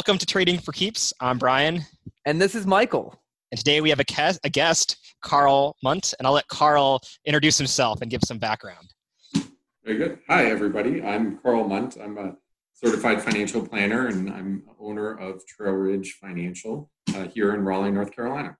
Welcome 0.00 0.16
to 0.16 0.24
Trading 0.24 0.58
for 0.58 0.72
Keeps. 0.72 1.12
I'm 1.20 1.36
Brian. 1.36 1.84
And 2.24 2.40
this 2.40 2.54
is 2.54 2.66
Michael. 2.66 3.20
And 3.52 3.58
today 3.58 3.82
we 3.82 3.90
have 3.90 4.00
a, 4.00 4.34
a 4.44 4.48
guest, 4.48 4.96
Carl 5.20 5.76
Munt, 5.84 6.14
and 6.18 6.26
I'll 6.26 6.32
let 6.32 6.48
Carl 6.48 7.02
introduce 7.26 7.58
himself 7.58 8.00
and 8.00 8.10
give 8.10 8.22
some 8.24 8.38
background. 8.38 8.94
Very 9.84 9.98
good. 9.98 10.18
Hi, 10.26 10.46
everybody. 10.46 11.02
I'm 11.02 11.36
Carl 11.40 11.68
Munt. 11.68 12.02
I'm 12.02 12.16
a 12.16 12.34
certified 12.72 13.20
financial 13.20 13.60
planner 13.68 14.06
and 14.06 14.30
I'm 14.30 14.62
owner 14.80 15.18
of 15.18 15.44
Trail 15.44 15.74
Ridge 15.74 16.16
Financial 16.18 16.90
uh, 17.14 17.24
here 17.24 17.54
in 17.54 17.60
Raleigh, 17.60 17.90
North 17.90 18.16
Carolina. 18.16 18.56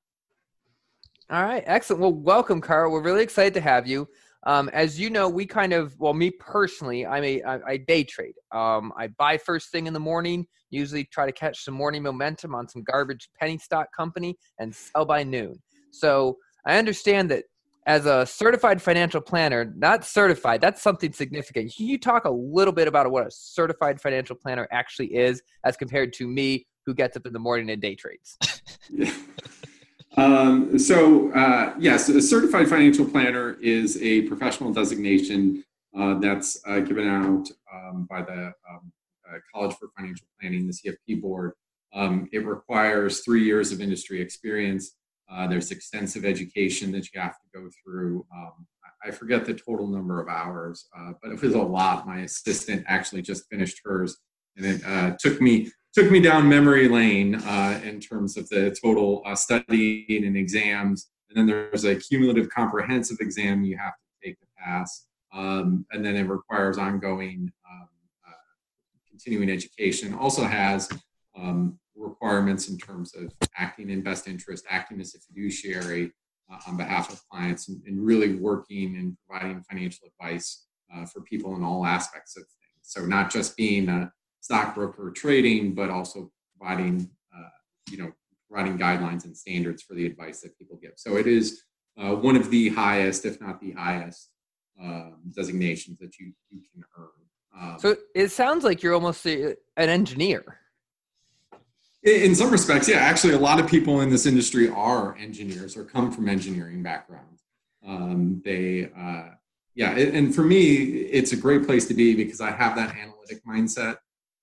All 1.31 1.43
right, 1.43 1.65
excellent. 1.65 2.03
Well, 2.03 2.13
welcome, 2.13 2.61
Carl. 2.61 2.93
We're 2.93 3.01
really 3.01 3.23
excited 3.23 3.55
to 3.55 3.63
have 3.63 3.87
you. 3.87 4.07
Um, 4.47 4.69
as 4.75 5.01
you 5.01 5.09
know, 5.09 5.27
we 5.27 5.47
kind 5.47 5.73
of, 5.73 5.99
well, 5.99 6.13
me 6.13 6.33
personally, 6.33 7.07
I'm 7.07 7.25
a, 7.25 7.43
I, 7.43 7.61
I 7.67 7.77
day 7.79 8.05
trade. 8.05 8.35
Um, 8.53 8.93
I 8.95 9.07
buy 9.07 9.39
first 9.39 9.71
thing 9.71 9.87
in 9.87 9.95
the 9.95 10.01
morning, 10.01 10.47
usually 10.71 11.05
try 11.05 11.27
to 11.27 11.33
catch 11.33 11.65
some 11.65 11.75
morning 11.75 12.03
momentum 12.03 12.55
on 12.55 12.69
some 12.69 12.83
garbage 12.83 13.29
penny 13.39 13.59
stock 13.59 13.89
company 13.95 14.37
and 14.59 14.75
sell 14.75 15.05
by 15.05 15.23
noon. 15.23 15.61
So 15.91 16.39
I 16.67 16.79
understand 16.79 17.31
that 17.31 17.45
as 17.87 18.07
a 18.07 18.25
certified 18.27 18.81
financial 18.81 19.21
planner, 19.21 19.73
not 19.77 20.05
certified, 20.05 20.61
that's 20.61 20.83
something 20.83 21.13
significant. 21.13 21.75
Can 21.75 21.87
you 21.87 21.99
talk 21.99 22.25
a 22.25 22.31
little 22.31 22.73
bit 22.73 22.87
about 22.87 23.11
what 23.11 23.27
a 23.27 23.31
certified 23.31 24.01
financial 24.01 24.37
planner 24.37 24.69
actually 24.71 25.15
is 25.15 25.43
as 25.65 25.77
compared 25.77 26.13
to 26.15 26.29
me 26.29 26.67
who 26.87 26.95
gets 26.95 27.17
up 27.17 27.27
in 27.27 27.33
the 27.33 27.39
morning 27.39 27.71
and 27.71 27.81
day 27.81 27.95
trades? 27.95 28.39
yeah. 28.91 29.13
Um, 30.17 30.77
so, 30.77 31.33
uh, 31.33 31.73
yes, 31.79 32.09
a 32.09 32.21
certified 32.21 32.69
financial 32.69 33.07
planner 33.07 33.57
is 33.61 33.97
a 34.03 34.23
professional 34.23 34.73
designation 34.73 35.65
uh, 35.97 36.19
that's 36.19 36.61
uh, 36.67 36.81
given 36.81 37.09
out 37.09 37.49
um, 37.73 38.07
by 38.11 38.23
the 38.23 38.53
um, 38.69 38.93
College 39.55 39.77
for 39.77 39.89
Financial 39.97 40.27
Planning, 40.41 40.67
the 40.67 40.73
CFP 40.73 41.21
board. 41.21 41.53
Um, 41.93 42.29
it 42.33 42.47
requires 42.47 43.21
three 43.21 43.45
years 43.45 43.73
of 43.73 43.81
industry 43.81 44.21
experience. 44.21 44.97
Uh, 45.31 45.47
there's 45.47 45.71
extensive 45.71 46.25
education 46.25 46.93
that 46.93 47.13
you 47.13 47.21
have 47.21 47.35
to 47.35 47.59
go 47.61 47.69
through. 47.85 48.27
Um, 48.35 48.67
I 49.05 49.11
forget 49.11 49.45
the 49.45 49.55
total 49.55 49.87
number 49.87 50.21
of 50.21 50.29
hours, 50.29 50.89
uh, 50.97 51.13
but 51.23 51.33
it 51.33 51.41
was 51.41 51.55
a 51.55 51.59
lot. 51.59 52.07
My 52.07 52.21
assistant 52.21 52.85
actually 52.87 53.23
just 53.23 53.49
finished 53.49 53.81
hers, 53.85 54.19
and 54.57 54.67
it 54.67 55.19
took 55.21 55.41
me 55.41 55.71
took 55.93 56.11
me 56.11 56.21
down 56.21 56.49
memory 56.49 56.89
lane 56.89 57.35
uh, 57.35 57.81
in 57.85 58.01
terms 58.01 58.37
of 58.37 58.49
the 58.49 58.77
total 58.83 59.23
uh, 59.27 59.35
studying 59.35 60.25
and 60.25 60.37
exams. 60.37 61.11
And 61.29 61.37
then 61.37 61.47
there's 61.47 61.85
a 61.85 61.97
cumulative 61.97 62.49
comprehensive 62.49 63.19
exam 63.21 63.65
you 63.65 63.77
have 63.77 63.95
to 63.95 64.29
take 64.29 64.39
to 64.39 64.47
pass. 64.59 65.07
Um, 65.33 65.87
and 65.93 66.05
then 66.05 66.17
it 66.17 66.25
requires 66.25 66.79
ongoing 66.79 67.53
uh, 67.60 67.60
continuing 69.23 69.51
education. 69.51 70.15
Also 70.15 70.45
has 70.45 70.89
um, 71.37 71.79
requirements 71.97 72.69
in 72.69 72.79
terms 72.79 73.15
of 73.15 73.33
acting 73.57 73.91
in 73.91 74.03
best 74.03 74.27
interest, 74.27 74.65
acting 74.69 75.01
as 75.01 75.15
a 75.15 75.19
fiduciary 75.21 76.13
uh, 76.51 76.59
on 76.67 76.77
behalf 76.77 77.13
of 77.13 77.21
clients, 77.29 77.69
and, 77.69 77.81
and, 77.87 78.05
really 78.05 78.35
working 78.35 78.97
and 78.97 79.17
providing 79.29 79.63
financial 79.63 80.09
advice 80.09 80.65
uh, 80.95 81.05
for 81.05 81.21
people 81.21 81.55
in 81.55 81.63
all 81.63 81.87
aspects 81.87 82.37
of 82.37 82.43
things. 82.43 82.83
So 82.83 83.05
not 83.05 83.31
just 83.31 83.57
being 83.57 83.89
a 83.89 84.13
stockbroker 84.41 85.13
trading, 85.13 85.75
but 85.75 85.91
also 85.91 86.33
providing, 86.59 87.09
uh, 87.35 87.49
you 87.91 87.99
know, 87.99 88.13
providing 88.49 88.79
guidelines 88.79 89.25
and 89.25 89.37
standards 89.37 89.83
for 89.83 89.95
the 89.95 90.07
advice 90.07 90.41
that 90.41 90.59
people 90.59 90.79
give. 90.83 90.95
So 90.97 91.17
it 91.17 91.29
is 91.29 91.63
uh, 91.97 92.17
one 92.17 92.37
of 92.37 92.51
the 92.51 92.71
highest, 92.71 93.25
if 93.27 93.41
not 93.41 93.61
the 93.61 93.73
highest, 93.73 94.31
um, 94.83 95.19
designations 95.37 95.99
that 95.99 96.19
you, 96.19 96.33
you 96.49 96.63
can 96.73 96.83
earn. 96.99 97.30
Um, 97.59 97.77
so 97.79 97.97
it 98.15 98.29
sounds 98.29 98.65
like 98.65 98.83
you're 98.83 98.95
almost 98.95 99.27
a, 99.27 99.57
an 99.77 99.89
engineer. 99.89 100.59
In 102.03 102.35
some 102.35 102.51
respects, 102.51 102.89
yeah. 102.89 102.97
Actually, 102.97 103.35
a 103.35 103.39
lot 103.39 103.61
of 103.61 103.69
people 103.69 104.01
in 104.01 104.09
this 104.09 104.25
industry 104.25 104.71
are 104.71 105.15
engineers 105.17 105.77
or 105.77 105.85
come 105.85 106.11
from 106.11 106.29
engineering 106.29 106.83
backgrounds. 106.83 107.43
Um, 107.87 108.41
they, 108.43 108.91
uh, 108.97 109.35
yeah, 109.75 109.91
and 109.91 110.35
for 110.35 110.43
me, 110.43 110.77
it's 110.77 111.33
a 111.33 111.37
great 111.37 111.67
place 111.67 111.87
to 111.89 111.95
be 111.95 112.15
because 112.15 112.41
I 112.41 112.51
have 112.53 112.75
that 112.77 112.97
analytic 112.97 113.45
mindset. 113.45 113.99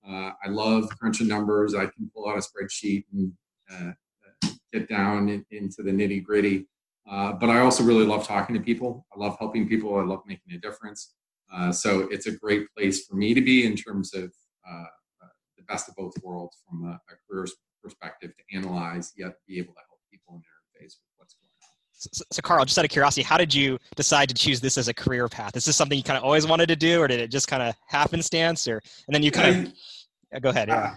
Uh, 0.08 0.30
I 0.42 0.48
love 0.48 0.88
crunching 0.98 1.26
numbers. 1.26 1.74
I 1.74 1.86
can 1.86 2.10
pull 2.14 2.28
out 2.28 2.38
a 2.38 2.40
spreadsheet 2.40 3.04
and 3.12 3.32
uh, 3.72 4.50
get 4.72 4.88
down 4.88 5.28
in, 5.28 5.44
into 5.50 5.82
the 5.82 5.90
nitty 5.90 6.22
gritty. 6.22 6.66
Uh, 7.10 7.32
but 7.32 7.50
I 7.50 7.60
also 7.60 7.82
really 7.82 8.04
love 8.04 8.26
talking 8.26 8.54
to 8.54 8.60
people. 8.60 9.06
I 9.14 9.18
love 9.18 9.36
helping 9.38 9.68
people. 9.68 9.98
I 9.98 10.04
love 10.04 10.22
making 10.26 10.54
a 10.54 10.58
difference. 10.58 11.14
Uh, 11.52 11.72
so 11.72 12.08
it's 12.10 12.26
a 12.26 12.32
great 12.32 12.66
place 12.76 13.06
for 13.06 13.16
me 13.16 13.34
to 13.34 13.40
be 13.40 13.66
in 13.66 13.76
terms 13.76 14.14
of 14.14 14.32
uh, 14.68 14.84
uh, 15.22 15.28
the 15.56 15.62
best 15.64 15.88
of 15.88 15.96
both 15.96 16.12
worlds 16.22 16.58
from 16.68 16.84
a, 16.84 17.00
a 17.12 17.16
career 17.28 17.46
perspective 17.82 18.32
to 18.36 18.56
analyze, 18.56 19.12
yet 19.16 19.34
be 19.46 19.58
able 19.58 19.72
to 19.72 19.80
help 19.88 20.00
people 20.10 20.34
in 20.34 20.42
their 20.42 20.80
face 20.80 20.98
with 21.00 21.10
what's 21.16 21.34
going 21.34 21.50
on. 21.62 21.68
So, 21.92 22.24
so, 22.30 22.42
Carl, 22.42 22.64
just 22.64 22.78
out 22.78 22.84
of 22.84 22.90
curiosity, 22.90 23.22
how 23.22 23.38
did 23.38 23.52
you 23.52 23.78
decide 23.96 24.28
to 24.28 24.34
choose 24.34 24.60
this 24.60 24.78
as 24.78 24.88
a 24.88 24.94
career 24.94 25.28
path? 25.28 25.56
Is 25.56 25.64
this 25.64 25.76
something 25.76 25.96
you 25.96 26.04
kind 26.04 26.18
of 26.18 26.24
always 26.24 26.46
wanted 26.46 26.68
to 26.68 26.76
do, 26.76 27.00
or 27.00 27.08
did 27.08 27.20
it 27.20 27.30
just 27.30 27.48
kind 27.48 27.62
of 27.62 27.74
happenstance, 27.86 28.68
or 28.68 28.80
and 29.06 29.14
then 29.14 29.22
you 29.22 29.30
kind 29.30 29.66
of 29.66 29.72
go 30.42 30.50
ahead. 30.50 30.68
Yeah. 30.68 30.96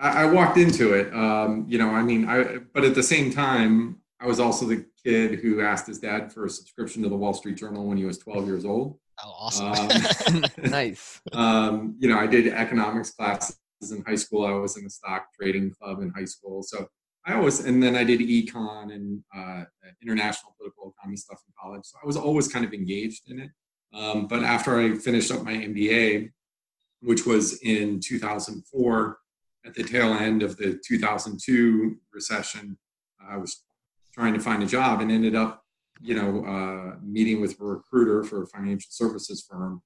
I, 0.00 0.22
I, 0.22 0.24
walked 0.26 0.58
into 0.58 0.94
it. 0.94 1.12
Um, 1.12 1.66
you 1.68 1.78
know, 1.78 1.90
I 1.90 2.02
mean, 2.02 2.28
I, 2.28 2.58
but 2.72 2.84
at 2.84 2.94
the 2.94 3.02
same 3.02 3.32
time, 3.32 4.00
I 4.20 4.26
was 4.26 4.40
also 4.40 4.66
the 4.66 4.84
kid 5.04 5.40
who 5.40 5.60
asked 5.60 5.86
his 5.86 5.98
dad 5.98 6.32
for 6.32 6.46
a 6.46 6.50
subscription 6.50 7.02
to 7.02 7.08
the 7.08 7.16
Wall 7.16 7.34
Street 7.34 7.56
Journal 7.56 7.86
when 7.86 7.96
he 7.96 8.04
was 8.04 8.18
12 8.18 8.46
years 8.46 8.64
old. 8.64 8.98
Oh, 9.24 9.30
awesome. 9.38 9.72
Um, 10.34 10.44
nice. 10.70 11.20
Um, 11.32 11.96
you 11.98 12.08
know, 12.08 12.18
I 12.18 12.26
did 12.26 12.48
economics 12.48 13.10
classes 13.10 13.58
in 13.90 14.02
high 14.04 14.16
school. 14.16 14.46
I 14.46 14.52
was 14.52 14.76
in 14.76 14.84
the 14.84 14.90
stock 14.90 15.26
trading 15.38 15.72
club 15.80 16.00
in 16.00 16.10
high 16.10 16.24
school. 16.24 16.62
So 16.62 16.86
I 17.26 17.34
always, 17.34 17.64
and 17.64 17.82
then 17.82 17.96
I 17.96 18.04
did 18.04 18.20
econ 18.20 18.92
and 18.94 19.22
uh, 19.36 19.64
international 20.02 20.54
political 20.56 20.94
economy 20.96 21.16
stuff 21.16 21.42
in 21.46 21.52
college. 21.60 21.84
So 21.84 21.98
I 22.02 22.06
was 22.06 22.16
always 22.16 22.48
kind 22.48 22.64
of 22.64 22.72
engaged 22.72 23.30
in 23.30 23.40
it. 23.40 23.50
Um, 23.92 24.26
but 24.26 24.42
after 24.42 24.78
I 24.78 24.94
finished 24.94 25.32
up 25.32 25.42
my 25.42 25.54
MBA, 25.54 26.30
which 27.00 27.26
was 27.26 27.60
in 27.62 28.00
2004 28.00 29.18
at 29.68 29.74
the 29.74 29.84
tail 29.84 30.14
end 30.14 30.42
of 30.42 30.56
the 30.56 30.80
2002 30.86 31.96
recession. 32.12 32.76
I 33.28 33.36
was 33.36 33.64
trying 34.14 34.34
to 34.34 34.40
find 34.40 34.62
a 34.62 34.66
job 34.66 35.00
and 35.00 35.12
ended 35.12 35.34
up, 35.34 35.62
you 36.00 36.14
know, 36.14 36.44
uh, 36.44 36.96
meeting 37.02 37.40
with 37.40 37.60
a 37.60 37.64
recruiter 37.64 38.22
for 38.24 38.42
a 38.42 38.46
financial 38.46 38.88
services 38.90 39.46
firm 39.48 39.82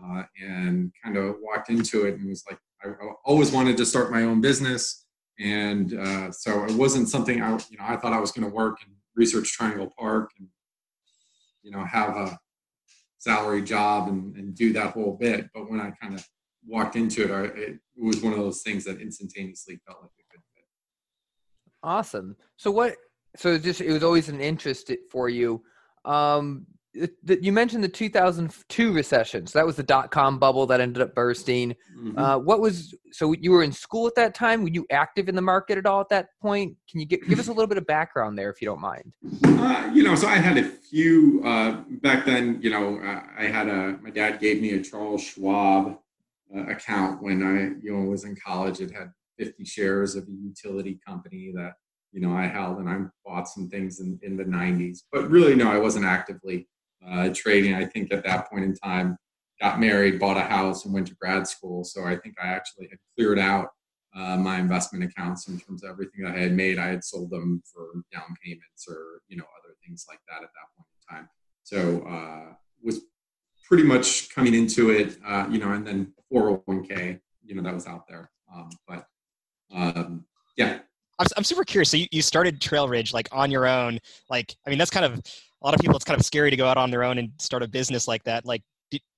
uh, 0.00 0.22
and 0.42 0.92
kind 1.02 1.16
of 1.16 1.36
walked 1.40 1.70
into 1.70 2.04
it 2.06 2.18
and 2.18 2.28
was 2.28 2.44
like, 2.48 2.58
I, 2.82 2.90
always 3.24 3.50
wanted 3.50 3.76
to 3.78 3.86
start 3.86 4.12
my 4.12 4.22
own 4.22 4.40
business. 4.40 5.06
And 5.38 5.94
uh, 5.94 6.30
so 6.30 6.64
it 6.64 6.72
wasn't 6.72 7.08
something 7.08 7.42
I, 7.42 7.50
you 7.70 7.78
know, 7.78 7.84
I 7.84 7.96
thought 7.96 8.12
I 8.12 8.20
was 8.20 8.32
going 8.32 8.48
to 8.48 8.54
work 8.54 8.78
in 8.86 8.92
Research 9.14 9.52
Triangle 9.52 9.92
Park 9.98 10.30
and, 10.38 10.48
you 11.62 11.70
know, 11.70 11.84
have 11.84 12.16
a 12.16 12.38
salary 13.18 13.62
job 13.62 14.08
and, 14.08 14.36
and 14.36 14.54
do 14.54 14.72
that 14.74 14.92
whole 14.92 15.16
bit. 15.18 15.48
But 15.52 15.70
when 15.70 15.80
I 15.80 15.90
kind 16.00 16.14
of 16.14 16.26
walked 16.66 16.96
into 16.96 17.24
it, 17.24 17.30
I, 17.30 17.44
it 17.58 17.78
was 17.96 18.22
one 18.22 18.32
of 18.32 18.38
those 18.38 18.62
things 18.62 18.84
that 18.84 19.00
instantaneously 19.00 19.80
felt 19.86 19.98
like 20.00 20.10
a 20.10 20.32
good 20.32 20.42
fit. 20.54 20.64
Awesome. 21.82 22.36
So 22.56 22.70
what? 22.70 22.96
So 23.36 23.54
it 23.54 23.62
just 23.62 23.80
it 23.80 23.92
was 23.92 24.02
always 24.02 24.28
an 24.28 24.40
interest 24.40 24.90
for 25.10 25.28
you. 25.28 25.62
Um, 26.04 26.66
you 27.42 27.52
mentioned 27.52 27.84
the 27.84 27.88
2002 27.88 28.92
recession. 28.92 29.46
So 29.46 29.58
that 29.58 29.66
was 29.66 29.76
the 29.76 29.82
dot 29.82 30.10
com 30.10 30.38
bubble 30.38 30.66
that 30.66 30.80
ended 30.80 31.02
up 31.02 31.14
bursting. 31.14 31.74
Mm-hmm. 31.96 32.18
Uh, 32.18 32.38
what 32.38 32.60
was 32.60 32.94
so 33.12 33.32
you 33.32 33.50
were 33.50 33.62
in 33.62 33.72
school 33.72 34.06
at 34.06 34.14
that 34.14 34.34
time? 34.34 34.62
Were 34.62 34.70
you 34.70 34.86
active 34.90 35.28
in 35.28 35.34
the 35.34 35.42
market 35.42 35.78
at 35.78 35.86
all 35.86 36.00
at 36.00 36.08
that 36.10 36.28
point? 36.40 36.74
Can 36.90 37.00
you 37.00 37.06
give, 37.06 37.26
give 37.28 37.38
us 37.38 37.48
a 37.48 37.52
little 37.52 37.66
bit 37.66 37.78
of 37.78 37.86
background 37.86 38.38
there, 38.38 38.50
if 38.50 38.62
you 38.62 38.66
don't 38.66 38.80
mind? 38.80 39.12
Uh, 39.44 39.90
you 39.92 40.02
know, 40.02 40.14
so 40.14 40.26
I 40.26 40.36
had 40.36 40.56
a 40.58 40.64
few 40.64 41.42
uh, 41.44 41.82
back 42.02 42.24
then. 42.24 42.60
You 42.62 42.70
know, 42.70 43.00
I 43.36 43.44
had 43.44 43.68
a 43.68 43.98
my 44.02 44.10
dad 44.10 44.40
gave 44.40 44.62
me 44.62 44.72
a 44.72 44.82
Charles 44.82 45.22
Schwab 45.22 45.98
uh, 46.54 46.66
account 46.66 47.22
when 47.22 47.42
I 47.42 47.84
you 47.84 47.92
know 47.92 48.08
was 48.08 48.24
in 48.24 48.36
college. 48.36 48.80
It 48.80 48.90
had 48.90 49.12
50 49.38 49.64
shares 49.64 50.14
of 50.14 50.24
a 50.24 50.32
utility 50.32 50.98
company 51.06 51.52
that 51.54 51.74
you 52.12 52.20
know 52.20 52.34
I 52.34 52.46
held, 52.46 52.78
and 52.78 52.88
I 52.88 52.98
bought 53.24 53.48
some 53.48 53.68
things 53.68 54.00
in, 54.00 54.18
in 54.22 54.36
the 54.36 54.44
90s. 54.44 55.00
But 55.12 55.30
really, 55.30 55.54
no, 55.54 55.70
I 55.70 55.78
wasn't 55.78 56.04
actively 56.04 56.68
uh, 57.06 57.30
trading. 57.34 57.74
I 57.74 57.84
think 57.84 58.12
at 58.12 58.24
that 58.24 58.50
point 58.50 58.64
in 58.64 58.74
time, 58.74 59.16
got 59.60 59.80
married, 59.80 60.18
bought 60.18 60.36
a 60.36 60.42
house, 60.42 60.84
and 60.84 60.94
went 60.94 61.08
to 61.08 61.14
grad 61.14 61.46
school. 61.46 61.84
So 61.84 62.04
I 62.04 62.16
think 62.16 62.36
I 62.42 62.48
actually 62.48 62.88
had 62.88 62.98
cleared 63.16 63.38
out 63.38 63.68
uh, 64.14 64.36
my 64.36 64.58
investment 64.58 65.04
accounts 65.04 65.48
in 65.48 65.58
terms 65.58 65.84
of 65.84 65.90
everything 65.90 66.26
I 66.26 66.36
had 66.36 66.52
made. 66.52 66.78
I 66.78 66.88
had 66.88 67.04
sold 67.04 67.30
them 67.30 67.62
for 67.72 67.88
down 68.12 68.34
payments 68.44 68.86
or 68.88 69.20
you 69.28 69.36
know 69.36 69.44
other 69.44 69.74
things 69.84 70.06
like 70.08 70.20
that 70.28 70.42
at 70.42 70.50
that 70.50 70.76
point 70.76 70.88
in 70.92 71.16
time. 71.16 71.28
So 71.62 72.06
uh, 72.08 72.54
was 72.82 73.00
pretty 73.64 73.82
much 73.82 74.32
coming 74.34 74.54
into 74.54 74.90
it, 74.90 75.18
uh, 75.26 75.46
you 75.50 75.58
know, 75.58 75.72
and 75.72 75.86
then 75.86 76.12
401k, 76.32 77.20
you 77.44 77.54
know, 77.54 77.62
that 77.62 77.74
was 77.74 77.86
out 77.86 78.06
there. 78.08 78.30
Um, 78.54 78.70
but 78.86 79.06
um, 79.74 80.24
yeah. 80.56 80.78
I'm, 81.18 81.26
I'm 81.36 81.44
super 81.44 81.64
curious. 81.64 81.90
So 81.90 81.96
you, 81.96 82.06
you 82.10 82.22
started 82.22 82.60
Trail 82.60 82.88
Ridge 82.88 83.12
like 83.12 83.28
on 83.32 83.50
your 83.50 83.66
own. 83.66 83.98
Like, 84.30 84.54
I 84.66 84.70
mean, 84.70 84.78
that's 84.78 84.90
kind 84.90 85.04
of 85.04 85.18
a 85.18 85.64
lot 85.64 85.74
of 85.74 85.80
people. 85.80 85.96
It's 85.96 86.04
kind 86.04 86.18
of 86.18 86.24
scary 86.24 86.50
to 86.50 86.56
go 86.56 86.66
out 86.66 86.76
on 86.76 86.90
their 86.90 87.04
own 87.04 87.18
and 87.18 87.30
start 87.38 87.62
a 87.62 87.68
business 87.68 88.06
like 88.06 88.22
that. 88.24 88.44
Like, 88.44 88.62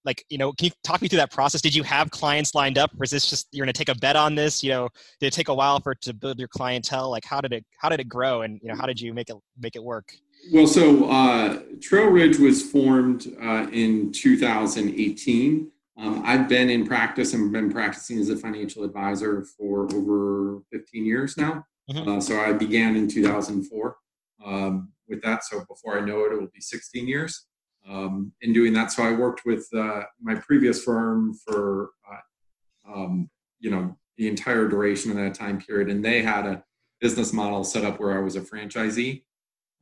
like 0.05 0.25
you 0.31 0.39
know 0.39 0.53
can 0.53 0.67
you 0.67 0.71
talk 0.83 1.03
me 1.03 1.09
through 1.09 1.19
that 1.19 1.31
process 1.31 1.61
did 1.61 1.75
you 1.75 1.83
have 1.83 2.11
clients 2.11 2.55
lined 2.55 2.79
up 2.79 2.91
or 2.99 3.05
is 3.05 3.11
this 3.11 3.29
just 3.29 3.47
you're 3.53 3.65
going 3.65 3.73
to 3.73 3.79
take 3.79 3.95
a 3.95 3.99
bet 3.99 4.17
on 4.17 4.35
this 4.35 4.63
you 4.63 4.71
know 4.71 4.89
did 5.21 5.27
it 5.27 5.33
take 5.33 5.49
a 5.49 5.55
while 5.55 5.79
for 5.81 5.95
to 5.95 6.15
build 6.15 6.39
your 6.39 6.49
clientele 6.49 7.11
like 7.11 7.25
how 7.25 7.41
did 7.41 7.53
it 7.53 7.65
how 7.79 7.89
did 7.89 8.01
it 8.01 8.09
grow 8.09 8.43
and 8.43 8.59
you 8.63 8.69
know 8.69 8.75
how 8.75 8.87
did 8.87 9.01
you 9.01 9.13
make 9.13 9.29
it 9.29 9.37
make 9.61 9.77
it 9.77 9.83
work 9.83 10.13
well 10.53 10.67
so 10.67 11.11
uh, 11.11 11.61
trail 11.81 12.07
ridge 12.07 12.39
was 12.39 12.63
formed 12.63 13.37
uh, 13.43 13.67
in 13.71 14.11
2018 14.13 15.71
um, 15.99 16.23
i've 16.25 16.49
been 16.49 16.71
in 16.71 16.87
practice 16.87 17.35
and 17.35 17.53
been 17.53 17.71
practicing 17.71 18.19
as 18.19 18.31
a 18.31 18.37
financial 18.37 18.85
advisor 18.85 19.45
for 19.45 19.93
over 19.95 20.63
15 20.73 21.05
years 21.05 21.37
now 21.37 21.65
mm-hmm. 21.91 22.09
uh, 22.09 22.21
so 22.21 22.41
i 22.41 22.53
began 22.53 22.97
in 22.97 23.09
2004 23.09 23.97
um, 24.45 24.93
with 25.09 25.23
that 25.23 25.45
so 25.45 25.65
before 25.69 25.99
i 25.99 26.05
know 26.05 26.25
it 26.25 26.33
it 26.33 26.41
will 26.41 26.49
be 26.55 26.61
16 26.61 27.07
years 27.09 27.47
um, 27.89 28.33
in 28.43 28.53
doing 28.53 28.73
that. 28.75 28.93
So 28.93 29.03
I 29.03 29.13
worked 29.13 29.43
with 29.45 29.67
uh, 29.75 30.03
my 30.21 30.35
previous 30.37 30.83
firm 30.83 31.35
for, 31.35 31.91
uh, 32.11 32.93
um, 32.93 33.31
you 33.61 33.71
know, 33.71 33.97
the 34.17 34.29
entire 34.29 34.69
duration 34.69 35.11
of 35.11 35.17
that 35.17 35.35
time 35.35 35.61
period, 35.61 35.89
and 35.89 36.05
they 36.05 36.23
had 36.23 36.45
a 36.45 36.63
business 37.01 37.33
model 37.33 37.65
set 37.65 37.85
up 37.85 38.01
where 38.01 38.19
I 38.19 38.21
was 38.21 38.37
a 38.37 38.41
franchisee 38.41 39.23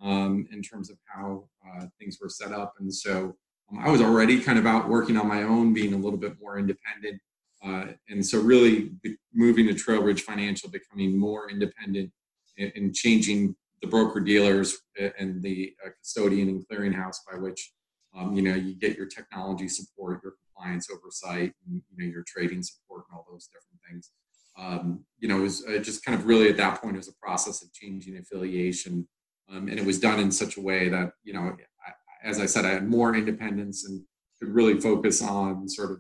um, 0.03 0.47
in 0.53 0.63
terms 0.63 0.91
of 0.91 0.99
how 1.07 1.49
uh, 1.67 1.87
things 1.99 2.19
were 2.21 2.29
set 2.29 2.53
up, 2.53 2.75
and 2.79 2.93
so 2.93 3.35
um, 3.71 3.79
I 3.79 3.91
was 3.91 4.03
already 4.03 4.41
kind 4.41 4.59
of 4.59 4.67
out 4.67 4.89
working 4.89 5.17
on 5.17 5.27
my 5.27 5.43
own, 5.43 5.73
being 5.73 5.95
a 5.95 5.99
little 5.99 6.19
bit 6.19 6.35
more 6.41 6.59
independent, 6.59 7.21
uh, 7.67 7.87
and 8.09 8.25
so 8.25 8.41
really 8.41 8.93
moving 9.35 9.67
to 9.67 9.75
Trail 9.75 10.03
Ridge 10.03 10.23
Financial, 10.23 10.71
becoming 10.71 11.19
more 11.19 11.51
independent 11.51 12.11
and 12.59 12.95
changing 12.95 13.55
the 13.83 13.89
broker 13.89 14.21
dealers 14.21 14.79
and 15.19 15.43
the 15.43 15.75
uh, 15.85 15.91
custodian 16.01 16.49
and 16.49 16.65
clearinghouse 16.69 17.17
by 17.31 17.39
which 17.39 17.73
um, 18.17 18.35
you 18.35 18.43
know, 18.43 18.55
you 18.55 18.75
get 18.75 18.97
your 18.97 19.07
technology 19.07 19.69
support, 19.69 20.21
your 20.23 20.35
compliance 20.43 20.89
oversight, 20.91 21.53
and 21.67 21.83
you 21.91 21.99
know 21.99 22.11
your 22.11 22.25
trading 22.27 22.63
support, 22.63 23.05
and 23.09 23.17
all 23.17 23.27
those 23.31 23.49
different 23.49 23.81
things. 23.89 24.11
Um, 24.59 25.05
you 25.19 25.29
know, 25.29 25.39
it 25.39 25.43
was 25.43 25.65
uh, 25.67 25.79
just 25.79 26.05
kind 26.05 26.19
of 26.19 26.27
really 26.27 26.49
at 26.49 26.57
that 26.57 26.81
point 26.81 26.95
it 26.95 26.99
was 26.99 27.09
a 27.09 27.27
process 27.27 27.63
of 27.63 27.73
changing 27.75 28.17
affiliation, 28.17 29.07
um, 29.51 29.69
and 29.69 29.79
it 29.79 29.85
was 29.85 30.01
done 30.01 30.19
in 30.19 30.31
such 30.31 30.57
a 30.57 30.63
way 30.63 30.89
that 30.89 31.13
you 31.25 31.35
know, 31.35 31.41
I, 31.87 31.93
as 32.27 32.41
I 32.41 32.47
said, 32.47 32.65
I 32.65 32.71
had 32.71 32.89
more 32.89 33.15
independence 33.15 33.87
and 33.87 34.03
could 34.41 34.49
really 34.49 34.81
focus 34.81 35.23
on 35.23 35.69
sort 35.69 35.91
of 35.91 35.99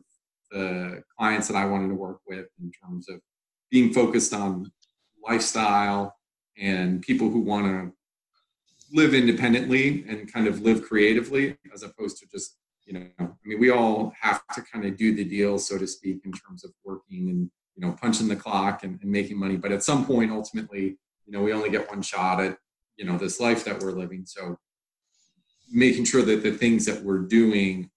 the 0.56 1.02
clients 1.18 1.48
that 1.48 1.56
I 1.56 1.64
wanted 1.64 1.88
to 1.88 1.94
work 1.94 2.20
with 2.26 2.46
in 2.62 2.70
terms 2.72 3.08
of 3.08 3.20
being 3.70 3.92
focused 3.92 4.32
on 4.32 4.70
lifestyle 5.22 6.16
and 6.58 7.02
people 7.02 7.28
who 7.28 7.40
want 7.40 7.66
to 7.66 7.92
live 8.92 9.14
independently 9.14 10.04
and 10.08 10.32
kind 10.32 10.46
of 10.46 10.62
live 10.62 10.82
creatively 10.82 11.56
as 11.74 11.82
opposed 11.82 12.18
to 12.18 12.26
just 12.30 12.56
you 12.86 12.92
know 12.92 13.06
i 13.18 13.44
mean 13.44 13.58
we 13.58 13.70
all 13.70 14.12
have 14.20 14.40
to 14.54 14.62
kind 14.62 14.84
of 14.84 14.96
do 14.96 15.12
the 15.12 15.24
deal 15.24 15.58
so 15.58 15.76
to 15.76 15.88
speak 15.88 16.20
in 16.24 16.30
terms 16.30 16.64
of 16.64 16.70
working 16.84 17.30
and 17.30 17.50
you 17.76 17.86
know 17.86 17.92
punching 17.92 18.28
the 18.28 18.36
clock 18.36 18.82
and, 18.82 18.98
and 19.02 19.10
making 19.10 19.38
money. 19.38 19.56
But 19.56 19.72
at 19.72 19.84
some 19.84 20.04
point 20.04 20.32
ultimately 20.32 20.98
you 21.26 21.32
know 21.32 21.42
we 21.42 21.52
only 21.52 21.70
get 21.70 21.88
one 21.88 22.02
shot 22.02 22.40
at 22.40 22.58
you 22.96 23.04
know 23.04 23.18
this 23.18 23.38
life 23.38 23.64
that 23.64 23.80
we're 23.80 23.92
living. 23.92 24.24
So 24.26 24.58
making 25.70 26.04
sure 26.04 26.22
that 26.22 26.42
the 26.42 26.52
things 26.52 26.84
that 26.86 27.02
we're 27.02 27.18
doing 27.18 27.90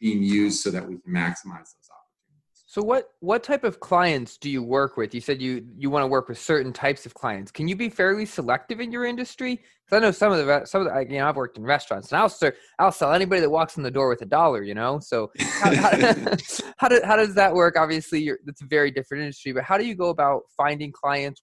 being 0.00 0.22
used 0.22 0.62
so 0.62 0.70
that 0.70 0.86
we 0.86 0.96
can 0.98 1.12
maximize 1.12 1.74
those 1.74 1.90
opportunities. 1.90 2.64
so 2.66 2.82
what 2.82 3.10
what 3.20 3.44
type 3.44 3.64
of 3.64 3.80
clients 3.80 4.38
do 4.38 4.48
you 4.48 4.62
work 4.62 4.96
with? 4.96 5.14
You 5.14 5.20
said 5.20 5.40
you 5.42 5.66
you 5.76 5.90
want 5.90 6.02
to 6.02 6.06
work 6.06 6.28
with 6.28 6.38
certain 6.38 6.72
types 6.72 7.04
of 7.04 7.14
clients. 7.14 7.50
Can 7.52 7.68
you 7.68 7.76
be 7.76 7.88
fairly 7.88 8.24
selective 8.24 8.80
in 8.80 8.90
your 8.90 9.04
industry? 9.04 9.60
Because 9.84 9.96
I 9.96 10.00
know 10.00 10.10
some 10.10 10.32
of 10.32 10.46
the 10.46 10.64
some 10.64 10.86
of 10.86 10.92
the 10.92 11.12
you 11.12 11.18
know 11.18 11.28
I've 11.28 11.36
worked 11.36 11.58
in 11.58 11.64
restaurants 11.64 12.10
and 12.10 12.20
I'll 12.20 12.28
sell 12.28 12.52
I'll 12.78 12.92
sell 12.92 13.12
anybody 13.12 13.40
that 13.42 13.50
walks 13.50 13.76
in 13.76 13.82
the 13.82 13.90
door 13.90 14.08
with 14.08 14.22
a 14.22 14.26
dollar. 14.26 14.62
You 14.62 14.74
know, 14.74 14.98
so 15.00 15.30
how, 15.38 15.74
how, 15.74 15.90
how, 16.78 16.88
do, 16.88 17.00
how 17.04 17.16
does 17.16 17.34
that 17.34 17.54
work? 17.54 17.76
Obviously, 17.76 18.22
you're, 18.22 18.38
it's 18.46 18.62
a 18.62 18.66
very 18.66 18.90
different 18.90 19.22
industry, 19.22 19.52
but 19.52 19.64
how 19.64 19.76
do 19.76 19.84
you 19.84 19.94
go 19.94 20.08
about 20.08 20.42
finding 20.56 20.92
clients? 20.92 21.42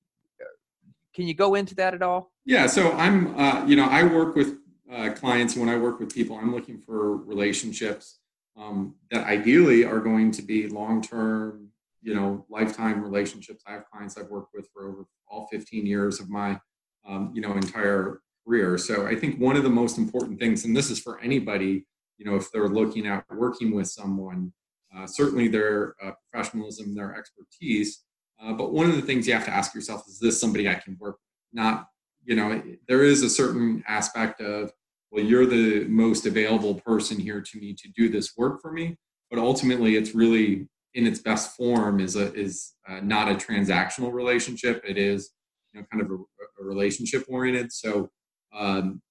Can 1.13 1.27
you 1.27 1.33
go 1.33 1.56
into 1.56 1.74
that 1.75 1.94
at 1.95 2.01
all? 2.04 2.31
Yeah, 2.45 2.68
so 2.68 2.92
I'm 2.94 3.38
uh, 3.39 3.65
you 3.65 3.75
know 3.75 3.86
I 3.86 4.04
work 4.04 4.36
with 4.36 4.57
uh, 4.92 5.12
clients 5.12 5.56
when 5.56 5.69
I 5.69 5.75
work 5.75 6.00
with 6.00 6.13
people. 6.13 6.38
I'm 6.38 6.54
looking 6.54 6.80
for 6.80 7.18
relationships 7.18 8.19
um, 8.57 8.95
that 9.12 9.25
ideally 9.25 9.86
are 9.86 10.00
going 10.00 10.31
to 10.31 10.42
be 10.42 10.68
long-term, 10.68 11.69
you 12.01 12.15
know, 12.15 12.45
lifetime 12.50 13.01
relationships. 13.01 13.63
I 13.68 13.74
have 13.74 13.89
clients 13.92 14.18
I've 14.18 14.30
worked 14.30 14.54
with 14.54 14.68
for 14.74 14.88
over 14.88 15.06
all 15.27 15.48
15 15.51 15.86
years 15.86 16.19
of 16.19 16.30
my, 16.30 16.59
um, 17.07 17.31
you 17.33 17.42
know, 17.42 17.54
entire 17.54 18.21
career. 18.45 18.77
So 18.77 19.06
I 19.06 19.15
think 19.15 19.39
one 19.39 19.56
of 19.56 19.63
the 19.63 19.69
most 19.69 19.98
important 19.98 20.39
things, 20.39 20.65
and 20.65 20.75
this 20.75 20.89
is 20.89 21.00
for 21.00 21.19
anybody, 21.19 21.86
you 22.18 22.25
know, 22.25 22.36
if 22.36 22.51
they're 22.51 22.68
looking 22.68 23.06
at 23.07 23.25
working 23.31 23.75
with 23.75 23.88
someone, 23.88 24.54
uh, 24.95 25.06
certainly 25.06 25.48
their 25.48 25.95
uh, 26.04 26.12
professionalism, 26.31 26.95
their 26.95 27.15
expertise. 27.15 28.04
Uh, 28.42 28.54
but 28.54 28.71
one 28.71 28.89
of 28.89 28.95
the 28.95 29.01
things 29.01 29.27
you 29.27 29.33
have 29.33 29.45
to 29.45 29.54
ask 29.54 29.75
yourself 29.75 30.04
is 30.07 30.19
this 30.19 30.39
somebody 30.39 30.68
I 30.68 30.75
can 30.75 30.98
work 31.00 31.15
with? 31.15 31.54
Not, 31.54 31.88
you 32.24 32.36
know, 32.36 32.62
there 32.88 33.04
is 33.04 33.21
a 33.21 33.30
certain 33.30 33.83
aspect 33.88 34.42
of 34.42 34.71
well, 35.12 35.24
you're 35.24 35.45
the 35.45 35.86
most 35.86 36.25
available 36.25 36.75
person 36.75 37.18
here 37.18 37.42
to 37.42 37.59
me 37.59 37.74
to 37.74 37.89
do 37.95 38.09
this 38.09 38.36
work 38.38 38.62
for 38.62 38.71
me. 38.71 38.98
But 39.30 39.39
ultimately, 39.39 39.95
it's 39.95 40.15
really 40.15 40.68
in 40.94 41.06
its 41.06 41.19
best 41.19 41.56
form 41.56 42.00
is 42.00 42.15
a 42.15 42.33
is 42.33 42.74
uh, 42.88 43.00
not 43.01 43.30
a 43.30 43.36
transactional 43.36 44.12
relationship. 44.12 44.83
It 44.88 44.98
is 44.98 45.31
you 45.74 45.80
know 45.80 45.88
kind 45.92 46.01
of 46.01 46.12
a, 46.12 46.15
a 46.15 46.63
relationship 46.63 47.25
oriented. 47.27 47.71
So 47.71 48.09
um, 48.54 49.01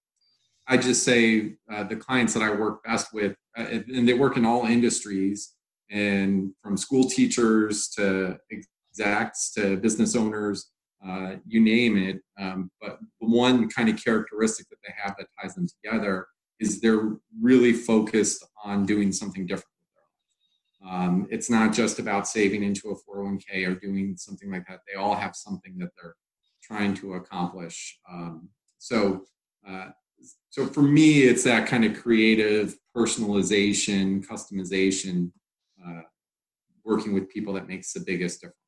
I 0.67 0.77
just 0.77 1.05
say 1.05 1.55
uh, 1.73 1.85
the 1.85 1.97
clients 1.97 2.35
that 2.35 2.43
I 2.43 2.51
work 2.51 2.83
best 2.85 3.13
with, 3.13 3.37
uh, 3.57 3.63
and 3.63 4.09
they 4.09 4.15
work 4.15 4.37
in 4.37 4.45
all 4.45 4.67
industries, 4.67 5.55
and 5.91 6.53
from 6.63 6.77
school 6.77 7.09
teachers 7.09 7.89
to 7.91 8.39
execs 8.51 9.53
to 9.53 9.77
business 9.77 10.17
owners 10.17 10.71
uh, 11.05 11.37
you 11.47 11.61
name 11.61 11.97
it. 11.97 12.21
Um, 12.39 12.71
but 12.81 12.99
one 13.19 13.69
kind 13.69 13.89
of 13.89 14.03
characteristic 14.03 14.69
that 14.71 14.79
they 14.87 14.95
have 14.97 15.17
that 15.19 15.29
ties 15.41 15.55
them 15.55 15.67
together 15.83 16.27
is 16.61 16.81
they're 16.81 17.17
really 17.41 17.73
focused 17.73 18.45
on 18.65 18.87
doing 18.87 19.13
something 19.13 19.47
different. 19.47 19.67
Um, 20.89 21.27
it's 21.31 21.51
not 21.51 21.73
just 21.73 21.99
about 21.99 22.29
saving 22.29 22.63
into 22.63 22.91
a 22.91 22.95
401k 22.95 23.67
or 23.67 23.75
doing 23.75 24.17
something 24.17 24.51
like 24.51 24.67
that. 24.69 24.81
They 24.87 24.99
all 24.99 25.15
have 25.15 25.35
something 25.35 25.77
that 25.79 25.91
they're 26.01 26.15
trying 26.63 26.95
to 26.95 27.15
accomplish. 27.15 27.99
Um, 28.11 28.49
so, 28.79 29.25
uh, 29.69 29.89
so 30.51 30.67
for 30.67 30.83
me, 30.83 31.23
it's 31.23 31.45
that 31.45 31.67
kind 31.67 31.85
of 31.85 32.01
creative 32.01 32.77
personalization, 32.97 34.25
customization, 34.27 35.33
uh, 35.85 36.03
working 36.85 37.13
with 37.13 37.29
people 37.29 37.53
that 37.55 37.69
makes 37.69 37.93
the 37.93 38.01
biggest 38.01 38.41
difference. 38.41 38.66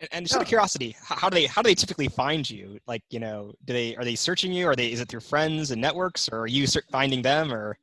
And, 0.00 0.08
and 0.12 0.26
just 0.26 0.36
out 0.36 0.42
of 0.42 0.48
curiosity, 0.48 0.96
how 1.02 1.28
do 1.28 1.34
they 1.34 1.46
how 1.46 1.62
do 1.62 1.68
they 1.68 1.74
typically 1.74 2.08
find 2.08 2.48
you? 2.48 2.78
Like, 2.86 3.02
you 3.10 3.20
know, 3.20 3.52
do 3.64 3.72
they 3.72 3.96
are 3.96 4.04
they 4.04 4.14
searching 4.14 4.52
you? 4.52 4.68
Are 4.68 4.76
they 4.76 4.92
is 4.92 5.00
it 5.00 5.08
through 5.08 5.20
friends 5.20 5.70
and 5.70 5.80
networks, 5.80 6.28
or 6.28 6.40
are 6.40 6.46
you 6.46 6.66
finding 6.90 7.22
them? 7.22 7.52
Or 7.52 7.78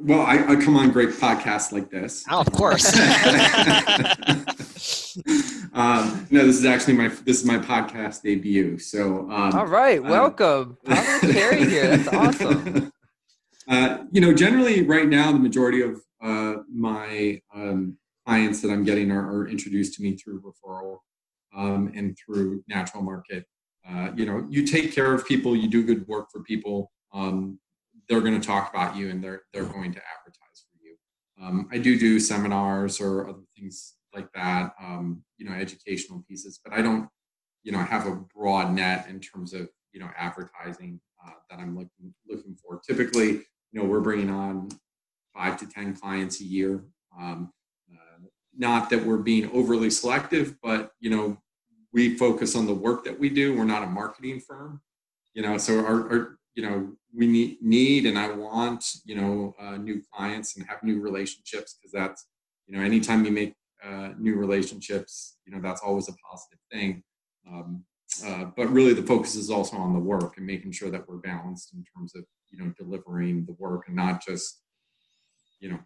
well, 0.00 0.22
I, 0.22 0.52
I 0.52 0.56
come 0.56 0.76
on 0.76 0.90
great 0.90 1.10
podcasts 1.10 1.72
like 1.72 1.90
this. 1.90 2.24
Oh, 2.30 2.40
of 2.40 2.50
course. 2.52 2.86
um, 5.74 6.26
no, 6.30 6.46
this 6.46 6.56
is 6.56 6.64
actually 6.64 6.94
my 6.94 7.08
this 7.08 7.40
is 7.40 7.44
my 7.44 7.58
podcast 7.58 8.22
debut. 8.22 8.78
So, 8.78 9.30
um, 9.30 9.54
all 9.54 9.66
right, 9.66 10.00
uh, 10.00 10.02
welcome, 10.02 10.78
uh, 10.86 10.94
Terry 11.20 11.68
here. 11.68 11.96
That's 11.96 12.14
awesome. 12.14 12.92
Uh, 13.70 14.04
you 14.10 14.18
know, 14.18 14.32
generally, 14.32 14.80
right 14.80 15.06
now, 15.06 15.30
the 15.30 15.38
majority 15.38 15.82
of 15.82 16.00
uh, 16.22 16.54
my 16.72 17.38
um, 17.54 17.98
clients 18.24 18.62
that 18.62 18.70
I'm 18.70 18.82
getting 18.82 19.10
are, 19.10 19.30
are, 19.30 19.46
introduced 19.46 19.92
to 19.96 20.02
me 20.02 20.16
through 20.16 20.40
referral 20.40 21.00
um, 21.54 21.92
and 21.94 22.16
through 22.18 22.62
natural 22.68 23.02
market. 23.02 23.44
Uh, 23.88 24.10
you 24.16 24.26
know, 24.26 24.46
you 24.50 24.66
take 24.66 24.94
care 24.94 25.14
of 25.14 25.26
people, 25.26 25.56
you 25.56 25.68
do 25.68 25.82
good 25.82 26.06
work 26.08 26.28
for 26.30 26.42
people. 26.42 26.90
Um, 27.12 27.58
they're 28.08 28.20
going 28.20 28.38
to 28.38 28.46
talk 28.46 28.70
about 28.70 28.96
you, 28.96 29.10
and 29.10 29.22
they're 29.22 29.42
they're 29.52 29.64
going 29.64 29.92
to 29.92 30.00
advertise 30.00 30.64
for 30.70 30.78
you. 30.82 30.96
Um, 31.42 31.68
I 31.72 31.78
do 31.78 31.98
do 31.98 32.20
seminars 32.20 33.00
or 33.00 33.28
other 33.28 33.42
things 33.56 33.94
like 34.14 34.30
that. 34.34 34.72
Um, 34.82 35.22
you 35.36 35.48
know, 35.48 35.54
educational 35.54 36.24
pieces, 36.28 36.60
but 36.62 36.72
I 36.72 36.82
don't, 36.82 37.08
you 37.62 37.72
know, 37.72 37.78
have 37.78 38.06
a 38.06 38.16
broad 38.34 38.72
net 38.72 39.06
in 39.08 39.20
terms 39.20 39.54
of 39.54 39.68
you 39.92 40.00
know 40.00 40.08
advertising 40.16 41.00
uh, 41.26 41.32
that 41.50 41.58
I'm 41.58 41.76
looking 41.76 42.14
looking 42.28 42.56
for. 42.56 42.80
Typically, 42.86 43.30
you 43.30 43.82
know, 43.82 43.84
we're 43.84 44.00
bringing 44.00 44.30
on 44.30 44.68
five 45.34 45.58
to 45.58 45.66
ten 45.66 45.94
clients 45.94 46.40
a 46.40 46.44
year. 46.44 46.84
Um, 47.18 47.52
not 48.58 48.90
that 48.90 49.04
we're 49.04 49.18
being 49.18 49.50
overly 49.52 49.88
selective, 49.88 50.56
but 50.62 50.90
you 51.00 51.08
know, 51.08 51.38
we 51.92 52.16
focus 52.16 52.54
on 52.56 52.66
the 52.66 52.74
work 52.74 53.04
that 53.04 53.18
we 53.18 53.30
do. 53.30 53.56
We're 53.56 53.64
not 53.64 53.84
a 53.84 53.86
marketing 53.86 54.40
firm, 54.40 54.82
you 55.32 55.42
know. 55.42 55.56
So 55.56 55.78
our, 55.78 56.12
our 56.12 56.38
you 56.54 56.62
know, 56.62 56.92
we 57.14 57.26
need 57.26 57.62
need 57.62 58.04
and 58.04 58.18
I 58.18 58.30
want 58.32 58.84
you 59.04 59.14
know 59.14 59.54
uh, 59.60 59.76
new 59.76 60.02
clients 60.12 60.56
and 60.56 60.66
have 60.66 60.82
new 60.82 61.00
relationships 61.00 61.76
because 61.78 61.92
that's 61.92 62.26
you 62.66 62.76
know 62.76 62.84
anytime 62.84 63.24
you 63.24 63.30
make 63.30 63.54
uh, 63.82 64.10
new 64.18 64.34
relationships, 64.34 65.38
you 65.46 65.54
know 65.54 65.62
that's 65.62 65.80
always 65.80 66.08
a 66.08 66.14
positive 66.30 66.58
thing. 66.70 67.02
Um, 67.48 67.84
uh, 68.26 68.46
but 68.56 68.68
really, 68.70 68.92
the 68.92 69.02
focus 69.02 69.36
is 69.36 69.50
also 69.50 69.76
on 69.76 69.92
the 69.92 70.00
work 70.00 70.36
and 70.36 70.46
making 70.46 70.72
sure 70.72 70.90
that 70.90 71.08
we're 71.08 71.18
balanced 71.18 71.72
in 71.72 71.84
terms 71.96 72.14
of 72.16 72.24
you 72.50 72.58
know 72.58 72.72
delivering 72.76 73.46
the 73.46 73.56
work 73.58 73.84
and 73.86 73.94
not 73.96 74.24
just 74.26 74.60
you 75.60 75.70
know 75.70 75.78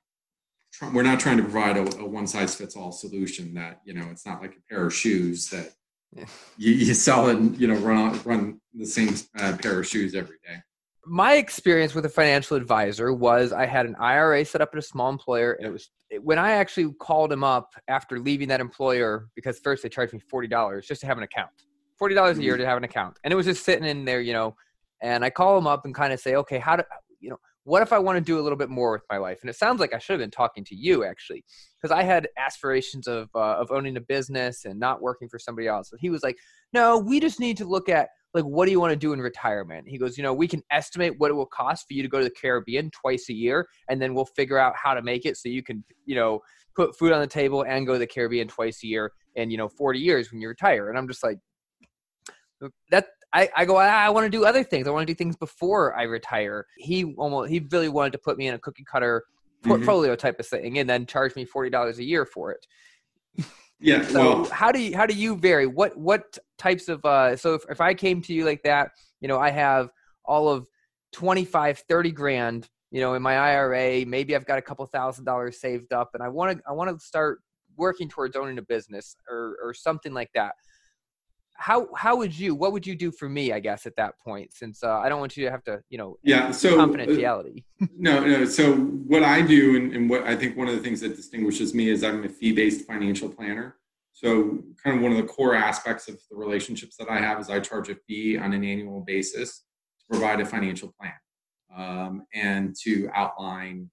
we're 0.93 1.03
not 1.03 1.21
trying 1.21 1.37
to 1.37 1.43
provide 1.43 1.77
a, 1.77 1.83
a 1.99 2.07
one 2.07 2.27
size 2.27 2.55
fits 2.55 2.77
all 2.77 2.93
solution 2.93 3.55
that 3.55 3.81
you 3.85 3.95
know 3.95 4.07
it's 4.11 4.27
not 4.27 4.41
like 4.41 4.57
a 4.57 4.73
pair 4.73 4.87
of 4.87 4.95
shoes 4.95 5.49
that 5.51 5.73
yeah. 6.17 6.25
you, 6.57 6.73
you, 6.73 6.95
sell 6.95 7.29
and 7.29 7.59
you 7.61 7.67
know 7.67 7.75
run 7.77 8.21
run 8.25 8.61
the 8.75 8.87
same 8.87 9.15
uh, 9.39 9.57
pair 9.61 9.81
of 9.81 9.87
shoes 9.87 10.15
every 10.15 10.37
day 10.47 10.63
my 11.05 11.35
experience 11.35 11.95
with 11.95 12.05
a 12.05 12.09
financial 12.09 12.57
advisor 12.57 13.13
was 13.13 13.53
I 13.53 13.67
had 13.67 13.87
an 13.87 13.97
IRA 13.97 14.45
set 14.45 14.61
up 14.61 14.71
at 14.73 14.79
a 14.79 14.83
small 14.83 15.11
employer, 15.11 15.55
and 15.55 15.67
it 15.67 15.71
was 15.71 15.91
when 16.21 16.39
I 16.39 16.53
actually 16.53 16.93
called 17.01 17.33
him 17.33 17.43
up 17.43 17.75
after 17.89 18.19
leaving 18.19 18.49
that 18.49 18.61
employer 18.61 19.29
because 19.35 19.59
first 19.59 19.83
they 19.83 19.89
charged 19.89 20.13
me 20.13 20.21
forty 20.21 20.49
dollars 20.49 20.87
just 20.87 21.01
to 21.01 21.07
have 21.07 21.19
an 21.19 21.25
account, 21.25 21.51
forty 21.99 22.15
dollars 22.15 22.39
a 22.39 22.43
year 22.43 22.55
mm-hmm. 22.55 22.63
to 22.63 22.69
have 22.69 22.79
an 22.79 22.85
account, 22.85 23.19
and 23.25 23.33
it 23.33 23.37
was 23.37 23.47
just 23.47 23.65
sitting 23.65 23.85
in 23.85 24.05
there, 24.05 24.21
you 24.21 24.33
know. 24.33 24.55
And 25.01 25.25
I 25.25 25.31
call 25.31 25.59
him 25.59 25.67
up 25.67 25.85
and 25.85 25.93
kind 25.93 26.13
of 26.13 26.21
say, 26.21 26.37
okay, 26.37 26.59
how 26.59 26.77
do 26.77 26.85
you 27.19 27.31
know? 27.31 27.41
What 27.65 27.83
if 27.83 27.93
I 27.93 27.99
want 27.99 28.17
to 28.17 28.21
do 28.21 28.41
a 28.41 28.43
little 28.43 28.59
bit 28.59 28.71
more 28.71 28.93
with 28.93 29.05
my 29.11 29.19
life? 29.19 29.39
And 29.43 29.51
it 29.51 29.57
sounds 29.57 29.81
like 29.81 29.95
I 29.95 29.99
should 29.99 30.15
have 30.15 30.21
been 30.21 30.31
talking 30.31 30.65
to 30.65 30.75
you 30.75 31.05
actually, 31.05 31.45
because 31.81 31.97
I 31.97 32.03
had 32.03 32.29
aspirations 32.37 33.07
of 33.07 33.29
uh, 33.35 33.57
of 33.57 33.71
owning 33.71 33.97
a 33.97 34.01
business 34.01 34.65
and 34.65 34.81
not 34.81 35.01
working 35.01 35.29
for 35.29 35.39
somebody 35.39 35.69
else. 35.69 35.93
And 35.93 36.01
he 36.01 36.11
was 36.11 36.23
like, 36.23 36.37
no, 36.73 36.99
we 36.99 37.21
just 37.21 37.39
need 37.39 37.57
to 37.59 37.65
look 37.65 37.89
at 37.89 38.09
like 38.35 38.45
what 38.45 38.65
do 38.67 38.73
you 38.73 38.81
want 38.81 38.93
to 38.93 38.97
do 38.97 39.13
in 39.13 39.21
retirement 39.21 39.87
he 39.87 39.99
goes 39.99 40.17
you 40.17 40.23
know 40.23 40.33
we 40.33 40.49
can 40.49 40.63
estimate 40.71 41.15
what 41.19 41.31
it 41.31 41.35
will 41.35 41.47
cost 41.47 41.87
for 41.87 41.95
you 41.95 42.03
to 42.03 42.09
go 42.09 42.19
to 42.19 42.25
the 42.25 42.31
caribbean 42.31 42.91
twice 42.91 43.29
a 43.29 43.33
year 43.35 43.67
and 43.89 44.01
then 44.01 44.15
we'll 44.15 44.25
figure 44.25 44.59
out 44.59 44.75
how 44.77 44.95
to 44.95 45.03
make 45.03 45.27
it 45.27 45.37
so 45.37 45.49
you 45.49 45.63
can 45.63 45.85
you 46.07 46.15
know 46.15 46.41
put 46.75 46.97
food 46.99 47.13
on 47.13 47.21
the 47.21 47.27
table 47.27 47.65
and 47.67 47.87
go 47.87 47.93
to 47.93 47.99
the 47.99 48.07
caribbean 48.07 48.49
twice 48.49 48.83
a 48.83 48.87
year 48.87 49.13
in 49.37 49.51
you 49.51 49.57
know 49.57 49.69
40 49.69 49.99
years 49.99 50.33
when 50.33 50.41
you 50.41 50.49
retire 50.49 50.89
and 50.89 50.99
i'm 50.99 51.09
just 51.09 51.23
like 51.23 51.39
that 52.91 53.07
I, 53.33 53.49
I 53.57 53.65
go, 53.65 53.77
I, 53.77 54.11
want 54.11 54.25
to 54.25 54.31
do 54.31 54.45
other 54.45 54.63
things. 54.63 54.87
I 54.87 54.91
want 54.91 55.07
to 55.07 55.13
do 55.13 55.17
things 55.17 55.37
before 55.37 55.99
I 55.99 56.03
retire. 56.03 56.67
He 56.77 57.15
almost, 57.15 57.51
he 57.51 57.67
really 57.71 57.89
wanted 57.89 58.13
to 58.13 58.19
put 58.19 58.37
me 58.37 58.49
in 58.49 58.55
a 58.55 58.59
cookie 58.59 58.85
cutter 58.85 59.25
mm-hmm. 59.61 59.71
portfolio 59.71 60.13
mm-hmm. 60.13 60.21
type 60.21 60.39
of 60.39 60.47
thing 60.47 60.79
and 60.79 60.89
then 60.89 61.07
charge 61.07 61.35
me 61.35 61.47
$40 61.47 61.99
a 61.99 62.05
year 62.05 62.27
for 62.27 62.53
it. 62.53 62.67
Yeah. 63.83 64.07
So 64.07 64.43
well, 64.43 64.45
how 64.45 64.71
do 64.71 64.79
you 64.79 64.97
how 64.97 65.07
do 65.07 65.15
you 65.15 65.37
vary? 65.37 65.67
What 65.67 65.99
what 65.99 66.39
types 66.57 66.89
of 66.89 67.05
uh 67.05 67.37
so 67.37 67.55
if, 67.55 67.63
if 67.69 67.81
I 67.81 67.95
came 67.95 68.23
to 68.23 68.33
you 68.33 68.45
like 68.45 68.63
that, 68.63 68.93
you 69.21 69.27
know, 69.27 69.41
I 69.41 69.51
have 69.51 69.91
all 70.25 70.49
of 70.49 70.69
25, 71.15 71.83
30 71.89 72.13
grand, 72.13 72.69
you 72.93 73.01
know, 73.01 73.15
in 73.15 73.23
my 73.23 73.37
IRA, 73.37 74.07
maybe 74.07 74.37
I've 74.37 74.47
got 74.47 74.59
a 74.59 74.63
couple 74.63 74.87
thousand 74.87 75.25
dollars 75.25 75.61
saved 75.61 75.93
up 75.93 76.11
and 76.15 76.23
I 76.23 76.29
want 76.29 76.57
to 76.57 76.63
I 76.69 76.73
want 76.73 76.97
to 76.97 77.05
start 77.05 77.41
working 77.77 78.09
towards 78.09 78.37
owning 78.37 78.59
a 78.59 78.63
business 78.63 79.17
or 79.29 79.57
or 79.61 79.75
something 79.75 80.15
like 80.15 80.31
that. 80.37 80.55
How 81.55 81.89
how 81.97 82.17
would 82.17 82.37
you 82.37 82.55
what 82.55 82.73
would 82.73 82.87
you 82.87 82.97
do 82.97 83.13
for 83.13 83.29
me, 83.29 83.53
I 83.53 83.61
guess, 83.61 83.87
at 83.87 83.95
that 83.97 84.19
point 84.19 84.53
since 84.53 84.83
uh, 84.83 84.99
I 84.99 85.09
don't 85.09 85.21
want 85.21 85.37
you 85.37 85.45
to 85.45 85.51
have 85.51 85.63
to, 85.65 85.81
you 85.91 85.99
know, 85.99 86.17
yeah, 86.23 86.51
so 86.51 86.81
uh, 86.81 86.87
confidentiality. 86.87 87.65
Uh, 87.81 87.87
no, 87.97 88.25
no. 88.25 88.45
So 88.45 88.75
what 88.75 89.23
I 89.23 89.43
do 89.43 89.77
and, 89.77 89.95
and 89.95 90.11
what 90.11 90.25
I 90.25 90.35
think 90.35 90.57
one 90.57 90.69
of 90.69 90.75
the 90.75 90.81
things 90.81 91.01
that 91.03 91.15
distinguishes 91.15 91.73
me 91.75 91.89
is 91.89 92.03
I'm 92.03 92.25
a 92.25 92.29
fee-based 92.29 92.87
financial 92.87 93.29
planner. 93.29 93.77
So, 94.13 94.63
kind 94.83 94.97
of 94.97 95.03
one 95.03 95.13
of 95.13 95.17
the 95.17 95.25
core 95.25 95.55
aspects 95.55 96.07
of 96.09 96.19
the 96.31 96.37
relationships 96.37 96.97
that 96.97 97.09
I 97.09 97.19
have 97.19 97.41
is 97.41 97.49
I 97.49 97.61
charge 97.61 97.89
a 97.89 97.95
fee 97.95 98.37
on 98.37 98.53
an 98.53 98.63
annual 98.63 99.01
basis 99.01 99.65
to 100.01 100.05
provide 100.11 100.41
a 100.41 100.45
financial 100.45 100.95
plan 101.01 101.15
um, 101.77 102.27
and 102.35 102.77
to 102.83 103.09
outline, 103.15 103.91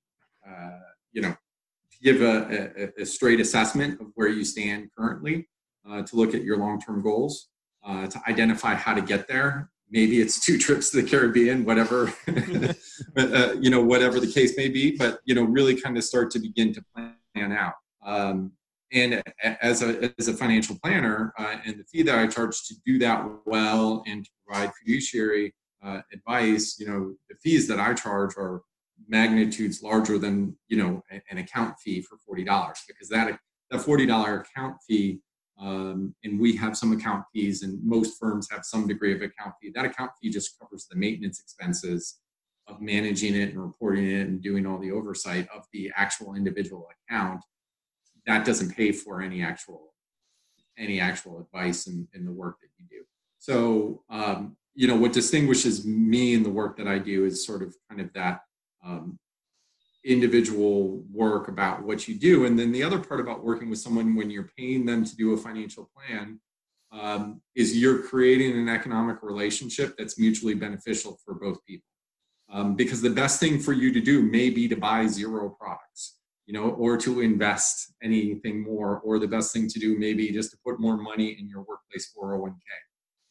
uh, 0.48 0.80
you 1.13 1.22
know, 1.22 1.32
to 1.32 1.98
give 2.04 2.22
a, 2.22 2.92
a, 2.98 3.01
a, 3.01 3.06
straight 3.06 3.39
assessment 3.39 4.00
of 4.01 4.08
where 4.16 4.28
you 4.28 4.44
stand 4.44 4.89
currently, 4.98 5.48
uh, 5.88 6.01
to 6.03 6.15
look 6.15 6.33
at 6.33 6.43
your 6.43 6.57
long 6.57 6.79
term 6.79 7.01
goals, 7.01 7.50
uh, 7.86 8.07
to 8.07 8.21
identify 8.27 8.74
how 8.74 8.93
to 8.93 9.01
get 9.01 9.27
there. 9.27 9.69
Maybe 9.89 10.21
it's 10.21 10.43
two 10.43 10.57
trips 10.65 10.91
to 10.91 11.01
the 11.01 11.09
Caribbean, 11.09 11.65
whatever, 11.65 12.13
uh, 13.17 13.53
you 13.59 13.69
know, 13.69 13.83
whatever 13.83 14.19
the 14.19 14.31
case 14.31 14.55
may 14.57 14.69
be, 14.69 14.95
but, 14.95 15.19
you 15.25 15.36
know, 15.36 15.43
really 15.43 15.79
kind 15.79 15.98
of 15.98 16.03
start 16.03 16.31
to 16.31 16.39
begin 16.39 16.74
to 16.74 16.83
plan 16.93 17.51
out. 17.51 17.74
Um, 18.05 18.53
and 18.91 19.21
as 19.62 19.83
a, 19.83 20.12
as 20.17 20.27
a 20.27 20.33
financial 20.33 20.77
planner 20.81 21.33
uh, 21.38 21.57
and 21.63 21.79
the 21.79 21.83
fee 21.83 22.01
that 22.01 22.17
i 22.17 22.25
charge 22.25 22.63
to 22.63 22.75
do 22.86 22.98
that 22.98 23.24
well 23.45 24.03
and 24.07 24.25
to 24.25 24.31
provide 24.45 24.71
fiduciary 24.83 25.53
uh, 25.83 26.01
advice 26.12 26.77
you 26.79 26.88
know 26.88 27.13
the 27.29 27.36
fees 27.36 27.67
that 27.67 27.79
i 27.79 27.93
charge 27.93 28.33
are 28.38 28.62
magnitudes 29.07 29.81
larger 29.81 30.17
than 30.17 30.55
you 30.67 30.77
know 30.77 31.01
an 31.29 31.38
account 31.38 31.75
fee 31.79 32.01
for 32.01 32.17
$40 32.29 32.45
because 32.88 33.09
that 33.09 33.39
that 33.71 33.81
$40 33.81 34.41
account 34.41 34.77
fee 34.88 35.19
um, 35.60 36.16
and 36.24 36.39
we 36.39 36.56
have 36.56 36.78
some 36.78 36.94
account 36.94 37.25
fees 37.34 37.63
and 37.63 37.84
most 37.84 38.20
firms 38.20 38.48
have 38.50 38.63
some 38.63 38.88
degree 38.88 39.13
of 39.13 39.22
account 39.22 39.54
fee 39.62 39.72
that 39.74 39.86
account 39.86 40.12
fee 40.22 40.30
just 40.30 40.58
covers 40.60 40.88
the 40.89 40.98
maintenance 40.98 41.39
expenses 41.39 42.20
of 42.68 42.82
managing 42.82 43.36
it 43.36 43.50
and 43.50 43.62
reporting 43.62 44.10
it 44.10 44.28
and 44.28 44.42
doing 44.42 44.66
all 44.66 44.78
the 44.78 44.92
oversight 44.92 45.48
of 45.54 45.66
the 45.74 45.92
actual 45.96 46.36
individual 46.36 46.88
account 47.10 47.42
that 48.25 48.46
doesn't 48.46 48.75
pay 48.75 48.92
for 48.92 49.22
any 49.22 49.42
actual 49.42 49.94
any 50.78 51.00
actual 51.00 51.39
advice 51.39 51.88
in, 51.88 52.08
in 52.13 52.25
the 52.25 52.32
work 52.32 52.58
that 52.62 52.70
you 52.78 52.86
do. 52.89 53.04
So 53.39 54.04
um, 54.10 54.56
you 54.75 54.88
know 54.88 54.96
what 54.96 55.13
distinguishes 55.13 55.86
me 55.86 56.34
in 56.34 56.44
the 56.44 56.50
work 56.50 56.78
that 56.78 56.88
I 56.88 57.00
do 57.00 57.25
is 57.25 57.46
sort 57.46 57.62
of 57.63 57.75
kind 57.89 58.01
of 58.01 58.13
that 58.13 58.42
um, 58.86 59.20
individual 60.06 61.03
work 61.12 61.48
about 61.48 61.84
what 61.84 62.08
you 62.08 62.15
do, 62.15 62.46
and 62.46 62.58
then 62.58 62.72
the 62.72 62.84
other 62.84 63.00
part 63.00 63.20
about 63.20 63.44
working 63.44 63.70
with 63.70 63.79
someone 63.79 64.15
when 64.15 64.29
you're 64.29 64.50
paying 64.58 64.86
them 64.86 65.03
to 65.06 65.15
do 65.15 65.34
a 65.34 65.38
financial 65.38 65.89
plan 65.96 66.39
um, 66.91 67.41
is 67.56 67.77
you're 67.77 68.03
creating 68.03 68.58
an 68.58 68.70
economic 68.70 69.22
relationship 69.22 69.96
that's 69.98 70.18
mutually 70.18 70.53
beneficial 70.53 71.18
for 71.24 71.36
both 71.36 71.63
people. 71.65 71.86
Um, 72.51 72.75
because 72.75 73.01
the 73.01 73.12
best 73.12 73.39
thing 73.39 73.60
for 73.60 73.74
you 73.74 73.94
to 73.94 74.01
do 74.01 74.24
may 74.24 74.50
be 74.50 74.68
to 74.70 74.75
buy 74.75 75.06
zero 75.06 75.56
products 75.60 76.20
you 76.50 76.53
know, 76.53 76.72
or 76.72 76.98
to 76.98 77.22
invest 77.22 77.94
anything 78.01 78.63
more, 78.63 79.01
or 79.01 79.20
the 79.20 79.27
best 79.27 79.53
thing 79.53 79.68
to 79.68 79.77
do 79.77 80.00
maybe 80.00 80.32
just 80.32 80.50
to 80.50 80.58
put 80.65 80.79
more 80.79 80.98
money 80.98 81.38
in 81.39 81.48
your 81.48 81.60
workplace 81.60 82.12
401k. 82.18 82.56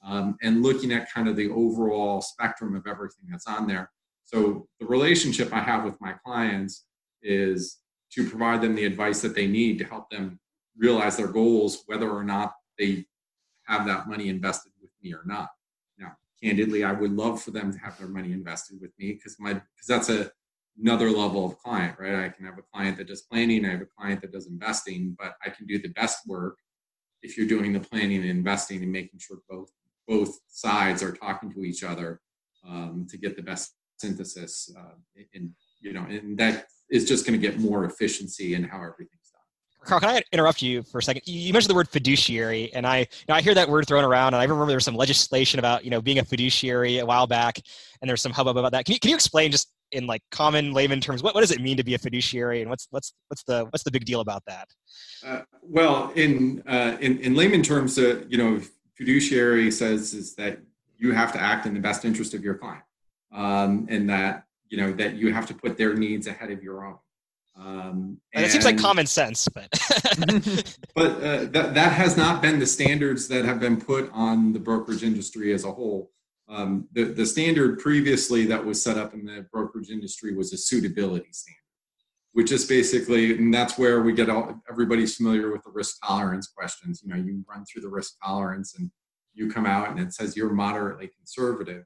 Um, 0.05 0.37
and 0.41 0.63
looking 0.63 0.93
at 0.93 1.13
kind 1.13 1.27
of 1.27 1.35
the 1.35 1.51
overall 1.51 2.21
spectrum 2.21 2.77
of 2.77 2.87
everything 2.87 3.25
that's 3.29 3.49
on 3.49 3.67
there. 3.67 3.91
So 4.29 4.69
the 4.79 4.85
relationship 4.85 5.55
I 5.55 5.61
have 5.61 5.85
with 5.85 5.99
my 6.03 6.13
clients 6.23 6.85
is 7.23 7.79
to 8.13 8.29
provide 8.29 8.61
them 8.61 8.75
the 8.75 8.85
advice 8.85 9.23
that 9.23 9.35
they 9.35 9.47
need 9.47 9.79
to 9.79 9.85
help 9.85 10.11
them 10.11 10.39
realize 10.77 11.17
their 11.17 11.29
goals, 11.29 11.83
whether 11.87 12.11
or 12.11 12.23
not 12.23 12.53
they 12.79 13.07
have 13.65 13.87
that 13.87 14.07
money 14.07 14.29
invested 14.29 14.73
with 14.83 14.91
me 15.03 15.15
or 15.15 15.23
not. 15.25 15.49
Now, 15.99 16.13
candidly, 16.43 16.85
I 16.85 16.93
would 16.93 17.13
love 17.13 17.41
for 17.43 17.53
them 17.53 17.73
to 17.73 17.79
have 17.79 17.99
their 17.99 18.09
money 18.09 18.33
invested 18.33 18.79
with 18.83 18.91
me 18.99 19.15
because 19.15 19.41
my 19.41 19.55
because 19.55 19.87
that's 19.89 20.11
a 20.11 20.31
another 20.79 21.11
level 21.11 21.47
of 21.47 21.59
client, 21.59 21.99
right? 21.99 22.27
I 22.27 22.29
can 22.29 22.45
have 22.45 22.59
a 22.59 22.63
client 22.63 22.99
that 22.99 23.09
does 23.09 23.23
planning, 23.23 23.65
I 23.65 23.71
have 23.71 23.81
a 23.81 23.87
client 23.99 24.21
that 24.21 24.33
does 24.33 24.47
investing, 24.47 25.17
but 25.19 25.37
I 25.45 25.49
can 25.49 25.67
do 25.67 25.79
the 25.79 25.89
best 25.89 26.19
work 26.27 26.59
if 27.23 27.37
you're 27.37 27.49
doing 27.49 27.73
the 27.73 27.81
planning 27.81 28.21
and 28.21 28.31
investing 28.31 28.83
and 28.83 28.93
making 28.93 29.21
sure 29.21 29.39
both 29.49 29.71
both 30.07 30.39
sides 30.49 31.03
are 31.03 31.13
talking 31.13 31.51
to 31.53 31.65
each 31.65 31.83
other 31.83 32.21
um, 32.67 33.07
to 33.09 33.17
get 33.17 33.35
the 33.35 33.43
best 33.43 33.75
synthesis. 34.01 34.73
Uh, 34.77 34.95
in 35.33 35.55
you 35.81 35.93
know, 35.93 36.05
and 36.09 36.37
that 36.39 36.67
is 36.91 37.07
just 37.07 37.27
going 37.27 37.39
to 37.39 37.47
get 37.47 37.59
more 37.59 37.85
efficiency 37.85 38.55
in 38.55 38.65
how 38.65 38.79
everything's 38.79 39.31
done 39.31 39.39
Carl, 39.85 40.01
can 40.01 40.11
I 40.11 40.23
interrupt 40.33 40.61
you 40.61 40.83
for 40.83 40.99
a 40.99 41.03
second? 41.03 41.23
You 41.25 41.53
mentioned 41.53 41.71
the 41.71 41.75
word 41.75 41.89
fiduciary, 41.89 42.73
and 42.75 42.87
I, 42.87 42.99
you 42.99 43.07
know, 43.29 43.35
I 43.35 43.41
hear 43.41 43.55
that 43.55 43.69
word 43.69 43.87
thrown 43.87 44.05
around, 44.05 44.35
and 44.35 44.41
I 44.41 44.45
remember 44.45 44.67
there 44.67 44.77
was 44.77 44.85
some 44.85 44.97
legislation 44.97 45.59
about, 45.59 45.85
you 45.85 45.91
know, 45.91 46.03
being 46.03 46.19
a 46.19 46.25
fiduciary 46.25 46.99
a 46.99 47.07
while 47.07 47.27
back, 47.27 47.61
and 48.01 48.09
there's 48.09 48.21
some 48.21 48.33
hubbub 48.33 48.57
about 48.57 48.73
that. 48.73 48.85
Can 48.85 48.95
you, 48.95 49.01
can 49.01 49.11
you 49.11 49.15
explain 49.15 49.51
just 49.51 49.73
in 49.93 50.07
like 50.07 50.23
common 50.31 50.73
layman 50.73 51.01
terms, 51.01 51.23
what, 51.23 51.35
what 51.35 51.41
does 51.41 51.51
it 51.51 51.61
mean 51.61 51.77
to 51.77 51.85
be 51.85 51.95
a 51.95 51.99
fiduciary, 51.99 52.61
and 52.61 52.69
what's 52.69 52.89
what's 52.91 53.15
what's 53.29 53.43
the 53.45 53.65
what's 53.67 53.83
the 53.83 53.91
big 53.91 54.05
deal 54.05 54.21
about 54.21 54.43
that? 54.47 54.69
Uh, 55.27 55.41
well, 55.63 56.13
in, 56.15 56.63
uh, 56.67 56.97
in 57.01 57.19
in 57.21 57.35
layman 57.35 57.63
terms, 57.63 57.99
uh, 57.99 58.23
you 58.29 58.37
know, 58.37 58.61
fiduciary 58.95 59.71
says 59.71 60.13
is 60.13 60.35
that 60.35 60.59
you 60.99 61.13
have 61.13 61.33
to 61.33 61.41
act 61.41 61.67
in 61.67 61.75
the 61.75 61.81
best 61.81 62.05
interest 62.05 62.35
of 62.35 62.45
your 62.45 62.55
client, 62.55 62.83
um, 63.33 63.87
and 63.89 64.09
that 64.11 64.45
you 64.69 64.79
know 64.79 64.93
that 64.93 65.15
you 65.15 65.33
have 65.33 65.47
to 65.47 65.55
put 65.55 65.77
their 65.77 65.95
needs 65.95 66.27
ahead 66.27 66.51
of 66.51 66.63
your 66.63 66.85
own. 66.85 66.99
Um, 67.57 68.21
and, 68.35 68.45
it 68.45 68.53
seems 68.53 68.65
like 68.65 68.79
common 68.79 69.07
sense, 69.07 69.49
but 69.49 69.69
but 70.95 71.11
uh, 71.23 71.45
that 71.47 71.75
that 71.75 71.93
has 71.93 72.17
not 72.17 72.41
been 72.41 72.59
the 72.59 72.67
standards 72.67 73.27
that 73.29 73.45
have 73.45 73.59
been 73.59 73.81
put 73.81 74.11
on 74.13 74.53
the 74.53 74.61
brokerage 74.61 75.03
industry 75.03 75.53
as 75.53 75.65
a 75.65 75.73
whole. 75.73 76.13
Um, 76.49 76.89
the 76.93 77.05
the 77.05 77.27
standard 77.27 77.81
previously 77.81 78.47
that 78.47 78.65
was 78.65 78.83
set 78.83 78.97
up 78.97 79.13
in 79.13 79.27
the 79.27 79.47
brokerage 79.53 79.91
industry 79.91 80.35
was 80.35 80.53
a 80.53 80.57
suitability 80.57 81.33
standard, 81.33 81.59
which 82.33 82.53
is 82.53 82.65
basically, 82.65 83.37
and 83.37 83.53
that's 83.53 83.77
where 83.77 84.03
we 84.03 84.13
get 84.13 84.31
all 84.31 84.63
everybody's 84.71 85.17
familiar 85.17 85.51
with 85.51 85.65
the 85.65 85.71
risk 85.71 85.99
tolerance 86.07 86.47
questions. 86.47 87.03
You 87.03 87.13
know, 87.13 87.21
you 87.21 87.45
run 87.49 87.65
through 87.65 87.83
the 87.83 87.89
risk 87.89 88.15
tolerance 88.25 88.77
and 88.79 88.89
you 89.35 89.51
come 89.51 89.67
out 89.67 89.91
and 89.91 89.99
it 89.99 90.15
says 90.15 90.37
you're 90.37 90.53
moderately 90.53 91.09
conservative. 91.09 91.85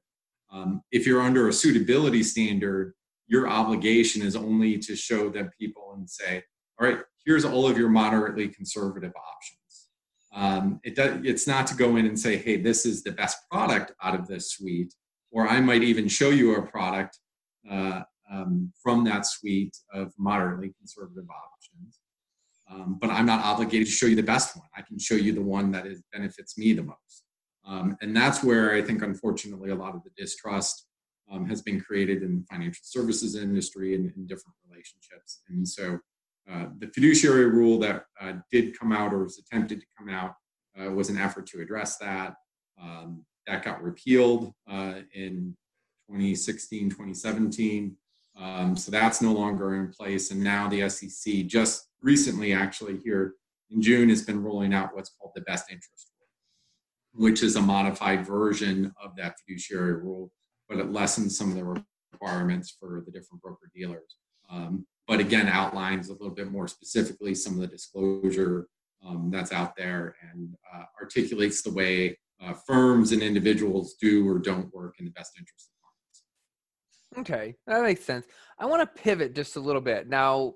Um, 0.53 0.83
if 0.93 1.07
you're 1.07 1.23
under 1.23 1.49
a 1.49 1.53
suitability 1.53 2.23
standard, 2.23 2.95
your 3.27 3.49
obligation 3.49 4.23
is 4.23 4.37
only 4.37 4.79
to 4.79 4.95
show 4.95 5.31
them 5.31 5.51
people 5.59 5.95
and 5.97 6.09
say, 6.09 6.43
all 6.79 6.87
right, 6.87 6.99
here's 7.25 7.45
all 7.45 7.67
of 7.67 7.79
your 7.79 7.89
moderately 7.89 8.49
conservative 8.49 9.13
options. 9.17 9.89
Um, 10.35 10.81
it 10.85 10.97
does, 10.97 11.21
it's 11.25 11.47
not 11.47 11.67
to 11.69 11.75
go 11.75 11.97
in 11.97 12.07
and 12.07 12.19
say, 12.19 12.37
hey, 12.37 12.57
this 12.57 12.85
is 12.85 13.03
the 13.03 13.13
best 13.13 13.39
product 13.51 13.93
out 14.03 14.15
of 14.15 14.27
this 14.27 14.53
suite, 14.53 14.95
or 15.31 15.49
I 15.49 15.61
might 15.61 15.83
even 15.83 16.09
show 16.09 16.31
you 16.31 16.57
a 16.57 16.63
product 16.67 17.19
uh, 17.71 18.03
um, 18.31 18.73
from 18.83 19.05
that 19.05 19.27
suite 19.27 19.77
of 19.93 20.13
moderately 20.19 20.73
conservative 20.79 21.25
Um, 22.71 22.99
but 23.01 23.11
I'm 23.11 23.27
not 23.27 23.45
obligated 23.45 23.87
to 23.87 23.93
show 23.93 24.07
you 24.07 24.17
the 24.17 24.23
best 24.23 24.57
one. 24.57 24.67
I 24.77 24.83
can 24.83 24.99
show 24.99 25.15
you 25.15 25.33
the 25.33 25.43
one 25.43 25.71
that 25.73 25.87
is, 25.87 26.03
benefits 26.13 26.57
me 26.57 26.73
the 26.73 26.83
most. 26.83 27.22
Um, 27.67 27.97
and 28.01 28.17
that's 28.17 28.43
where 28.43 28.75
I 28.75 28.83
think, 28.83 29.03
unfortunately, 29.03 29.71
a 29.71 29.75
lot 29.75 29.95
of 29.95 30.03
the 30.03 30.11
distrust 30.17 30.87
um, 31.31 31.49
has 31.49 31.63
been 31.63 31.81
created 31.81 32.23
in 32.23 32.41
the 32.41 32.45
financial 32.51 32.83
services 32.85 33.37
industry 33.37 33.95
and 33.95 34.13
in 34.17 34.27
different 34.27 34.57
relationships. 34.69 35.43
And 35.49 35.67
so 35.67 35.99
uh, 36.51 36.67
the 36.79 36.89
fiduciary 36.89 37.47
rule 37.47 37.79
that 37.79 38.05
uh, 38.21 38.35
did 38.51 38.79
come 38.79 38.93
out 38.93 39.13
or 39.13 39.23
was 39.23 39.39
attempted 39.39 39.81
to 39.81 39.87
come 39.97 40.09
out 40.09 40.35
uh, 40.81 40.91
was 40.91 41.09
an 41.09 41.19
effort 41.19 41.47
to 41.47 41.61
address 41.61 41.99
that. 41.99 42.35
Um, 42.81 43.25
that 43.47 43.65
got 43.65 43.83
repealed 43.83 44.53
uh, 44.71 44.95
in 45.15 45.57
2016, 46.09 46.91
2017. 46.91 47.97
Um, 48.39 48.77
so 48.77 48.91
that's 48.91 49.21
no 49.21 49.33
longer 49.33 49.77
in 49.77 49.93
place. 49.93 50.31
And 50.31 50.41
now 50.43 50.69
the 50.69 50.89
SEC 50.89 51.47
just 51.47 51.89
recently, 52.01 52.53
actually, 52.53 53.01
here 53.05 53.35
in 53.71 53.83
June, 53.83 54.09
has 54.09 54.23
been 54.23 54.43
rolling 54.43 54.73
out 54.73 54.95
what's 54.95 55.11
called 55.11 55.33
the 55.35 55.43
best 55.43 55.71
interest 55.71 56.12
which 57.15 57.43
is 57.43 57.57
a 57.57 57.61
modified 57.61 58.27
version 58.27 58.93
of 59.03 59.15
that 59.17 59.35
fiduciary 59.41 59.95
rule, 59.95 60.31
but 60.69 60.79
it 60.79 60.93
lessens 60.93 61.37
some 61.37 61.51
of 61.51 61.57
the 61.57 61.85
requirements 62.13 62.75
for 62.79 63.03
the 63.05 63.13
different 63.13 63.43
broker 63.43 63.71
dealers. 63.75 64.17
Um, 64.51 64.87
but 65.07 65.21
again, 65.21 65.49
outlines 65.49 66.09
a 66.09 66.13
little 66.13 66.31
bit 66.31 66.51
more 66.51 66.69
specifically 66.69 67.35
some 67.35 67.55
of 67.55 67.61
the 67.61 67.67
disclosure 67.67 68.69
um, 69.07 69.31
that's 69.33 69.53
out 69.53 69.77
there 69.77 70.15
and 70.33 70.55
uh, 70.75 70.85
articulates 71.01 71.63
the 71.63 71.73
way 71.73 72.19
uh, 72.43 72.55
firms 72.67 73.13
and 73.13 73.23
individuals 73.23 73.95
do 74.01 74.29
or 74.29 74.39
don't 74.39 74.73
work 74.75 74.97
in 74.99 75.05
the 75.05 75.11
best 75.13 75.33
interest 75.39 75.71
of 75.71 77.15
clients. 77.15 77.31
Okay, 77.31 77.57
that 77.67 77.83
makes 77.83 78.05
sense. 78.05 78.27
I 78.59 78.67
want 78.67 78.81
to 78.83 79.03
pivot 79.03 79.35
just 79.35 79.57
a 79.57 79.61
little 79.61 79.81
bit. 79.81 80.09
Now, 80.09 80.55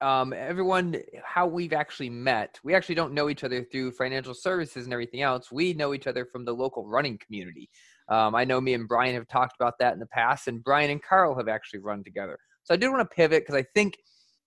um, 0.00 0.32
everyone, 0.32 0.96
how 1.24 1.46
we've 1.46 1.72
actually 1.72 2.10
met, 2.10 2.58
we 2.64 2.74
actually 2.74 2.94
don't 2.94 3.12
know 3.12 3.28
each 3.28 3.44
other 3.44 3.64
through 3.64 3.92
financial 3.92 4.34
services 4.34 4.84
and 4.84 4.92
everything 4.92 5.22
else. 5.22 5.52
We 5.52 5.74
know 5.74 5.94
each 5.94 6.06
other 6.06 6.24
from 6.24 6.44
the 6.44 6.52
local 6.52 6.86
running 6.86 7.18
community. 7.18 7.70
Um, 8.08 8.34
I 8.34 8.44
know 8.44 8.60
me 8.60 8.74
and 8.74 8.88
Brian 8.88 9.14
have 9.14 9.28
talked 9.28 9.54
about 9.60 9.74
that 9.78 9.92
in 9.92 10.00
the 10.00 10.06
past, 10.06 10.48
and 10.48 10.64
Brian 10.64 10.90
and 10.90 11.02
Carl 11.02 11.36
have 11.36 11.48
actually 11.48 11.80
run 11.80 12.02
together. 12.02 12.38
So 12.64 12.74
I 12.74 12.76
did 12.76 12.88
want 12.88 13.08
to 13.08 13.14
pivot 13.14 13.42
because 13.42 13.54
I 13.54 13.64
think 13.74 13.96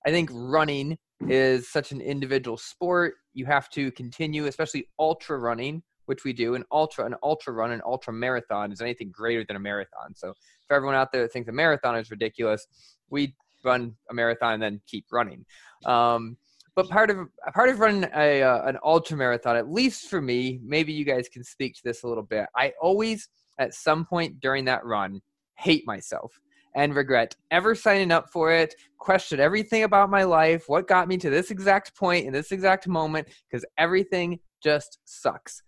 I 0.06 0.12
think 0.12 0.30
running 0.34 0.98
is 1.30 1.70
such 1.70 1.92
an 1.92 2.02
individual 2.02 2.58
sport. 2.58 3.14
You 3.34 3.46
have 3.46 3.70
to 3.70 3.92
continue, 3.92 4.48
especially 4.48 4.90
ultra 5.00 5.38
running, 5.38 5.82
which 6.06 6.26
we 6.26 6.34
do. 6.34 6.56
An 6.56 6.66
ultra, 6.72 7.06
an 7.06 7.16
ultra 7.24 7.54
run, 7.54 7.72
an 7.72 7.82
ultra 7.86 8.12
marathon 8.12 8.72
is 8.72 8.82
anything 8.82 9.12
greater 9.12 9.46
than 9.48 9.56
a 9.56 9.60
marathon. 9.60 10.14
So 10.16 10.34
for 10.68 10.76
everyone 10.76 10.96
out 10.96 11.12
there 11.12 11.22
that 11.22 11.32
thinks 11.32 11.48
a 11.48 11.54
marathon 11.54 11.96
is 11.96 12.12
ridiculous, 12.12 12.68
we 13.10 13.36
run 13.64 13.96
a 14.10 14.14
marathon 14.14 14.54
and 14.54 14.64
then 14.64 14.82
keep 14.88 15.06
running. 15.12 15.46
Um, 15.86 16.38
but 16.76 16.90
part 16.90 17.10
of 17.10 17.18
part 17.54 17.70
of 17.70 17.80
running 17.80 18.10
a 18.16 18.42
uh, 18.42 18.68
an 18.68 18.78
ultra 18.84 19.16
marathon, 19.16 19.56
at 19.56 19.70
least 19.70 20.10
for 20.10 20.22
me, 20.22 20.60
maybe 20.64 20.92
you 20.92 21.06
guys 21.06 21.30
can 21.30 21.44
speak 21.44 21.76
to 21.76 21.82
this 21.84 22.04
a 22.04 22.08
little 22.08 22.24
bit. 22.24 22.48
I 22.56 22.74
always, 22.82 23.30
at 23.60 23.74
some 23.74 24.06
point 24.06 24.40
during 24.40 24.66
that 24.66 24.84
run, 24.86 25.22
hate 25.56 25.86
myself 25.86 26.40
and 26.76 26.96
regret 26.96 27.36
ever 27.52 27.76
signing 27.76 28.12
up 28.12 28.30
for 28.32 28.52
it, 28.52 28.74
question 28.98 29.40
everything 29.40 29.84
about 29.84 30.10
my 30.10 30.24
life, 30.24 30.64
what 30.68 30.88
got 30.88 31.08
me 31.08 31.18
to 31.18 31.30
this 31.30 31.52
exact 31.52 31.96
point 31.96 32.26
in 32.26 32.34
this 32.34 32.52
exact 32.52 32.88
moment, 32.88 33.28
because 33.48 33.64
everything 33.78 34.40
just 34.64 34.98
sucks. 35.06 35.62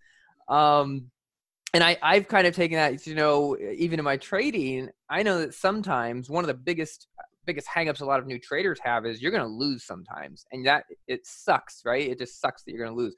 Um, 0.48 1.10
and 1.74 1.84
I, 1.84 1.96
I've 2.02 2.26
kind 2.26 2.46
of 2.46 2.54
taken 2.54 2.76
that, 2.76 3.06
you 3.06 3.14
know, 3.14 3.56
even 3.58 3.98
in 3.98 4.04
my 4.04 4.16
trading, 4.16 4.88
I 5.10 5.22
know 5.22 5.40
that 5.40 5.54
sometimes 5.54 6.30
one 6.30 6.42
of 6.42 6.48
the 6.48 6.54
biggest 6.54 7.06
biggest 7.46 7.68
hangups 7.68 8.00
a 8.00 8.04
lot 8.04 8.20
of 8.20 8.26
new 8.26 8.38
traders 8.38 8.78
have 8.82 9.06
is 9.06 9.22
you're 9.22 9.32
going 9.32 9.42
to 9.42 9.48
lose 9.48 9.84
sometimes, 9.84 10.44
and 10.52 10.66
that 10.66 10.84
it 11.06 11.26
sucks, 11.26 11.82
right? 11.84 12.08
It 12.08 12.18
just 12.18 12.40
sucks 12.40 12.64
that 12.64 12.72
you're 12.72 12.84
going 12.84 12.96
to 12.96 13.02
lose. 13.02 13.14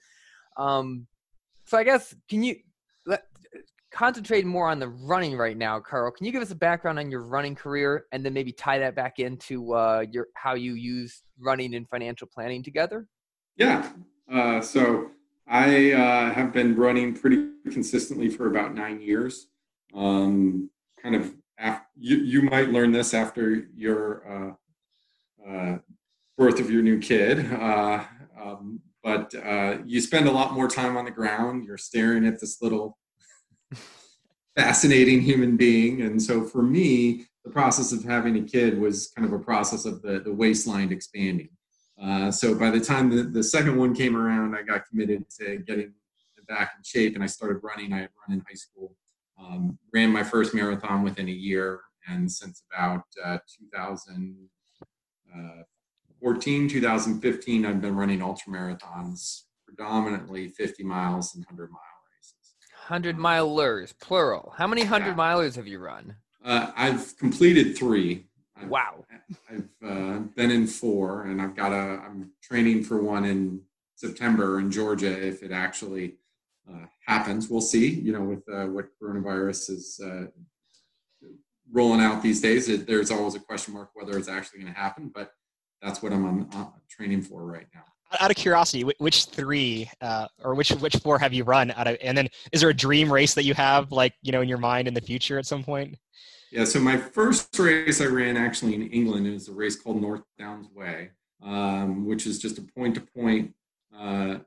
Um, 0.57 1.07
so 1.67 1.79
I 1.79 1.85
guess 1.85 2.14
can 2.29 2.43
you 2.43 2.57
let 3.07 3.25
concentrating 3.91 4.49
more 4.49 4.69
on 4.69 4.79
the 4.79 4.88
running 4.88 5.37
right 5.37 5.57
now, 5.57 5.81
Carl. 5.81 6.11
Can 6.11 6.27
you 6.27 6.33
give 6.33 6.43
us 6.43 6.51
a 6.51 6.57
background 6.57 6.99
on 6.99 7.11
your 7.11 7.23
running 7.23 7.55
career 7.55 8.07
and 8.12 8.25
then 8.25 8.33
maybe 8.33 8.53
tie 8.53 8.79
that 8.79 8.95
back 8.95 9.19
into 9.19 9.73
uh, 9.75 10.05
your 10.11 10.29
how 10.35 10.55
you 10.55 10.75
use 10.75 11.23
running 11.38 11.75
and 11.75 11.88
financial 11.88 12.29
planning 12.33 12.62
together? 12.62 13.07
Yeah. 13.57 13.91
Uh, 14.31 14.61
so 14.61 15.11
I 15.47 15.93
uh, 15.93 16.33
have 16.33 16.53
been 16.53 16.77
running 16.77 17.14
pretty 17.14 17.49
consistently 17.71 18.29
for 18.29 18.47
about 18.47 18.75
nine 18.75 19.01
years. 19.01 19.49
Um, 19.95 20.71
kind 21.03 21.14
of, 21.14 21.35
you, 21.98 22.16
you 22.18 22.42
might 22.42 22.70
learn 22.70 22.92
this 22.92 23.14
after 23.14 23.66
your 23.74 24.56
uh, 25.46 25.48
uh, 25.48 25.78
birth 26.37 26.61
of 26.61 26.70
your 26.70 26.82
new 26.82 26.98
kid. 26.98 27.52
Uh, 27.52 28.04
um, 28.40 28.80
but 29.02 29.32
you 29.87 30.00
spend 30.00 30.28
a 30.28 30.30
lot 30.30 30.52
more 30.52 30.68
time 30.68 30.96
on 30.96 31.04
the 31.04 31.11
ground. 31.11 31.64
You're 31.64 31.78
staring 31.78 32.26
at 32.26 32.40
this 32.40 32.61
little 32.61 32.98
fascinating 34.56 35.22
human 35.22 35.56
being. 35.56 36.02
And 36.02 36.20
so 36.20 36.44
for 36.44 36.62
me, 36.62 37.26
the 37.44 37.50
process 37.50 37.92
of 37.92 38.04
having 38.04 38.37
a 38.37 38.42
kid 38.42 38.78
was 38.78 39.11
kind 39.16 39.26
of 39.26 39.32
a 39.32 39.42
process 39.42 39.87
of 39.87 40.02
the, 40.02 40.20
the 40.20 40.32
waistline 40.32 40.92
expanding. 40.92 41.48
Uh, 42.00 42.30
so 42.30 42.54
by 42.54 42.70
the 42.70 42.80
time 42.80 43.08
the, 43.08 43.22
the 43.22 43.42
second 43.42 43.76
one 43.76 43.94
came 43.94 44.16
around, 44.16 44.54
I 44.54 44.62
got 44.62 44.87
committed 44.87 45.24
to 45.40 45.58
getting 45.58 45.94
back 46.48 46.72
in 46.76 46.82
shape 46.82 47.14
and 47.14 47.22
I 47.22 47.26
started 47.26 47.61
running. 47.62 47.92
I 47.92 47.98
had 48.00 48.11
run 48.26 48.38
in 48.38 48.44
high 48.48 48.54
school, 48.54 48.96
um, 49.40 49.78
ran 49.92 50.11
my 50.11 50.24
first 50.24 50.54
marathon 50.54 51.02
within 51.02 51.28
a 51.28 51.32
year. 51.32 51.80
And 52.09 52.31
since 52.31 52.62
about 52.73 53.03
uh, 53.25 53.38
2014, 53.73 56.64
uh, 56.64 56.68
2015, 56.68 57.66
I've 57.66 57.81
been 57.81 57.97
running 57.97 58.23
ultra 58.23 58.53
marathons, 58.53 59.42
predominantly 59.64 60.49
50 60.49 60.85
miles 60.85 61.35
and 61.35 61.44
100 61.44 61.71
mile 61.71 61.81
races. 62.16 62.55
hundred 62.73 63.16
milers, 63.16 63.94
plural. 64.01 64.53
How 64.57 64.66
many 64.66 64.85
hundred 64.85 65.16
yeah. 65.16 65.16
milers 65.16 65.57
have 65.57 65.66
you 65.66 65.79
run? 65.79 66.16
Uh, 66.44 66.71
I've 66.77 67.16
completed 67.18 67.77
three. 67.77 68.27
I've, 68.57 68.68
wow. 68.68 69.05
I've 69.51 69.68
uh, 69.85 70.18
been 70.35 70.51
in 70.51 70.66
four, 70.66 71.25
and 71.25 71.42
I've 71.42 71.55
got 71.55 71.73
a. 71.73 72.01
I'm 72.05 72.33
training 72.42 72.85
for 72.85 73.03
one 73.03 73.25
in 73.25 73.61
September 73.97 74.61
in 74.61 74.71
Georgia 74.71 75.27
if 75.27 75.42
it 75.42 75.53
actually 75.53 76.16
uh, 76.71 76.87
happens. 77.07 77.49
We'll 77.49 77.61
see. 77.61 77.88
You 77.88 78.12
know, 78.12 78.23
with 78.23 78.49
uh, 78.49 78.66
what 78.66 78.88
coronavirus 79.03 79.71
is 79.71 80.01
uh, 80.03 80.27
rolling 81.72 82.00
out 82.00 82.22
these 82.22 82.40
days, 82.40 82.68
it, 82.68 82.87
there's 82.87 83.11
always 83.11 83.35
a 83.35 83.40
question 83.40 83.74
mark 83.74 83.90
whether 83.94 84.16
it's 84.16 84.28
actually 84.28 84.61
going 84.61 84.72
to 84.72 84.78
happen. 84.78 85.11
But 85.14 85.33
that's 85.83 86.02
what 86.02 86.12
I'm 86.12 86.24
on, 86.24 86.48
uh, 86.52 86.66
training 86.88 87.22
for 87.22 87.44
right 87.44 87.66
now 87.74 87.85
out 88.20 88.31
of 88.31 88.37
curiosity, 88.37 88.83
which 88.98 89.26
three 89.26 89.90
uh, 90.00 90.26
or 90.42 90.54
which 90.54 90.70
which 90.70 90.96
four 90.96 91.18
have 91.18 91.33
you 91.33 91.44
run 91.44 91.70
out 91.72 91.87
of? 91.87 91.96
And 92.02 92.16
then, 92.16 92.28
is 92.52 92.61
there 92.61 92.70
a 92.70 92.74
dream 92.74 93.12
race 93.12 93.35
that 93.35 93.44
you 93.44 93.54
have, 93.54 93.92
like 93.92 94.14
you 94.22 94.33
know, 94.33 94.40
in 94.40 94.48
your 94.48 94.59
mind 94.59 94.88
in 94.88 94.94
the 94.94 95.00
future 95.00 95.38
at 95.38 95.46
some 95.46 95.62
point? 95.62 95.96
Yeah. 96.50 96.64
So 96.64 96.81
my 96.81 96.96
first 96.96 97.57
race 97.59 98.00
I 98.00 98.07
ran 98.07 98.37
actually 98.37 98.74
in 98.74 98.88
England 98.88 99.26
is 99.26 99.48
a 99.48 99.52
race 99.52 99.76
called 99.76 100.00
North 100.00 100.22
Downs 100.38 100.68
Way, 100.74 101.11
um, 101.42 102.07
which 102.07 102.26
is 102.26 102.38
just 102.38 102.59
a 102.59 102.62
point-to-point 102.62 103.54
uh, 103.96 104.38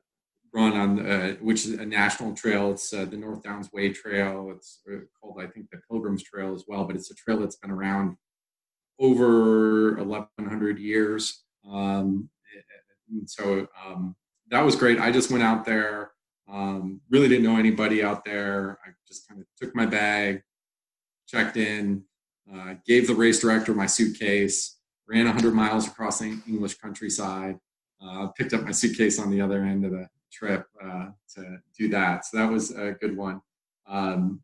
run 0.54 0.74
on, 0.74 1.06
uh, 1.06 1.36
which 1.36 1.66
is 1.66 1.74
a 1.74 1.86
national 1.86 2.34
trail. 2.34 2.72
It's 2.72 2.94
uh, 2.94 3.06
the 3.06 3.18
North 3.18 3.44
Downs 3.44 3.72
Way 3.72 3.90
Trail. 3.94 4.52
It's 4.56 4.82
uh, 4.92 4.98
called, 5.20 5.38
I 5.42 5.48
think, 5.48 5.70
the 5.72 5.80
Pilgrims 5.90 6.24
Trail 6.24 6.54
as 6.54 6.66
well, 6.68 6.84
but 6.84 6.96
it's 6.96 7.12
a 7.12 7.16
trail 7.16 7.40
that's 7.40 7.56
been 7.56 7.72
around 7.72 8.18
over 9.00 9.96
1,100 9.96 10.78
years. 10.78 11.44
Um, 11.70 12.30
so 13.26 13.68
um, 13.86 14.16
that 14.50 14.64
was 14.64 14.76
great. 14.76 15.00
I 15.00 15.12
just 15.12 15.32
went 15.32 15.44
out 15.44 15.66
there, 15.66 16.12
um, 16.52 17.02
really 17.10 17.30
didn't 17.30 17.46
know 17.46 17.58
anybody 17.58 18.04
out 18.04 18.26
there. 18.26 18.78
I 18.86 18.90
just 19.08 19.28
kind 19.28 19.40
of 19.40 19.48
took 19.60 19.76
my 19.76 19.86
bag, 19.86 20.44
checked 21.28 21.58
in, 21.58 22.04
uh, 22.54 22.76
gave 22.86 23.08
the 23.08 23.16
race 23.16 23.40
director 23.40 23.74
my 23.74 23.86
suitcase, 23.86 24.78
ran 25.08 25.26
100 25.26 25.54
miles 25.54 25.88
across 25.88 26.20
the 26.20 26.38
English 26.48 26.76
countryside, 26.76 27.58
uh, 28.02 28.28
picked 28.38 28.54
up 28.54 28.64
my 28.64 28.72
suitcase 28.72 29.20
on 29.20 29.30
the 29.30 29.40
other 29.40 29.64
end 29.64 29.86
of 29.86 29.92
the 29.92 30.08
trip 30.32 30.66
uh, 30.84 31.08
to 31.36 31.58
do 31.78 31.90
that. 31.90 32.26
So 32.26 32.38
that 32.38 32.52
was 32.52 32.72
a 32.72 32.92
good 32.94 33.16
one. 33.16 33.42
Um, 33.88 34.42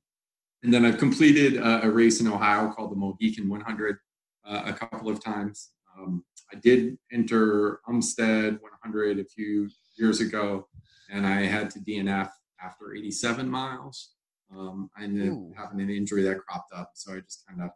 and 0.63 0.73
then 0.73 0.85
I've 0.85 0.97
completed 0.97 1.57
a, 1.57 1.85
a, 1.85 1.89
race 1.89 2.19
in 2.19 2.27
Ohio 2.27 2.71
called 2.71 2.91
the 2.91 2.95
Mohican 2.95 3.47
100 3.47 3.97
uh, 4.45 4.63
a 4.65 4.73
couple 4.73 5.09
of 5.09 5.23
times. 5.23 5.69
Um, 5.97 6.23
I 6.51 6.57
did 6.57 6.97
enter 7.11 7.79
Umstead 7.87 8.59
100 8.61 9.19
a 9.19 9.25
few 9.25 9.69
years 9.97 10.21
ago, 10.21 10.67
and 11.11 11.25
I 11.25 11.41
had 11.41 11.69
to 11.71 11.79
DNF 11.79 12.29
after 12.61 12.93
87 12.93 13.49
miles. 13.49 14.11
Um, 14.51 14.89
I 14.97 15.03
ended 15.03 15.29
up 15.29 15.37
having 15.55 15.81
an 15.81 15.89
injury 15.89 16.23
that 16.23 16.39
cropped 16.39 16.73
up, 16.73 16.91
so 16.95 17.13
I 17.13 17.19
just 17.19 17.43
kind 17.47 17.61
of 17.61 17.69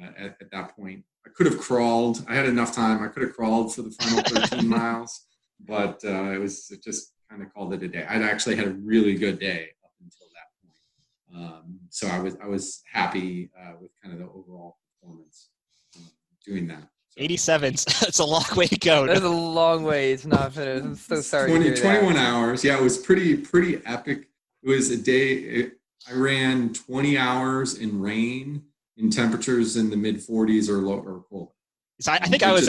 uh, 0.00 0.10
at, 0.18 0.36
at, 0.40 0.50
that 0.50 0.76
point 0.76 1.04
I 1.26 1.30
could 1.30 1.46
have 1.46 1.58
crawled. 1.58 2.24
I 2.28 2.34
had 2.34 2.46
enough 2.46 2.74
time. 2.74 3.02
I 3.02 3.08
could 3.08 3.22
have 3.22 3.34
crawled 3.34 3.74
for 3.74 3.82
the 3.82 3.90
final 3.90 4.22
13 4.22 4.68
miles, 4.68 5.26
but 5.60 6.00
uh, 6.04 6.32
it 6.32 6.38
was 6.40 6.68
just 6.84 7.12
kind 7.30 7.42
of 7.42 7.52
called 7.52 7.74
it 7.74 7.82
a 7.82 7.88
day. 7.88 8.06
I'd 8.08 8.22
actually 8.22 8.56
had 8.56 8.66
a 8.66 8.72
really 8.72 9.14
good 9.14 9.38
day 9.38 9.70
up 9.84 9.92
until 10.02 10.26
that 10.34 10.50
point, 10.62 11.44
um, 11.44 11.78
so 11.90 12.08
I 12.08 12.18
was 12.18 12.36
I 12.42 12.46
was 12.46 12.82
happy 12.90 13.50
uh, 13.58 13.72
with 13.80 13.90
kind 14.02 14.14
of 14.14 14.20
the 14.20 14.26
overall 14.26 14.78
performance 15.00 15.48
uh, 15.96 16.08
doing 16.44 16.66
that. 16.68 16.88
87. 17.18 17.74
It's 18.02 18.20
a 18.20 18.24
long 18.24 18.44
way 18.54 18.66
to 18.68 18.78
go. 18.78 19.06
That's 19.06 19.20
a 19.20 19.28
long 19.28 19.82
way. 19.82 20.12
It's 20.12 20.24
not 20.24 20.52
finished. 20.52 20.84
I'm 20.84 20.94
so 20.94 21.20
sorry. 21.20 21.50
20, 21.50 21.74
21 21.74 22.14
that. 22.14 22.20
hours. 22.20 22.64
Yeah, 22.64 22.78
it 22.78 22.82
was 22.82 22.96
pretty 22.96 23.36
pretty 23.36 23.82
epic. 23.84 24.28
It 24.62 24.68
was 24.68 24.90
a 24.90 24.96
day. 24.96 25.32
It, 25.32 25.72
I 26.08 26.14
ran 26.14 26.72
20 26.72 27.18
hours 27.18 27.74
in 27.78 28.00
rain 28.00 28.62
in 28.96 29.10
temperatures 29.10 29.76
in 29.76 29.90
the 29.90 29.96
mid 29.96 30.16
40s 30.16 30.68
or 30.68 30.78
low 30.78 30.98
or 30.98 31.24
cold. 31.28 31.52
So 32.00 32.12
I, 32.12 32.16
I 32.16 32.28
think 32.28 32.42
I 32.42 32.52
was 32.52 32.68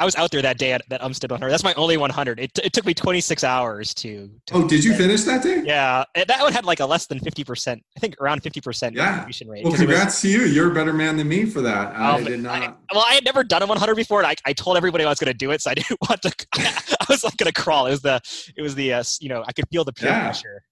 I 0.00 0.04
was 0.04 0.14
out 0.14 0.30
there 0.30 0.40
that 0.42 0.58
day 0.58 0.72
at 0.72 0.82
that 0.90 1.00
Umstead 1.00 1.30
100. 1.30 1.50
That's 1.50 1.64
my 1.64 1.74
only 1.74 1.96
100. 1.96 2.38
It, 2.38 2.54
t- 2.54 2.62
it 2.64 2.72
took 2.72 2.86
me 2.86 2.94
26 2.94 3.42
hours 3.42 3.92
to. 3.94 4.30
to 4.46 4.54
Oh, 4.54 4.68
did 4.68 4.84
you 4.84 4.94
finish 4.94 5.24
that 5.24 5.42
day? 5.42 5.62
Yeah, 5.64 6.04
that 6.14 6.40
one 6.40 6.52
had 6.52 6.64
like 6.64 6.78
a 6.78 6.86
less 6.86 7.06
than 7.06 7.18
50%. 7.18 7.80
I 7.96 8.00
think 8.00 8.14
around 8.20 8.42
50% 8.42 8.94
Yeah. 8.94 9.16
completion 9.16 9.48
rate. 9.48 9.64
Well, 9.64 9.72
'cause 9.72 9.80
it 9.80 9.86
was- 9.88 9.96
congrats 9.96 10.20
to 10.22 10.28
you. 10.28 10.42
You're 10.42 10.70
a 10.70 10.74
better 10.74 10.92
man 10.92 11.16
than 11.16 11.26
me 11.28 11.46
for 11.46 11.60
that. 11.62 11.96
I 11.96 12.16
Um, 12.16 12.24
did 12.24 12.46
I- 12.46 12.58
not. 12.60 12.78
well, 12.94 13.04
I 13.08 13.14
had 13.14 13.24
never 13.24 13.42
done 13.42 13.62
a 13.62 13.66
100 13.66 13.96
before, 13.96 14.20
and 14.20 14.26
I, 14.28 14.36
I 14.46 14.52
told 14.52 14.76
everybody 14.76 15.04
I 15.04 15.08
was 15.08 15.18
going 15.18 15.32
to 15.32 15.36
do 15.36 15.50
it, 15.50 15.60
so 15.62 15.70
I 15.72 15.74
didn't 15.80 15.98
want 16.08 16.22
to. 16.22 16.32
I 16.54 17.04
was 17.08 17.24
like 17.24 17.36
going 17.36 17.52
to 17.52 17.60
crawl. 17.60 17.86
It 17.86 17.90
was 17.90 18.02
the, 18.02 18.20
it 18.56 18.62
was 18.62 18.76
the, 18.76 18.92
uh, 18.94 18.98
s- 19.00 19.18
you 19.20 19.28
know, 19.28 19.42
I 19.48 19.52
could 19.52 19.64
feel 19.72 19.84
the 19.84 19.92
peer 19.92 20.10
Yeah. 20.10 20.24
pressure. 20.26 20.62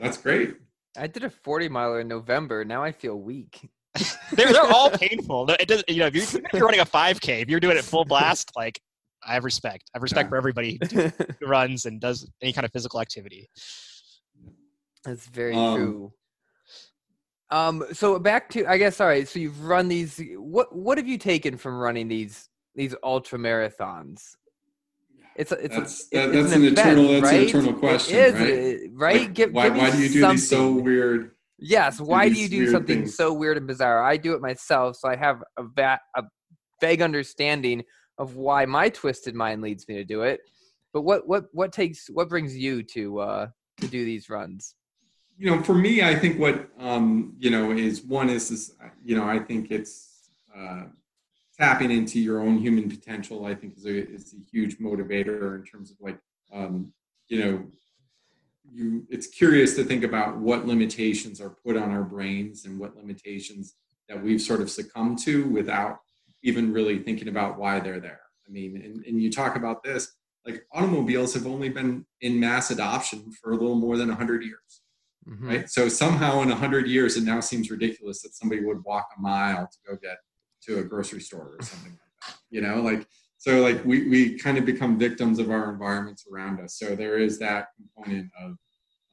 That's 0.00 0.16
great. 0.16 0.56
I 0.98 1.06
did 1.06 1.22
a 1.22 1.30
40 1.30 1.68
miler 1.68 2.00
in 2.00 2.08
November. 2.08 2.64
Now 2.64 2.82
I 2.82 2.90
feel 2.90 3.14
weak. 3.16 3.68
They're 4.32 4.52
they're 4.52 4.62
all 4.72 4.90
painful. 4.90 5.48
It 5.50 5.66
does, 5.68 5.82
you 5.88 5.96
know, 5.98 6.06
if 6.06 6.14
you're, 6.14 6.24
if 6.44 6.52
you're 6.52 6.64
running 6.64 6.80
a 6.80 6.86
5K, 6.86 7.42
if 7.42 7.48
you're 7.50 7.60
doing 7.60 7.76
it 7.76 7.84
full 7.84 8.04
blast, 8.04 8.52
like 8.56 8.80
I 9.26 9.34
have 9.34 9.44
respect. 9.44 9.90
I 9.92 9.98
have 9.98 10.02
respect 10.02 10.26
Yeah. 10.26 10.30
for 10.30 10.36
everybody 10.36 10.78
who 10.92 11.46
runs 11.46 11.86
and 11.86 12.00
does 12.00 12.30
any 12.40 12.52
kind 12.52 12.64
of 12.64 12.72
physical 12.72 13.00
activity. 13.00 13.48
That's 15.04 15.26
very 15.26 15.54
Um, 15.54 15.76
true. 15.76 16.12
Um, 17.50 17.84
so 17.92 18.18
back 18.20 18.48
to 18.50 18.64
I 18.66 18.76
guess 18.78 19.00
all 19.00 19.08
right. 19.08 19.26
So 19.26 19.38
you've 19.40 19.64
run 19.64 19.88
these. 19.88 20.20
What 20.36 20.74
what 20.74 20.98
have 20.98 21.08
you 21.08 21.18
taken 21.18 21.56
from 21.56 21.76
running 21.78 22.06
these 22.06 22.48
these 22.76 22.94
ultra 23.02 23.38
marathons? 23.38 24.36
It's 25.36 25.50
a, 25.52 25.56
it's 25.56 25.74
That's- 25.74 26.08
a, 26.12 26.16
that- 26.16 26.28
it's 26.34 26.50
that's 26.50 26.52
an 26.54 26.64
eternal- 26.64 27.08
that's 27.20 27.30
an 27.32 27.40
eternal 27.40 27.72
question, 27.72 28.16
is, 28.18 28.34
right? 28.34 28.90
right? 28.92 29.20
Like, 29.22 29.32
give, 29.34 29.52
why, 29.52 29.64
give 29.64 29.74
me 29.74 29.80
why 29.80 29.90
do 29.90 29.98
you 30.02 30.08
do 30.10 30.28
these 30.30 30.48
so 30.48 30.72
weird? 30.72 31.32
Yes. 31.60 32.00
Why 32.00 32.28
do 32.28 32.38
you 32.38 32.48
do 32.48 32.66
something 32.70 33.02
things? 33.02 33.16
so 33.16 33.32
weird 33.32 33.56
and 33.56 33.66
bizarre? 33.66 34.02
I 34.02 34.16
do 34.16 34.34
it 34.34 34.40
myself, 34.40 34.96
so 34.96 35.08
I 35.08 35.16
have 35.16 35.42
a, 35.56 35.62
va- 35.62 36.00
a 36.16 36.24
vague 36.80 37.02
understanding 37.02 37.84
of 38.18 38.36
why 38.36 38.64
my 38.66 38.88
twisted 38.88 39.34
mind 39.34 39.62
leads 39.62 39.86
me 39.88 39.94
to 39.96 40.04
do 40.04 40.22
it. 40.22 40.40
But 40.92 41.02
what 41.02 41.28
what 41.28 41.44
what 41.52 41.72
takes 41.72 42.08
what 42.08 42.28
brings 42.28 42.56
you 42.56 42.82
to 42.94 43.20
uh 43.20 43.46
to 43.80 43.86
do 43.86 44.04
these 44.04 44.28
runs? 44.28 44.74
you 45.40 45.50
know, 45.50 45.62
for 45.62 45.74
me, 45.74 46.02
I 46.02 46.14
think 46.14 46.38
what 46.38 46.68
um, 46.78 47.34
you 47.38 47.50
know 47.50 47.72
is 47.72 48.02
one 48.02 48.28
is 48.28 48.50
is 48.50 48.74
you 49.02 49.16
know 49.16 49.24
I 49.24 49.38
think 49.38 49.70
it's 49.70 50.28
uh, 50.54 50.82
tapping 51.58 51.90
into 51.90 52.20
your 52.20 52.42
own 52.42 52.58
human 52.58 52.90
potential. 52.90 53.46
I 53.46 53.54
think 53.54 53.78
is 53.78 53.86
a 53.86 54.06
is 54.12 54.34
a 54.34 54.50
huge 54.52 54.78
motivator 54.78 55.58
in 55.58 55.64
terms 55.64 55.90
of 55.90 55.96
like 55.98 56.18
um, 56.52 56.92
you 57.28 57.38
know 57.42 57.64
you. 58.72 59.06
It's 59.10 59.26
curious 59.26 59.74
to 59.76 59.84
think 59.84 60.04
about 60.04 60.38
what 60.38 60.66
limitations 60.66 61.40
are 61.40 61.50
put 61.50 61.76
on 61.76 61.90
our 61.90 62.02
brains 62.04 62.64
and 62.64 62.78
what 62.78 62.96
limitations 62.96 63.74
that 64.08 64.22
we've 64.22 64.40
sort 64.40 64.60
of 64.60 64.70
succumbed 64.70 65.18
to 65.20 65.46
without 65.48 65.98
even 66.42 66.72
really 66.72 66.98
thinking 66.98 67.28
about 67.28 67.58
why 67.58 67.80
they're 67.80 68.00
there. 68.00 68.20
I 68.46 68.50
mean, 68.50 68.76
and, 68.82 69.04
and 69.06 69.22
you 69.22 69.30
talk 69.30 69.56
about 69.56 69.82
this 69.82 70.12
like 70.46 70.64
automobiles 70.72 71.34
have 71.34 71.46
only 71.46 71.68
been 71.68 72.06
in 72.22 72.40
mass 72.40 72.70
adoption 72.70 73.30
for 73.30 73.52
a 73.52 73.56
little 73.56 73.74
more 73.74 73.98
than 73.98 74.08
100 74.08 74.42
years 74.42 74.80
Mhm. 75.28 75.46
right? 75.48 75.70
So 75.70 75.88
somehow 75.88 76.40
in 76.40 76.50
a 76.50 76.54
hundred 76.56 76.86
years, 76.88 77.16
it 77.16 77.24
now 77.24 77.40
seems 77.40 77.70
ridiculous 77.70 78.22
that 78.22 78.34
somebody 78.34 78.64
would 78.64 78.82
walk 78.84 79.10
a 79.16 79.20
mile 79.20 79.66
to 79.66 79.78
go 79.86 79.96
get 80.00 80.16
to 80.62 80.78
a 80.78 80.82
grocery 80.82 81.20
store 81.20 81.56
or 81.58 81.62
something 81.62 81.92
like 81.92 82.00
that. 82.26 82.36
You 82.50 82.62
know, 82.62 82.80
like 82.80 83.06
so, 83.40 83.62
like 83.62 83.82
we 83.86 84.06
we 84.06 84.38
kind 84.38 84.58
of 84.58 84.66
become 84.66 84.98
victims 84.98 85.38
of 85.38 85.50
our 85.50 85.72
environments 85.72 86.26
around 86.30 86.60
us. 86.60 86.78
So 86.78 86.94
there 86.94 87.16
is 87.16 87.38
that 87.38 87.68
component 87.74 88.30
of, 88.38 88.58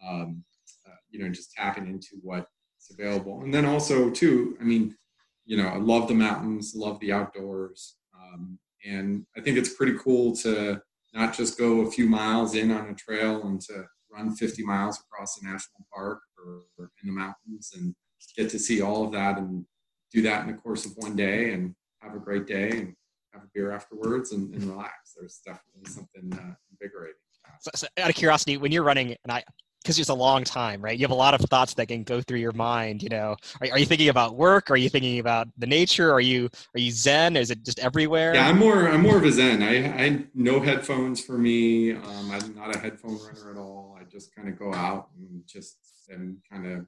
um, 0.06 0.44
uh, 0.86 0.96
you 1.10 1.20
know, 1.20 1.30
just 1.30 1.54
tapping 1.54 1.88
into 1.88 2.18
what's 2.22 2.46
available, 2.92 3.40
and 3.44 3.54
then 3.54 3.64
also 3.64 4.10
too, 4.10 4.58
I 4.60 4.66
mean, 4.66 4.98
you 5.46 5.56
know, 5.56 5.70
I 5.70 5.78
love 5.78 6.10
the 6.10 6.14
mountains, 6.14 6.74
love 6.76 7.00
the 7.00 7.14
outdoors, 7.14 7.96
um, 8.22 8.60
and 8.86 9.26
I 9.38 9.40
think 9.40 9.58
it's 9.58 9.74
pretty 9.76 9.98
cool 9.98 10.36
to 10.38 10.82
not 11.14 11.34
just 11.34 11.58
go 11.58 11.80
a 11.88 11.90
few 11.90 12.10
miles 12.10 12.54
in 12.54 12.70
on 12.70 12.90
a 12.90 12.96
trail 12.96 13.48
and 13.48 13.62
to 13.62 13.86
run 14.12 14.36
50 14.36 14.62
miles 14.66 15.00
across 15.00 15.42
a 15.42 15.46
national 15.46 15.88
park 15.96 16.20
or, 16.38 16.64
or 16.78 16.92
in 17.02 17.08
the 17.08 17.14
mountains 17.14 17.72
and 17.78 17.96
get 18.36 18.50
to 18.50 18.60
see 18.60 18.82
all 18.82 19.06
of 19.06 19.14
that 19.14 19.38
and 19.38 19.64
do 20.12 20.22
that 20.24 20.42
in 20.42 20.48
the 20.48 20.62
course 20.62 20.86
of 20.86 20.92
one 20.98 21.16
day 21.16 21.54
and 21.54 21.74
have 22.02 22.14
a 22.14 22.20
great 22.20 22.46
day 22.46 22.72
and 22.72 22.94
have 23.34 23.44
a 23.44 23.48
beer 23.54 23.72
afterwards 23.72 24.32
and, 24.32 24.54
and 24.54 24.64
relax. 24.66 25.16
There's 25.18 25.40
definitely 25.46 25.90
something 25.90 26.34
uh, 26.34 26.56
invigorating. 26.72 27.16
So, 27.60 27.72
so 27.76 27.88
out 27.98 28.10
of 28.10 28.16
curiosity, 28.16 28.58
when 28.58 28.72
you're 28.72 28.84
running, 28.84 29.16
and 29.24 29.32
I, 29.32 29.44
because 29.88 30.00
it's 30.00 30.10
a 30.10 30.14
long 30.14 30.44
time, 30.44 30.82
right? 30.82 30.98
You 30.98 31.06
have 31.06 31.12
a 31.12 31.16
lot 31.16 31.34
of 31.34 31.40
thoughts 31.50 31.74
that 31.76 31.88
can 31.88 32.04
go 32.04 32.20
through 32.20 32.40
your 32.40 32.52
mind. 32.52 33.02
You 33.02 33.10
know, 33.10 33.38
are, 33.62 33.68
are 33.72 33.80
you 33.80 33.86
thinking 33.86 34.10
about 34.10 34.36
work? 34.36 34.70
Are 34.70 34.76
you 34.76 34.90
thinking 34.90 35.20
about 35.20 35.48
the 35.58 35.66
nature? 35.66 36.12
Are 36.12 36.20
you 36.20 36.50
are 36.76 36.80
you 36.80 36.92
zen? 36.92 37.38
Is 37.38 37.52
it 37.52 37.64
just 37.64 37.80
everywhere? 37.80 38.36
Yeah, 38.36 38.50
I'm 38.50 38.60
more 38.60 38.90
I'm 38.90 39.02
more 39.02 39.18
of 39.18 39.24
a 39.24 39.32
zen. 39.32 39.64
I 39.64 40.06
I 40.06 40.26
no 40.34 40.60
headphones 40.60 41.24
for 41.24 41.38
me. 41.38 41.94
Um, 41.94 42.32
I'm 42.32 42.54
not 42.54 42.76
a 42.76 42.80
headphone 42.80 43.18
runner 43.18 43.52
at 43.52 43.58
all. 43.58 43.98
I 44.00 44.04
just 44.04 44.36
kind 44.36 44.50
of 44.50 44.60
go 44.60 44.74
out 44.74 45.10
and 45.18 45.42
just 45.48 45.78
and 46.10 46.38
kind 46.52 46.68
of 46.68 46.86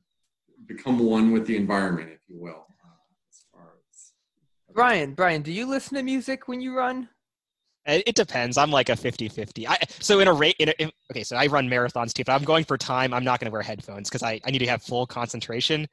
become 0.66 1.00
one 1.00 1.32
with 1.32 1.46
the 1.48 1.56
environment, 1.56 2.10
if 2.12 2.20
you 2.28 2.38
will. 2.38 2.66
Uh, 2.84 3.00
as 3.30 3.46
far 3.54 3.76
as 3.92 4.12
Brian, 4.74 5.14
Brian, 5.14 5.42
do 5.42 5.52
you 5.52 5.66
listen 5.66 5.96
to 5.96 6.04
music 6.04 6.48
when 6.48 6.62
you 6.62 6.76
run? 6.76 7.10
It, 7.86 8.16
depends. 8.16 8.58
I'm 8.58 8.70
like 8.70 8.90
a 8.90 8.94
50-50. 8.94 9.66
I, 9.68 9.78
so 10.00 10.20
in 10.20 10.28
a 10.28 10.34
rate, 10.34 10.56
okay, 11.12 11.24
so 11.24 11.36
I 11.36 11.48
run 11.48 11.68
marathons 11.68 12.14
too. 12.14 12.22
If 12.22 12.30
I'm 12.30 12.44
going 12.44 12.64
for 12.64 12.78
time, 12.78 13.14
I'm 13.14 13.24
not 13.24 13.40
going 13.40 13.46
to 13.48 13.52
wear 13.52 13.64
headphones 13.64 14.10
because 14.10 14.22
I, 14.22 14.40
I 14.46 14.52
need 14.52 14.60
to 14.60 14.68
have 14.68 14.84
full 14.84 15.08
concentration. 15.08 15.88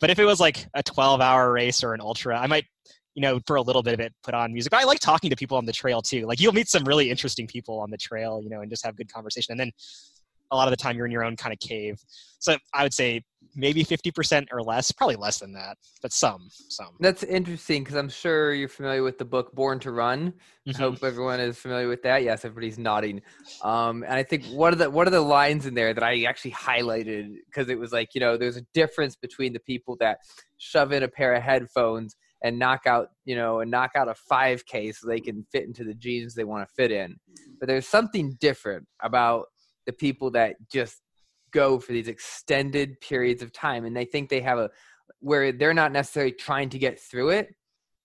But 0.00 0.10
if 0.10 0.18
it 0.18 0.26
was 0.26 0.40
like 0.40 0.66
a 0.74 0.82
12-hour 0.82 1.50
race 1.50 1.82
or 1.82 1.94
an 1.94 2.00
ultra, 2.00 2.38
I 2.38 2.46
might, 2.46 2.66
you 3.14 3.22
know, 3.22 3.40
for 3.46 3.56
a 3.56 3.62
little 3.62 3.82
bit 3.82 3.94
of 3.94 4.00
it, 4.00 4.12
put 4.22 4.34
on 4.34 4.52
music. 4.52 4.70
But 4.70 4.80
I 4.80 4.84
like 4.84 4.98
talking 4.98 5.30
to 5.30 5.36
people 5.36 5.56
on 5.56 5.64
the 5.64 5.72
trail 5.72 6.02
too. 6.02 6.26
Like 6.26 6.38
you'll 6.38 6.52
meet 6.52 6.68
some 6.68 6.84
really 6.84 7.10
interesting 7.10 7.46
people 7.46 7.80
on 7.80 7.90
the 7.90 7.96
trail, 7.96 8.40
you 8.42 8.50
know, 8.50 8.60
and 8.60 8.70
just 8.70 8.84
have 8.84 8.96
good 8.96 9.10
conversation. 9.10 9.52
And 9.52 9.60
then 9.60 9.72
a 10.50 10.56
lot 10.56 10.68
of 10.68 10.72
the 10.72 10.76
time 10.76 10.96
you're 10.96 11.06
in 11.06 11.12
your 11.12 11.24
own 11.24 11.36
kind 11.36 11.52
of 11.52 11.58
cave. 11.60 11.96
So 12.38 12.56
I 12.74 12.82
would 12.82 12.94
say 12.94 13.22
maybe 13.54 13.84
50% 13.84 14.46
or 14.52 14.62
less, 14.62 14.92
probably 14.92 15.16
less 15.16 15.38
than 15.38 15.52
that, 15.52 15.76
but 16.02 16.12
some, 16.12 16.48
some. 16.68 16.90
That's 17.00 17.22
interesting 17.22 17.82
because 17.82 17.96
I'm 17.96 18.08
sure 18.08 18.52
you're 18.54 18.68
familiar 18.68 19.02
with 19.02 19.18
the 19.18 19.24
book 19.24 19.54
Born 19.54 19.80
to 19.80 19.90
Run. 19.90 20.34
I 20.66 20.70
Mhm. 20.70 20.76
hope 20.76 21.04
everyone 21.04 21.40
is 21.40 21.58
familiar 21.58 21.88
with 21.88 22.02
that. 22.02 22.22
Yes, 22.22 22.44
everybody's 22.44 22.78
nodding. 22.78 23.22
Um, 23.62 24.04
and 24.04 24.14
I 24.14 24.22
think 24.22 24.44
one 24.46 24.72
of 24.72 24.78
the 24.78 24.88
one 24.88 25.06
of 25.08 25.12
the 25.12 25.20
lines 25.20 25.66
in 25.66 25.74
there 25.74 25.92
that 25.92 26.04
I 26.04 26.22
actually 26.24 26.52
highlighted 26.52 27.34
because 27.46 27.68
it 27.68 27.78
was 27.78 27.92
like 27.92 28.14
you 28.14 28.20
know 28.20 28.36
there's 28.36 28.56
a 28.56 28.64
difference 28.74 29.16
between 29.16 29.52
the 29.52 29.60
people 29.60 29.96
that 29.98 30.18
shove 30.58 30.92
in 30.92 31.02
a 31.02 31.08
pair 31.08 31.34
of 31.34 31.42
headphones 31.42 32.14
and 32.44 32.58
knock 32.58 32.86
out 32.86 33.08
you 33.24 33.34
know 33.34 33.58
and 33.60 33.70
knock 33.70 33.90
out 33.96 34.08
a 34.08 34.14
5K 34.32 34.94
so 34.94 35.08
they 35.08 35.18
can 35.18 35.44
fit 35.50 35.64
into 35.64 35.82
the 35.82 35.94
jeans 35.94 36.34
they 36.34 36.44
want 36.44 36.68
to 36.68 36.72
fit 36.76 36.92
in. 36.92 37.16
But 37.58 37.66
there's 37.66 37.88
something 37.88 38.36
different 38.40 38.86
about 39.02 39.46
the 39.88 39.92
people 39.94 40.30
that 40.30 40.56
just 40.70 41.00
go 41.50 41.80
for 41.80 41.92
these 41.92 42.08
extended 42.08 43.00
periods 43.00 43.42
of 43.42 43.50
time 43.52 43.86
and 43.86 43.96
they 43.96 44.04
think 44.04 44.28
they 44.28 44.42
have 44.42 44.58
a 44.58 44.68
where 45.20 45.50
they're 45.50 45.72
not 45.72 45.92
necessarily 45.92 46.30
trying 46.30 46.68
to 46.68 46.78
get 46.78 47.00
through 47.00 47.30
it 47.30 47.48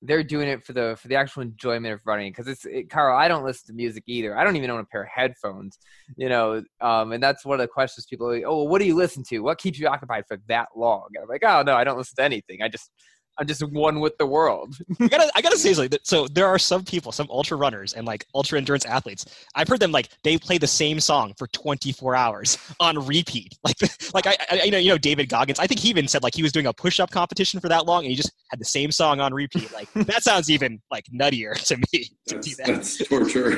they're 0.06 0.24
doing 0.24 0.48
it 0.48 0.64
for 0.64 0.74
the 0.74 0.96
for 1.00 1.08
the 1.08 1.16
actual 1.16 1.42
enjoyment 1.42 1.94
of 1.94 2.02
running. 2.06 2.32
Because 2.32 2.48
it's 2.48 2.66
it, 2.66 2.90
carl 2.90 3.18
i 3.18 3.28
don't 3.28 3.44
listen 3.44 3.68
to 3.68 3.74
music 3.74 4.04
either. 4.08 4.38
I 4.38 4.44
don't 4.44 4.56
even 4.56 4.70
own 4.70 4.80
a 4.80 4.86
pair 4.86 5.04
of 5.04 5.10
headphones 5.14 5.78
you 6.18 6.30
know 6.30 6.64
um, 6.82 7.12
and 7.12 7.24
that's 7.24 7.46
one 7.46 7.60
of 7.60 7.64
the 7.64 7.68
questions 7.68 8.06
people 8.06 8.30
are 8.30 8.36
like 8.36 8.44
oh 8.46 8.58
well, 8.58 8.68
what 8.68 8.80
do 8.80 8.86
you 8.86 8.96
listen 8.96 9.24
to? 9.30 9.40
What 9.40 9.58
keeps 9.58 9.80
you 9.80 9.88
occupied 9.88 10.26
for 10.28 10.38
that 10.48 10.70
long? 10.76 11.08
And 11.16 11.24
i'm 11.24 11.30
like 11.30 11.44
oh 11.44 11.64
no 11.64 11.76
i 11.76 11.84
don't 11.84 11.98
listen 11.98 12.16
to 12.18 12.24
anything. 12.24 12.62
I 12.62 12.70
just 12.70 12.92
i'm 13.40 13.48
just 13.48 13.64
one 13.72 14.00
with 14.00 14.18
the 14.18 14.26
world 14.26 14.76
I 15.00 15.08
gotta, 15.08 15.32
I 15.36 15.42
gotta 15.42 15.58
say 15.58 15.74
something. 15.74 16.00
So 16.04 16.28
there 16.28 16.48
are 16.48 16.60
some 16.60 16.84
people, 16.84 17.12
some 17.12 17.28
ultra 17.30 17.58
runners 17.58 17.94
and 17.94 18.06
like 18.06 18.26
ultra 18.34 18.58
endurance 18.58 18.86
athletes. 18.86 19.26
I've 19.56 19.68
heard 19.68 19.80
them 19.80 19.92
like 19.92 20.10
they 20.24 20.38
play 20.38 20.58
the 20.58 20.68
same 20.68 21.00
song 21.00 21.34
for 21.38 21.48
24 21.48 22.16
hours 22.16 22.58
on 22.80 23.06
repeat. 23.06 23.58
Like, 23.64 23.78
like 24.14 24.28
I, 24.28 24.38
I, 24.52 24.64
you 24.64 24.72
know, 24.72 24.78
you 24.78 24.90
know, 24.90 24.98
David 24.98 25.30
Goggins. 25.30 25.58
I 25.58 25.68
think 25.68 25.80
he 25.80 25.90
even 25.90 26.08
said 26.08 26.22
like 26.22 26.36
he 26.36 26.44
was 26.44 26.52
doing 26.52 26.68
a 26.68 26.74
push-up 26.74 27.12
competition 27.12 27.60
for 27.60 27.70
that 27.70 27.86
long, 27.86 28.04
and 28.04 28.10
he 28.10 28.16
just 28.16 28.32
had 28.50 28.60
the 28.60 28.66
same 28.66 28.92
song 28.92 29.20
on 29.20 29.34
repeat. 29.34 29.72
Like 29.74 29.92
that 29.94 30.24
sounds 30.24 30.50
even 30.50 30.82
like 30.92 31.06
nuttier 31.06 31.54
to 31.68 31.78
me 31.78 32.10
to 32.28 32.40
do 32.40 32.56
That's, 32.56 32.58
that. 32.58 32.68
that's 32.68 33.08
torture. 33.08 33.58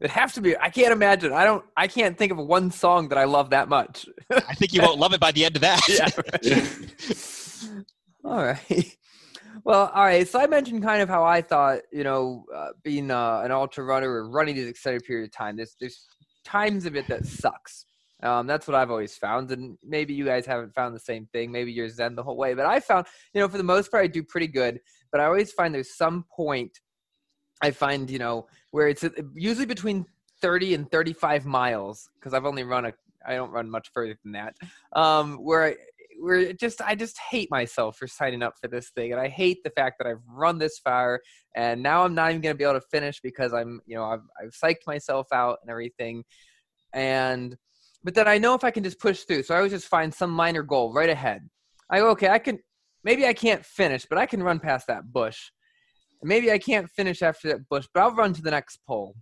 It 0.00 0.10
has 0.10 0.32
to 0.34 0.40
be 0.40 0.56
i 0.58 0.68
can't 0.68 0.92
imagine 0.92 1.32
i 1.32 1.44
don't 1.44 1.64
i 1.76 1.86
can't 1.86 2.18
think 2.18 2.32
of 2.32 2.38
one 2.38 2.70
song 2.70 3.08
that 3.08 3.18
i 3.18 3.24
love 3.24 3.50
that 3.50 3.68
much 3.68 4.06
I 4.30 4.54
think 4.54 4.72
you 4.72 4.82
won't 4.82 4.98
love 4.98 5.12
it 5.12 5.20
by 5.20 5.32
the 5.32 5.44
end 5.44 5.56
of 5.56 5.62
that. 5.62 5.80
Yeah. 5.88 6.08
All 8.24 8.42
right. 8.42 8.96
Well, 9.64 9.90
all 9.94 10.04
right. 10.04 10.28
So 10.28 10.38
I 10.40 10.46
mentioned 10.46 10.82
kind 10.82 11.02
of 11.02 11.08
how 11.08 11.24
I 11.24 11.42
thought, 11.42 11.80
you 11.92 12.04
know, 12.04 12.44
uh, 12.54 12.68
being 12.84 13.10
uh, 13.10 13.40
an 13.44 13.50
ultra 13.50 13.84
runner 13.84 14.10
or 14.10 14.28
running 14.28 14.54
this 14.54 14.68
extended 14.68 15.04
period 15.04 15.24
of 15.24 15.32
time, 15.32 15.56
there's 15.56 15.76
there's 15.80 16.06
times 16.44 16.86
of 16.86 16.94
it 16.94 17.08
that 17.08 17.26
sucks. 17.26 17.84
Um, 18.22 18.46
that's 18.46 18.68
what 18.68 18.74
I've 18.74 18.90
always 18.90 19.16
found, 19.16 19.50
and 19.50 19.76
maybe 19.84 20.14
you 20.14 20.24
guys 20.24 20.46
haven't 20.46 20.74
found 20.74 20.94
the 20.94 21.00
same 21.00 21.26
thing. 21.32 21.50
Maybe 21.50 21.72
you're 21.72 21.88
Zen 21.88 22.14
the 22.14 22.22
whole 22.22 22.36
way, 22.36 22.54
but 22.54 22.64
I 22.64 22.80
found, 22.80 23.06
you 23.34 23.40
know, 23.40 23.48
for 23.48 23.58
the 23.58 23.64
most 23.64 23.90
part, 23.90 24.04
I 24.04 24.06
do 24.06 24.22
pretty 24.22 24.46
good. 24.48 24.80
But 25.10 25.20
I 25.20 25.24
always 25.24 25.52
find 25.52 25.74
there's 25.74 25.96
some 25.96 26.24
point 26.34 26.78
I 27.62 27.70
find, 27.70 28.10
you 28.10 28.18
know, 28.18 28.46
where 28.70 28.88
it's 28.88 29.04
usually 29.34 29.66
between 29.66 30.06
30 30.40 30.74
and 30.74 30.90
35 30.90 31.46
miles 31.46 32.08
because 32.18 32.34
I've 32.34 32.44
only 32.44 32.64
run 32.64 32.86
a, 32.86 32.92
I 33.26 33.34
don't 33.34 33.50
run 33.50 33.70
much 33.70 33.90
further 33.92 34.16
than 34.22 34.32
that. 34.32 34.54
Um, 34.92 35.36
where 35.36 35.64
I, 35.64 35.76
where 36.20 36.52
just 36.52 36.80
I 36.80 36.94
just 36.94 37.18
hate 37.18 37.50
myself 37.50 37.98
for 37.98 38.06
signing 38.06 38.42
up 38.42 38.54
for 38.60 38.68
this 38.68 38.90
thing, 38.90 39.12
and 39.12 39.20
I 39.20 39.28
hate 39.28 39.62
the 39.64 39.70
fact 39.70 39.96
that 39.98 40.06
I've 40.06 40.22
run 40.28 40.58
this 40.58 40.78
far, 40.78 41.20
and 41.54 41.82
now 41.82 42.04
I'm 42.04 42.14
not 42.14 42.30
even 42.30 42.40
going 42.40 42.54
to 42.54 42.58
be 42.58 42.64
able 42.64 42.80
to 42.80 42.86
finish 42.90 43.20
because 43.20 43.52
I'm, 43.52 43.80
you 43.86 43.96
know, 43.96 44.04
I've 44.04 44.22
I've 44.42 44.52
psyched 44.52 44.86
myself 44.86 45.26
out 45.32 45.58
and 45.62 45.70
everything, 45.70 46.24
and 46.92 47.56
but 48.04 48.14
then 48.14 48.28
I 48.28 48.38
know 48.38 48.54
if 48.54 48.64
I 48.64 48.70
can 48.70 48.84
just 48.84 49.00
push 49.00 49.24
through. 49.24 49.42
So 49.42 49.54
I 49.54 49.58
always 49.58 49.72
just 49.72 49.88
find 49.88 50.12
some 50.12 50.30
minor 50.30 50.62
goal 50.62 50.92
right 50.92 51.10
ahead. 51.10 51.48
I 51.90 51.98
go, 51.98 52.10
okay, 52.10 52.28
I 52.28 52.38
can 52.38 52.60
maybe 53.04 53.26
I 53.26 53.34
can't 53.34 53.64
finish, 53.64 54.06
but 54.08 54.18
I 54.18 54.26
can 54.26 54.42
run 54.42 54.60
past 54.60 54.86
that 54.86 55.12
bush. 55.12 55.50
Maybe 56.22 56.50
I 56.50 56.58
can't 56.58 56.90
finish 56.90 57.22
after 57.22 57.48
that 57.48 57.68
bush, 57.68 57.86
but 57.92 58.02
I'll 58.02 58.14
run 58.14 58.32
to 58.34 58.42
the 58.42 58.50
next 58.50 58.80
pole. 58.86 59.14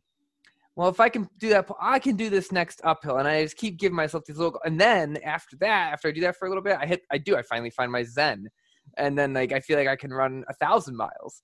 Well, 0.76 0.88
if 0.88 0.98
I 0.98 1.09
can 1.09 1.28
do 1.38 1.50
that, 1.50 1.68
I 1.80 1.98
can 1.98 2.16
do 2.16 2.30
this 2.30 2.50
next 2.50 2.80
uphill, 2.83 3.18
and 3.18 3.28
I 3.28 3.44
just 3.44 3.57
keep 3.57 3.78
giving 3.78 3.94
myself 3.94 4.24
these 4.26 4.38
little. 4.38 4.59
And 4.64 4.80
then 4.80 5.18
after 5.24 5.57
that, 5.61 5.92
after 5.92 6.09
I 6.09 6.11
do 6.11 6.20
that 6.22 6.37
for 6.37 6.46
a 6.46 6.48
little 6.48 6.64
bit, 6.64 6.76
I 6.80 6.87
hit. 6.87 7.02
I 7.12 7.18
do. 7.18 7.37
I 7.37 7.42
finally 7.42 7.70
find 7.70 7.92
my 7.92 8.02
zen, 8.02 8.48
and 8.96 9.16
then 9.16 9.35
like 9.35 9.52
I 9.52 9.61
feel 9.61 9.78
like 9.78 9.88
I 9.88 9.96
can 9.96 10.12
run 10.12 10.44
a 10.48 10.54
thousand 10.54 10.96
miles 10.96 11.42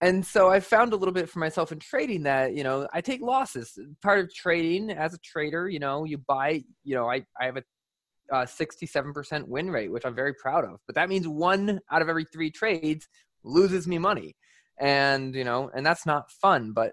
and 0.00 0.24
so 0.24 0.50
I 0.50 0.60
found 0.60 0.92
a 0.92 0.96
little 0.96 1.14
bit 1.14 1.28
for 1.28 1.38
myself 1.38 1.72
in 1.72 1.78
trading 1.78 2.22
that 2.24 2.54
you 2.54 2.62
know 2.62 2.86
I 2.92 3.00
take 3.00 3.20
losses. 3.20 3.78
Part 4.02 4.20
of 4.20 4.32
trading 4.34 4.90
as 4.90 5.14
a 5.14 5.18
trader, 5.18 5.68
you 5.68 5.78
know, 5.78 6.04
you 6.04 6.18
buy. 6.18 6.62
You 6.84 6.96
know, 6.96 7.10
I 7.10 7.24
I 7.40 7.46
have 7.46 7.56
a 7.56 7.62
uh, 8.32 8.44
67% 8.44 9.46
win 9.46 9.70
rate, 9.70 9.90
which 9.90 10.04
I'm 10.04 10.14
very 10.14 10.34
proud 10.34 10.64
of. 10.64 10.80
But 10.86 10.96
that 10.96 11.08
means 11.08 11.28
one 11.28 11.80
out 11.92 12.02
of 12.02 12.08
every 12.08 12.24
three 12.24 12.50
trades 12.50 13.08
loses 13.44 13.86
me 13.86 13.98
money, 13.98 14.36
and 14.78 15.34
you 15.34 15.44
know, 15.44 15.70
and 15.74 15.84
that's 15.84 16.06
not 16.06 16.30
fun. 16.30 16.72
But 16.72 16.92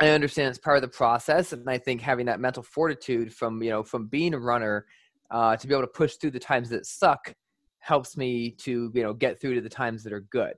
I 0.00 0.10
understand 0.10 0.48
it's 0.48 0.58
part 0.58 0.76
of 0.76 0.82
the 0.82 0.88
process, 0.88 1.52
and 1.52 1.68
I 1.68 1.78
think 1.78 2.00
having 2.00 2.26
that 2.26 2.40
mental 2.40 2.62
fortitude 2.62 3.32
from 3.32 3.62
you 3.62 3.70
know 3.70 3.82
from 3.82 4.06
being 4.06 4.34
a 4.34 4.38
runner 4.38 4.86
uh, 5.30 5.56
to 5.56 5.66
be 5.66 5.74
able 5.74 5.82
to 5.82 5.88
push 5.88 6.14
through 6.16 6.32
the 6.32 6.40
times 6.40 6.68
that 6.70 6.86
suck 6.86 7.34
helps 7.78 8.16
me 8.16 8.50
to 8.50 8.90
you 8.94 9.02
know 9.02 9.12
get 9.12 9.40
through 9.40 9.54
to 9.54 9.60
the 9.60 9.68
times 9.68 10.02
that 10.04 10.12
are 10.12 10.20
good. 10.20 10.54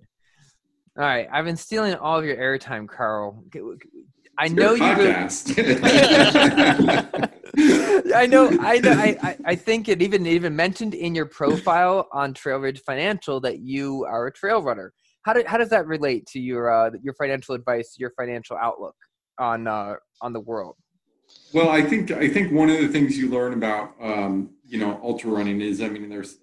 All 0.99 1.05
right, 1.05 1.29
I've 1.31 1.45
been 1.45 1.57
stealing 1.57 1.95
all 1.95 2.19
of 2.19 2.25
your 2.25 2.37
airtime, 2.37 2.89
Carl. 2.89 3.45
I 4.39 4.49
know 4.49 4.75
you. 4.75 4.85
I 8.15 8.27
know. 8.27 8.51
I 8.61 8.79
know. 8.79 8.93
I, 8.93 9.37
I 9.45 9.55
think 9.55 9.89
it 9.89 10.03
even 10.03 10.27
even 10.27 10.55
mentioned 10.55 10.95
in 10.95 11.15
your 11.15 11.27
profile 11.27 12.09
on 12.13 12.35
Trail 12.35 12.59
Ridge 12.59 12.83
Financial 12.83 13.41
that 13.41 13.61
you 13.61 14.05
are 14.05 14.27
a 14.27 14.33
trail 14.33 14.63
runner. 14.63 14.93
How 15.23 15.33
do, 15.33 15.43
how 15.47 15.57
does 15.57 15.71
that 15.71 15.87
relate 15.87 16.27
to 16.33 16.39
your 16.39 16.71
uh, 16.71 16.91
your 17.03 17.15
financial 17.15 17.55
advice, 17.55 17.95
your 17.99 18.11
financial 18.11 18.57
outlook 18.57 18.95
on 19.39 19.67
uh, 19.67 19.95
on 20.21 20.33
the 20.33 20.41
world? 20.41 20.77
Well, 21.53 21.71
I 21.71 21.83
think 21.83 22.11
I 22.11 22.29
think 22.29 22.53
one 22.53 22.69
of 22.69 22.79
the 22.79 22.89
things 22.89 23.17
you 23.17 23.31
learn 23.31 23.55
about 23.55 23.95
um, 24.01 24.51
you 24.65 24.79
know 24.79 25.01
ultra 25.03 25.31
running 25.31 25.61
is 25.61 25.81
I 25.81 25.89
mean 25.89 26.09
there's 26.09 26.39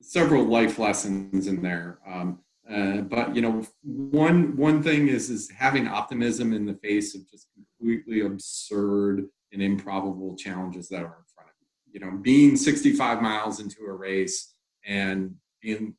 several 0.00 0.44
life 0.44 0.78
lessons 0.78 1.46
in 1.46 1.62
there. 1.62 1.98
Um, 2.06 2.40
uh, 2.70 3.02
but 3.02 3.36
you 3.36 3.42
know, 3.42 3.62
one 3.82 4.56
one 4.56 4.82
thing 4.82 5.08
is 5.08 5.28
is 5.28 5.50
having 5.50 5.86
optimism 5.86 6.52
in 6.52 6.64
the 6.64 6.74
face 6.74 7.14
of 7.14 7.28
just 7.30 7.48
completely 7.54 8.22
absurd 8.22 9.26
and 9.52 9.62
improbable 9.62 10.34
challenges 10.36 10.88
that 10.88 11.02
are 11.02 11.18
in 11.18 11.24
front 11.34 11.50
of 11.50 11.54
you. 11.60 11.92
You 11.92 12.00
know, 12.00 12.16
being 12.16 12.56
65 12.56 13.20
miles 13.20 13.60
into 13.60 13.84
a 13.84 13.92
race 13.92 14.54
and 14.86 15.34
being 15.60 15.94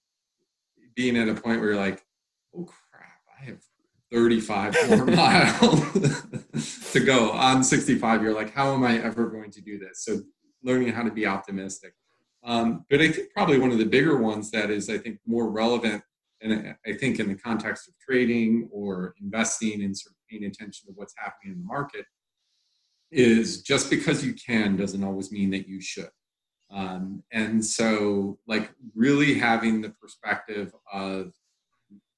being 0.96 1.18
at 1.18 1.30
a 1.30 1.36
point 1.36 1.60
where 1.60 1.72
you're 1.72 1.80
like, 1.80 2.04
oh 2.58 2.64
crap, 2.64 3.22
I 3.40 3.46
have 3.46 3.62
35 4.12 4.76
more 4.90 5.06
miles 5.06 6.92
to 6.94 7.00
go 7.00 7.32
on 7.32 7.64
65. 7.64 8.24
You're 8.24 8.34
like, 8.34 8.54
how 8.54 8.74
am 8.74 8.84
I 8.84 8.98
ever 9.04 9.28
going 9.28 9.52
to 9.52 9.62
do 9.62 9.78
this? 9.78 10.04
So 10.04 10.22
learning 10.64 10.94
how 10.94 11.04
to 11.04 11.12
be 11.12 11.28
optimistic. 11.28 11.94
Um, 12.44 12.86
but 12.90 13.02
I 13.02 13.12
think 13.12 13.34
probably 13.34 13.60
one 13.60 13.72
of 13.72 13.78
the 13.78 13.86
bigger 13.86 14.18
ones 14.18 14.52
that 14.52 14.70
is, 14.70 14.90
I 14.90 14.98
think, 14.98 15.20
more 15.26 15.50
relevant 15.50 16.04
and 16.42 16.76
I 16.86 16.94
think 16.94 17.20
in 17.20 17.28
the 17.28 17.36
context 17.36 17.88
of 17.88 17.94
trading 18.00 18.70
or 18.72 19.16
investing 19.22 19.84
and 19.84 19.98
sort 19.98 20.14
of 20.14 20.18
paying 20.30 20.46
attention 20.46 20.88
to 20.88 20.94
what's 20.96 21.14
happening 21.18 21.54
in 21.54 21.60
the 21.60 21.66
market, 21.66 22.06
is 23.12 23.62
just 23.62 23.90
because 23.90 24.26
you 24.26 24.34
can 24.34 24.76
doesn't 24.76 25.04
always 25.04 25.32
mean 25.32 25.52
that 25.52 25.68
you 25.68 25.80
should. 25.82 26.10
Um, 26.72 27.24
and 27.32 27.64
so, 27.64 28.40
like, 28.48 28.72
really 28.96 29.36
having 29.36 29.82
the 29.82 29.92
perspective 29.92 30.74
of 30.92 31.32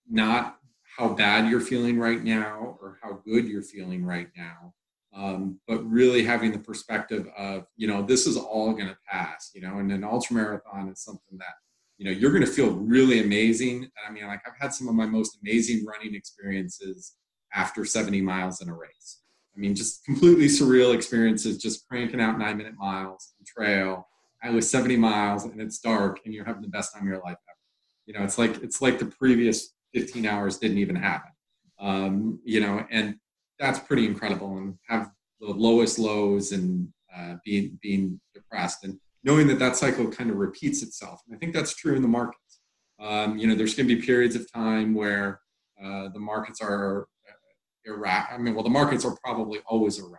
not 0.09 0.57
how 0.97 1.09
bad 1.09 1.49
you're 1.49 1.59
feeling 1.59 1.99
right 1.99 2.23
now 2.23 2.77
or 2.81 2.97
how 3.03 3.21
good 3.25 3.47
you're 3.47 3.61
feeling 3.61 4.03
right 4.03 4.29
now, 4.35 4.73
um, 5.13 5.59
but 5.67 5.83
really 5.87 6.23
having 6.23 6.51
the 6.51 6.59
perspective 6.59 7.27
of, 7.37 7.67
you 7.75 7.87
know, 7.87 8.01
this 8.01 8.25
is 8.25 8.37
all 8.37 8.71
going 8.73 8.87
to 8.87 8.97
pass, 9.09 9.51
you 9.53 9.61
know, 9.61 9.77
and 9.77 9.91
an 9.91 10.03
ultra 10.03 10.35
marathon 10.35 10.89
is 10.89 11.01
something 11.01 11.37
that 11.37 11.55
you 11.97 12.05
know 12.05 12.11
you're 12.11 12.31
going 12.31 12.45
to 12.45 12.51
feel 12.51 12.71
really 12.71 13.21
amazing. 13.21 13.89
I 14.07 14.11
mean 14.11 14.27
like 14.27 14.41
i've 14.45 14.59
had 14.59 14.73
some 14.73 14.87
of 14.87 14.95
my 14.95 15.05
most 15.05 15.37
amazing 15.41 15.85
running 15.85 16.15
experiences 16.15 17.15
after 17.53 17.85
70 17.85 18.21
miles 18.21 18.61
in 18.61 18.69
a 18.69 18.75
race. 18.75 19.21
I 19.55 19.59
mean 19.59 19.75
just 19.75 20.05
completely 20.05 20.45
surreal 20.45 20.93
experiences 20.93 21.57
just 21.57 21.87
cranking 21.87 22.21
out 22.21 22.37
nine 22.37 22.57
minute 22.57 22.75
miles 22.77 23.33
on 23.39 23.45
trail. 23.45 24.07
I 24.43 24.51
was 24.51 24.69
70 24.69 24.97
miles 24.97 25.45
and 25.45 25.59
it's 25.59 25.79
dark 25.79 26.19
and 26.25 26.33
you're 26.33 26.45
having 26.45 26.61
the 26.61 26.67
best 26.67 26.93
time 26.93 27.03
of 27.03 27.07
your 27.07 27.21
life 27.23 27.37
ever. 27.37 27.57
You 28.05 28.13
know 28.13 28.23
it's 28.23 28.37
like 28.37 28.61
it's 28.63 28.81
like 28.81 28.99
the 28.99 29.05
previous 29.05 29.73
15 29.93 30.25
hours 30.25 30.57
didn't 30.57 30.77
even 30.77 30.95
happen. 30.95 31.31
Um, 31.79 32.39
you 32.43 32.59
know 32.59 32.85
and 32.91 33.15
that's 33.59 33.79
pretty 33.79 34.05
incredible 34.05 34.57
and 34.57 34.75
have 34.87 35.11
the 35.39 35.47
lowest 35.47 35.99
lows 35.99 36.51
and 36.51 36.89
uh, 37.15 37.35
being 37.43 37.77
being 37.81 38.19
depressed. 38.33 38.83
And 38.83 38.99
knowing 39.23 39.47
that 39.47 39.59
that 39.59 39.75
cycle 39.75 40.07
kind 40.07 40.29
of 40.29 40.37
repeats 40.37 40.83
itself. 40.83 41.21
And 41.27 41.35
I 41.35 41.39
think 41.39 41.53
that's 41.53 41.75
true 41.75 41.95
in 41.95 42.01
the 42.01 42.07
markets. 42.07 42.59
Um, 42.99 43.37
you 43.37 43.47
know, 43.47 43.55
there's 43.55 43.75
going 43.75 43.87
to 43.87 43.95
be 43.95 44.01
periods 44.01 44.35
of 44.35 44.51
time 44.51 44.93
where 44.93 45.41
uh, 45.83 46.09
the 46.09 46.19
markets 46.19 46.61
are 46.61 47.03
uh, 47.03 47.93
irrational. 47.93 48.27
I 48.31 48.37
mean, 48.37 48.55
well, 48.55 48.63
the 48.63 48.69
markets 48.69 49.05
are 49.05 49.15
probably 49.23 49.59
always 49.67 49.99
irrational. 49.99 50.17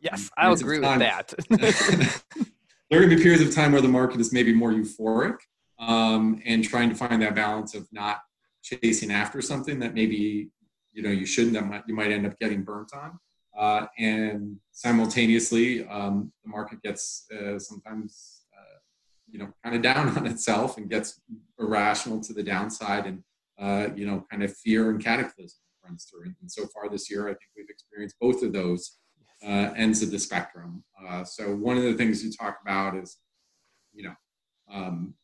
Yes, 0.00 0.30
I 0.36 0.50
agree 0.50 0.78
with 0.78 0.98
that. 1.00 1.34
there 1.50 2.98
are 2.98 3.04
going 3.04 3.10
to 3.10 3.16
be 3.16 3.22
periods 3.22 3.42
of 3.42 3.54
time 3.54 3.72
where 3.72 3.80
the 3.80 3.88
market 3.88 4.20
is 4.20 4.32
maybe 4.32 4.52
more 4.52 4.72
euphoric 4.72 5.36
um, 5.78 6.40
and 6.44 6.64
trying 6.64 6.88
to 6.88 6.94
find 6.94 7.20
that 7.22 7.34
balance 7.34 7.74
of 7.74 7.86
not 7.92 8.20
chasing 8.62 9.10
after 9.10 9.40
something 9.40 9.78
that 9.80 9.94
maybe 9.94 10.50
you 10.92 11.02
know 11.02 11.10
you 11.10 11.26
shouldn't 11.26 11.54
that 11.54 11.66
might, 11.66 11.82
you 11.86 11.94
might 11.94 12.10
end 12.10 12.26
up 12.26 12.38
getting 12.38 12.62
burnt 12.62 12.92
on 12.94 13.18
uh, 13.58 13.86
and 13.98 14.56
simultaneously 14.70 15.86
um, 15.88 16.32
the 16.44 16.50
market 16.50 16.80
gets 16.82 17.26
uh, 17.32 17.58
sometimes 17.58 18.38
you 19.30 19.38
know 19.38 19.48
kind 19.62 19.76
of 19.76 19.82
down 19.82 20.08
on 20.16 20.26
itself 20.26 20.76
and 20.76 20.90
gets 20.90 21.20
irrational 21.58 22.20
to 22.20 22.32
the 22.32 22.42
downside 22.42 23.06
and 23.06 23.22
uh, 23.60 23.88
you 23.94 24.06
know 24.06 24.24
kind 24.30 24.42
of 24.42 24.54
fear 24.56 24.90
and 24.90 25.02
cataclysm 25.02 25.58
runs 25.84 26.04
through. 26.10 26.32
And 26.40 26.50
so 26.50 26.66
far 26.66 26.88
this 26.88 27.10
year 27.10 27.24
i 27.24 27.30
think 27.30 27.50
we've 27.56 27.70
experienced 27.70 28.16
both 28.20 28.42
of 28.42 28.52
those 28.52 28.98
uh, 29.42 29.70
ends 29.76 30.02
of 30.02 30.10
the 30.10 30.18
spectrum. 30.18 30.82
Uh, 31.00 31.22
so 31.22 31.54
one 31.54 31.76
of 31.76 31.84
the 31.84 31.94
things 31.94 32.24
you 32.24 32.32
talk 32.32 32.58
about 32.62 32.96
is 32.96 33.18
you 33.92 34.04
know 34.04 34.14
um, 34.72 35.14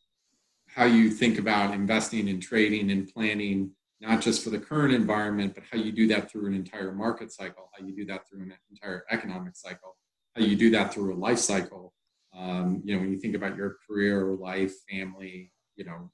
how 0.67 0.85
you 0.85 1.09
think 1.09 1.39
about 1.39 1.73
investing 1.73 2.29
and 2.29 2.41
trading 2.41 2.91
and 2.91 3.07
planning 3.13 3.71
not 4.01 4.21
just 4.21 4.43
for 4.43 4.49
the 4.49 4.59
current 4.59 4.93
environment 4.93 5.53
but 5.55 5.63
how 5.71 5.77
you 5.77 5.91
do 5.91 6.07
that 6.07 6.29
through 6.29 6.47
an 6.47 6.53
entire 6.53 6.91
market 6.91 7.31
cycle 7.31 7.69
how 7.77 7.85
you 7.85 7.95
do 7.95 8.05
that 8.05 8.27
through 8.27 8.41
an 8.41 8.53
entire 8.71 9.05
economic 9.09 9.55
cycle 9.55 9.95
how 10.35 10.43
you 10.43 10.55
do 10.55 10.69
that 10.71 10.93
through 10.93 11.13
a 11.13 11.17
life 11.17 11.39
cycle. 11.39 11.93
Um, 12.37 12.81
you 12.83 12.93
know, 12.93 13.01
when 13.01 13.11
you 13.11 13.19
think 13.19 13.35
about 13.35 13.55
your 13.55 13.77
career, 13.87 14.25
life, 14.33 14.73
family, 14.89 15.51
you 15.77 15.85
know, 15.85 16.11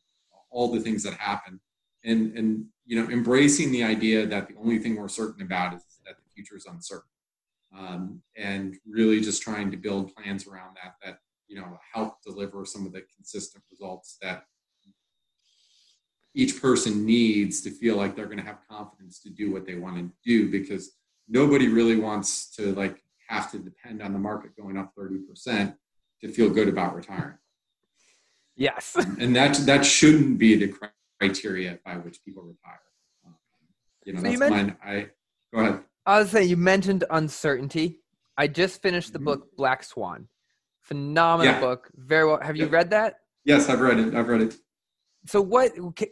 all 0.51 0.71
the 0.71 0.79
things 0.79 1.03
that 1.03 1.15
happen, 1.15 1.59
and 2.03 2.37
and 2.37 2.65
you 2.85 3.01
know, 3.01 3.09
embracing 3.09 3.71
the 3.71 3.83
idea 3.83 4.25
that 4.27 4.47
the 4.47 4.55
only 4.55 4.77
thing 4.77 4.95
we're 4.95 5.07
certain 5.07 5.41
about 5.41 5.73
is 5.73 5.83
that 6.05 6.15
the 6.17 6.29
future 6.35 6.55
is 6.55 6.65
uncertain, 6.65 7.09
um, 7.77 8.21
and 8.37 8.75
really 8.87 9.21
just 9.21 9.41
trying 9.41 9.71
to 9.71 9.77
build 9.77 10.13
plans 10.15 10.47
around 10.47 10.75
that 10.83 10.95
that 11.03 11.19
you 11.47 11.59
know 11.59 11.79
help 11.93 12.21
deliver 12.21 12.65
some 12.65 12.85
of 12.85 12.93
the 12.93 13.01
consistent 13.15 13.63
results 13.71 14.17
that 14.21 14.43
each 16.33 16.61
person 16.61 17.05
needs 17.05 17.61
to 17.61 17.71
feel 17.71 17.97
like 17.97 18.15
they're 18.15 18.25
going 18.25 18.37
to 18.37 18.43
have 18.43 18.59
confidence 18.69 19.19
to 19.19 19.29
do 19.29 19.51
what 19.51 19.65
they 19.65 19.75
want 19.75 19.97
to 19.97 20.09
do 20.23 20.49
because 20.49 20.91
nobody 21.27 21.67
really 21.67 21.97
wants 21.97 22.49
to 22.55 22.73
like 22.75 23.01
have 23.27 23.51
to 23.51 23.59
depend 23.59 24.01
on 24.01 24.13
the 24.13 24.19
market 24.19 24.55
going 24.55 24.77
up 24.77 24.93
30% 24.97 25.75
to 26.21 26.27
feel 26.29 26.49
good 26.49 26.67
about 26.67 26.95
retiring. 26.95 27.37
Yes. 28.55 28.95
and 29.19 29.35
that 29.35 29.55
that 29.65 29.85
shouldn't 29.85 30.37
be 30.37 30.55
the 30.55 30.73
criteria 31.19 31.79
by 31.85 31.95
which 31.95 32.23
people 32.23 32.43
retire. 32.43 32.79
Um, 33.25 33.35
you 34.05 34.13
know, 34.13 34.19
so 34.19 34.23
that's 34.23 34.41
you 34.41 34.49
mine. 34.49 34.77
I 34.83 35.07
go 35.53 35.61
ahead. 35.61 35.79
I 36.05 36.19
was 36.19 36.31
saying 36.31 36.49
you 36.49 36.57
mentioned 36.57 37.03
uncertainty. 37.09 37.99
I 38.37 38.47
just 38.47 38.81
finished 38.81 39.13
the 39.13 39.19
mm-hmm. 39.19 39.25
book 39.25 39.55
Black 39.55 39.83
Swan. 39.83 40.27
Phenomenal 40.81 41.53
yeah. 41.53 41.59
book. 41.59 41.89
Very 41.95 42.25
well. 42.25 42.39
Have 42.41 42.57
you 42.57 42.67
read 42.67 42.89
that? 42.89 43.17
Yes, 43.45 43.69
I've 43.69 43.81
read 43.81 43.99
it. 43.99 44.15
I've 44.15 44.27
read 44.27 44.41
it. 44.41 44.55
So 45.27 45.41
what 45.41 45.71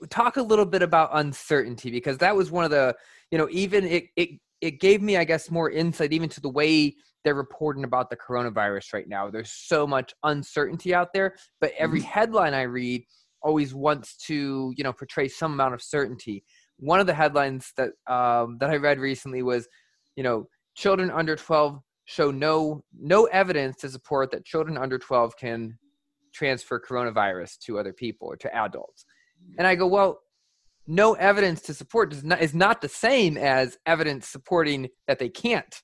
talk 0.10 0.38
a 0.38 0.42
little 0.42 0.66
bit 0.66 0.82
about 0.82 1.10
uncertainty 1.14 1.90
because 1.90 2.18
that 2.20 2.36
was 2.36 2.52
one 2.52 2.64
of 2.64 2.72
the, 2.72 2.96
you 3.32 3.38
know, 3.38 3.48
even 3.52 3.86
it 3.86 4.06
it 4.16 4.30
it 4.62 4.80
gave 4.80 5.02
me 5.02 5.18
I 5.18 5.24
guess 5.24 5.50
more 5.50 5.70
insight 5.70 6.14
even 6.14 6.30
to 6.30 6.42
the 6.42 6.50
way 6.50 6.96
they're 7.24 7.36
reporting 7.36 7.84
about 7.84 8.10
the 8.10 8.18
coronavirus 8.18 8.94
right 8.94 9.08
now. 9.08 9.30
There's 9.30 9.52
so 9.52 9.86
much 9.86 10.14
uncertainty 10.24 10.94
out 10.94 11.10
there, 11.14 11.36
but 11.60 11.72
every 11.78 12.00
mm-hmm. 12.00 12.10
headline 12.10 12.54
I 12.54 12.64
read 12.64 13.04
always 13.42 13.74
wants 13.74 14.16
to, 14.28 14.74
you 14.76 14.84
know, 14.84 14.94
portray 14.94 15.28
some 15.28 15.54
amount 15.54 15.74
of 15.74 15.82
certainty. 15.82 16.44
One 16.78 17.00
of 17.00 17.08
the 17.08 17.14
headlines 17.14 17.74
that 17.78 17.90
um, 18.08 18.58
that 18.60 18.70
I 18.70 18.78
read 18.78 19.00
recently 19.00 19.44
was, 19.44 19.68
you 20.16 20.24
know, 20.24 20.48
children 20.76 21.12
under 21.12 21.36
12 21.36 21.80
show 22.06 22.32
no 22.32 22.84
no 23.00 23.26
evidence 23.26 23.78
to 23.78 23.90
support 23.90 24.32
that 24.32 24.46
children 24.46 24.78
under 24.78 24.98
12 24.98 25.38
can 25.38 25.78
transfer 26.34 26.80
coronavirus 26.80 27.60
to 27.60 27.80
other 27.80 27.94
people 27.94 28.28
or 28.28 28.38
to 28.38 28.56
adults. 28.56 29.06
And 29.58 29.68
I 29.68 29.76
go, 29.76 29.88
well, 29.88 30.20
no 30.88 31.14
evidence 31.14 31.62
to 31.64 31.74
support 31.74 32.12
is 32.14 32.24
not, 32.24 32.42
is 32.42 32.54
not 32.54 32.82
the 32.82 32.90
same 32.90 33.38
as 33.38 33.78
evidence 33.86 34.28
supporting 34.28 34.90
that 35.08 35.20
they 35.20 35.30
can't. 35.30 35.82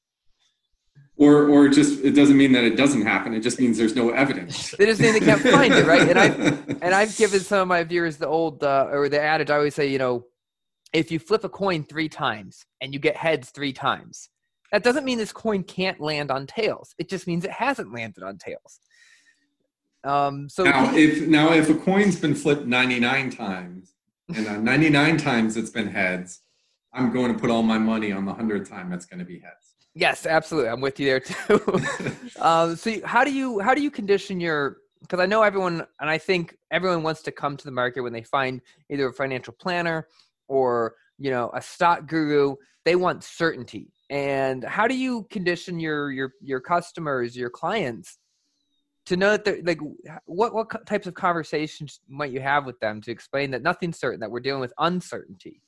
Or, 1.18 1.48
or 1.48 1.70
just 1.70 2.04
it 2.04 2.12
doesn't 2.12 2.36
mean 2.36 2.52
that 2.54 2.66
it 2.66 2.76
doesn't 2.76 3.04
happen. 3.04 3.34
It 3.34 3.40
just 3.40 3.60
means 3.60 3.78
there's 3.78 3.96
no 3.96 4.10
evidence. 4.10 4.72
they 4.78 4.86
just 4.86 5.00
mean 5.00 5.14
they 5.14 5.22
can't 5.22 5.42
find 5.42 5.74
it, 5.74 5.86
right? 5.86 6.10
And 6.10 6.20
I 6.20 6.26
and 6.82 6.94
I've 6.94 7.16
given 7.16 7.40
some 7.40 7.60
of 7.60 7.68
my 7.70 7.84
viewers 7.84 8.18
the 8.18 8.28
old 8.28 8.64
uh, 8.64 8.90
or 8.92 9.08
the 9.08 9.22
adage. 9.22 9.50
I 9.50 9.56
always 9.56 9.76
say, 9.76 9.88
you 9.88 9.98
know, 9.98 10.26
if 10.92 11.12
you 11.12 11.20
flip 11.20 11.46
a 11.46 11.50
coin 11.50 11.86
three 11.86 12.10
times 12.10 12.66
and 12.82 12.94
you 12.94 13.00
get 13.00 13.16
heads 13.16 13.52
three 13.52 13.72
times, 13.72 14.30
that 14.74 14.84
doesn't 14.84 15.06
mean 15.06 15.18
this 15.18 15.32
coin 15.32 15.64
can't 15.64 16.02
land 16.02 16.32
on 16.32 16.48
tails. 16.48 16.94
It 16.98 17.08
just 17.08 17.28
means 17.28 17.46
it 17.46 17.52
hasn't 17.52 17.94
landed 17.94 18.24
on 18.24 18.38
tails. 18.38 18.80
Um, 20.06 20.48
so 20.48 20.64
now, 20.64 20.96
if 20.96 21.28
now 21.28 21.52
if 21.54 21.70
a 21.70 21.76
coin's 21.76 22.20
been 22.20 22.36
flipped 22.36 22.66
99 22.66 23.32
times 23.32 23.96
and 24.34 24.48
uh, 24.48 24.58
99 24.58 25.18
times 25.18 25.58
it's 25.58 25.72
been 25.72 25.88
heads, 25.88 26.42
I'm 26.94 27.12
going 27.12 27.34
to 27.34 27.40
put 27.40 27.50
all 27.50 27.64
my 27.64 27.80
money 27.80 28.12
on 28.12 28.26
the 28.26 28.34
hundredth 28.34 28.70
time 28.70 28.90
that's 28.90 29.06
going 29.06 29.20
to 29.20 29.26
be 29.26 29.40
heads. 29.40 29.74
Yes, 29.96 30.26
absolutely. 30.26 30.70
I'm 30.70 30.82
with 30.82 31.00
you 31.00 31.06
there 31.08 31.20
too. 31.20 31.82
um, 32.40 32.76
so 32.76 33.06
how 33.06 33.24
do 33.24 33.34
you 33.34 33.60
how 33.60 33.74
do 33.74 33.82
you 33.82 33.90
condition 33.90 34.40
your 34.40 34.78
because 35.02 35.20
I 35.20 35.26
know 35.26 35.42
everyone 35.42 35.86
and 36.00 36.10
I 36.10 36.18
think 36.18 36.56
everyone 36.72 37.02
wants 37.02 37.22
to 37.24 37.32
come 37.32 37.58
to 37.58 37.66
the 37.66 37.72
market 37.72 38.02
when 38.02 38.14
they 38.14 38.24
find 38.24 38.62
either 38.90 39.08
a 39.08 39.14
financial 39.14 39.54
planner 39.54 40.08
or 40.48 40.96
you 41.18 41.32
know 41.32 41.50
a 41.54 41.62
stock 41.62 42.06
guru. 42.08 42.56
They 42.84 42.96
want 42.96 43.24
certainty. 43.24 43.92
And 44.12 44.64
how 44.64 44.88
do 44.88 44.96
you 44.96 45.24
condition 45.32 45.80
your 45.80 46.12
your 46.12 46.34
your 46.42 46.60
customers, 46.60 47.36
your 47.36 47.50
clients, 47.50 48.20
to 49.06 49.18
know 49.18 49.32
that 49.32 49.46
they're 49.46 49.62
like 49.64 49.80
what 50.26 50.54
what 50.54 50.86
types 50.86 51.08
of 51.08 51.14
conversations 51.14 52.00
might 52.08 52.32
you 52.32 52.42
have 52.42 52.66
with 52.66 52.80
them 52.80 53.02
to 53.02 53.12
explain 53.12 53.52
that 53.52 53.62
nothing's 53.62 54.00
certain, 54.00 54.20
that 54.20 54.32
we're 54.32 54.40
dealing 54.40 54.62
with 54.62 54.74
uncertainty? 54.80 55.62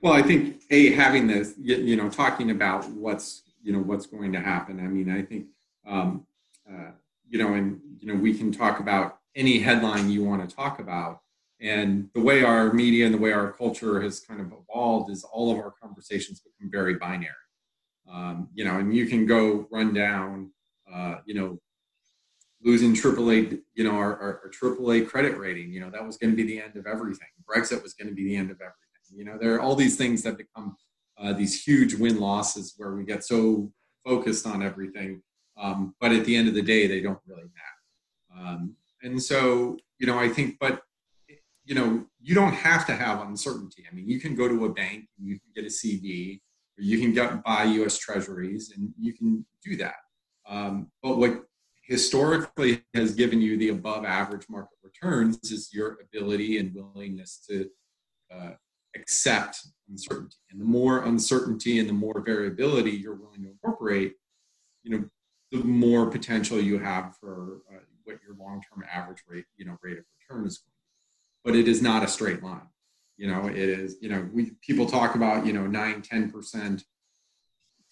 Well, 0.00 0.12
I 0.12 0.22
think 0.22 0.62
a 0.70 0.92
having 0.92 1.26
this, 1.26 1.54
you 1.60 1.96
know, 1.96 2.08
talking 2.08 2.50
about 2.50 2.88
what's 2.90 3.42
you 3.62 3.72
know 3.72 3.80
what's 3.80 4.06
going 4.06 4.32
to 4.32 4.40
happen. 4.40 4.80
I 4.80 4.88
mean, 4.88 5.10
I 5.10 5.22
think 5.22 5.46
um, 5.86 6.26
uh, 6.68 6.90
you 7.28 7.38
know, 7.38 7.54
and 7.54 7.80
you 8.00 8.08
know, 8.08 8.14
we 8.14 8.34
can 8.34 8.52
talk 8.52 8.80
about 8.80 9.18
any 9.34 9.58
headline 9.58 10.10
you 10.10 10.24
want 10.24 10.48
to 10.48 10.54
talk 10.54 10.78
about. 10.78 11.20
And 11.60 12.10
the 12.14 12.20
way 12.20 12.42
our 12.42 12.72
media 12.72 13.06
and 13.06 13.14
the 13.14 13.18
way 13.18 13.32
our 13.32 13.52
culture 13.52 14.02
has 14.02 14.18
kind 14.18 14.40
of 14.40 14.52
evolved 14.52 15.10
is 15.10 15.24
all 15.24 15.52
of 15.52 15.58
our 15.58 15.72
conversations 15.80 16.40
become 16.40 16.70
very 16.70 16.96
binary. 16.96 17.30
Um, 18.12 18.48
you 18.52 18.64
know, 18.64 18.78
and 18.78 18.94
you 18.94 19.06
can 19.06 19.26
go 19.26 19.68
run 19.70 19.94
down, 19.94 20.50
uh, 20.92 21.16
you 21.24 21.34
know, 21.34 21.60
losing 22.64 22.94
AAA, 22.94 23.60
you 23.74 23.84
know, 23.84 23.92
our, 23.92 24.16
our, 24.18 24.40
our 24.44 24.50
AAA 24.50 25.08
credit 25.08 25.36
rating. 25.38 25.72
You 25.72 25.80
know, 25.80 25.90
that 25.90 26.04
was 26.04 26.16
going 26.16 26.30
to 26.30 26.36
be 26.36 26.44
the 26.44 26.60
end 26.60 26.76
of 26.76 26.86
everything. 26.86 27.28
Brexit 27.48 27.82
was 27.82 27.94
going 27.94 28.08
to 28.08 28.14
be 28.14 28.24
the 28.24 28.36
end 28.36 28.50
of 28.50 28.56
everything. 28.56 28.78
You 29.14 29.24
know, 29.24 29.36
there 29.38 29.54
are 29.54 29.60
all 29.60 29.74
these 29.74 29.96
things 29.96 30.22
that 30.22 30.38
become 30.38 30.76
uh, 31.18 31.32
these 31.32 31.62
huge 31.62 31.94
win 31.94 32.18
losses 32.18 32.74
where 32.76 32.94
we 32.94 33.04
get 33.04 33.24
so 33.24 33.70
focused 34.04 34.46
on 34.46 34.62
everything, 34.62 35.22
um, 35.60 35.94
but 36.00 36.12
at 36.12 36.24
the 36.24 36.34
end 36.34 36.48
of 36.48 36.54
the 36.54 36.62
day, 36.62 36.86
they 36.86 37.00
don't 37.00 37.18
really 37.26 37.42
matter. 37.42 38.48
Um, 38.48 38.76
and 39.02 39.22
so, 39.22 39.76
you 39.98 40.06
know, 40.06 40.18
I 40.18 40.28
think, 40.28 40.56
but 40.58 40.82
you 41.64 41.74
know, 41.74 42.04
you 42.20 42.34
don't 42.34 42.54
have 42.54 42.86
to 42.86 42.92
have 42.92 43.20
uncertainty. 43.20 43.84
I 43.90 43.94
mean, 43.94 44.08
you 44.08 44.18
can 44.18 44.34
go 44.34 44.48
to 44.48 44.64
a 44.64 44.72
bank 44.72 45.08
you 45.18 45.38
can 45.38 45.50
get 45.54 45.64
a 45.64 45.70
CD, 45.70 46.40
or 46.78 46.82
you 46.82 46.98
can 46.98 47.12
get 47.12 47.44
buy 47.44 47.64
U.S. 47.64 47.98
Treasuries, 47.98 48.72
and 48.76 48.92
you 48.98 49.12
can 49.12 49.44
do 49.64 49.76
that. 49.76 49.94
Um, 50.48 50.90
but 51.02 51.18
what 51.18 51.44
historically 51.92 52.82
has 52.94 53.14
given 53.14 53.42
you 53.42 53.58
the 53.58 53.68
above 53.68 54.06
average 54.06 54.48
market 54.48 54.78
returns 54.82 55.38
is 55.52 55.68
your 55.74 55.98
ability 56.00 56.56
and 56.56 56.74
willingness 56.74 57.44
to 57.46 57.68
uh, 58.34 58.52
accept 58.96 59.58
uncertainty. 59.90 60.38
And 60.50 60.58
the 60.58 60.64
more 60.64 61.04
uncertainty 61.04 61.78
and 61.80 61.86
the 61.86 61.92
more 61.92 62.22
variability 62.24 62.92
you're 62.92 63.14
willing 63.14 63.42
to 63.42 63.50
incorporate, 63.50 64.14
you 64.82 64.90
know, 64.90 65.04
the 65.50 65.62
more 65.62 66.06
potential 66.06 66.58
you 66.58 66.78
have 66.78 67.14
for 67.20 67.58
uh, 67.70 67.80
what 68.04 68.16
your 68.26 68.36
long-term 68.38 68.82
average 68.90 69.22
rate, 69.28 69.44
you 69.58 69.66
know, 69.66 69.76
rate 69.82 69.98
of 69.98 70.04
return 70.18 70.46
is. 70.46 70.64
But 71.44 71.54
it 71.54 71.68
is 71.68 71.82
not 71.82 72.02
a 72.02 72.08
straight 72.08 72.42
line. 72.42 72.70
You 73.18 73.26
know, 73.26 73.48
it 73.48 73.56
is, 73.56 73.98
you 74.00 74.08
know, 74.08 74.26
we 74.32 74.52
people 74.62 74.86
talk 74.86 75.14
about, 75.14 75.44
you 75.44 75.52
know, 75.52 75.66
nine, 75.66 76.00
10% 76.00 76.82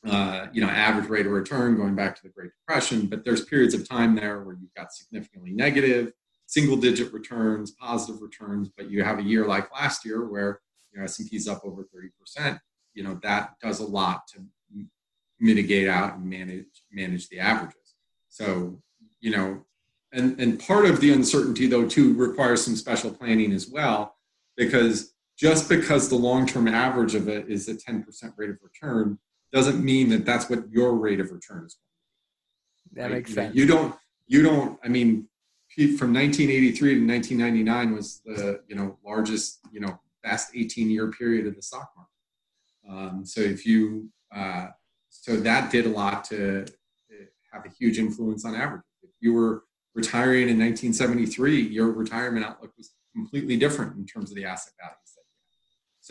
uh, 0.06 0.46
you 0.52 0.60
know, 0.60 0.68
average 0.68 1.08
rate 1.08 1.26
of 1.26 1.32
return 1.32 1.76
going 1.76 1.94
back 1.94 2.16
to 2.16 2.22
the 2.22 2.30
Great 2.30 2.50
Depression, 2.60 3.06
but 3.06 3.24
there's 3.24 3.44
periods 3.44 3.74
of 3.74 3.86
time 3.88 4.14
there 4.14 4.42
where 4.42 4.56
you've 4.58 4.74
got 4.74 4.92
significantly 4.92 5.52
negative, 5.52 6.12
single 6.46 6.76
digit 6.76 7.12
returns, 7.12 7.72
positive 7.72 8.22
returns, 8.22 8.70
but 8.74 8.90
you 8.90 9.04
have 9.04 9.18
a 9.18 9.22
year 9.22 9.46
like 9.46 9.70
last 9.72 10.04
year 10.04 10.24
where 10.24 10.60
you 10.90 10.98
know, 10.98 11.04
S&P 11.04 11.36
is 11.36 11.46
up 11.46 11.62
over 11.64 11.86
30%, 11.94 12.58
you 12.94 13.02
know, 13.02 13.20
that 13.22 13.54
does 13.62 13.80
a 13.80 13.86
lot 13.86 14.26
to 14.28 14.40
mitigate 15.38 15.88
out 15.88 16.16
and 16.16 16.24
manage 16.28 16.66
manage 16.92 17.28
the 17.28 17.40
averages. 17.40 17.94
So, 18.28 18.80
you 19.20 19.30
know, 19.30 19.64
and, 20.12 20.38
and 20.40 20.60
part 20.60 20.86
of 20.86 21.00
the 21.00 21.12
uncertainty 21.12 21.66
though 21.66 21.88
too 21.88 22.14
requires 22.14 22.64
some 22.64 22.76
special 22.76 23.10
planning 23.10 23.52
as 23.52 23.68
well, 23.68 24.16
because 24.56 25.14
just 25.38 25.68
because 25.68 26.08
the 26.08 26.16
long-term 26.16 26.68
average 26.68 27.14
of 27.14 27.28
it 27.28 27.48
is 27.48 27.68
a 27.68 27.74
10% 27.74 28.04
rate 28.36 28.50
of 28.50 28.58
return 28.62 29.18
doesn't 29.52 29.82
mean 29.84 30.08
that 30.10 30.24
that's 30.24 30.48
what 30.48 30.70
your 30.70 30.94
rate 30.96 31.20
of 31.20 31.30
return 31.30 31.64
is 31.66 31.74
going 31.74 31.86
to 32.88 32.94
be. 32.94 33.00
That 33.00 33.02
right? 33.02 33.12
makes 33.12 33.34
sense. 33.34 33.54
You 33.54 33.66
don't, 33.66 33.94
you 34.26 34.42
don't, 34.42 34.78
I 34.84 34.88
mean, 34.88 35.28
from 35.76 36.12
1983 36.12 36.94
to 36.94 37.06
1999 37.06 37.94
was 37.94 38.20
the, 38.24 38.60
you 38.68 38.76
know, 38.76 38.98
largest, 39.04 39.60
you 39.72 39.80
know, 39.80 40.00
best 40.22 40.50
18 40.54 40.90
year 40.90 41.10
period 41.10 41.46
of 41.46 41.56
the 41.56 41.62
stock 41.62 41.90
market. 41.96 42.10
Um, 42.88 43.24
so 43.24 43.40
if 43.40 43.64
you, 43.66 44.08
uh, 44.34 44.68
so 45.08 45.36
that 45.36 45.70
did 45.70 45.86
a 45.86 45.90
lot 45.90 46.24
to 46.24 46.66
have 47.52 47.64
a 47.64 47.68
huge 47.68 47.98
influence 47.98 48.44
on 48.44 48.54
average. 48.54 48.82
If 49.02 49.10
you 49.20 49.32
were 49.34 49.64
retiring 49.94 50.48
in 50.48 50.58
1973, 50.58 51.62
your 51.62 51.90
retirement 51.90 52.44
outlook 52.44 52.72
was 52.76 52.92
completely 53.14 53.56
different 53.56 53.96
in 53.96 54.06
terms 54.06 54.30
of 54.30 54.36
the 54.36 54.44
asset 54.44 54.72
values. 54.80 54.96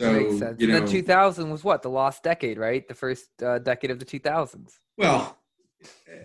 So 0.00 0.56
you 0.58 0.68
know, 0.68 0.80
the 0.80 0.86
2000 0.86 1.50
was 1.50 1.62
what 1.62 1.82
the 1.82 1.90
lost 1.90 2.22
decade, 2.22 2.56
right? 2.56 2.88
The 2.88 2.94
first 2.94 3.28
uh, 3.42 3.58
decade 3.58 3.90
of 3.90 3.98
the 3.98 4.06
2000s. 4.06 4.78
Well, 4.96 5.36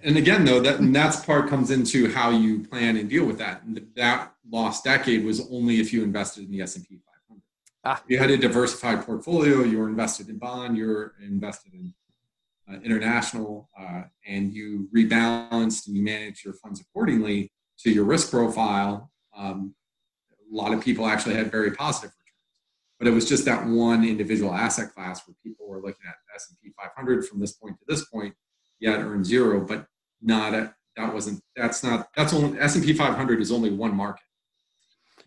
and 0.01 0.15
again, 0.15 0.45
though, 0.45 0.61
that 0.61 0.79
and 0.79 0.95
that's 0.95 1.25
part 1.25 1.49
comes 1.49 1.71
into 1.71 2.09
how 2.09 2.29
you 2.29 2.63
plan 2.63 2.95
and 2.95 3.09
deal 3.09 3.25
with 3.25 3.37
that. 3.39 3.63
And 3.63 3.85
that 3.95 4.33
lost 4.49 4.85
decade 4.85 5.25
was 5.25 5.41
only 5.51 5.81
if 5.81 5.91
you 5.91 6.03
invested 6.03 6.45
in 6.45 6.51
the 6.51 6.61
S&P 6.61 6.99
Ah. 7.87 8.01
You 8.07 8.17
had 8.17 8.31
a 8.31 8.37
diversified 8.37 9.05
portfolio. 9.05 9.61
You 9.61 9.77
were 9.77 9.87
invested 9.87 10.27
in 10.29 10.39
bond. 10.39 10.75
You 10.75 10.87
were 10.87 11.13
invested 11.21 11.73
in 11.75 11.93
uh, 12.67 12.79
international, 12.83 13.69
uh, 13.79 14.03
and 14.25 14.51
you 14.51 14.89
rebalanced 14.95 15.85
and 15.85 15.95
you 15.95 16.03
managed 16.03 16.43
your 16.43 16.55
funds 16.55 16.81
accordingly 16.81 17.51
to 17.81 17.91
your 17.91 18.05
risk 18.05 18.31
profile. 18.31 19.11
Um, 19.37 19.75
a 20.51 20.55
lot 20.55 20.73
of 20.73 20.81
people 20.81 21.05
actually 21.05 21.35
had 21.35 21.51
very 21.51 21.71
positive 21.71 22.11
but 23.05 23.11
it 23.11 23.13
was 23.13 23.29
just 23.29 23.45
that 23.45 23.67
one 23.67 24.03
individual 24.03 24.51
asset 24.51 24.91
class 24.91 25.21
where 25.27 25.35
people 25.43 25.67
were 25.69 25.77
looking 25.77 26.07
at 26.07 26.15
S&P 26.33 26.71
500 26.75 27.27
from 27.27 27.39
this 27.39 27.53
point 27.53 27.77
to 27.77 27.85
this 27.87 28.03
point. 28.05 28.33
Had 28.83 28.99
earned 29.01 29.25
zero, 29.25 29.65
but 29.65 29.85
not 30.21 30.53
a, 30.53 30.73
that 30.97 31.13
wasn't 31.13 31.41
that's 31.55 31.83
not 31.83 32.07
that's 32.15 32.33
only 32.33 32.59
S&P 32.59 32.93
500 32.93 33.41
is 33.41 33.51
only 33.51 33.69
one 33.71 33.95
market. 33.95 34.23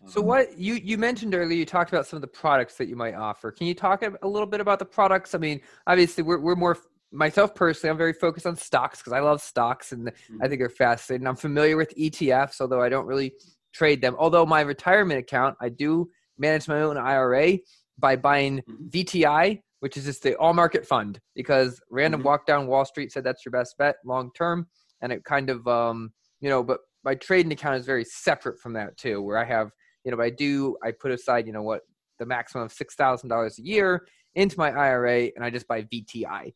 So 0.07 0.19
what 0.21 0.57
you 0.57 0.73
you 0.75 0.97
mentioned 0.97 1.35
earlier, 1.35 1.57
you 1.57 1.65
talked 1.65 1.91
about 1.91 2.05
some 2.05 2.17
of 2.17 2.21
the 2.21 2.27
products 2.27 2.75
that 2.75 2.87
you 2.87 2.97
might 2.97 3.15
offer. 3.15 3.51
Can 3.51 3.67
you 3.67 3.73
talk 3.73 4.03
a 4.03 4.27
little 4.27 4.47
bit 4.47 4.59
about 4.59 4.79
the 4.79 4.85
products? 4.85 5.33
I 5.33 5.37
mean, 5.37 5.61
obviously 5.87 6.23
we're 6.23 6.39
we're 6.39 6.55
more 6.55 6.77
myself 7.13 7.55
personally. 7.55 7.91
I'm 7.91 7.97
very 7.97 8.13
focused 8.13 8.45
on 8.45 8.57
stocks 8.57 8.99
because 8.99 9.13
I 9.13 9.19
love 9.19 9.41
stocks 9.41 9.93
and 9.93 10.07
mm-hmm. 10.07 10.37
I 10.41 10.47
think 10.47 10.59
they're 10.59 10.69
fascinating. 10.69 11.27
I'm 11.27 11.35
familiar 11.37 11.77
with 11.77 11.93
ETFs, 11.97 12.59
although 12.59 12.81
I 12.81 12.89
don't 12.89 13.05
really 13.05 13.33
trade 13.73 14.01
them. 14.01 14.15
Although 14.17 14.45
my 14.45 14.61
retirement 14.61 15.19
account, 15.19 15.55
I 15.61 15.69
do 15.69 16.09
manage 16.39 16.67
my 16.67 16.81
own 16.81 16.97
IRA 16.97 17.59
by 17.97 18.15
buying 18.15 18.59
mm-hmm. 18.59 18.87
VTI 18.87 19.61
which 19.79 19.97
is 19.97 20.05
just 20.05 20.23
the 20.23 20.35
all 20.35 20.53
market 20.53 20.85
fund 20.85 21.19
because 21.35 21.81
random 21.89 22.21
Mhm. 22.21 22.25
walk 22.25 22.45
down 22.45 22.67
Wall 22.67 22.85
Street 22.85 23.11
said 23.11 23.23
that's 23.23 23.45
your 23.45 23.51
best 23.51 23.77
bet 23.77 23.97
long 24.05 24.31
term, 24.33 24.67
and 25.01 25.11
it 25.11 25.23
kind 25.23 25.49
of 25.49 25.67
um, 25.67 26.13
you 26.41 26.49
know, 26.49 26.63
but 26.63 26.81
my 27.03 27.15
trading 27.15 27.51
account 27.51 27.75
is 27.75 27.85
very 27.85 28.03
separate 28.03 28.59
from 28.59 28.73
that 28.73 28.97
too, 28.97 29.21
where 29.21 29.37
I 29.37 29.45
have 29.45 29.71
you 30.03 30.11
know, 30.11 30.21
I 30.21 30.29
do 30.29 30.77
I 30.83 30.91
put 30.91 31.11
aside 31.11 31.47
you 31.47 31.53
know 31.53 31.63
what 31.63 31.81
the 32.19 32.25
maximum 32.25 32.65
of 32.65 32.73
six 32.73 32.95
thousand 32.95 33.29
dollars 33.29 33.57
a 33.59 33.63
year 33.63 34.05
into 34.35 34.57
my 34.57 34.71
IRA, 34.71 35.31
and 35.35 35.43
I 35.43 35.49
just 35.49 35.67
buy 35.67 35.83
VTI. 35.83 36.53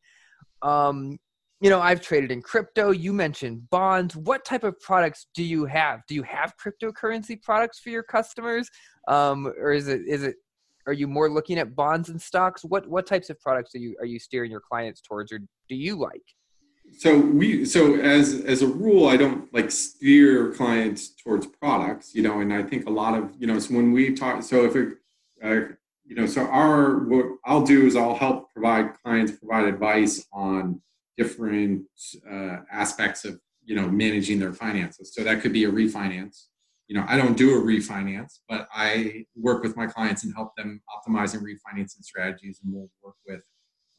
Um, 0.61 1.17
you 1.63 1.69
know, 1.69 1.79
I've 1.79 2.01
traded 2.01 2.29
in 2.29 2.41
crypto. 2.41 2.91
You 2.91 3.13
mentioned 3.13 3.69
bonds. 3.69 4.17
What 4.17 4.43
type 4.43 4.65
of 4.65 4.77
products 4.81 5.27
do 5.33 5.41
you 5.41 5.63
have? 5.63 6.01
Do 6.09 6.13
you 6.13 6.23
have 6.23 6.53
cryptocurrency 6.57 7.41
products 7.41 7.79
for 7.79 7.89
your 7.89 8.03
customers, 8.03 8.69
um, 9.07 9.47
or 9.57 9.71
is 9.71 9.87
it 9.87 10.01
is 10.05 10.23
it 10.23 10.35
are 10.87 10.91
you 10.91 11.07
more 11.07 11.29
looking 11.29 11.57
at 11.57 11.73
bonds 11.73 12.09
and 12.09 12.21
stocks? 12.21 12.65
What 12.65 12.89
what 12.89 13.07
types 13.07 13.29
of 13.29 13.39
products 13.39 13.73
are 13.75 13.77
you 13.77 13.95
are 14.01 14.05
you 14.05 14.19
steering 14.19 14.51
your 14.51 14.59
clients 14.59 14.99
towards, 14.99 15.31
or 15.31 15.39
do 15.39 15.75
you 15.75 15.95
like? 15.95 16.21
So 16.97 17.17
we 17.17 17.63
so 17.63 17.95
as 17.95 18.41
as 18.41 18.61
a 18.61 18.67
rule, 18.67 19.07
I 19.07 19.15
don't 19.15 19.51
like 19.53 19.71
steer 19.71 20.51
clients 20.51 21.15
towards 21.15 21.45
products, 21.45 22.13
you 22.13 22.23
know, 22.23 22.41
and 22.41 22.53
I 22.53 22.63
think 22.63 22.87
a 22.87 22.91
lot 22.91 23.17
of 23.17 23.31
you 23.39 23.47
know 23.47 23.57
so 23.59 23.73
when 23.73 23.93
we 23.93 24.13
talk, 24.13 24.43
so 24.43 24.65
if 24.65 24.75
it, 24.75 24.97
uh, 25.41 25.73
you 26.03 26.15
know, 26.15 26.25
so 26.25 26.45
our 26.45 27.05
what 27.05 27.25
I'll 27.45 27.63
do 27.63 27.85
is 27.85 27.95
I'll 27.95 28.15
help 28.15 28.51
provide 28.51 29.01
clients 29.01 29.31
provide 29.31 29.63
advice 29.63 30.25
on 30.33 30.81
different 31.17 31.85
uh, 32.29 32.57
aspects 32.71 33.25
of 33.25 33.39
you 33.65 33.75
know 33.75 33.89
managing 33.89 34.39
their 34.39 34.53
finances. 34.53 35.13
So 35.13 35.23
that 35.23 35.41
could 35.41 35.53
be 35.53 35.65
a 35.65 35.71
refinance. 35.71 36.45
You 36.87 36.97
know, 36.97 37.05
I 37.07 37.17
don't 37.17 37.37
do 37.37 37.57
a 37.57 37.61
refinance, 37.61 38.39
but 38.49 38.67
I 38.73 39.25
work 39.35 39.63
with 39.63 39.77
my 39.77 39.87
clients 39.87 40.23
and 40.23 40.33
help 40.35 40.55
them 40.55 40.81
optimizing 40.89 41.41
refinancing 41.41 42.03
strategies, 42.03 42.59
and 42.63 42.73
we'll 42.73 42.89
work 43.01 43.15
with 43.27 43.43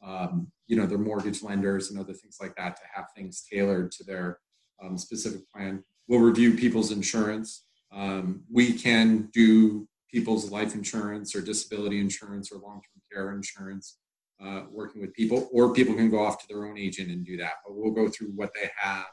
um, 0.03 0.51
you 0.67 0.75
know 0.75 0.85
their 0.85 0.97
mortgage 0.97 1.41
lenders 1.41 1.89
and 1.89 1.99
other 1.99 2.13
things 2.13 2.37
like 2.39 2.55
that 2.55 2.75
to 2.77 2.83
have 2.93 3.05
things 3.15 3.43
tailored 3.51 3.91
to 3.93 4.03
their 4.03 4.39
um, 4.83 4.97
specific 4.97 5.41
plan. 5.53 5.83
We'll 6.07 6.19
review 6.19 6.55
people's 6.55 6.91
insurance. 6.91 7.65
Um, 7.91 8.43
we 8.51 8.73
can 8.73 9.29
do 9.33 9.87
people's 10.11 10.51
life 10.51 10.75
insurance 10.75 11.35
or 11.35 11.41
disability 11.41 11.99
insurance 11.99 12.51
or 12.51 12.55
long-term 12.55 13.01
care 13.11 13.33
insurance 13.33 13.97
uh, 14.43 14.63
working 14.71 15.01
with 15.01 15.13
people, 15.13 15.49
or 15.51 15.73
people 15.73 15.95
can 15.95 16.09
go 16.09 16.23
off 16.23 16.39
to 16.39 16.47
their 16.47 16.65
own 16.65 16.77
agent 16.77 17.09
and 17.09 17.25
do 17.25 17.37
that. 17.37 17.53
But 17.65 17.75
we'll 17.75 17.91
go 17.91 18.09
through 18.09 18.29
what 18.35 18.51
they 18.53 18.69
have. 18.77 19.05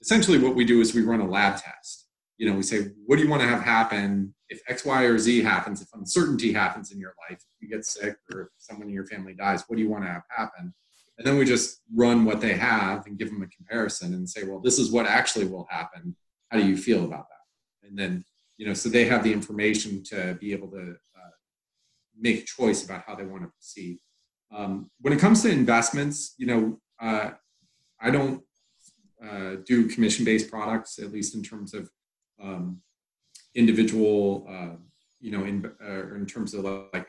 Essentially, 0.00 0.38
what 0.38 0.54
we 0.54 0.64
do 0.64 0.80
is 0.80 0.94
we 0.94 1.02
run 1.02 1.20
a 1.20 1.28
lab 1.28 1.60
test. 1.60 2.06
You 2.36 2.48
know, 2.48 2.56
we 2.56 2.62
say, 2.62 2.88
what 3.06 3.16
do 3.16 3.22
you 3.22 3.28
want 3.28 3.42
to 3.42 3.48
have 3.48 3.62
happen 3.62 4.34
if 4.48 4.60
X, 4.68 4.84
Y, 4.84 5.02
or 5.04 5.18
Z 5.18 5.42
happens? 5.42 5.82
If 5.82 5.88
uncertainty 5.92 6.52
happens 6.52 6.92
in 6.92 7.00
your 7.00 7.14
life, 7.28 7.38
if 7.40 7.62
you 7.62 7.68
get 7.68 7.84
sick, 7.84 8.16
or 8.32 8.42
if 8.42 8.48
someone 8.58 8.88
in 8.88 8.94
your 8.94 9.06
family 9.06 9.34
dies, 9.34 9.64
what 9.66 9.76
do 9.76 9.82
you 9.82 9.90
want 9.90 10.04
to 10.04 10.10
have 10.10 10.22
happen? 10.30 10.72
And 11.18 11.26
then 11.26 11.36
we 11.36 11.44
just 11.44 11.80
run 11.92 12.24
what 12.24 12.40
they 12.40 12.54
have 12.54 13.06
and 13.06 13.18
give 13.18 13.28
them 13.28 13.42
a 13.42 13.48
comparison 13.48 14.14
and 14.14 14.28
say, 14.28 14.44
well, 14.44 14.60
this 14.60 14.78
is 14.78 14.92
what 14.92 15.06
actually 15.06 15.46
will 15.46 15.66
happen. 15.68 16.14
How 16.50 16.58
do 16.58 16.66
you 16.66 16.76
feel 16.76 17.04
about 17.04 17.26
that? 17.28 17.88
And 17.88 17.98
then, 17.98 18.24
you 18.56 18.66
know, 18.66 18.74
so 18.74 18.88
they 18.88 19.06
have 19.06 19.24
the 19.24 19.32
information 19.32 20.04
to 20.04 20.38
be 20.40 20.52
able 20.52 20.68
to 20.68 20.94
uh, 21.16 21.30
make 22.16 22.42
a 22.42 22.44
choice 22.44 22.84
about 22.84 23.02
how 23.04 23.16
they 23.16 23.24
want 23.24 23.42
to 23.42 23.48
proceed. 23.48 23.98
Um, 24.54 24.90
when 25.00 25.12
it 25.12 25.18
comes 25.18 25.42
to 25.42 25.50
investments, 25.50 26.34
you 26.38 26.46
know, 26.46 26.80
uh, 27.00 27.30
I 28.00 28.10
don't 28.10 28.42
uh, 29.22 29.56
do 29.66 29.88
commission-based 29.88 30.50
products, 30.50 30.98
at 30.98 31.12
least 31.12 31.34
in 31.34 31.42
terms 31.42 31.74
of 31.74 31.90
um, 32.42 32.80
individual, 33.54 34.46
uh, 34.48 34.76
you 35.20 35.32
know, 35.32 35.44
in, 35.44 35.70
uh, 35.84 36.14
in 36.14 36.26
terms 36.26 36.54
of 36.54 36.64
like 36.64 37.08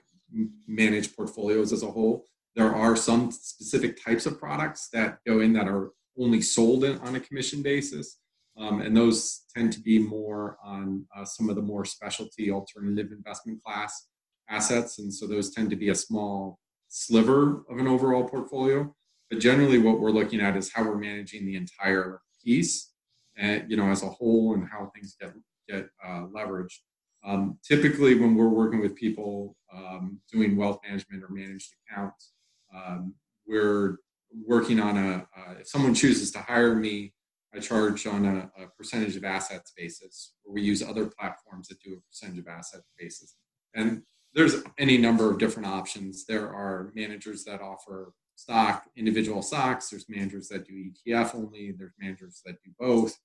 managed 0.68 1.16
portfolios 1.16 1.72
as 1.72 1.84
a 1.84 1.92
whole. 1.92 2.26
There 2.56 2.74
are 2.74 2.96
some 2.96 3.32
specific 3.32 4.04
types 4.04 4.26
of 4.26 4.40
products 4.40 4.90
that 4.94 5.20
go 5.26 5.40
in 5.42 5.54
that 5.54 5.68
are 5.68 5.92
only 6.18 6.42
sold 6.42 6.84
in, 6.84 6.98
on 7.00 7.16
a 7.16 7.20
commission 7.20 7.62
basis. 7.62 8.18
Um, 8.58 8.82
and 8.82 8.96
those 8.96 9.44
tend 9.56 9.72
to 9.74 9.80
be 9.80 10.00
more 10.00 10.58
on 10.64 11.06
uh, 11.16 11.24
some 11.24 11.50
of 11.50 11.56
the 11.56 11.62
more 11.62 11.86
specialty 11.86 12.52
alternative 12.52 13.12
investment 13.12 13.64
class 13.64 14.08
assets. 14.50 15.00
And 15.00 15.14
so 15.14 15.28
those 15.28 15.52
tend 15.52 15.70
to 15.70 15.78
be 15.78 15.90
a 15.90 15.96
small 15.96 16.60
sliver 16.90 17.64
of 17.70 17.78
an 17.78 17.88
overall 17.88 18.28
portfolio. 18.28 18.94
But 19.30 19.40
generally, 19.40 19.78
what 19.78 20.00
we're 20.00 20.12
looking 20.12 20.42
at 20.42 20.58
is 20.58 20.72
how 20.74 20.84
we're 20.84 20.98
managing 20.98 21.46
the 21.46 21.56
entire 21.56 22.22
piece, 22.44 22.92
and 23.38 23.70
you 23.70 23.78
know, 23.78 23.90
as 23.90 24.04
a 24.04 24.10
whole, 24.10 24.56
and 24.56 24.68
how 24.68 24.92
things 24.94 25.16
get 25.20 25.34
get 25.68 25.88
uh, 26.04 26.26
leveraged. 26.36 26.80
Um, 27.24 27.60
typically, 27.68 28.16
when 28.16 28.36
we're 28.36 28.50
working 28.50 28.80
with 28.80 28.96
people 28.96 29.56
um, 29.74 30.20
doing 30.32 30.56
wealth 30.58 30.80
management 30.84 31.24
or 31.24 31.30
managed 31.30 31.74
accounts, 31.88 32.34
um, 32.76 33.14
we're 33.48 33.98
working 34.46 34.80
on 34.80 34.98
a. 34.98 35.28
Uh, 35.38 35.54
if 35.60 35.68
someone 35.68 35.94
chooses 35.94 36.32
to 36.32 36.40
hire 36.40 36.76
me, 36.76 37.14
I 37.54 37.60
charge 37.60 38.06
on 38.08 38.26
a, 38.26 38.52
a, 38.62 38.68
percentage 38.78 39.16
of 39.16 39.24
assets 39.24 39.74
basis, 39.76 40.34
or 40.46 40.54
we 40.54 40.62
use 40.62 40.84
other 40.84 41.08
platforms 41.08 41.68
that 41.68 41.82
do 41.82 41.94
a 41.94 42.02
percentage 42.08 42.40
of 42.40 42.48
asset 42.48 42.82
basis. 42.98 43.36
And 43.74 44.04
there's 44.34 44.55
any 44.77 44.97
number 44.97 45.30
of 45.30 45.39
different 45.39 45.67
options. 45.67 46.25
There 46.25 46.47
are 46.47 46.91
managers 46.95 47.43
that 47.45 47.61
offer 47.61 48.13
stock, 48.36 48.86
individual 48.95 49.41
stocks. 49.41 49.89
There's 49.89 50.07
managers 50.07 50.47
that 50.49 50.67
do 50.67 50.73
ETF 50.73 51.36
only. 51.36 51.71
There's 51.71 51.93
managers 51.99 52.41
that 52.45 52.61
do 52.63 52.71
both. 52.80 53.17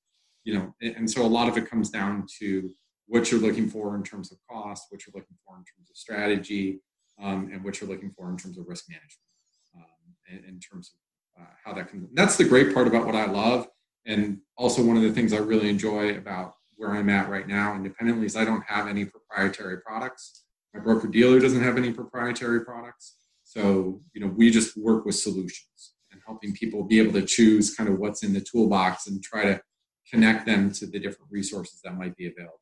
You 0.44 0.54
know, 0.54 0.74
and 0.82 1.10
so 1.10 1.22
a 1.22 1.26
lot 1.26 1.48
of 1.48 1.56
it 1.56 1.70
comes 1.70 1.88
down 1.88 2.26
to 2.40 2.70
what 3.06 3.30
you're 3.30 3.40
looking 3.40 3.68
for 3.68 3.94
in 3.96 4.02
terms 4.02 4.32
of 4.32 4.38
cost, 4.50 4.86
what 4.90 5.06
you're 5.06 5.14
looking 5.14 5.36
for 5.46 5.56
in 5.56 5.64
terms 5.64 5.90
of 5.90 5.96
strategy, 5.96 6.80
um, 7.22 7.50
and 7.52 7.64
what 7.64 7.80
you're 7.80 7.88
looking 7.88 8.10
for 8.10 8.30
in 8.30 8.36
terms 8.36 8.58
of 8.58 8.66
risk 8.66 8.86
management, 8.88 9.10
um, 9.76 10.14
in, 10.28 10.54
in, 10.54 10.60
terms 10.60 10.92
of 11.36 11.42
uh, 11.42 11.46
how 11.64 11.72
that 11.72 11.88
can. 11.88 12.08
That's 12.12 12.36
the 12.36 12.44
great 12.44 12.74
part 12.74 12.86
about 12.86 13.06
what 13.06 13.14
I 13.14 13.26
love, 13.26 13.68
and 14.06 14.38
also 14.56 14.82
one 14.82 14.96
of 14.96 15.02
the 15.02 15.12
things 15.12 15.32
I 15.32 15.38
really 15.38 15.68
enjoy 15.68 16.16
about 16.16 16.54
where 16.76 16.90
I'm 16.90 17.08
at 17.08 17.28
right 17.28 17.46
now 17.46 17.74
independently 17.74 18.26
is 18.26 18.36
I 18.36 18.44
don't 18.44 18.64
have 18.66 18.86
any 18.86 19.04
proprietary 19.04 19.80
products. 19.80 20.43
My 20.74 20.80
broker 20.80 21.06
dealer 21.06 21.38
doesn't 21.38 21.62
have 21.62 21.76
any 21.78 21.92
proprietary 21.92 22.64
products. 22.64 23.14
So, 23.44 24.00
you 24.12 24.20
know, 24.20 24.26
we 24.26 24.50
just 24.50 24.76
work 24.76 25.06
with 25.06 25.14
solutions 25.14 25.94
and 26.10 26.20
helping 26.26 26.52
people 26.52 26.82
be 26.82 26.98
able 26.98 27.12
to 27.12 27.24
choose 27.24 27.74
kind 27.74 27.88
of 27.88 27.98
what's 27.98 28.24
in 28.24 28.32
the 28.32 28.40
toolbox 28.40 29.06
and 29.06 29.22
try 29.22 29.44
to 29.44 29.60
connect 30.10 30.46
them 30.46 30.72
to 30.72 30.86
the 30.86 30.98
different 30.98 31.30
resources 31.30 31.80
that 31.84 31.96
might 31.96 32.16
be 32.16 32.26
available. 32.26 32.60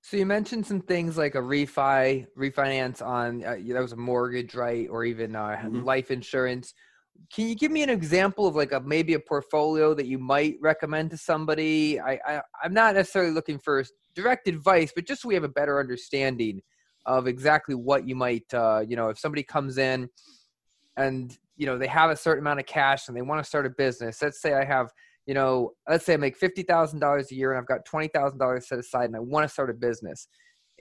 So 0.00 0.16
you 0.16 0.26
mentioned 0.26 0.64
some 0.64 0.80
things 0.80 1.18
like 1.18 1.34
a 1.34 1.40
refi, 1.40 2.26
refinance 2.38 3.04
on 3.04 3.44
uh, 3.44 3.56
that 3.72 3.82
was 3.82 3.92
a 3.92 3.96
mortgage, 3.96 4.54
right, 4.54 4.88
or 4.88 5.04
even 5.04 5.34
uh, 5.34 5.58
mm-hmm. 5.60 5.82
life 5.82 6.10
insurance. 6.10 6.72
Can 7.34 7.48
you 7.48 7.56
give 7.56 7.72
me 7.72 7.82
an 7.82 7.90
example 7.90 8.46
of 8.46 8.54
like 8.54 8.70
a 8.70 8.80
maybe 8.80 9.14
a 9.14 9.20
portfolio 9.20 9.92
that 9.94 10.06
you 10.06 10.18
might 10.18 10.56
recommend 10.60 11.10
to 11.10 11.16
somebody? 11.16 12.00
I, 12.00 12.20
I 12.26 12.40
I'm 12.62 12.72
not 12.72 12.94
necessarily 12.94 13.32
looking 13.32 13.58
for 13.58 13.84
direct 14.14 14.46
advice, 14.46 14.92
but 14.94 15.04
just 15.04 15.22
so 15.22 15.28
we 15.28 15.34
have 15.34 15.44
a 15.44 15.48
better 15.48 15.80
understanding 15.80 16.62
of 17.08 17.26
exactly 17.26 17.74
what 17.74 18.06
you 18.06 18.14
might, 18.14 18.52
uh, 18.54 18.84
you 18.86 18.94
know, 18.94 19.08
if 19.08 19.18
somebody 19.18 19.42
comes 19.42 19.78
in 19.78 20.08
and 20.96 21.36
you 21.56 21.66
know 21.66 21.78
they 21.78 21.86
have 21.86 22.10
a 22.10 22.16
certain 22.16 22.44
amount 22.44 22.60
of 22.60 22.66
cash 22.66 23.08
and 23.08 23.16
they 23.16 23.22
want 23.22 23.42
to 23.42 23.48
start 23.48 23.66
a 23.66 23.70
business. 23.70 24.22
Let's 24.22 24.40
say 24.40 24.52
I 24.52 24.64
have, 24.64 24.92
you 25.26 25.34
know, 25.34 25.72
let's 25.88 26.04
say 26.04 26.14
I 26.14 26.18
make 26.18 26.36
fifty 26.36 26.62
thousand 26.62 27.00
dollars 27.00 27.32
a 27.32 27.34
year 27.34 27.50
and 27.50 27.58
I've 27.58 27.66
got 27.66 27.84
twenty 27.86 28.08
thousand 28.08 28.38
dollars 28.38 28.68
set 28.68 28.78
aside 28.78 29.06
and 29.06 29.16
I 29.16 29.20
want 29.20 29.44
to 29.44 29.48
start 29.48 29.70
a 29.70 29.74
business. 29.74 30.28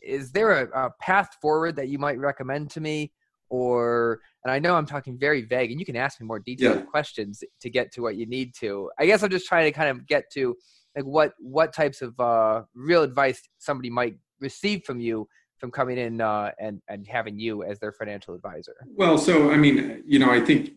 Is 0.04 0.32
there 0.32 0.52
a, 0.52 0.88
a 0.88 0.92
path 1.02 1.30
forward 1.42 1.78
that 1.78 1.88
you 1.88 1.98
might 1.98 2.20
recommend 2.20 2.70
to 2.72 2.82
me? 2.82 3.12
or 3.50 4.20
and 4.44 4.52
i 4.52 4.60
know 4.60 4.76
i'm 4.76 4.86
talking 4.86 5.18
very 5.18 5.42
vague 5.42 5.72
and 5.72 5.80
you 5.80 5.86
can 5.86 5.96
ask 5.96 6.20
me 6.20 6.28
more 6.28 6.38
detailed 6.38 6.80
yeah. 6.80 6.82
questions 6.82 7.46
to 7.62 7.70
get 7.70 7.94
to 7.94 8.02
what 8.02 8.18
you 8.18 8.26
need 8.26 8.54
to 8.54 8.92
i 9.00 9.06
guess 9.06 9.24
i'm 9.24 9.30
just 9.30 9.48
trying 9.48 9.64
to 9.64 9.72
kind 9.72 9.90
of 9.90 10.06
get 10.06 10.30
to 10.30 10.54
like 10.98 11.06
what 11.06 11.32
what 11.40 11.74
types 11.74 12.02
of 12.02 12.20
uh, 12.20 12.62
real 12.76 13.04
advice 13.04 13.42
somebody 13.58 13.90
might 13.90 14.18
receive 14.42 14.84
from 14.84 15.00
you 15.00 15.26
from 15.58 15.72
coming 15.72 15.98
in 15.98 16.22
uh, 16.22 16.52
and 16.60 16.82
and 16.88 17.08
having 17.08 17.40
you 17.40 17.64
as 17.64 17.80
their 17.80 17.92
financial 17.92 18.34
advisor? 18.34 18.76
Well, 18.96 19.18
so 19.18 19.52
I 19.52 19.58
mean, 19.58 20.04
you 20.06 20.20
know, 20.20 20.32
I 20.32 20.40
think 20.40 20.72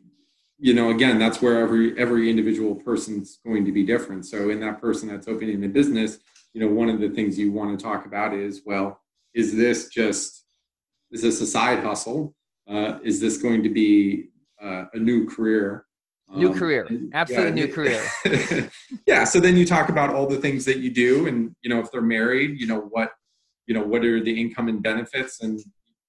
you 0.59 0.75
know 0.75 0.91
again 0.91 1.19
that's 1.19 1.41
where 1.41 1.61
every 1.61 1.99
every 1.99 2.31
individual 2.31 2.75
person's 2.75 3.39
going 3.45 3.65
to 3.65 3.73
be 3.73 3.85
different. 3.85 4.27
So 4.27 4.51
in 4.51 4.61
that 4.61 4.81
person 4.81 5.09
that's 5.09 5.29
opening 5.29 5.63
a 5.65 5.69
business, 5.69 6.19
you 6.53 6.61
know, 6.61 6.73
one 6.73 6.89
of 6.89 7.01
the 7.01 7.11
things 7.11 7.39
you 7.39 7.53
want 7.53 7.79
to 7.79 7.83
talk 7.83 8.07
about 8.07 8.35
is 8.35 8.63
well, 8.65 9.01
is 9.35 9.55
this 9.55 9.89
just 9.89 10.45
is 11.11 11.23
this 11.23 11.41
a 11.41 11.47
side 11.47 11.81
hustle? 11.81 12.35
Uh, 12.69 12.99
is 13.03 13.21
this 13.21 13.39
going 13.39 13.63
to 13.63 13.69
be 13.69 14.29
uh, 14.63 14.85
a 14.93 14.99
new 14.99 15.29
career? 15.29 15.87
New 16.33 16.53
um, 16.53 16.59
career, 16.59 16.89
absolutely 17.13 17.61
yeah, 17.61 17.67
new 17.67 17.73
career. 17.73 18.71
yeah. 19.07 19.25
So 19.25 19.41
then 19.41 19.57
you 19.57 19.67
talk 19.67 19.89
about 19.89 20.15
all 20.15 20.29
the 20.29 20.37
things 20.37 20.65
that 20.67 20.79
you 20.79 20.89
do, 20.89 21.27
and 21.27 21.57
you 21.63 21.69
know, 21.69 21.81
if 21.81 21.91
they're 21.91 22.01
married, 22.01 22.61
you 22.61 22.69
know, 22.69 22.83
what 22.83 23.11
you 23.71 23.75
know 23.75 23.87
what 23.87 24.05
are 24.05 24.21
the 24.21 24.41
income 24.41 24.67
and 24.67 24.83
benefits 24.83 25.43
and 25.43 25.61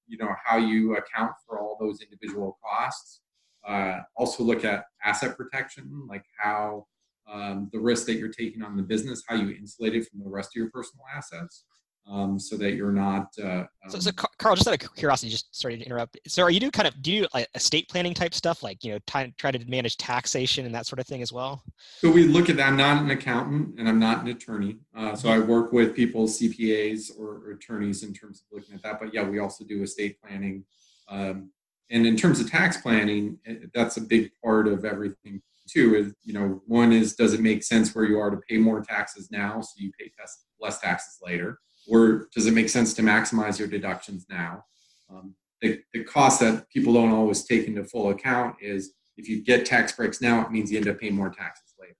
you 0.07 0.17
know 0.17 0.33
how 0.43 0.57
you 0.57 0.95
account 0.95 1.33
for 1.45 1.59
all 1.59 1.77
those 1.79 2.01
individual 2.01 2.57
costs. 2.65 3.21
Uh, 3.67 3.99
also 4.17 4.41
look 4.43 4.65
at 4.65 4.85
asset 5.05 5.37
protection 5.37 6.07
like 6.09 6.25
how 6.39 6.83
um, 7.31 7.69
the 7.71 7.79
risk 7.79 8.07
that 8.07 8.15
you're 8.15 8.29
taking 8.29 8.63
on 8.63 8.75
the 8.75 8.81
business 8.81 9.21
how 9.27 9.35
you 9.35 9.55
insulate 9.55 9.93
it 9.93 10.07
from 10.09 10.23
the 10.23 10.27
rest 10.27 10.49
of 10.49 10.59
your 10.59 10.71
personal 10.71 11.05
assets 11.15 11.65
um, 12.07 12.39
so 12.39 12.57
that 12.57 12.73
you're 12.73 12.91
not. 12.91 13.27
Uh, 13.37 13.63
so, 13.87 13.99
so, 13.99 14.09
um, 14.09 14.25
Carl, 14.37 14.55
just 14.55 14.67
out 14.67 14.81
of 14.81 14.95
curiosity, 14.95 15.31
just 15.31 15.55
sorry 15.55 15.77
to 15.77 15.85
interrupt. 15.85 16.17
So, 16.27 16.43
are 16.43 16.51
you 16.51 16.59
do 16.59 16.71
kind 16.71 16.87
of 16.87 17.01
do 17.01 17.11
you 17.11 17.27
like 17.33 17.47
estate 17.55 17.87
planning 17.89 18.13
type 18.13 18.33
stuff, 18.33 18.63
like 18.63 18.83
you 18.83 18.93
know, 18.93 18.99
try, 19.07 19.31
try 19.37 19.51
to 19.51 19.69
manage 19.69 19.97
taxation 19.97 20.65
and 20.65 20.73
that 20.75 20.85
sort 20.85 20.99
of 20.99 21.07
thing 21.07 21.21
as 21.21 21.31
well? 21.31 21.63
So 21.99 22.11
we 22.11 22.25
look 22.25 22.49
at 22.49 22.57
that. 22.57 22.67
I'm 22.67 22.77
not 22.77 23.03
an 23.03 23.11
accountant 23.11 23.79
and 23.79 23.87
I'm 23.87 23.99
not 23.99 24.21
an 24.21 24.29
attorney, 24.29 24.77
uh, 24.95 25.15
so 25.15 25.29
I 25.29 25.39
work 25.39 25.71
with 25.71 25.95
people, 25.95 26.27
CPAs 26.27 27.17
or, 27.17 27.41
or, 27.45 27.51
attorneys, 27.51 28.03
in 28.03 28.13
terms 28.13 28.41
of 28.41 28.57
looking 28.57 28.75
at 28.75 28.83
that. 28.83 28.99
But 28.99 29.13
yeah, 29.13 29.23
we 29.23 29.39
also 29.39 29.63
do 29.63 29.83
estate 29.83 30.17
planning, 30.21 30.65
um, 31.07 31.51
and 31.89 32.05
in 32.05 32.15
terms 32.15 32.39
of 32.39 32.49
tax 32.49 32.77
planning, 32.77 33.37
eh, 33.45 33.55
that's 33.73 33.97
a 33.97 34.01
big 34.01 34.31
part 34.43 34.67
of 34.67 34.85
everything 34.85 35.41
too. 35.69 35.95
Is 35.95 36.13
you 36.23 36.33
know, 36.33 36.61
one 36.67 36.91
is 36.91 37.15
does 37.15 37.33
it 37.33 37.39
make 37.39 37.63
sense 37.63 37.95
where 37.95 38.05
you 38.05 38.19
are 38.19 38.31
to 38.31 38.37
pay 38.49 38.57
more 38.57 38.81
taxes 38.81 39.29
now, 39.31 39.61
so 39.61 39.71
you 39.77 39.91
pay 39.97 40.11
less 40.59 40.79
taxes 40.79 41.19
later? 41.23 41.59
Or 41.87 42.27
does 42.33 42.45
it 42.45 42.53
make 42.53 42.69
sense 42.69 42.93
to 42.95 43.01
maximize 43.01 43.59
your 43.59 43.67
deductions 43.67 44.25
now? 44.29 44.65
Um, 45.09 45.35
the, 45.61 45.81
the 45.93 46.03
cost 46.03 46.39
that 46.39 46.69
people 46.69 46.93
don't 46.93 47.11
always 47.11 47.43
take 47.43 47.67
into 47.67 47.83
full 47.83 48.09
account 48.09 48.55
is 48.61 48.93
if 49.17 49.29
you 49.29 49.43
get 49.43 49.65
tax 49.65 49.91
breaks 49.91 50.21
now, 50.21 50.41
it 50.41 50.51
means 50.51 50.71
you 50.71 50.77
end 50.77 50.87
up 50.87 50.99
paying 50.99 51.15
more 51.15 51.29
taxes 51.29 51.73
later. 51.79 51.95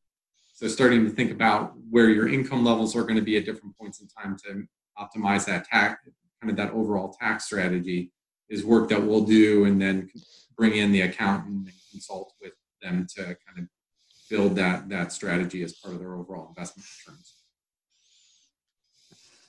So 0.54 0.68
starting 0.68 1.06
to 1.06 1.12
think 1.12 1.32
about 1.32 1.74
where 1.90 2.10
your 2.10 2.28
income 2.28 2.64
levels 2.64 2.96
are 2.96 3.04
going 3.04 3.16
to 3.16 3.22
be 3.22 3.38
at 3.38 3.46
different 3.46 3.78
points 3.78 4.02
in 4.02 4.08
time 4.08 4.38
to 4.46 4.66
optimize 4.98 5.46
that 5.46 5.66
tax, 5.66 6.02
kind 6.42 6.50
of 6.52 6.58
that 6.58 6.72
overall 6.72 7.16
tax 7.20 7.46
strategy 7.46 8.12
is 8.50 8.66
work 8.66 8.90
that 8.90 9.02
we'll 9.02 9.24
do 9.24 9.66
and 9.66 9.82
then 9.82 10.10
bring 10.58 10.76
in 10.76 10.92
the 10.92 11.02
accountant 11.02 11.68
and 11.68 11.72
consult 11.92 12.34
with 12.42 12.54
them 12.82 13.08
to 13.16 13.24
kind 13.24 13.60
of 13.60 13.66
build 14.30 14.56
that, 14.56 14.90
that 14.90 15.12
strategy 15.12 15.64
as 15.64 15.74
part 15.74 15.94
of 15.94 16.00
their 16.00 16.16
overall 16.16 16.48
investment 16.50 16.88
returns. 17.06 17.41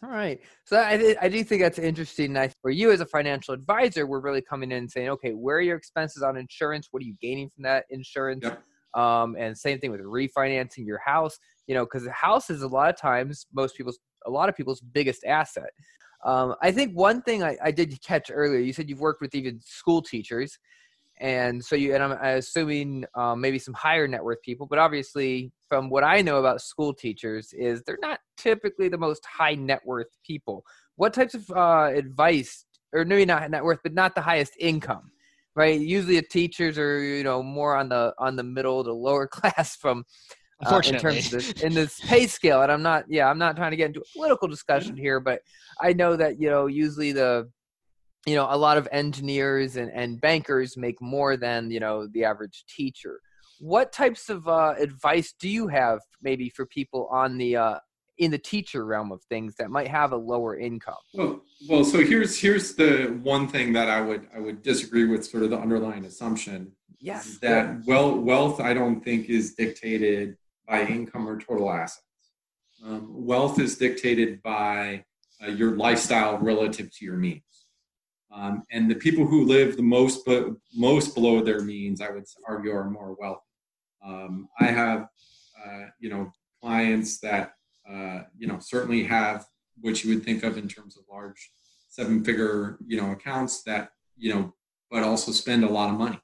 All 0.04 0.10
right. 0.10 0.40
So 0.64 0.78
I, 0.78 1.14
I 1.20 1.28
do 1.28 1.44
think 1.44 1.62
that's 1.62 1.78
interesting. 1.78 2.36
I, 2.36 2.50
for 2.60 2.72
you 2.72 2.90
as 2.90 3.00
a 3.00 3.06
financial 3.06 3.54
advisor, 3.54 4.04
we're 4.04 4.20
really 4.20 4.42
coming 4.42 4.72
in 4.72 4.78
and 4.78 4.90
saying, 4.90 5.08
okay, 5.10 5.30
where 5.30 5.58
are 5.58 5.62
your 5.62 5.76
expenses 5.76 6.24
on 6.24 6.36
insurance? 6.36 6.88
What 6.90 7.04
are 7.04 7.06
you 7.06 7.14
gaining 7.22 7.48
from 7.50 7.62
that 7.64 7.84
insurance? 7.88 8.44
Yep. 8.44 8.62
Um, 8.94 9.36
and 9.38 9.56
same 9.56 9.78
thing 9.78 9.92
with 9.92 10.00
refinancing 10.00 10.86
your 10.86 10.98
house, 10.98 11.38
you 11.68 11.74
know, 11.74 11.84
because 11.84 12.02
the 12.02 12.10
house 12.10 12.50
is 12.50 12.62
a 12.62 12.68
lot 12.68 12.90
of 12.90 13.00
times 13.00 13.46
most 13.54 13.76
people's, 13.76 14.00
a 14.26 14.30
lot 14.30 14.48
of 14.48 14.56
people's 14.56 14.80
biggest 14.80 15.24
asset. 15.24 15.70
Um, 16.24 16.56
I 16.60 16.72
think 16.72 16.96
one 16.96 17.22
thing 17.22 17.44
I, 17.44 17.56
I 17.62 17.70
did 17.70 17.96
catch 18.02 18.30
earlier, 18.32 18.58
you 18.58 18.72
said 18.72 18.88
you've 18.90 19.00
worked 19.00 19.20
with 19.20 19.34
even 19.36 19.60
school 19.62 20.02
teachers 20.02 20.58
and 21.22 21.64
so 21.64 21.74
you 21.74 21.94
and 21.94 22.02
i'm 22.02 22.12
assuming 22.12 23.04
um, 23.14 23.40
maybe 23.40 23.58
some 23.58 23.72
higher 23.72 24.06
net 24.06 24.22
worth 24.22 24.42
people 24.42 24.66
but 24.66 24.78
obviously 24.78 25.50
from 25.68 25.88
what 25.88 26.04
i 26.04 26.20
know 26.20 26.36
about 26.36 26.60
school 26.60 26.92
teachers 26.92 27.54
is 27.54 27.82
they're 27.86 27.98
not 28.02 28.18
typically 28.42 28.88
the 28.88 28.98
most 28.98 29.24
high 29.24 29.54
net 29.54 29.80
worth 29.84 30.08
people. 30.26 30.64
What 30.96 31.14
types 31.14 31.34
of 31.34 31.48
uh, 31.50 31.90
advice 31.94 32.64
or 32.92 33.04
maybe 33.04 33.24
not 33.24 33.50
net 33.50 33.64
worth 33.64 33.78
but 33.82 33.94
not 33.94 34.14
the 34.14 34.20
highest 34.20 34.52
income 34.58 35.10
right? 35.54 35.78
Usually 35.80 36.16
the 36.16 36.26
teachers 36.26 36.78
are 36.78 37.02
you 37.02 37.22
know 37.22 37.42
more 37.42 37.76
on 37.76 37.88
the 37.88 38.14
on 38.18 38.36
the 38.36 38.42
middle 38.42 38.82
to 38.84 38.92
lower 38.92 39.26
class 39.38 39.76
from 39.76 40.04
uh, 40.64 40.80
in 40.86 40.98
terms 40.98 41.26
of 41.26 41.32
this 41.32 41.52
in 41.62 41.74
this 41.74 41.98
pay 42.00 42.24
scale 42.24 42.62
and 42.62 42.70
i'm 42.70 42.82
not 42.82 43.04
yeah 43.08 43.28
i'm 43.28 43.36
not 43.36 43.56
trying 43.56 43.72
to 43.72 43.76
get 43.76 43.88
into 43.88 44.00
a 44.00 44.04
political 44.16 44.46
discussion 44.46 44.96
here 44.96 45.18
but 45.18 45.40
i 45.80 45.92
know 45.92 46.14
that 46.14 46.40
you 46.40 46.48
know 46.48 46.66
usually 46.66 47.10
the 47.10 47.50
you 48.26 48.34
know 48.34 48.46
a 48.50 48.56
lot 48.56 48.76
of 48.76 48.88
engineers 48.92 49.76
and, 49.76 49.90
and 49.92 50.20
bankers 50.20 50.76
make 50.76 51.00
more 51.00 51.36
than 51.36 51.70
you 51.70 51.80
know 51.80 52.06
the 52.08 52.24
average 52.24 52.64
teacher. 52.68 53.20
What 53.60 53.92
types 53.92 54.28
of 54.28 54.48
uh, 54.48 54.74
advice 54.78 55.34
do 55.38 55.48
you 55.48 55.68
have 55.68 56.00
maybe 56.22 56.48
for 56.48 56.66
people 56.66 57.08
on 57.10 57.38
the 57.38 57.56
uh, 57.56 57.78
in 58.18 58.30
the 58.30 58.38
teacher 58.38 58.84
realm 58.84 59.12
of 59.12 59.22
things 59.24 59.54
that 59.56 59.70
might 59.70 59.88
have 59.88 60.12
a 60.12 60.16
lower 60.16 60.58
income? 60.58 60.94
Well 61.14 61.42
well 61.68 61.84
so 61.84 62.04
here's 62.04 62.38
here's 62.38 62.74
the 62.74 63.18
one 63.22 63.46
thing 63.46 63.72
that 63.72 63.88
i 63.88 64.00
would 64.00 64.26
i 64.34 64.40
would 64.40 64.62
disagree 64.62 65.04
with 65.04 65.24
sort 65.24 65.44
of 65.44 65.50
the 65.50 65.58
underlying 65.58 66.04
assumption 66.04 66.72
yes. 66.98 67.38
that 67.38 67.82
well 67.86 68.18
wealth 68.18 68.60
i 68.60 68.74
don't 68.74 69.00
think 69.00 69.28
is 69.28 69.54
dictated 69.54 70.36
by 70.66 70.82
income 70.86 71.28
or 71.28 71.38
total 71.38 71.70
assets. 71.70 72.02
Um, 72.84 73.06
wealth 73.10 73.60
is 73.60 73.76
dictated 73.76 74.42
by 74.42 75.04
uh, 75.42 75.50
your 75.50 75.76
lifestyle 75.76 76.38
relative 76.38 76.90
to 76.96 77.04
your 77.04 77.16
means 77.16 77.42
um, 78.32 78.62
and 78.72 78.90
the 78.90 78.94
people 78.94 79.26
who 79.26 79.44
live 79.44 79.76
the 79.76 79.82
most 79.82 80.24
but 80.24 80.48
most 80.74 81.14
below 81.14 81.42
their 81.42 81.60
means, 81.60 82.00
I 82.00 82.10
would 82.10 82.24
argue, 82.48 82.72
are 82.72 82.88
more 82.88 83.14
wealthy. 83.18 83.40
Um, 84.04 84.48
I 84.58 84.66
have, 84.66 85.08
uh, 85.64 85.86
you 86.00 86.08
know, 86.08 86.32
clients 86.60 87.18
that 87.20 87.54
uh, 87.88 88.22
you 88.38 88.46
know 88.46 88.58
certainly 88.60 89.04
have 89.04 89.46
what 89.80 90.02
you 90.02 90.14
would 90.14 90.24
think 90.24 90.44
of 90.44 90.56
in 90.56 90.68
terms 90.68 90.96
of 90.96 91.04
large 91.10 91.50
seven-figure, 91.88 92.78
you 92.86 92.98
know, 92.98 93.10
accounts 93.10 93.62
that 93.64 93.90
you 94.16 94.32
know, 94.32 94.54
but 94.90 95.02
also 95.02 95.32
spend 95.32 95.64
a 95.64 95.68
lot 95.68 95.90
of 95.90 95.98
money. 95.98 96.18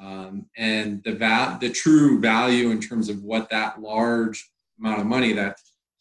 Um, 0.00 0.46
and 0.56 1.02
the 1.04 1.14
va- 1.14 1.58
the 1.60 1.70
true 1.70 2.20
value 2.20 2.70
in 2.70 2.80
terms 2.80 3.08
of 3.08 3.22
what 3.22 3.50
that 3.50 3.82
large 3.82 4.50
amount 4.78 5.00
of 5.00 5.06
money 5.06 5.34
that 5.34 5.58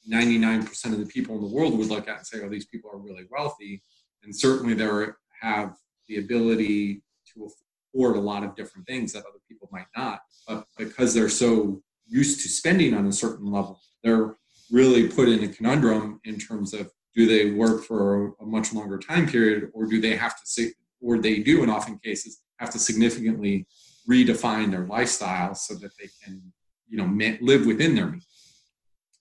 99% 0.10 0.86
of 0.86 0.99
the 0.99 1.05
people 1.05 1.36
in 1.36 1.41
the 1.41 1.47
world 1.47 1.78
would 1.78 1.88
look 1.88 2.07
at 2.07 2.20
and 2.20 2.28
say, 2.28 2.39
oh, 2.41 2.49
these 2.49 2.66
people 2.66 2.89
are 2.91 2.97
really 2.97 3.26
wealthy. 3.30 3.84
And 4.24 4.36
certainly 4.36 4.74
there 4.74 4.93
are 4.93 5.18
have 5.42 5.76
the 6.08 6.18
ability 6.18 7.04
to 7.34 7.50
afford 7.94 8.16
a 8.16 8.20
lot 8.20 8.44
of 8.44 8.56
different 8.56 8.88
things 8.88 9.14
that 9.14 9.20
other 9.20 9.40
people 9.48 9.70
might 9.72 9.88
not. 9.96 10.22
But 10.48 10.66
because 10.78 11.14
they're 11.14 11.30
so 11.30 11.82
used 12.08 12.42
to 12.42 12.50
spending 12.50 12.94
on 12.94 13.06
a 13.08 13.12
certain 13.12 13.52
level, 13.52 13.80
they're 14.04 14.36
really 14.72 15.08
put 15.08 15.30
in 15.30 15.44
a 15.44 15.48
conundrum 15.48 16.20
in 16.26 16.38
terms 16.38 16.74
of 16.74 16.92
do 17.16 17.26
they 17.26 17.52
work 17.52 17.84
for 17.84 18.34
a 18.40 18.46
much 18.46 18.74
longer 18.74 18.98
time 18.98 19.28
period 19.28 19.70
or 19.74 19.86
do 19.86 20.00
they 20.00 20.16
have 20.16 20.40
to 20.40 20.46
say, 20.46 20.74
or 21.02 21.18
they 21.18 21.40
do 21.40 21.64
in 21.64 21.70
often 21.70 21.98
cases 22.00 22.42
have 22.58 22.70
to 22.70 22.80
significantly 22.80 23.66
redefine 24.10 24.72
their 24.72 24.86
lifestyle 24.86 25.56
so 25.56 25.74
that 25.76 25.92
they 26.00 26.10
can 26.24 26.42
you 26.88 26.98
know 26.98 27.38
live 27.42 27.66
within 27.66 27.96
their 27.96 28.08
means 28.08 28.28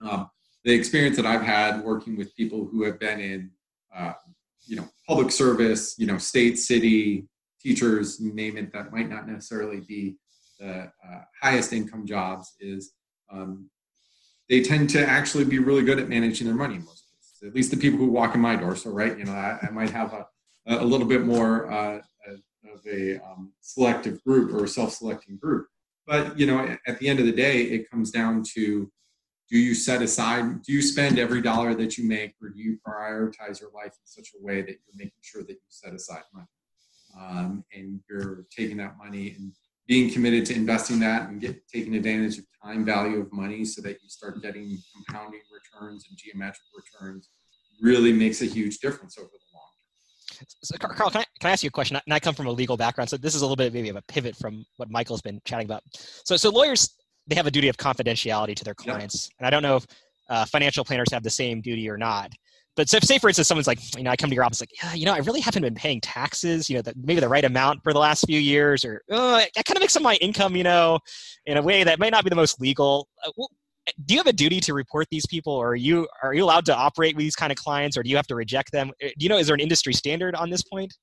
um, 0.00 0.30
the 0.64 0.72
experience 0.72 1.16
that 1.16 1.26
i've 1.26 1.42
had 1.42 1.84
working 1.84 2.16
with 2.16 2.34
people 2.34 2.66
who 2.70 2.82
have 2.82 2.98
been 2.98 3.20
in 3.20 3.50
uh, 3.94 4.12
you 4.68 4.76
know 4.76 4.88
public 5.06 5.30
service 5.30 5.94
you 5.98 6.06
know 6.06 6.18
state 6.18 6.58
city 6.58 7.26
teachers 7.60 8.20
name 8.20 8.56
it 8.56 8.72
that 8.72 8.92
might 8.92 9.08
not 9.08 9.26
necessarily 9.26 9.80
be 9.80 10.16
the 10.60 10.90
uh, 11.08 11.20
highest 11.40 11.72
income 11.72 12.06
jobs 12.06 12.54
is 12.60 12.92
um, 13.32 13.68
they 14.48 14.62
tend 14.62 14.88
to 14.90 15.04
actually 15.06 15.44
be 15.44 15.58
really 15.58 15.82
good 15.82 15.98
at 15.98 16.08
managing 16.08 16.46
their 16.46 16.56
money 16.56 16.78
most 16.78 17.04
at 17.44 17.54
least 17.54 17.70
the 17.70 17.76
people 17.76 17.98
who 17.98 18.08
walk 18.08 18.34
in 18.34 18.40
my 18.40 18.56
door. 18.56 18.74
So 18.76 18.90
right 18.90 19.16
you 19.18 19.24
know 19.24 19.32
i, 19.32 19.58
I 19.62 19.70
might 19.70 19.90
have 19.90 20.12
a, 20.12 20.26
a 20.66 20.84
little 20.84 21.06
bit 21.06 21.24
more 21.24 21.70
uh, 21.70 22.00
of 22.72 22.86
a 22.86 23.18
um, 23.24 23.52
selective 23.60 24.22
group 24.24 24.52
or 24.52 24.64
a 24.64 24.68
self-selecting 24.68 25.36
group. 25.36 25.66
But 26.06 26.38
you 26.38 26.46
know 26.46 26.76
at 26.86 26.98
the 26.98 27.08
end 27.08 27.20
of 27.20 27.26
the 27.26 27.32
day 27.32 27.62
it 27.62 27.90
comes 27.90 28.10
down 28.10 28.42
to 28.54 28.90
do 29.50 29.58
you 29.58 29.74
set 29.74 30.02
aside 30.02 30.62
do 30.62 30.72
you 30.72 30.82
spend 30.82 31.18
every 31.18 31.40
dollar 31.40 31.74
that 31.74 31.96
you 31.96 32.06
make 32.06 32.34
or 32.42 32.48
do 32.50 32.60
you 32.60 32.78
prioritize 32.86 33.60
your 33.60 33.70
life 33.74 33.92
in 33.92 34.04
such 34.04 34.30
a 34.38 34.44
way 34.44 34.60
that 34.60 34.70
you're 34.70 34.96
making 34.96 35.12
sure 35.22 35.42
that 35.42 35.52
you 35.52 35.68
set 35.68 35.94
aside 35.94 36.22
money 36.32 36.46
um, 37.18 37.64
and 37.74 38.00
you're 38.08 38.44
taking 38.50 38.76
that 38.76 38.96
money 38.98 39.34
and 39.38 39.52
being 39.86 40.10
committed 40.12 40.44
to 40.44 40.54
investing 40.54 41.00
that 41.00 41.28
and 41.30 41.40
get 41.40 41.66
taking 41.66 41.96
advantage 41.96 42.38
of 42.38 42.44
time 42.62 42.84
value 42.84 43.20
of 43.20 43.32
money 43.32 43.64
so 43.64 43.80
that 43.80 43.98
you 44.02 44.08
start 44.08 44.40
getting 44.42 44.78
compounding 44.94 45.40
returns 45.50 46.04
and 46.08 46.18
geometric 46.18 46.66
returns 46.76 47.30
really 47.80 48.12
makes 48.12 48.42
a 48.42 48.44
huge 48.44 48.78
difference 48.78 49.16
over 49.16 49.28
the 49.28 49.38
long 49.54 49.64
term. 50.36 50.46
So, 50.62 50.76
Carl, 50.76 51.10
can 51.10 51.22
I, 51.22 51.24
can 51.40 51.48
I 51.48 51.52
ask 51.52 51.62
you 51.62 51.68
a 51.68 51.70
question? 51.70 51.98
And 52.04 52.14
I 52.14 52.20
come 52.20 52.34
from 52.34 52.46
a 52.46 52.50
legal 52.50 52.76
background, 52.76 53.08
so 53.08 53.16
this 53.16 53.34
is 53.34 53.40
a 53.40 53.44
little 53.44 53.56
bit 53.56 53.72
maybe 53.72 53.88
of 53.88 53.96
a 53.96 54.02
pivot 54.02 54.36
from 54.36 54.64
what 54.76 54.90
Michael's 54.90 55.22
been 55.22 55.40
chatting 55.44 55.66
about. 55.66 55.82
So, 56.24 56.36
so 56.36 56.50
lawyers 56.50 56.94
they 57.28 57.36
have 57.36 57.46
a 57.46 57.50
duty 57.50 57.68
of 57.68 57.76
confidentiality 57.76 58.56
to 58.56 58.64
their 58.64 58.74
clients. 58.74 59.30
And 59.38 59.46
I 59.46 59.50
don't 59.50 59.62
know 59.62 59.76
if 59.76 59.86
uh, 60.28 60.44
financial 60.46 60.84
planners 60.84 61.08
have 61.12 61.22
the 61.22 61.30
same 61.30 61.60
duty 61.60 61.88
or 61.88 61.96
not. 61.96 62.32
But 62.76 62.88
so, 62.88 62.98
say 63.00 63.18
for 63.18 63.28
instance, 63.28 63.48
someone's 63.48 63.66
like, 63.66 63.96
you 63.96 64.04
know, 64.04 64.10
I 64.10 64.16
come 64.16 64.30
to 64.30 64.34
your 64.34 64.44
office 64.44 64.60
like, 64.60 64.70
yeah, 64.80 64.94
you 64.94 65.04
know, 65.04 65.12
I 65.12 65.18
really 65.18 65.40
haven't 65.40 65.62
been 65.62 65.74
paying 65.74 66.00
taxes, 66.00 66.70
you 66.70 66.76
know, 66.76 66.82
the, 66.82 66.94
maybe 66.96 67.18
the 67.18 67.28
right 67.28 67.44
amount 67.44 67.82
for 67.82 67.92
the 67.92 67.98
last 67.98 68.24
few 68.26 68.38
years, 68.38 68.84
or 68.84 69.02
oh, 69.10 69.34
I, 69.34 69.48
I 69.56 69.62
kind 69.64 69.76
of 69.76 69.80
make 69.80 69.90
some 69.90 70.02
of 70.02 70.04
my 70.04 70.14
income, 70.16 70.54
you 70.54 70.62
know, 70.62 71.00
in 71.46 71.56
a 71.56 71.62
way 71.62 71.82
that 71.82 71.98
might 71.98 72.12
not 72.12 72.22
be 72.22 72.30
the 72.30 72.36
most 72.36 72.60
legal. 72.60 73.08
Uh, 73.26 73.32
well, 73.36 73.50
do 74.04 74.14
you 74.14 74.20
have 74.20 74.28
a 74.28 74.32
duty 74.32 74.60
to 74.60 74.74
report 74.74 75.08
these 75.10 75.26
people, 75.26 75.52
or 75.52 75.70
are 75.70 75.76
you 75.76 76.06
are 76.22 76.34
you 76.34 76.44
allowed 76.44 76.66
to 76.66 76.76
operate 76.76 77.16
with 77.16 77.24
these 77.24 77.34
kind 77.34 77.50
of 77.50 77.58
clients, 77.58 77.96
or 77.96 78.04
do 78.04 78.10
you 78.10 78.16
have 78.16 78.28
to 78.28 78.36
reject 78.36 78.70
them? 78.70 78.92
Uh, 79.02 79.08
do 79.18 79.24
you 79.24 79.28
know 79.28 79.38
is 79.38 79.48
there 79.48 79.54
an 79.54 79.60
industry 79.60 79.92
standard 79.92 80.36
on 80.36 80.48
this 80.48 80.62
point? 80.62 80.94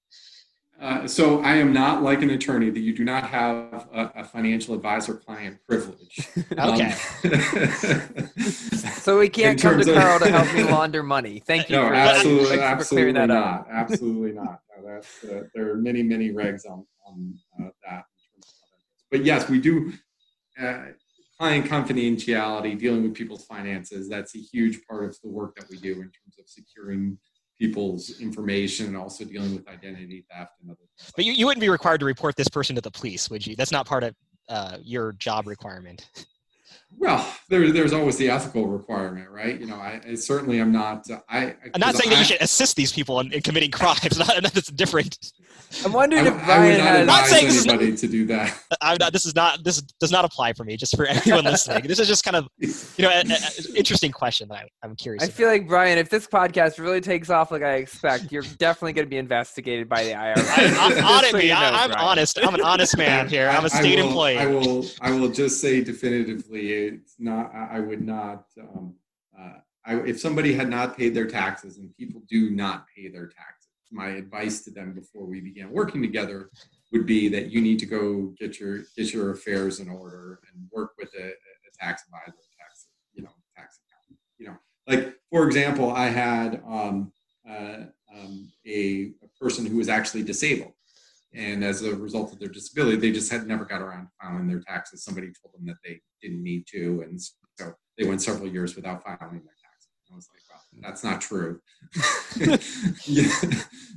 Uh, 0.80 1.08
so 1.08 1.42
I 1.42 1.56
am 1.56 1.72
not 1.72 2.04
like 2.04 2.22
an 2.22 2.30
attorney 2.32 2.70
that 2.70 2.82
you 2.82 2.94
do 2.94 3.06
not 3.06 3.24
have 3.24 3.88
a, 3.94 4.12
a 4.16 4.24
financial 4.26 4.76
advisor 4.76 5.14
client 5.14 5.58
privilege. 5.68 6.28
okay. 6.52 6.94
Um, 6.94 8.28
so 8.92 9.18
we 9.20 9.30
can't 9.30 9.60
come 9.60 9.80
to 9.80 9.94
Carl 9.94 10.20
to 10.20 10.30
help 10.30 10.54
me 10.54 10.64
launder 10.72 11.02
money. 11.02 11.40
Thank 11.40 11.70
you. 11.70 11.78
No, 11.78 11.88
for, 11.88 11.94
absolutely, 11.94 12.60
absolutely 12.60 13.14
that 13.14 13.28
not. 13.28 13.62
Up. 13.62 13.68
absolutely 13.72 14.34
not. 14.34 14.60
No, 14.84 14.98
uh, 14.98 15.42
there 15.54 15.72
are 15.72 15.78
many, 15.78 16.04
many 16.04 16.32
regs 16.32 16.70
on, 16.70 16.86
on 17.08 17.34
uh, 17.62 17.70
that. 17.88 18.04
But 19.12 19.24
yes, 19.24 19.48
we 19.50 19.60
do. 19.62 19.94
Uh, 20.62 20.88
client 21.40 21.66
confidentiality, 21.66 22.78
dealing 22.78 23.04
with 23.04 23.14
people's 23.14 23.46
finances, 23.46 24.10
that's 24.10 24.36
a 24.36 24.40
huge 24.40 24.86
part 24.88 25.06
of 25.06 25.18
the 25.22 25.30
work 25.30 25.56
that 25.56 25.70
we 25.70 25.78
do 25.78 25.94
in 25.94 26.12
terms 26.12 26.38
of 26.40 26.48
securing 26.48 27.18
people's 27.60 28.20
information 28.20 28.88
and 28.88 28.98
also 28.98 29.24
dealing 29.24 29.56
with 29.56 29.68
identity 29.68 30.26
theft 30.30 30.52
and 30.62 30.72
other 30.72 30.78
things. 30.98 31.12
But 31.16 31.26
you, 31.26 31.34
you 31.34 31.46
wouldn't 31.46 31.62
be 31.62 31.70
required 31.70 32.00
to 32.02 32.06
report 32.06 32.36
this 32.36 32.50
person 32.50 32.76
to 32.76 32.82
the 32.82 32.92
police, 32.92 33.30
would 33.30 33.46
you? 33.46 33.56
That's 33.56 33.72
not 33.72 33.86
part 33.86 34.04
of 34.04 34.16
uh, 34.50 34.78
your 34.84 35.14
job 35.14 35.48
requirement. 35.48 36.10
Well, 36.98 37.36
there, 37.50 37.72
there's 37.72 37.94
always 37.94 38.18
the 38.18 38.30
ethical 38.30 38.68
requirement, 38.68 39.30
right? 39.30 39.60
You 39.60 39.68
know, 39.68 39.76
I, 39.76 40.02
I 40.08 40.16
certainly 40.16 40.60
am 40.60 40.72
not. 40.72 41.10
Uh, 41.10 41.20
I, 41.30 41.56
I'm 41.74 41.80
not 41.80 41.96
saying 41.96 42.12
I, 42.12 42.16
that 42.16 42.20
you 42.20 42.26
should 42.26 42.42
assist 42.42 42.76
these 42.76 42.92
people 42.92 43.20
in, 43.20 43.32
in 43.34 43.42
committing 43.42 43.72
crimes. 43.72 44.18
Not, 44.18 44.42
that's 44.54 44.72
different. 44.72 45.18
I'm 45.84 45.92
wondering 45.92 46.26
I, 46.26 46.36
if 46.36 46.46
Brian 46.46 46.82
I 46.82 46.98
would 47.00 47.08
not 47.08 47.24
advise 47.24 47.66
not 47.66 47.74
anybody 47.74 47.90
not, 47.92 48.00
to 48.00 48.08
do 48.08 48.26
that. 48.28 48.60
I'm 48.82 48.98
not. 49.00 49.14
This 49.14 49.26
is 49.26 49.36
not. 49.36 49.64
This 49.64 49.82
does 49.82 50.12
not 50.12 50.26
apply 50.26 50.54
for 50.54 50.64
me. 50.64 50.78
Just 50.78 50.96
for 50.96 51.06
everyone 51.08 51.44
listening, 51.44 51.84
this 51.88 52.00
is 52.00 52.08
just 52.08 52.24
kind 52.24 52.36
of, 52.36 52.48
you 52.60 52.70
know, 53.00 53.10
an 53.10 53.32
interesting 53.76 54.12
question 54.12 54.48
that 54.50 54.68
I, 54.84 54.86
am 54.86 54.96
curious. 54.96 55.24
I 55.24 55.26
about. 55.26 55.36
feel 55.36 55.48
like 55.48 55.68
Brian, 55.68 55.98
if 55.98 56.10
this 56.10 56.28
podcast 56.28 56.80
really 56.80 57.02
takes 57.02 57.30
off 57.30 57.52
like 57.52 57.64
I 57.64 57.76
expect, 57.76 58.32
you're 58.32 58.44
definitely 58.58 58.94
going 58.94 59.06
to 59.06 59.10
be 59.10 59.18
investigated 59.18 59.90
by 59.90 60.04
the 60.04 60.12
IRS. 60.12 60.38
I, 60.78 61.18
audit 61.18 61.34
me. 61.34 61.52
I, 61.52 61.86
am 61.86 61.92
honest. 61.94 62.40
I'm 62.42 62.56
an 62.56 62.62
honest 62.62 62.98
man 62.98 63.28
here. 63.28 63.50
I'm 63.50 63.66
a 63.66 63.70
state 63.70 63.98
will, 63.98 64.08
employee. 64.08 64.38
I 64.38 64.46
will. 64.46 64.86
I 65.02 65.12
will 65.12 65.30
just 65.30 65.60
say 65.60 65.84
definitively, 65.84 66.85
it's 66.94 67.16
not. 67.20 67.54
I 67.54 67.80
would 67.80 68.02
not. 68.02 68.46
Um, 68.60 68.96
uh, 69.38 69.60
I, 69.86 69.96
if 70.02 70.20
somebody 70.20 70.54
had 70.54 70.70
not 70.70 70.98
paid 70.98 71.14
their 71.14 71.28
taxes, 71.28 71.78
and 71.78 71.96
people 71.98 72.22
do 72.30 72.50
not 72.50 72.86
pay 72.96 73.10
their 73.10 73.28
taxes, 73.28 73.70
my 73.92 74.10
advice 74.10 74.64
to 74.64 74.72
them 74.72 74.94
before 74.94 75.26
we 75.26 75.42
began 75.42 75.72
working 75.72 76.02
together 76.02 76.50
would 76.92 77.06
be 77.06 77.28
that 77.30 77.52
you 77.52 77.62
need 77.62 77.80
to 77.80 77.86
go 77.86 78.34
get 78.40 78.60
your 78.60 78.80
get 78.96 79.14
your 79.14 79.32
affairs 79.32 79.80
in 79.80 79.90
order 79.90 80.40
and 80.52 80.68
work 80.72 80.92
with 80.98 81.10
a, 81.20 81.28
a 81.28 81.32
tax 81.80 82.04
advisor, 82.06 82.38
tax 82.60 82.88
you 83.14 83.24
know 83.24 83.30
tax 83.56 83.80
accountant. 83.88 84.20
You 84.38 84.48
know, 84.48 84.58
like 84.88 85.16
for 85.30 85.46
example, 85.46 85.92
I 85.92 86.06
had 86.06 86.62
um, 86.68 87.12
uh, 87.50 87.86
um, 88.14 88.52
a, 88.66 89.12
a 89.24 89.28
person 89.40 89.66
who 89.66 89.78
was 89.78 89.90
actually 89.90 90.24
disabled, 90.24 90.74
and 91.36 91.64
as 91.64 91.82
a 91.84 91.96
result 91.96 92.32
of 92.32 92.40
their 92.40 92.50
disability, 92.50 92.98
they 92.98 93.12
just 93.12 93.32
had 93.32 93.46
never 93.46 93.66
got 93.66 93.82
around 93.82 94.06
to 94.06 94.12
filing 94.22 94.48
their 94.48 94.62
taxes. 94.62 95.04
Somebody 95.04 95.28
told 95.28 95.54
them 95.54 95.66
that 95.66 95.78
they 95.84 96.00
didn't 96.22 96.42
need 96.42 96.66
to, 96.72 97.04
and 97.08 97.22
so 97.22 97.74
they 97.98 98.08
went 98.08 98.22
several 98.22 98.48
years 98.48 98.76
without 98.76 99.04
filing 99.04 99.20
their 99.20 99.56
taxes. 99.62 99.90
I 100.12 100.16
was 100.16 100.30
like, 100.34 100.42
well, 100.50 100.82
that's 100.82 101.04
not 101.04 101.20
true. 101.20 101.60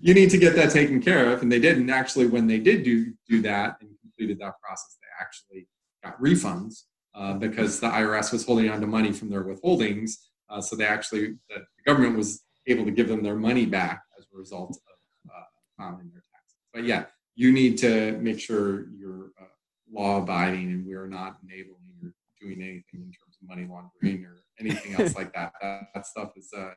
you, 0.00 0.14
need 0.14 0.30
to 0.30 0.38
get 0.38 0.56
that 0.56 0.70
taken 0.72 1.00
care 1.00 1.32
of, 1.32 1.42
and 1.42 1.50
they 1.50 1.60
didn't. 1.60 1.90
Actually, 1.90 2.26
when 2.26 2.46
they 2.46 2.58
did 2.58 2.82
do 2.82 3.12
do 3.28 3.40
that 3.42 3.76
and 3.80 3.90
completed 4.00 4.38
that 4.40 4.54
process, 4.60 4.96
they 5.00 5.08
actually 5.20 5.68
got 6.02 6.20
refunds 6.20 6.84
uh, 7.14 7.34
because 7.34 7.78
the 7.78 7.88
IRS 7.88 8.32
was 8.32 8.44
holding 8.44 8.68
on 8.68 8.80
to 8.80 8.86
money 8.86 9.12
from 9.12 9.30
their 9.30 9.44
withholdings. 9.44 10.12
Uh, 10.50 10.60
so 10.60 10.74
they 10.74 10.86
actually, 10.86 11.34
the 11.50 11.64
government 11.86 12.16
was 12.16 12.42
able 12.66 12.84
to 12.84 12.90
give 12.90 13.08
them 13.08 13.22
their 13.22 13.36
money 13.36 13.66
back 13.66 14.02
as 14.18 14.24
a 14.32 14.36
result 14.36 14.70
of 14.70 15.30
uh, 15.30 15.44
filing 15.76 16.10
their 16.10 16.22
taxes. 16.32 16.56
But 16.72 16.84
yeah, 16.84 17.04
you 17.38 17.52
need 17.52 17.78
to 17.78 18.18
make 18.18 18.40
sure 18.40 18.88
you're 18.98 19.30
uh, 19.40 19.44
law 19.92 20.18
abiding 20.18 20.72
and 20.72 20.84
we 20.84 20.94
are 20.94 21.06
not 21.06 21.36
enabling 21.44 21.76
or 22.02 22.12
doing 22.40 22.60
anything 22.60 22.82
in 22.94 23.12
terms 23.12 23.38
of 23.40 23.48
money 23.48 23.64
laundering 23.70 24.24
or 24.24 24.38
anything 24.58 25.00
else 25.00 25.14
like 25.14 25.32
that. 25.32 25.52
that. 25.62 25.82
that. 25.94 26.04
stuff 26.04 26.32
is, 26.36 26.50
uh, 26.52 26.70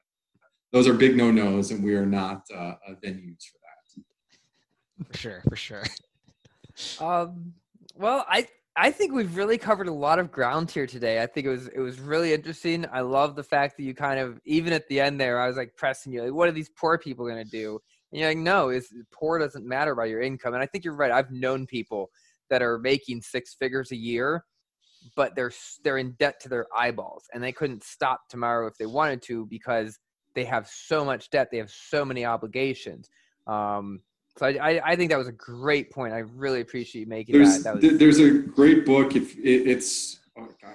those 0.72 0.88
are 0.88 0.94
big 0.94 1.18
no 1.18 1.32
nos 1.32 1.72
and 1.72 1.84
we 1.84 1.96
are 1.96 2.06
not 2.06 2.44
uh, 2.56 2.76
venues 3.04 3.44
for 3.50 3.58
that. 3.64 5.08
For 5.08 5.18
sure, 5.18 5.44
for 5.50 5.56
sure. 5.56 5.84
Um, 7.02 7.54
well, 7.96 8.26
I, 8.30 8.48
I 8.78 8.92
think 8.92 9.14
we've 9.14 9.36
really 9.36 9.58
covered 9.58 9.90
a 9.90 9.94
lot 9.94 10.20
of 10.20 10.32
ground 10.32 10.72
here 10.72 10.88
today. 10.88 11.22
I 11.22 11.28
think 11.28 11.46
it 11.46 11.50
was 11.50 11.68
it 11.68 11.80
was 11.80 12.00
really 12.00 12.34
interesting. 12.34 12.86
I 12.92 13.02
love 13.02 13.36
the 13.36 13.44
fact 13.44 13.76
that 13.78 13.84
you 13.84 13.94
kind 13.94 14.20
of 14.20 14.40
even 14.46 14.72
at 14.72 14.88
the 14.88 15.02
end 15.02 15.20
there, 15.20 15.40
I 15.40 15.48
was 15.48 15.58
like 15.58 15.76
pressing 15.76 16.14
you, 16.14 16.24
like, 16.24 16.34
what 16.34 16.48
are 16.48 16.54
these 16.54 16.70
poor 16.70 16.98
people 16.98 17.26
going 17.28 17.44
to 17.44 17.52
do? 17.52 17.80
And 18.12 18.20
you're 18.20 18.30
like, 18.30 18.38
no, 18.38 18.70
is 18.70 18.94
poor 19.12 19.40
doesn't 19.40 19.66
matter 19.66 19.96
by 19.96 20.06
your 20.06 20.22
income. 20.22 20.54
And 20.54 20.62
I 20.62 20.66
think 20.66 20.84
you're 20.84 20.96
right. 20.96 21.12
I've 21.12 21.32
known 21.32 21.66
people 21.66 22.10
that 22.50 22.62
are 22.62 22.78
making 22.78 23.22
six 23.22 23.54
figures 23.54 23.92
a 23.92 23.96
year, 23.96 24.44
but 25.16 25.36
they're 25.36 25.52
they're 25.84 25.98
in 25.98 26.12
debt 26.20 26.40
to 26.42 26.50
their 26.50 26.68
eyeballs, 26.76 27.24
and 27.34 27.44
they 27.44 27.52
couldn't 27.52 27.84
stop 27.84 28.22
tomorrow 28.30 28.68
if 28.68 28.78
they 28.78 28.86
wanted 28.86 29.22
to 29.24 29.46
because 29.46 29.98
they 30.36 30.46
have 30.46 30.68
so 30.68 31.04
much 31.04 31.30
debt. 31.30 31.50
They 31.52 31.58
have 31.58 31.72
so 31.72 32.06
many 32.06 32.26
obligations. 32.26 33.10
Um, 33.48 34.02
so 34.38 34.46
I, 34.46 34.82
I, 34.86 34.96
think 34.96 35.12
that 35.12 35.18
was 35.18 35.28
a 35.28 35.34
great 35.34 35.92
point. 35.92 36.14
I 36.14 36.20
really 36.20 36.62
appreciate 36.62 37.02
you 37.02 37.08
making 37.08 37.36
there's, 37.36 37.64
that. 37.64 37.82
that 37.82 37.92
was, 37.92 38.00
there's 38.00 38.20
a 38.20 38.32
great 38.32 38.86
book. 38.86 39.14
If 39.16 39.38
it, 39.38 39.68
it's 39.68 40.21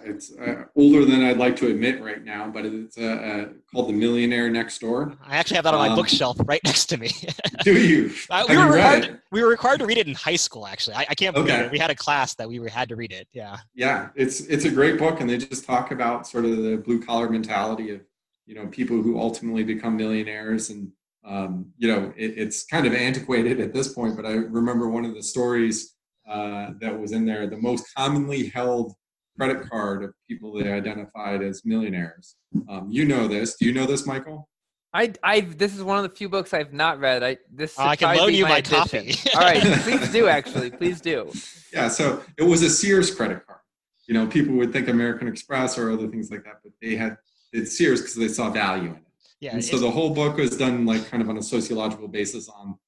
it's 0.05 0.37
uh, 0.37 0.65
older 0.77 1.05
than 1.05 1.23
I'd 1.23 1.39
like 1.39 1.57
to 1.57 1.69
admit 1.69 2.03
right 2.03 2.25
now, 2.25 2.49
but 2.49 2.65
it's 2.65 2.97
uh, 2.99 3.03
uh, 3.03 3.49
called 3.73 3.89
The 3.89 3.93
Millionaire 3.93 4.49
Next 4.51 4.79
Door. 4.81 5.17
I 5.25 5.37
actually 5.37 5.57
have 5.57 5.65
that 5.65 5.75
on 5.75 5.81
my 5.81 5.89
um, 5.89 5.97
bookshelf 5.97 6.37
right 6.47 6.61
next 6.65 6.87
to 6.87 6.97
me. 6.97 7.11
do 7.65 7.79
you? 7.79 8.13
Uh, 8.29 8.45
we, 8.49 8.57
were 8.57 8.67
required, 8.67 9.21
we 9.31 9.43
were 9.43 9.49
required 9.49 9.79
to 9.79 9.87
read 9.87 9.99
it 9.99 10.07
in 10.09 10.15
high 10.15 10.37
school. 10.37 10.67
Actually, 10.67 10.97
I, 10.97 11.07
I 11.11 11.15
can't 11.15 11.35
believe 11.35 11.51
okay. 11.51 11.67
it. 11.67 11.73
We 11.73 11.79
had 11.79 11.91
a 11.91 11.95
class 11.95 12.35
that 12.35 12.49
we 12.49 12.59
were, 12.59 12.69
had 12.69 12.89
to 12.89 12.97
read 12.97 13.13
it. 13.13 13.29
Yeah. 13.33 13.59
Yeah, 13.75 14.09
it's 14.15 14.41
it's 14.41 14.65
a 14.65 14.71
great 14.71 14.99
book, 14.99 15.21
and 15.21 15.31
they 15.31 15.39
just 15.39 15.65
talk 15.65 15.91
about 15.91 16.27
sort 16.27 16.45
of 16.45 16.57
the 16.57 16.77
blue 16.77 17.03
collar 17.03 17.29
mentality 17.31 17.91
of 17.91 18.01
you 18.47 18.55
know 18.55 18.67
people 18.69 19.03
who 19.03 19.19
ultimately 19.19 19.65
become 19.65 19.97
millionaires 19.97 20.71
and 20.71 20.91
um, 21.25 21.73
you 21.77 21.89
know 21.89 22.13
it, 22.17 22.39
it's 22.39 22.65
kind 22.65 22.87
of 22.87 22.95
antiquated 22.95 23.61
at 23.61 23.75
this 23.75 23.93
point 23.93 24.17
but 24.17 24.25
i 24.25 24.33
remember 24.33 24.89
one 24.89 25.05
of 25.05 25.15
the 25.15 25.23
stories 25.23 25.95
uh, 26.29 26.71
that 26.81 26.99
was 26.99 27.13
in 27.13 27.27
there 27.27 27.47
the 27.47 27.57
most 27.57 27.87
commonly 27.95 28.49
held 28.49 28.95
credit 29.37 29.69
card 29.69 30.05
of 30.05 30.15
people 30.29 30.53
they 30.53 30.71
identified 30.71 31.43
as 31.43 31.65
millionaires. 31.65 32.37
Um, 32.69 32.89
you 32.91 33.05
know 33.05 33.29
this. 33.29 33.57
Do 33.57 33.67
you 33.67 33.73
know 33.73 33.87
this, 33.87 34.07
Michael? 34.07 34.49
I, 34.93 35.13
I, 35.23 35.41
this 35.41 35.75
is 35.75 35.83
one 35.83 36.03
of 36.03 36.11
the 36.11 36.17
few 36.17 36.29
books 36.29 36.55
I've 36.55 36.73
not 36.73 36.99
read. 36.99 37.23
I, 37.23 37.37
this. 37.53 37.79
Uh, 37.79 37.83
I 37.83 37.97
can 37.97 38.17
loan 38.17 38.33
you 38.33 38.45
my, 38.45 38.51
my 38.51 38.63
copy. 38.63 39.15
All 39.35 39.43
right, 39.43 39.61
please 39.83 40.11
do. 40.11 40.29
Actually, 40.29 40.71
please 40.71 41.01
do. 41.01 41.31
Yeah, 41.73 41.89
so 41.89 42.23
it 42.39 42.45
was 42.45 42.63
a 42.63 42.71
Sears 42.71 43.15
credit 43.15 43.47
card. 43.47 43.61
You 44.07 44.15
know, 44.15 44.27
people 44.27 44.55
would 44.55 44.73
think 44.73 44.89
American 44.89 45.29
Express 45.29 45.77
or 45.77 45.91
other 45.91 46.09
things 46.09 46.31
like 46.31 46.45
that, 46.45 46.61
but 46.63 46.73
they 46.81 46.97
had 46.97 47.19
it's 47.53 47.77
Sears 47.77 48.01
because 48.01 48.15
they 48.15 48.29
saw 48.29 48.51
value 48.51 48.89
in 48.89 48.97
it. 48.97 49.03
Yeah. 49.41 49.53
And 49.53 49.65
so 49.65 49.79
the 49.79 49.91
whole 49.91 50.11
book 50.11 50.39
was 50.39 50.57
done 50.57 50.87
like 50.87 51.11
kind 51.11 51.23
of 51.23 51.29
on 51.29 51.37
a 51.37 51.43
sociological 51.43 52.09
basis 52.09 52.49
on 52.49 52.79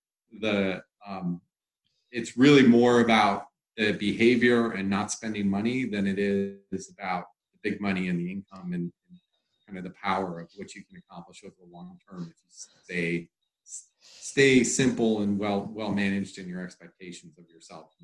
the. 0.41 0.83
Um, 1.07 1.41
it's 2.11 2.39
really 2.39 2.67
more 2.67 3.01
about 3.01 3.49
the 3.79 3.93
behavior 3.93 4.73
and 4.73 4.91
not 4.91 5.11
spending 5.11 5.49
money 5.49 5.85
than 5.85 6.07
it 6.07 6.19
is 6.19 6.91
about 6.91 7.27
the 7.53 7.71
big 7.71 7.81
money 7.81 8.09
and 8.09 8.19
the 8.19 8.31
income 8.31 8.73
and, 8.73 8.93
and 9.09 9.19
kind 9.67 9.79
of 9.79 9.85
the 9.85 9.95
power 10.03 10.41
of 10.41 10.51
what 10.57 10.75
you 10.75 10.83
can 10.85 10.99
accomplish 10.99 11.43
over 11.45 11.55
the 11.61 11.73
long 11.73 11.97
term 12.11 12.23
if 12.23 12.37
you 12.43 12.49
stay 12.51 13.29
stay 14.21 14.63
simple 14.63 15.23
and 15.23 15.39
well 15.39 15.71
well 15.73 15.91
managed 15.91 16.39
in 16.39 16.49
your 16.49 16.63
expectations 16.63 17.39
of 17.39 17.49
yourself. 17.49 17.95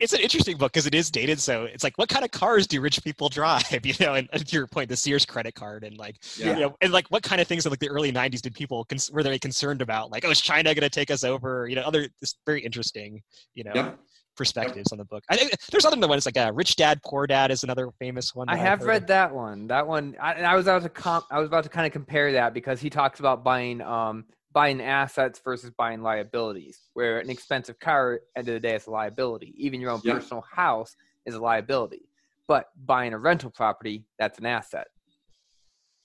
It's 0.00 0.12
an 0.12 0.20
interesting 0.20 0.56
book 0.56 0.72
because 0.72 0.86
it 0.86 0.94
is 0.94 1.10
dated. 1.10 1.40
So 1.40 1.64
it's 1.64 1.84
like, 1.84 1.96
what 1.98 2.08
kind 2.08 2.24
of 2.24 2.30
cars 2.30 2.66
do 2.66 2.80
rich 2.80 3.02
people 3.02 3.28
drive? 3.28 3.62
You 3.84 3.94
know, 4.00 4.14
and, 4.14 4.28
and 4.32 4.46
to 4.46 4.56
your 4.56 4.66
point, 4.66 4.88
the 4.88 4.96
Sears 4.96 5.24
credit 5.24 5.54
card 5.54 5.84
and 5.84 5.96
like, 5.96 6.16
yeah. 6.36 6.54
you 6.54 6.60
know, 6.60 6.76
and 6.80 6.92
like 6.92 7.06
what 7.08 7.22
kind 7.22 7.40
of 7.40 7.48
things 7.48 7.66
in 7.66 7.70
like 7.70 7.78
the 7.78 7.88
early 7.88 8.12
'90s 8.12 8.40
did 8.40 8.54
people 8.54 8.84
cons- 8.84 9.10
were 9.10 9.22
they 9.22 9.38
concerned 9.38 9.82
about? 9.82 10.10
Like, 10.10 10.24
oh, 10.24 10.30
is 10.30 10.40
China 10.40 10.74
going 10.74 10.82
to 10.82 10.90
take 10.90 11.10
us 11.10 11.24
over? 11.24 11.66
You 11.68 11.76
know, 11.76 11.82
other 11.82 12.08
it's 12.20 12.36
very 12.46 12.60
interesting. 12.60 13.22
You 13.54 13.64
know. 13.64 13.72
Yep 13.74 13.98
perspectives 14.36 14.92
on 14.92 14.98
the 14.98 15.04
book. 15.04 15.24
I 15.28 15.36
think 15.36 15.52
there's 15.70 15.84
other 15.84 16.06
ones 16.06 16.26
like 16.26 16.36
uh, 16.36 16.50
Rich 16.54 16.76
Dad 16.76 17.00
Poor 17.04 17.26
Dad 17.26 17.50
is 17.50 17.64
another 17.64 17.90
famous 17.98 18.34
one. 18.34 18.48
I 18.48 18.56
have 18.56 18.82
read 18.82 19.02
of. 19.02 19.08
that 19.08 19.34
one. 19.34 19.66
That 19.68 19.86
one, 19.86 20.16
I, 20.20 20.34
I 20.34 20.54
was 20.54 20.66
about 20.66 20.82
to 20.82 20.88
comp, 20.88 21.26
I 21.30 21.38
was 21.38 21.46
about 21.46 21.64
to 21.64 21.70
kind 21.70 21.86
of 21.86 21.92
compare 21.92 22.32
that 22.32 22.54
because 22.54 22.80
he 22.80 22.90
talks 22.90 23.20
about 23.20 23.44
buying 23.44 23.80
um 23.80 24.24
buying 24.52 24.82
assets 24.82 25.40
versus 25.42 25.70
buying 25.76 26.02
liabilities. 26.02 26.78
Where 26.94 27.18
an 27.18 27.30
expensive 27.30 27.78
car, 27.78 28.20
end 28.36 28.48
of 28.48 28.54
the 28.54 28.60
day, 28.60 28.74
is 28.74 28.86
a 28.86 28.90
liability. 28.90 29.54
Even 29.56 29.80
your 29.80 29.90
own 29.90 30.00
yep. 30.04 30.16
personal 30.16 30.44
house 30.50 30.94
is 31.26 31.34
a 31.34 31.40
liability. 31.40 32.08
But 32.48 32.68
buying 32.84 33.12
a 33.14 33.18
rental 33.18 33.50
property, 33.50 34.04
that's 34.18 34.38
an 34.38 34.46
asset. 34.46 34.88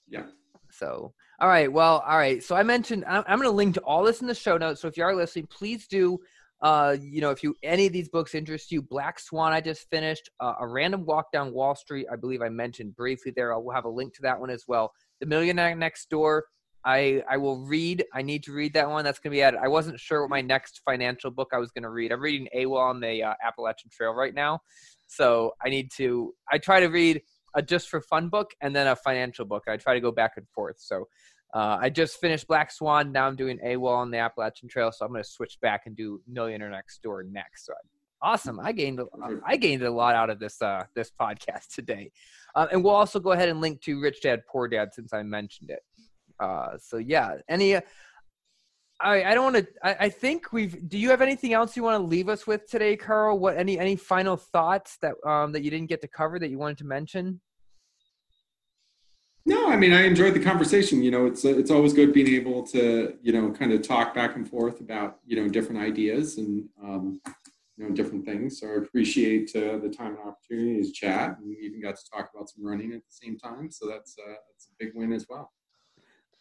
Yeah. 0.08 0.24
So, 0.70 1.12
all 1.40 1.48
right. 1.48 1.70
Well, 1.70 2.02
all 2.06 2.16
right. 2.16 2.42
So 2.42 2.56
I 2.56 2.62
mentioned 2.62 3.04
I'm, 3.06 3.24
I'm 3.26 3.38
going 3.38 3.50
to 3.50 3.56
link 3.56 3.74
to 3.74 3.80
all 3.80 4.04
this 4.04 4.20
in 4.20 4.26
the 4.26 4.34
show 4.34 4.56
notes. 4.56 4.80
So 4.80 4.88
if 4.88 4.96
you 4.96 5.04
are 5.04 5.14
listening, 5.14 5.46
please 5.46 5.86
do 5.86 6.18
uh, 6.60 6.96
you 7.00 7.20
know, 7.20 7.30
if 7.30 7.42
you 7.42 7.54
any 7.62 7.86
of 7.86 7.92
these 7.92 8.08
books 8.08 8.34
interest 8.34 8.72
you, 8.72 8.82
Black 8.82 9.20
Swan, 9.20 9.52
I 9.52 9.60
just 9.60 9.88
finished. 9.90 10.28
Uh, 10.40 10.54
a 10.60 10.66
Random 10.66 11.04
Walk 11.04 11.30
Down 11.32 11.52
Wall 11.52 11.74
Street, 11.74 12.06
I 12.12 12.16
believe 12.16 12.42
I 12.42 12.48
mentioned 12.48 12.96
briefly 12.96 13.32
there. 13.34 13.52
I'll 13.52 13.68
have 13.70 13.84
a 13.84 13.90
link 13.90 14.14
to 14.14 14.22
that 14.22 14.38
one 14.38 14.50
as 14.50 14.64
well. 14.66 14.92
The 15.20 15.26
Millionaire 15.26 15.74
Next 15.76 16.10
Door, 16.10 16.44
I 16.84 17.22
I 17.30 17.36
will 17.36 17.64
read. 17.64 18.04
I 18.12 18.22
need 18.22 18.42
to 18.44 18.52
read 18.52 18.74
that 18.74 18.88
one. 18.88 19.04
That's 19.04 19.20
going 19.20 19.30
to 19.30 19.36
be 19.36 19.42
added. 19.42 19.60
I 19.62 19.68
wasn't 19.68 20.00
sure 20.00 20.22
what 20.22 20.30
my 20.30 20.40
next 20.40 20.80
financial 20.84 21.30
book 21.30 21.50
I 21.52 21.58
was 21.58 21.70
going 21.70 21.84
to 21.84 21.90
read. 21.90 22.10
I'm 22.10 22.20
reading 22.20 22.48
AWOL 22.56 22.90
on 22.90 23.00
the 23.00 23.22
uh, 23.22 23.34
Appalachian 23.44 23.90
Trail 23.92 24.12
right 24.12 24.34
now, 24.34 24.58
so 25.06 25.52
I 25.64 25.68
need 25.68 25.90
to. 25.96 26.34
I 26.50 26.58
try 26.58 26.80
to 26.80 26.88
read 26.88 27.22
a 27.54 27.62
just 27.62 27.88
for 27.88 28.00
fun 28.00 28.28
book 28.28 28.50
and 28.60 28.74
then 28.74 28.88
a 28.88 28.96
financial 28.96 29.44
book. 29.44 29.64
I 29.68 29.76
try 29.76 29.94
to 29.94 30.00
go 30.00 30.12
back 30.12 30.32
and 30.36 30.46
forth. 30.54 30.76
So 30.78 31.06
uh, 31.54 31.78
I 31.80 31.90
just 31.90 32.20
finished 32.20 32.46
Black 32.46 32.70
Swan. 32.70 33.12
Now 33.12 33.26
I'm 33.26 33.36
doing 33.36 33.58
AWOL 33.64 33.96
on 33.96 34.10
the 34.10 34.18
Appalachian 34.18 34.68
Trail, 34.68 34.92
so 34.92 35.04
I'm 35.04 35.12
going 35.12 35.22
to 35.22 35.28
switch 35.28 35.58
back 35.60 35.86
and 35.86 35.96
do 35.96 36.20
Millionaire 36.26 36.70
Next 36.70 37.02
Door 37.02 37.24
next. 37.24 37.66
So 37.66 37.72
awesome! 38.22 38.60
I 38.60 38.72
gained 38.72 39.00
I 39.46 39.56
gained 39.56 39.82
a 39.82 39.90
lot 39.90 40.14
out 40.14 40.30
of 40.30 40.38
this 40.38 40.60
uh, 40.60 40.84
this 40.94 41.10
podcast 41.18 41.74
today, 41.74 42.10
uh, 42.54 42.66
and 42.70 42.84
we'll 42.84 42.94
also 42.94 43.18
go 43.18 43.32
ahead 43.32 43.48
and 43.48 43.60
link 43.60 43.80
to 43.82 44.00
Rich 44.00 44.22
Dad 44.22 44.42
Poor 44.48 44.68
Dad 44.68 44.92
since 44.92 45.12
I 45.12 45.22
mentioned 45.22 45.70
it. 45.70 45.80
Uh, 46.38 46.76
so 46.78 46.98
yeah, 46.98 47.36
any 47.48 47.76
I, 49.00 49.24
I 49.24 49.34
don't 49.34 49.52
want 49.52 49.56
to. 49.56 49.66
I, 49.82 50.06
I 50.06 50.08
think 50.08 50.52
we've. 50.52 50.88
Do 50.88 50.98
you 50.98 51.10
have 51.10 51.22
anything 51.22 51.52
else 51.52 51.76
you 51.76 51.82
want 51.82 52.02
to 52.02 52.06
leave 52.06 52.28
us 52.28 52.46
with 52.46 52.68
today, 52.68 52.96
Carl? 52.96 53.38
What 53.38 53.56
any 53.56 53.78
any 53.78 53.94
final 53.96 54.36
thoughts 54.36 54.98
that 55.02 55.14
um 55.24 55.52
that 55.52 55.62
you 55.62 55.70
didn't 55.70 55.88
get 55.88 56.00
to 56.02 56.08
cover 56.08 56.38
that 56.38 56.50
you 56.50 56.58
wanted 56.58 56.78
to 56.78 56.84
mention? 56.84 57.40
No, 59.46 59.70
I 59.70 59.76
mean 59.76 59.92
I 59.92 60.02
enjoyed 60.02 60.34
the 60.34 60.40
conversation. 60.40 61.02
You 61.02 61.10
know, 61.10 61.26
it's 61.26 61.44
it's 61.44 61.70
always 61.70 61.92
good 61.92 62.12
being 62.12 62.28
able 62.28 62.62
to 62.68 63.16
you 63.22 63.32
know 63.32 63.50
kind 63.50 63.72
of 63.72 63.82
talk 63.82 64.14
back 64.14 64.36
and 64.36 64.48
forth 64.48 64.80
about 64.80 65.18
you 65.26 65.36
know 65.36 65.48
different 65.48 65.80
ideas 65.80 66.38
and 66.38 66.68
um, 66.82 67.20
you 67.76 67.88
know 67.88 67.94
different 67.94 68.24
things. 68.26 68.60
So 68.60 68.68
I 68.68 68.74
appreciate 68.76 69.50
uh, 69.56 69.78
the 69.78 69.88
time 69.88 70.16
and 70.16 70.28
opportunity 70.28 70.82
to 70.82 70.92
chat, 70.92 71.38
and 71.38 71.48
we 71.48 71.56
even 71.64 71.80
got 71.80 71.96
to 71.96 72.02
talk 72.12 72.30
about 72.34 72.50
some 72.50 72.64
running 72.64 72.92
at 72.92 73.00
the 73.00 73.26
same 73.26 73.38
time. 73.38 73.70
So 73.70 73.86
that's 73.88 74.16
uh, 74.18 74.34
that's 74.50 74.68
a 74.68 74.84
big 74.84 74.92
win 74.94 75.12
as 75.12 75.26
well. 75.28 75.50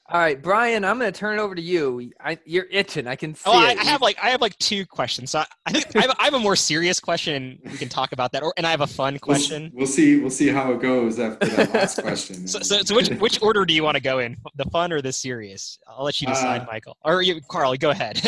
All 0.09 0.21
right, 0.21 0.41
Brian, 0.41 0.85
I'm 0.85 0.99
going 0.99 1.11
to 1.11 1.19
turn 1.19 1.37
it 1.37 1.41
over 1.41 1.53
to 1.53 1.61
you. 1.61 2.13
I, 2.23 2.37
you're 2.45 2.67
itching. 2.71 3.07
I 3.07 3.17
can 3.17 3.35
see 3.35 3.41
oh, 3.45 3.59
I, 3.59 3.71
it. 3.71 3.77
I 3.77 3.83
have 3.83 4.01
like 4.01 4.17
I 4.23 4.29
have 4.29 4.39
like 4.39 4.57
two 4.57 4.85
questions. 4.85 5.31
So 5.31 5.39
I, 5.39 5.45
I 5.65 5.71
think 5.73 5.93
I 5.97 6.01
have, 6.01 6.15
I 6.17 6.23
have, 6.23 6.33
a 6.33 6.39
more 6.39 6.55
serious 6.55 7.01
question. 7.01 7.59
We 7.65 7.77
can 7.77 7.89
talk 7.89 8.13
about 8.13 8.31
that, 8.31 8.41
or 8.41 8.53
and 8.55 8.65
I 8.65 8.71
have 8.71 8.79
a 8.79 8.87
fun 8.87 9.19
question. 9.19 9.63
We'll, 9.73 9.79
we'll 9.79 9.87
see. 9.87 10.17
We'll 10.21 10.29
see 10.29 10.47
how 10.47 10.71
it 10.71 10.79
goes 10.79 11.19
after 11.19 11.47
that 11.47 11.73
last 11.73 12.01
question. 12.01 12.47
So, 12.47 12.59
so, 12.59 12.83
so, 12.83 12.95
which 12.95 13.09
which 13.09 13.41
order 13.41 13.65
do 13.65 13.73
you 13.73 13.83
want 13.83 13.95
to 13.95 14.01
go 14.01 14.19
in? 14.19 14.37
The 14.55 14.63
fun 14.65 14.93
or 14.93 15.01
the 15.01 15.11
serious? 15.11 15.77
I'll 15.89 16.05
let 16.05 16.21
you 16.21 16.27
decide, 16.27 16.61
uh, 16.61 16.67
Michael. 16.71 16.95
Or 17.03 17.21
you, 17.21 17.41
Carl. 17.41 17.75
Go 17.75 17.89
ahead. 17.89 18.21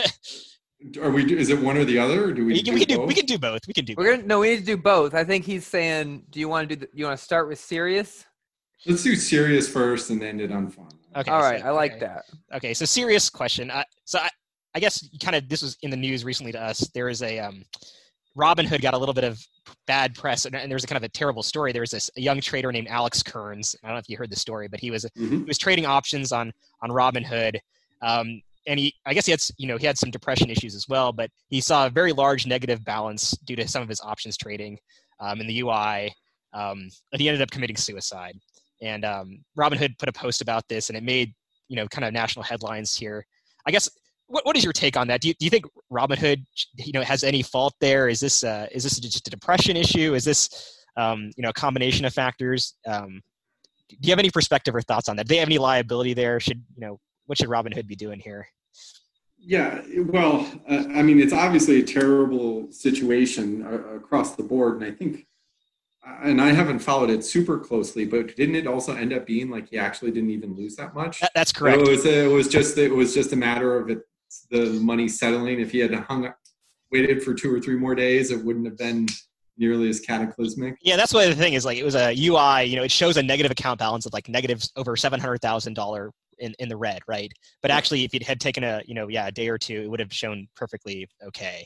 Are 1.01 1.11
we? 1.11 1.33
Is 1.33 1.49
it 1.49 1.61
one 1.61 1.77
or 1.77 1.85
the 1.85 1.97
other? 1.97 2.25
Or 2.25 2.33
do 2.33 2.45
we? 2.45 2.53
We 2.53 2.61
can, 2.61 2.65
do, 2.65 2.73
we 2.73 2.85
can 2.85 2.97
do, 2.97 3.05
we 3.05 3.13
can 3.13 3.25
do 3.25 3.37
both. 3.37 3.67
We 3.67 3.73
can 3.73 3.85
do. 3.85 3.95
We're 3.97 4.17
gonna 4.17 4.27
no. 4.27 4.39
We 4.39 4.49
need 4.49 4.59
to 4.59 4.65
do 4.65 4.77
both. 4.77 5.13
I 5.13 5.23
think 5.23 5.45
he's 5.45 5.65
saying. 5.65 6.23
Do 6.29 6.41
you 6.41 6.49
want 6.49 6.67
to 6.67 6.75
do? 6.75 6.85
The, 6.85 6.89
you 6.93 7.05
want 7.05 7.17
to 7.17 7.23
start 7.23 7.47
with 7.47 7.59
serious? 7.59 8.25
Let's 8.85 9.03
do 9.03 9.15
serious 9.15 9.69
first 9.69 10.09
and 10.09 10.21
end 10.21 10.41
it 10.41 10.51
on 10.51 10.69
fun. 10.69 10.89
Okay. 11.19 11.31
All 11.31 11.41
right. 11.41 11.61
So, 11.61 11.67
I 11.67 11.71
like 11.71 11.93
okay. 11.93 11.99
that. 12.01 12.25
Okay. 12.55 12.73
So 12.73 12.85
serious 12.85 13.29
question. 13.29 13.69
Uh, 13.69 13.83
so 14.05 14.19
I, 14.19 14.29
I 14.75 14.79
guess 14.79 15.07
kind 15.21 15.35
of 15.35 15.49
this 15.49 15.61
was 15.61 15.77
in 15.81 15.89
the 15.89 15.97
news 15.97 16.23
recently 16.23 16.51
to 16.53 16.61
us. 16.61 16.79
There 16.93 17.09
is 17.09 17.21
a 17.21 17.39
um, 17.39 17.65
Robinhood 18.37 18.81
got 18.81 18.93
a 18.93 18.97
little 18.97 19.13
bit 19.13 19.23
of 19.23 19.43
bad 19.85 20.15
press, 20.15 20.45
and, 20.45 20.55
and 20.55 20.71
there's 20.71 20.83
a 20.83 20.87
kind 20.87 20.97
of 20.97 21.03
a 21.03 21.09
terrible 21.09 21.43
story. 21.43 21.71
There 21.71 21.81
was 21.81 21.91
this 21.91 22.09
a 22.17 22.21
young 22.21 22.39
trader 22.39 22.71
named 22.71 22.87
Alex 22.87 23.21
Kearns. 23.21 23.75
I 23.83 23.87
don't 23.87 23.95
know 23.95 23.99
if 23.99 24.07
you 24.07 24.17
heard 24.17 24.31
the 24.31 24.37
story, 24.37 24.67
but 24.67 24.79
he 24.79 24.91
was 24.91 25.05
mm-hmm. 25.17 25.39
he 25.39 25.43
was 25.43 25.57
trading 25.57 25.85
options 25.85 26.31
on 26.31 26.51
on 26.81 26.89
Robinhood. 26.89 27.57
Um, 28.01 28.41
and 28.67 28.79
he, 28.79 28.93
I 29.05 29.13
guess 29.13 29.25
he 29.25 29.31
had, 29.31 29.41
you 29.57 29.67
know, 29.67 29.77
he 29.77 29.85
had 29.85 29.97
some 29.97 30.11
depression 30.11 30.49
issues 30.49 30.75
as 30.75 30.87
well, 30.87 31.11
but 31.11 31.31
he 31.49 31.59
saw 31.59 31.87
a 31.87 31.89
very 31.89 32.13
large 32.13 32.45
negative 32.45 32.83
balance 32.85 33.31
due 33.45 33.55
to 33.55 33.67
some 33.67 33.81
of 33.81 33.89
his 33.89 33.99
options 34.01 34.37
trading 34.37 34.77
um, 35.19 35.41
in 35.41 35.47
the 35.47 35.61
UI, 35.61 36.13
um, 36.53 36.89
and 37.11 37.19
he 37.19 37.27
ended 37.27 37.41
up 37.41 37.49
committing 37.49 37.77
suicide. 37.77 38.37
And 38.81 39.03
um, 39.05 39.43
Robinhood 39.57 39.97
put 39.97 40.09
a 40.09 40.13
post 40.13 40.41
about 40.41 40.67
this, 40.67 40.89
and 40.89 40.97
it 40.97 41.03
made 41.03 41.33
you 41.67 41.75
know 41.75 41.87
kind 41.87 42.05
of 42.05 42.13
national 42.13 42.43
headlines 42.43 42.95
here. 42.95 43.25
I 43.65 43.71
guess 43.71 43.89
what, 44.27 44.45
what 44.45 44.55
is 44.55 44.63
your 44.63 44.73
take 44.73 44.95
on 44.95 45.07
that? 45.07 45.21
Do 45.21 45.27
you, 45.27 45.33
do 45.33 45.45
you 45.45 45.49
think 45.49 45.65
Robinhood 45.91 46.43
you 46.75 46.93
know 46.93 47.01
has 47.01 47.23
any 47.23 47.41
fault 47.41 47.73
there? 47.81 48.07
Is 48.07 48.19
this 48.19 48.43
uh, 48.43 48.67
is 48.71 48.83
this 48.83 48.99
just 48.99 49.27
a 49.27 49.31
depression 49.31 49.75
issue? 49.75 50.13
Is 50.13 50.23
this 50.23 50.49
um, 50.97 51.31
you 51.35 51.43
know 51.43 51.49
a 51.49 51.53
combination 51.53 52.05
of 52.05 52.13
factors? 52.13 52.75
Um, 52.87 53.21
do 53.89 53.97
you 54.01 54.11
have 54.11 54.19
any 54.19 54.29
perspective 54.29 54.75
or 54.75 54.81
thoughts 54.81 55.09
on 55.09 55.15
that? 55.17 55.27
Do 55.27 55.33
they 55.33 55.39
have 55.39 55.47
any 55.47 55.57
liability 55.57 56.13
there? 56.13 56.39
Should 56.39 56.63
you 56.75 56.81
know 56.81 56.99
what 57.25 57.37
should 57.37 57.49
Robinhood 57.49 57.87
be 57.87 57.95
doing 57.95 58.19
here? 58.19 58.47
Yeah, 59.41 59.81
well, 60.07 60.45
uh, 60.69 60.83
I 60.93 61.01
mean, 61.01 61.21
it's 61.21 61.31
obviously 61.31 61.79
a 61.79 61.83
terrible 61.83 62.69
situation 62.71 63.65
uh, 63.65 63.95
across 63.95 64.35
the 64.35 64.43
board, 64.43 64.75
and 64.75 64.83
I 64.83 64.91
think 64.91 65.27
and 66.05 66.41
I 66.41 66.51
haven't 66.51 66.79
followed 66.79 67.09
it 67.09 67.23
super 67.23 67.59
closely, 67.59 68.05
but 68.05 68.35
didn't 68.35 68.55
it 68.55 68.67
also 68.67 68.95
end 68.95 69.13
up 69.13 69.25
being 69.25 69.49
like 69.49 69.69
he 69.69 69.77
actually 69.77 70.11
didn't 70.11 70.31
even 70.31 70.55
lose 70.55 70.75
that 70.75 70.93
much? 70.93 71.19
That, 71.19 71.31
that's 71.35 71.51
correct. 71.51 71.79
So 71.79 71.83
it 71.83 71.89
was 71.89 72.05
it 72.05 72.31
was 72.31 72.47
just 72.47 72.77
it 72.77 72.93
was 72.93 73.13
just 73.13 73.33
a 73.33 73.35
matter 73.35 73.77
of 73.77 73.89
it 73.89 74.01
the 74.49 74.65
money 74.79 75.07
settling. 75.07 75.59
If 75.59 75.71
he 75.71 75.79
had 75.79 75.93
hung 75.93 76.31
waited 76.91 77.23
for 77.23 77.33
two 77.33 77.53
or 77.53 77.59
three 77.59 77.77
more 77.77 77.95
days, 77.95 78.31
it 78.31 78.43
wouldn't 78.43 78.65
have 78.65 78.77
been 78.77 79.07
nearly 79.57 79.89
as 79.89 79.99
cataclysmic. 79.99 80.77
Yeah, 80.81 80.95
that's 80.95 81.13
why 81.13 81.27
the 81.27 81.35
thing 81.35 81.53
is 81.53 81.65
like 81.65 81.77
it 81.77 81.83
was 81.83 81.95
a 81.95 82.11
UI. 82.11 82.63
You 82.63 82.77
know, 82.77 82.83
it 82.83 82.91
shows 82.91 83.17
a 83.17 83.23
negative 83.23 83.51
account 83.51 83.79
balance 83.79 84.05
of 84.05 84.13
like 84.13 84.29
negative 84.29 84.63
over 84.75 84.95
seven 84.95 85.19
hundred 85.19 85.41
thousand 85.41 85.73
dollar 85.73 86.11
in 86.39 86.53
in 86.59 86.69
the 86.69 86.77
red, 86.77 86.99
right? 87.07 87.31
But 87.61 87.71
actually, 87.71 88.05
if 88.05 88.13
it 88.13 88.23
had 88.23 88.39
taken 88.39 88.63
a 88.63 88.81
you 88.85 88.93
know 88.93 89.09
yeah 89.09 89.27
a 89.27 89.31
day 89.31 89.49
or 89.49 89.57
two, 89.57 89.81
it 89.81 89.89
would 89.89 89.99
have 89.99 90.13
shown 90.13 90.47
perfectly 90.55 91.07
okay. 91.23 91.65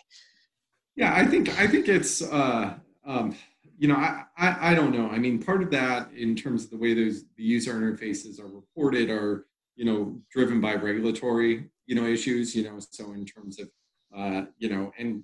Yeah, 0.96 1.14
I 1.14 1.26
think 1.26 1.60
I 1.60 1.68
think 1.68 1.88
it's. 1.88 2.22
uh 2.22 2.74
um, 3.06 3.36
you 3.78 3.88
know, 3.88 3.96
I, 3.96 4.24
I, 4.38 4.72
I, 4.72 4.76
don't 4.76 4.96
know. 4.96 5.10
I 5.10 5.18
mean, 5.18 5.42
part 5.42 5.64
of 5.64 5.72
that 5.72 6.12
in 6.16 6.36
terms 6.36 6.66
of 6.66 6.70
the 6.72 6.78
way 6.78 6.94
those 6.94 7.24
the 7.38 7.44
user 7.44 7.74
interfaces 7.74 8.40
are 8.40 8.48
reported 8.48 9.10
are, 9.10 9.46
you 9.76 9.86
know, 9.86 10.20
driven 10.32 10.62
by 10.62 10.76
regulatory, 10.76 11.70
you 11.86 11.96
know, 11.96 12.06
issues, 12.06 12.56
you 12.56 12.64
know, 12.64 12.78
so 12.80 13.14
in 13.14 13.26
terms 13.26 13.60
of, 13.60 13.70
uh, 14.16 14.46
you 14.58 14.70
know, 14.70 14.92
and 14.98 15.24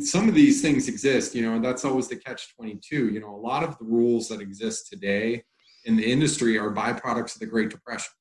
some 0.00 0.28
of 0.28 0.34
these 0.34 0.60
things 0.60 0.88
exist, 0.88 1.34
you 1.34 1.42
know, 1.42 1.54
and 1.54 1.64
that's 1.64 1.84
always 1.84 2.08
the 2.08 2.16
catch 2.16 2.54
22. 2.54 3.08
You 3.08 3.20
know, 3.20 3.34
a 3.34 3.36
lot 3.36 3.64
of 3.64 3.78
the 3.78 3.84
rules 3.84 4.28
that 4.28 4.40
exist 4.40 4.88
today 4.88 5.42
in 5.84 5.96
the 5.96 6.04
industry 6.04 6.58
are 6.58 6.70
byproducts 6.70 7.34
of 7.34 7.40
the 7.40 7.46
Great 7.46 7.70
Depression 7.70 8.12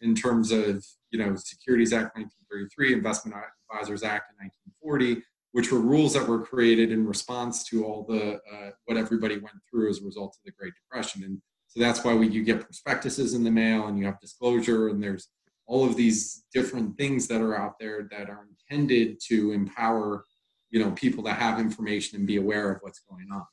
in 0.00 0.14
terms 0.14 0.50
of, 0.50 0.84
you 1.10 1.18
know, 1.18 1.34
Securities 1.36 1.92
Act 1.92 2.16
1933, 2.16 2.92
Investment 2.92 3.36
Advisors 3.70 4.02
Act 4.02 4.32
in 4.32 4.46
1940, 4.82 5.22
which 5.52 5.70
were 5.70 5.80
rules 5.80 6.14
that 6.14 6.26
were 6.26 6.40
created 6.40 6.90
in 6.90 7.06
response 7.06 7.64
to 7.64 7.84
all 7.84 8.04
the 8.08 8.34
uh, 8.52 8.70
what 8.86 8.96
everybody 8.96 9.36
went 9.36 9.56
through 9.70 9.90
as 9.90 10.00
a 10.00 10.04
result 10.04 10.36
of 10.36 10.44
the 10.44 10.52
Great 10.52 10.72
Depression. 10.82 11.22
And 11.24 11.40
so 11.68 11.80
that's 11.80 12.04
why 12.04 12.14
we, 12.14 12.28
you 12.28 12.42
get 12.42 12.60
prospectuses 12.60 13.34
in 13.34 13.44
the 13.44 13.50
mail 13.50 13.86
and 13.86 13.98
you 13.98 14.04
have 14.06 14.20
disclosure 14.20 14.88
and 14.88 15.02
there's 15.02 15.28
all 15.66 15.84
of 15.84 15.96
these 15.96 16.44
different 16.52 16.96
things 16.96 17.28
that 17.28 17.40
are 17.40 17.56
out 17.56 17.78
there 17.78 18.08
that 18.10 18.28
are 18.28 18.46
intended 18.70 19.18
to 19.28 19.52
empower 19.52 20.24
you 20.72 20.80
know 20.82 20.90
people 20.92 21.22
to 21.22 21.32
have 21.32 21.60
information 21.60 22.18
and 22.18 22.26
be 22.26 22.36
aware 22.36 22.72
of 22.72 22.78
what's 22.80 23.00
going 23.00 23.28
on. 23.30 23.46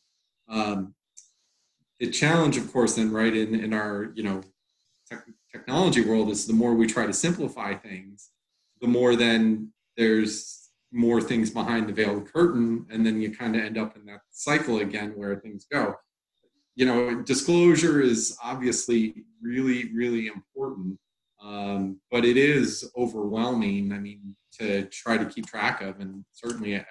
Um, 0.49 0.95
the 1.99 2.09
challenge, 2.09 2.57
of 2.57 2.71
course, 2.71 2.95
then 2.95 3.11
right 3.11 3.35
in 3.35 3.53
in 3.53 3.73
our 3.73 4.11
you 4.15 4.23
know 4.23 4.41
technology 5.51 6.01
world 6.01 6.29
is 6.29 6.47
the 6.47 6.53
more 6.53 6.73
we 6.73 6.87
try 6.87 7.05
to 7.05 7.13
simplify 7.13 7.73
things, 7.73 8.29
the 8.81 8.87
more 8.87 9.15
then 9.15 9.71
there's 9.97 10.58
more 10.91 11.21
things 11.21 11.49
behind 11.49 11.87
the 11.87 11.93
veiled 11.93 12.31
curtain 12.31 12.85
and 12.89 13.05
then 13.05 13.21
you 13.21 13.35
kind 13.35 13.55
of 13.55 13.63
end 13.63 13.77
up 13.77 13.95
in 13.95 14.05
that 14.05 14.21
cycle 14.31 14.79
again 14.79 15.13
where 15.15 15.35
things 15.35 15.65
go. 15.71 15.95
You 16.75 16.85
know 16.85 17.21
disclosure 17.21 18.01
is 18.01 18.37
obviously 18.43 19.25
really 19.41 19.93
really 19.93 20.27
important 20.27 20.97
um, 21.41 21.99
but 22.11 22.25
it 22.25 22.37
is 22.37 22.89
overwhelming 22.97 23.91
i 23.93 23.97
mean 23.97 24.35
to 24.59 24.83
try 24.85 25.17
to 25.17 25.25
keep 25.25 25.45
track 25.45 25.81
of 25.81 25.99
and 25.99 26.23
certainly 26.31 26.77
I, 26.77 26.83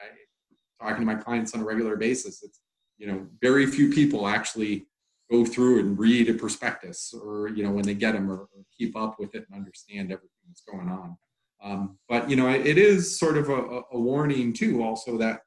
talking 0.81 1.01
to 1.01 1.07
my 1.07 1.15
clients 1.15 1.55
on 1.55 1.61
a 1.61 1.65
regular 1.65 1.97
basis 1.97 2.43
it's 2.43 2.61
you 2.99 3.07
know 3.07 3.27
very 3.41 3.67
few 3.67 3.91
people 3.91 4.27
actually 4.27 4.87
go 5.31 5.45
through 5.45 5.81
and 5.81 5.99
read 5.99 6.29
a 6.29 6.35
prospectus 6.35 7.15
or 7.15 7.49
you 7.49 7.63
know 7.63 7.71
when 7.71 7.85
they 7.85 7.95
get 7.95 8.13
them 8.13 8.31
or, 8.31 8.41
or 8.41 8.65
keep 8.77 8.97
up 8.97 9.19
with 9.19 9.35
it 9.35 9.45
and 9.49 9.59
understand 9.59 10.13
everything 10.13 10.29
that's 10.49 10.63
going 10.63 10.89
on 10.89 11.17
um, 11.63 11.99
but 12.09 12.31
you 12.31 12.37
know, 12.37 12.49
it 12.49 12.79
is 12.79 13.19
sort 13.19 13.37
of 13.37 13.49
a, 13.49 13.83
a, 13.93 13.99
warning 13.99 14.53
too, 14.53 14.83
also 14.83 15.19
that 15.19 15.41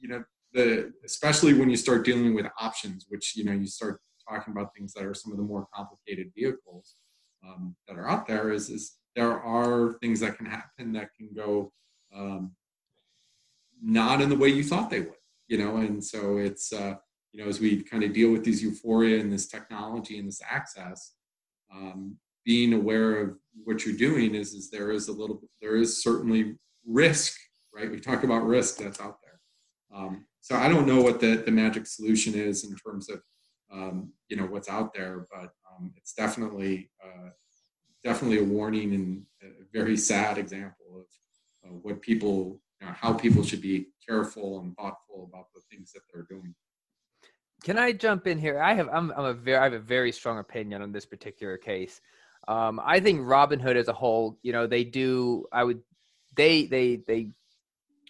you 0.00 0.08
know 0.08 0.24
the 0.52 0.92
especially 1.04 1.52
when 1.52 1.68
you 1.68 1.76
start 1.76 2.04
dealing 2.04 2.34
with 2.34 2.46
options, 2.60 3.06
which 3.08 3.36
you 3.36 3.44
know 3.44 3.52
you 3.52 3.66
start 3.66 4.00
talking 4.28 4.52
about 4.52 4.74
things 4.74 4.92
that 4.94 5.04
are 5.04 5.14
some 5.14 5.32
of 5.32 5.38
the 5.38 5.44
more 5.44 5.66
complicated 5.74 6.32
vehicles 6.34 6.96
um, 7.46 7.76
that 7.86 7.98
are 7.98 8.08
out 8.08 8.26
there. 8.26 8.52
Is 8.52 8.70
is 8.70 8.96
there 9.14 9.38
are 9.38 9.98
things 10.00 10.20
that 10.20 10.38
can 10.38 10.46
happen 10.46 10.92
that 10.92 11.10
can 11.14 11.28
go 11.36 11.72
um, 12.14 12.52
not 13.82 14.22
in 14.22 14.30
the 14.30 14.36
way 14.36 14.48
you 14.48 14.64
thought 14.64 14.88
they 14.88 15.00
would, 15.00 15.12
you 15.48 15.58
know, 15.58 15.76
and 15.76 16.02
so 16.02 16.38
it's 16.38 16.72
uh, 16.72 16.94
you 17.32 17.42
know 17.42 17.48
as 17.50 17.60
we 17.60 17.82
kind 17.82 18.02
of 18.02 18.14
deal 18.14 18.32
with 18.32 18.44
these 18.44 18.62
euphoria 18.62 19.20
and 19.20 19.30
this 19.30 19.46
technology 19.46 20.18
and 20.18 20.26
this 20.26 20.40
access. 20.48 21.12
Um, 21.70 22.16
being 22.48 22.72
aware 22.72 23.20
of 23.20 23.36
what 23.64 23.84
you're 23.84 23.94
doing 23.94 24.34
is 24.34 24.54
is 24.54 24.70
there 24.70 24.90
is 24.90 25.08
a 25.08 25.12
little 25.12 25.38
there 25.60 25.76
is 25.76 26.02
certainly 26.02 26.56
risk 26.86 27.38
right 27.74 27.90
we 27.90 28.00
talk 28.00 28.24
about 28.24 28.42
risk 28.42 28.78
that's 28.78 29.00
out 29.02 29.18
there 29.22 29.38
um, 29.94 30.24
so 30.40 30.56
i 30.56 30.66
don't 30.66 30.86
know 30.86 31.02
what 31.02 31.20
the, 31.20 31.42
the 31.44 31.50
magic 31.50 31.86
solution 31.86 32.32
is 32.32 32.64
in 32.64 32.74
terms 32.74 33.10
of 33.10 33.20
um, 33.70 34.10
you 34.30 34.36
know 34.38 34.46
what's 34.46 34.70
out 34.70 34.94
there 34.94 35.26
but 35.30 35.50
um, 35.70 35.92
it's 35.98 36.14
definitely 36.14 36.90
uh, 37.04 37.28
definitely 38.02 38.38
a 38.38 38.44
warning 38.44 38.94
and 38.94 39.22
a 39.42 39.66
very 39.70 39.96
sad 39.96 40.38
example 40.38 40.86
of 41.00 41.68
uh, 41.68 41.74
what 41.82 42.00
people 42.00 42.58
you 42.80 42.86
know, 42.86 42.94
how 42.94 43.12
people 43.12 43.42
should 43.42 43.60
be 43.60 43.88
careful 44.08 44.60
and 44.60 44.74
thoughtful 44.76 45.28
about 45.30 45.48
the 45.54 45.60
things 45.70 45.92
that 45.92 46.00
they're 46.10 46.26
doing 46.30 46.54
can 47.64 47.76
I 47.76 47.90
jump 47.92 48.28
in 48.28 48.38
here? 48.38 48.60
I 48.60 48.74
have 48.74 48.88
I'm, 48.92 49.12
I'm 49.16 49.24
a 49.24 49.34
very 49.34 49.58
I 49.58 49.64
have 49.64 49.72
a 49.72 49.80
very 49.80 50.12
strong 50.12 50.38
opinion 50.38 50.80
on 50.80 50.92
this 50.92 51.04
particular 51.04 51.56
case. 51.56 52.00
Um, 52.48 52.80
I 52.82 52.98
think 52.98 53.20
Robinhood 53.20 53.76
as 53.76 53.88
a 53.88 53.92
whole, 53.92 54.38
you 54.42 54.52
know, 54.52 54.66
they 54.66 54.82
do. 54.82 55.46
I 55.52 55.64
would, 55.64 55.80
they 56.34 56.66
they 56.66 56.96
they 57.06 57.28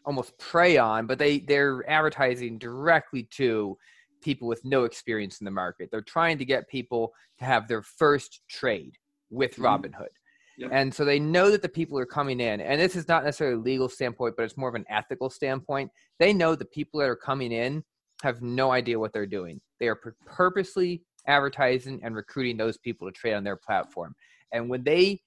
almost 0.04 0.38
prey 0.38 0.78
on, 0.78 1.06
but 1.06 1.18
they 1.18 1.40
they're 1.40 1.88
advertising 1.90 2.56
directly 2.56 3.24
to 3.32 3.76
people 4.22 4.46
with 4.48 4.64
no 4.64 4.84
experience 4.84 5.40
in 5.40 5.44
the 5.44 5.50
market. 5.50 5.90
They're 5.90 6.00
trying 6.00 6.38
to 6.38 6.44
get 6.44 6.68
people 6.68 7.12
to 7.38 7.44
have 7.44 7.66
their 7.66 7.82
first 7.82 8.42
trade 8.48 8.94
with 9.30 9.52
mm-hmm. 9.56 9.64
Robinhood. 9.64 10.08
Yep. 10.56 10.70
And 10.72 10.94
so 10.94 11.04
they 11.04 11.20
know 11.20 11.50
that 11.50 11.62
the 11.62 11.68
people 11.68 11.98
are 11.98 12.06
coming 12.06 12.40
in, 12.40 12.60
and 12.60 12.80
this 12.80 12.96
is 12.96 13.06
not 13.06 13.24
necessarily 13.24 13.56
a 13.56 13.60
legal 13.60 13.88
standpoint, 13.88 14.34
but 14.36 14.44
it's 14.44 14.56
more 14.56 14.68
of 14.68 14.74
an 14.74 14.86
ethical 14.88 15.30
standpoint. 15.30 15.90
They 16.18 16.32
know 16.32 16.54
the 16.54 16.64
people 16.64 17.00
that 17.00 17.08
are 17.08 17.16
coming 17.16 17.52
in 17.52 17.84
have 18.22 18.42
no 18.42 18.72
idea 18.72 18.98
what 18.98 19.12
they're 19.12 19.26
doing. 19.26 19.60
They 19.78 19.88
are 19.88 20.00
purposely 20.26 21.02
advertising 21.28 22.00
and 22.02 22.16
recruiting 22.16 22.56
those 22.56 22.78
people 22.78 23.06
to 23.06 23.12
trade 23.12 23.34
on 23.34 23.44
their 23.44 23.56
platform. 23.56 24.14
And 24.52 24.68
when 24.68 24.82
they 24.82 25.20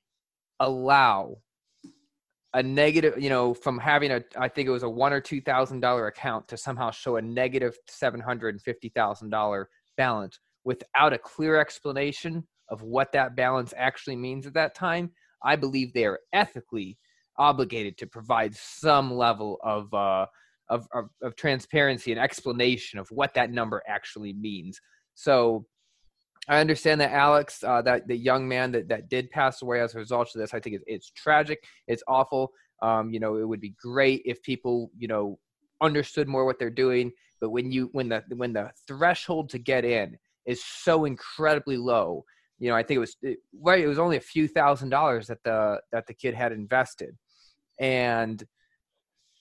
allow 0.60 1.38
a 2.54 2.62
negative, 2.62 3.22
you 3.22 3.30
know, 3.30 3.54
from 3.54 3.80
having 3.80 4.12
a, 4.12 4.22
I 4.38 4.50
think 4.50 4.68
it 4.68 4.72
was 4.72 4.84
a 4.84 4.90
one 4.90 5.14
or 5.14 5.22
two 5.22 5.40
thousand 5.40 5.80
dollar 5.80 6.08
account 6.08 6.48
to 6.50 6.58
somehow 6.58 6.92
show 6.92 7.16
a 7.16 7.22
negative 7.22 7.78
seven 7.88 8.20
hundred 8.20 8.56
and 8.56 8.62
fifty 8.62 8.90
thousand 8.90 9.30
dollar 9.30 9.70
balance 9.96 10.38
without 10.66 11.14
a 11.14 11.18
clear 11.18 11.60
explanation 11.60 12.46
of 12.70 12.82
what 12.82 13.12
that 13.14 13.36
balance 13.36 13.74
actually 13.78 14.16
means 14.16 14.46
at 14.46 14.54
that 14.54 14.76
time, 14.76 15.12
I 15.44 15.56
believe 15.56 15.94
they 15.94 16.06
are 16.06 16.20
ethically 16.34 16.98
obligated 17.38 17.98
to 17.98 18.08
provide 18.08 18.56
some 18.56 19.14
level 19.14 19.58
of, 19.64 19.94
uh, 19.94 20.26
of, 20.70 20.88
of, 20.94 21.06
of 21.22 21.36
transparency 21.36 22.12
and 22.12 22.20
explanation 22.20 23.00
of 23.00 23.08
what 23.10 23.34
that 23.34 23.52
number 23.52 23.82
actually 23.88 24.34
means. 24.34 24.80
So 25.16 25.66
I 26.52 26.60
understand 26.60 27.00
that 27.00 27.12
Alex, 27.12 27.64
uh, 27.64 27.82
that 27.84 28.10
the 28.10 28.16
young 28.16 28.46
man 28.46 28.74
that, 28.74 28.90
that 28.90 29.08
did 29.08 29.32
pass 29.32 29.62
away 29.62 29.80
as 29.80 29.96
a 29.96 30.00
result 30.00 30.28
of 30.36 30.42
this, 30.42 30.54
I 30.54 30.60
think 30.60 30.76
it's, 30.76 30.84
it's 30.86 31.12
tragic. 31.12 31.64
It's 31.88 32.04
awful. 32.10 32.52
Um, 32.82 33.14
you 33.14 33.22
know, 33.22 33.38
it 33.38 33.48
would 33.48 33.62
be 33.62 33.74
great 33.82 34.22
if 34.26 34.44
people, 34.44 34.92
you 34.98 35.08
know, 35.08 35.40
understood 35.80 36.28
more 36.28 36.44
what 36.44 36.60
they're 36.60 36.70
doing. 36.70 37.14
But 37.40 37.52
when 37.52 37.72
you 37.72 37.90
when 37.94 38.10
the 38.10 38.22
when 38.36 38.52
the 38.52 38.70
threshold 38.86 39.50
to 39.52 39.60
get 39.60 39.86
in 39.86 40.18
is 40.46 40.62
so 40.64 41.06
incredibly 41.06 41.78
low, 41.78 42.26
you 42.60 42.70
know, 42.70 42.76
I 42.76 42.84
think 42.84 42.98
it 42.98 43.00
was 43.00 43.16
it, 43.22 43.40
right. 43.62 43.82
It 43.82 43.88
was 43.88 43.98
only 43.98 44.18
a 44.18 44.22
few 44.22 44.50
thousand 44.50 44.90
dollars 44.90 45.28
that 45.28 45.44
the 45.46 45.80
that 45.94 46.06
the 46.06 46.14
kid 46.14 46.34
had 46.34 46.52
invested, 46.52 47.16
and 47.80 48.44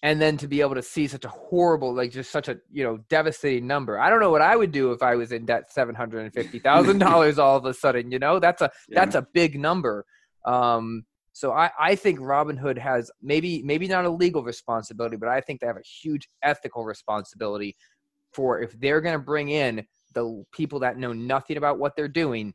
and 0.03 0.21
then 0.21 0.37
to 0.39 0.49
be 0.49 0.61
able 0.63 0.75
to 0.75 0.83
see 0.83 1.07
such 1.07 1.25
a 1.25 1.29
horrible, 1.29 1.95
like 1.95 2.11
just 2.11 2.31
such 2.31 2.49
a 2.49 2.59
you 2.71 2.85
know 2.85 2.99
devastating 3.09 3.67
number. 3.67 3.99
I 3.99 4.11
don't 4.11 4.21
know 4.21 4.31
what 4.31 4.43
I 4.43 4.57
would 4.57 4.73
do 4.73 4.93
if 4.93 5.03
I 5.03 5.15
was 5.15 5.33
in 5.33 5.47
debt 5.47 5.73
seven 5.73 5.95
hundred 5.95 6.25
and 6.25 6.33
fifty 6.33 6.59
thousand 6.59 6.99
dollars 6.99 7.39
all 7.39 7.57
of 7.57 7.65
a 7.65 7.75
sudden. 7.75 8.11
You 8.11 8.19
know, 8.19 8.39
that's 8.39 8.63
a 8.63 8.71
yeah. 8.89 9.01
that's 9.01 9.15
a 9.15 9.27
big 9.33 9.59
number. 9.59 10.05
Um, 10.45 11.05
so 11.33 11.53
I, 11.53 11.71
I 11.79 11.95
think 11.95 12.19
Robinhood 12.19 12.79
has 12.79 13.11
maybe 13.23 13.63
maybe 13.63 13.87
not 13.89 14.05
a 14.05 14.11
legal 14.11 14.43
responsibility, 14.43 15.17
but 15.17 15.29
I 15.29 15.41
think 15.41 15.61
they 15.61 15.67
have 15.67 15.77
a 15.77 15.83
huge 16.03 16.29
ethical 16.43 16.85
responsibility 16.85 17.77
for 18.33 18.61
if 18.61 18.79
they're 18.81 19.01
going 19.01 19.19
to 19.19 19.25
bring 19.25 19.49
in 19.49 19.87
the 20.15 20.45
people 20.53 20.81
that 20.81 20.99
know 20.99 21.13
nothing 21.13 21.57
about 21.57 21.79
what 21.79 21.95
they're 21.95 22.09
doing 22.09 22.53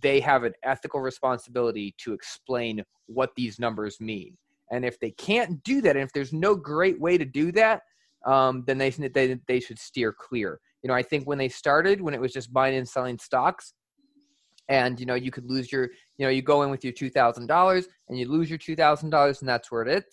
they 0.00 0.20
have 0.20 0.44
an 0.44 0.54
ethical 0.62 1.00
responsibility 1.00 1.94
to 1.98 2.12
explain 2.12 2.82
what 3.06 3.30
these 3.36 3.58
numbers 3.58 4.00
mean. 4.00 4.36
And 4.70 4.84
if 4.84 4.98
they 4.98 5.10
can't 5.12 5.62
do 5.62 5.80
that, 5.82 5.96
and 5.96 6.04
if 6.04 6.12
there's 6.12 6.32
no 6.32 6.54
great 6.54 7.00
way 7.00 7.18
to 7.18 7.24
do 7.24 7.52
that, 7.52 7.82
um, 8.26 8.64
then 8.66 8.78
they, 8.78 8.90
they 8.90 9.38
they 9.46 9.60
should 9.60 9.78
steer 9.78 10.12
clear. 10.12 10.60
You 10.82 10.88
know, 10.88 10.94
I 10.94 11.02
think 11.02 11.26
when 11.26 11.38
they 11.38 11.48
started, 11.48 12.00
when 12.00 12.14
it 12.14 12.20
was 12.20 12.32
just 12.32 12.52
buying 12.52 12.76
and 12.76 12.88
selling 12.88 13.18
stocks, 13.18 13.74
and 14.68 14.98
you 14.98 15.06
know 15.06 15.14
you 15.14 15.30
could 15.30 15.44
lose 15.44 15.70
your, 15.70 15.90
you 16.16 16.24
know, 16.24 16.30
you 16.30 16.42
go 16.42 16.62
in 16.62 16.70
with 16.70 16.84
your 16.84 16.92
two 16.92 17.10
thousand 17.10 17.46
dollars 17.46 17.86
and 18.08 18.18
you 18.18 18.28
lose 18.30 18.48
your 18.48 18.58
two 18.58 18.76
thousand 18.76 19.10
dollars, 19.10 19.40
and 19.40 19.48
that's 19.48 19.70
where 19.70 19.82
it 19.82 19.88
is. 19.98 20.04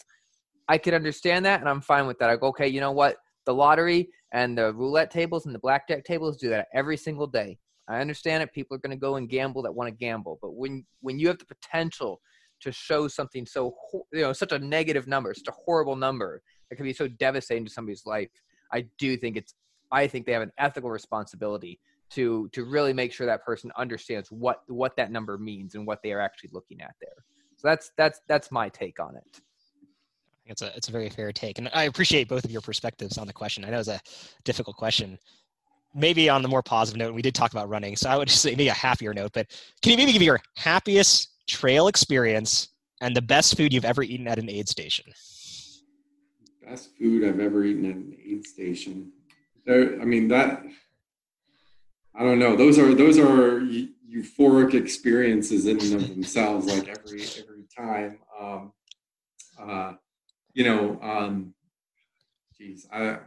I 0.67 0.77
could 0.77 0.93
understand 0.93 1.45
that, 1.45 1.59
and 1.59 1.69
I'm 1.69 1.81
fine 1.81 2.07
with 2.07 2.19
that. 2.19 2.29
I 2.29 2.35
go, 2.35 2.47
okay, 2.47 2.67
you 2.67 2.79
know 2.79 2.91
what? 2.91 3.17
The 3.45 3.53
lottery 3.53 4.09
and 4.33 4.57
the 4.57 4.73
roulette 4.73 5.11
tables 5.11 5.45
and 5.45 5.55
the 5.55 5.59
blackjack 5.59 6.03
tables 6.03 6.37
do 6.37 6.49
that 6.49 6.67
every 6.73 6.97
single 6.97 7.27
day. 7.27 7.57
I 7.89 7.99
understand 7.99 8.43
it. 8.43 8.53
People 8.53 8.75
are 8.75 8.79
going 8.79 8.95
to 8.95 8.99
go 8.99 9.15
and 9.15 9.27
gamble 9.27 9.61
that 9.63 9.73
want 9.73 9.87
to 9.87 9.95
gamble, 9.95 10.37
but 10.41 10.53
when 10.53 10.85
when 11.01 11.19
you 11.19 11.27
have 11.27 11.39
the 11.39 11.45
potential 11.45 12.21
to 12.61 12.71
show 12.71 13.07
something 13.07 13.45
so 13.45 13.75
you 14.13 14.21
know 14.21 14.33
such 14.33 14.51
a 14.51 14.59
negative 14.59 15.07
number, 15.07 15.33
such 15.33 15.47
a 15.47 15.51
horrible 15.65 15.95
number 15.95 16.41
that 16.69 16.75
can 16.75 16.85
be 16.85 16.93
so 16.93 17.07
devastating 17.07 17.65
to 17.65 17.71
somebody's 17.71 18.05
life, 18.05 18.29
I 18.71 18.85
do 18.97 19.17
think 19.17 19.37
it's 19.37 19.53
I 19.91 20.07
think 20.07 20.25
they 20.25 20.31
have 20.31 20.41
an 20.41 20.53
ethical 20.57 20.89
responsibility 20.89 21.79
to 22.11 22.49
to 22.53 22.65
really 22.65 22.93
make 22.93 23.13
sure 23.13 23.25
that 23.27 23.43
person 23.45 23.71
understands 23.77 24.31
what 24.31 24.61
what 24.67 24.95
that 24.97 25.11
number 25.11 25.37
means 25.37 25.75
and 25.75 25.85
what 25.85 26.01
they 26.03 26.13
are 26.13 26.21
actually 26.21 26.49
looking 26.53 26.81
at 26.81 26.95
there. 27.01 27.25
So 27.57 27.67
that's 27.67 27.91
that's 27.97 28.21
that's 28.27 28.51
my 28.51 28.69
take 28.69 28.99
on 28.99 29.15
it. 29.15 29.41
It's 30.45 30.61
a 30.61 30.75
it's 30.75 30.89
a 30.89 30.91
very 30.91 31.09
fair 31.09 31.31
take, 31.31 31.57
and 31.59 31.69
I 31.73 31.83
appreciate 31.83 32.27
both 32.27 32.45
of 32.45 32.51
your 32.51 32.61
perspectives 32.61 33.17
on 33.17 33.27
the 33.27 33.33
question. 33.33 33.63
I 33.63 33.69
know 33.69 33.79
it's 33.79 33.87
a 33.87 34.01
difficult 34.43 34.75
question, 34.75 35.17
maybe 35.93 36.29
on 36.29 36.41
the 36.41 36.47
more 36.47 36.63
positive 36.63 36.97
note, 36.97 37.13
we 37.13 37.21
did 37.21 37.35
talk 37.35 37.51
about 37.51 37.69
running, 37.69 37.95
so 37.95 38.09
I 38.09 38.17
would 38.17 38.27
just 38.29 38.41
say 38.41 38.51
maybe 38.51 38.69
a 38.69 38.73
happier 38.73 39.13
note. 39.13 39.31
But 39.33 39.47
can 39.81 39.91
you 39.91 39.97
maybe 39.97 40.13
give 40.13 40.21
your 40.21 40.41
happiest 40.55 41.29
trail 41.47 41.87
experience 41.87 42.69
and 43.01 43.15
the 43.15 43.21
best 43.21 43.57
food 43.57 43.73
you've 43.73 43.85
ever 43.85 44.03
eaten 44.03 44.27
at 44.27 44.39
an 44.39 44.49
aid 44.49 44.69
station? 44.69 45.05
Best 46.63 46.95
food 46.97 47.27
I've 47.27 47.39
ever 47.39 47.63
eaten 47.63 47.85
at 47.85 47.95
an 47.95 48.17
aid 48.25 48.45
station. 48.45 49.11
There, 49.65 50.01
I 50.01 50.05
mean 50.05 50.27
that. 50.29 50.63
I 52.13 52.23
don't 52.23 52.39
know. 52.39 52.55
Those 52.55 52.77
are 52.77 52.93
those 52.93 53.17
are 53.17 53.61
euphoric 53.61 54.73
experiences 54.73 55.65
in 55.65 55.79
and 55.79 55.93
of 55.93 56.07
themselves. 56.09 56.67
Like 56.67 56.87
every 56.87 57.21
every 57.21 57.63
time, 57.75 58.19
um, 58.39 58.73
uh, 59.59 59.93
you 60.53 60.63
know. 60.63 60.99
Um, 61.01 61.53
geez, 62.57 62.85
I 62.91 63.19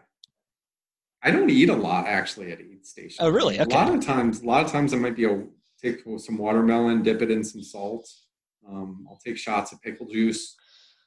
I 1.22 1.30
don't 1.30 1.48
eat 1.48 1.70
a 1.70 1.74
lot 1.74 2.06
actually 2.06 2.52
at 2.52 2.60
aid 2.60 2.86
station. 2.86 3.24
Oh, 3.24 3.30
really? 3.30 3.58
Okay. 3.58 3.74
A 3.74 3.78
lot 3.78 3.94
of 3.94 4.04
times, 4.04 4.42
a 4.42 4.46
lot 4.46 4.64
of 4.64 4.70
times 4.70 4.92
I 4.92 4.98
might 4.98 5.16
be 5.16 5.24
a 5.24 5.42
take 5.82 6.02
some 6.18 6.38
watermelon, 6.38 7.02
dip 7.02 7.22
it 7.22 7.30
in 7.30 7.44
some 7.44 7.62
salt. 7.62 8.08
Um, 8.68 9.06
I'll 9.08 9.20
take 9.24 9.36
shots 9.36 9.72
of 9.72 9.82
pickle 9.82 10.06
juice. 10.06 10.56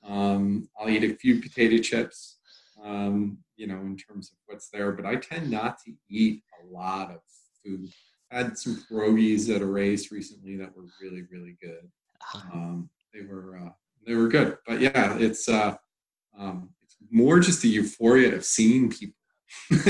Um, 0.03 0.70
I'll 0.80 0.89
eat 0.89 1.03
a 1.03 1.15
few 1.15 1.41
potato 1.41 1.82
chips. 1.82 2.39
Um, 2.84 3.39
you 3.55 3.65
know, 3.65 3.80
in 3.80 3.97
terms 3.97 4.32
of 4.32 4.38
what's 4.45 4.70
there, 4.70 4.91
but 4.91 5.05
I 5.05 5.15
tend 5.15 5.49
not 5.49 5.80
to 5.86 5.93
eat 6.09 6.43
a 6.61 6.72
lot 6.72 7.09
of 7.09 7.22
food. 7.65 7.89
I 8.32 8.38
had 8.38 8.57
some 8.57 8.84
pierogies 8.89 9.53
at 9.53 9.63
a 9.63 9.65
race 9.65 10.11
recently 10.11 10.57
that 10.57 10.76
were 10.76 10.86
really, 11.01 11.24
really 11.32 11.57
good. 11.59 11.89
Uh-huh. 12.36 12.49
Um, 12.53 12.89
they 13.13 13.22
were 13.22 13.57
uh, 13.57 13.72
they 14.05 14.13
were 14.13 14.28
good, 14.28 14.57
but 14.68 14.80
yeah, 14.80 15.18
it's 15.18 15.49
uh, 15.49 15.76
um, 16.38 16.70
it's 16.84 16.97
more 17.09 17.39
just 17.39 17.61
the 17.61 17.70
euphoria 17.70 18.36
of 18.36 18.45
seeing 18.45 18.89
people 18.89 19.15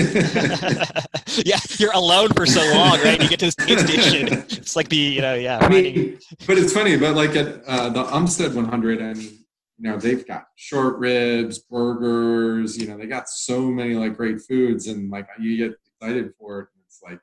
yeah, 1.45 1.59
you're 1.77 1.93
alone 1.93 2.29
for 2.29 2.45
so 2.45 2.61
long, 2.73 2.99
right? 3.01 3.21
You 3.21 3.29
get 3.29 3.39
to 3.39 3.45
this 3.45 3.53
station. 3.53 4.27
It's 4.49 4.75
like 4.75 4.89
the, 4.89 4.97
you 4.97 5.21
know, 5.21 5.35
yeah. 5.35 5.59
I 5.61 5.69
mean, 5.69 6.19
but 6.45 6.57
it's 6.57 6.73
funny, 6.73 6.97
but 6.97 7.15
like 7.15 7.35
at 7.35 7.63
uh, 7.65 7.89
the 7.89 8.03
Umstead 8.05 8.53
100, 8.53 9.01
I 9.01 9.13
mean, 9.13 9.37
you 9.77 9.89
know, 9.89 9.97
they've 9.97 10.25
got 10.27 10.47
short 10.55 10.97
ribs, 10.97 11.59
burgers, 11.59 12.77
you 12.77 12.87
know, 12.87 12.97
they 12.97 13.05
got 13.05 13.29
so 13.29 13.61
many 13.61 13.93
like 13.93 14.15
great 14.15 14.41
foods 14.41 14.87
and 14.87 15.11
like 15.11 15.27
you 15.39 15.57
get 15.57 15.77
excited 15.85 16.33
for 16.39 16.59
it. 16.61 16.67
It's 16.85 17.01
like, 17.03 17.19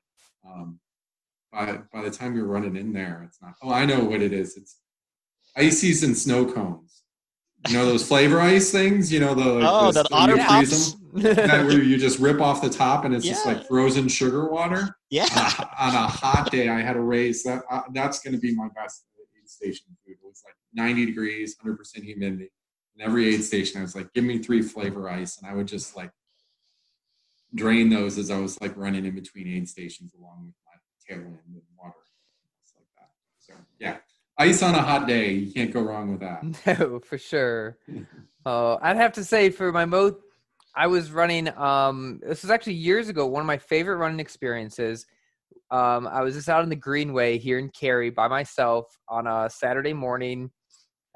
um, 0.47 0.79
by, 1.53 1.81
by 1.93 2.03
the 2.03 2.11
time 2.11 2.37
you're 2.37 2.47
running 2.47 2.77
in 2.77 2.93
there, 2.93 3.25
it's 3.27 3.41
not, 3.43 3.55
oh, 3.63 3.73
I 3.73 3.85
know 3.85 4.05
what 4.05 4.23
it 4.23 4.33
is. 4.33 4.57
It's 4.57 4.79
ices 5.57 6.03
and 6.03 6.17
snow 6.17 6.45
cones. 6.45 7.03
You 7.69 7.79
know 7.79 7.87
those 7.87 8.07
flavor 8.07 8.41
ice 8.41 8.71
things? 8.71 9.11
You 9.11 9.21
know 9.21 9.35
the 9.35 9.67
oh, 9.67 9.91
the, 9.91 10.03
the 10.03 10.15
otter 10.15 10.37
pops. 10.37 10.97
That 11.15 11.67
where 11.67 11.83
you 11.83 11.97
just 11.97 12.19
rip 12.19 12.41
off 12.41 12.61
the 12.61 12.71
top 12.71 13.05
and 13.05 13.15
it's 13.15 13.25
yeah. 13.25 13.33
just 13.33 13.47
like 13.47 13.67
frozen 13.67 14.09
sugar 14.09 14.49
water. 14.49 14.97
Yeah. 15.11 15.29
Uh, 15.35 15.65
on 15.79 15.95
a 15.95 16.09
hot 16.09 16.51
day, 16.51 16.69
I 16.69 16.81
had 16.81 16.97
a 16.97 17.01
race 17.01 17.45
that 17.45 17.63
uh, 17.71 17.83
that's 17.93 18.19
going 18.21 18.35
to 18.35 18.41
be 18.41 18.55
my 18.55 18.69
best 18.75 19.05
aid 19.37 19.49
station 19.49 19.87
food. 20.05 20.17
It 20.23 20.27
was 20.27 20.43
like 20.45 20.57
90 20.75 21.07
degrees, 21.07 21.57
100% 21.65 22.03
humidity. 22.03 22.51
And 22.97 23.07
every 23.07 23.33
aid 23.33 23.45
station, 23.45 23.81
I 23.81 23.83
was 23.83 23.95
like, 23.95 24.13
give 24.13 24.25
me 24.25 24.39
three 24.39 24.63
flavor 24.63 25.09
ice, 25.09 25.39
and 25.39 25.51
I 25.51 25.55
would 25.55 25.69
just 25.69 25.97
like 25.97 26.11
drain 27.55 27.89
those 27.89 28.19
as 28.19 28.31
I 28.31 28.39
was 28.39 28.61
like 28.61 28.77
running 28.77 29.05
in 29.05 29.15
between 29.15 29.47
aid 29.49 29.69
stations 29.69 30.13
along 30.19 30.47
with 30.47 30.55
my 30.67 31.15
tailwind 31.15 31.39
and 31.47 31.63
water, 31.77 31.95
like 32.77 32.87
that. 32.97 33.11
So 33.39 33.55
yeah 33.79 33.99
ice 34.39 34.63
on 34.63 34.75
a 34.75 34.83
hot 34.83 35.07
day. 35.07 35.33
You 35.33 35.53
can't 35.53 35.73
go 35.73 35.81
wrong 35.81 36.11
with 36.11 36.21
that. 36.21 36.45
No, 36.79 37.01
for 37.01 37.19
sure. 37.19 37.79
uh, 38.47 38.77
I'd 38.77 38.97
have 38.97 39.13
to 39.13 39.25
say 39.25 39.51
for 39.51 39.73
my 39.73 39.85
most, 39.85 40.17
I 40.77 40.87
was 40.87 41.13
running. 41.13 41.49
Um, 41.57 42.21
this 42.27 42.43
was 42.43 42.51
actually 42.51 42.75
years 42.75 43.09
ago. 43.09 43.27
One 43.27 43.41
of 43.41 43.47
my 43.47 43.59
favorite 43.59 43.97
running 43.97 44.21
experiences. 44.21 45.07
Um, 45.71 46.07
I 46.07 46.23
was 46.23 46.35
just 46.35 46.49
out 46.49 46.63
in 46.63 46.69
the 46.69 46.77
Greenway 46.77 47.39
here 47.39 47.59
in 47.59 47.69
Cary 47.71 48.11
by 48.11 48.29
myself 48.29 48.87
on 49.09 49.27
a 49.27 49.49
Saturday 49.51 49.93
morning. 49.93 50.51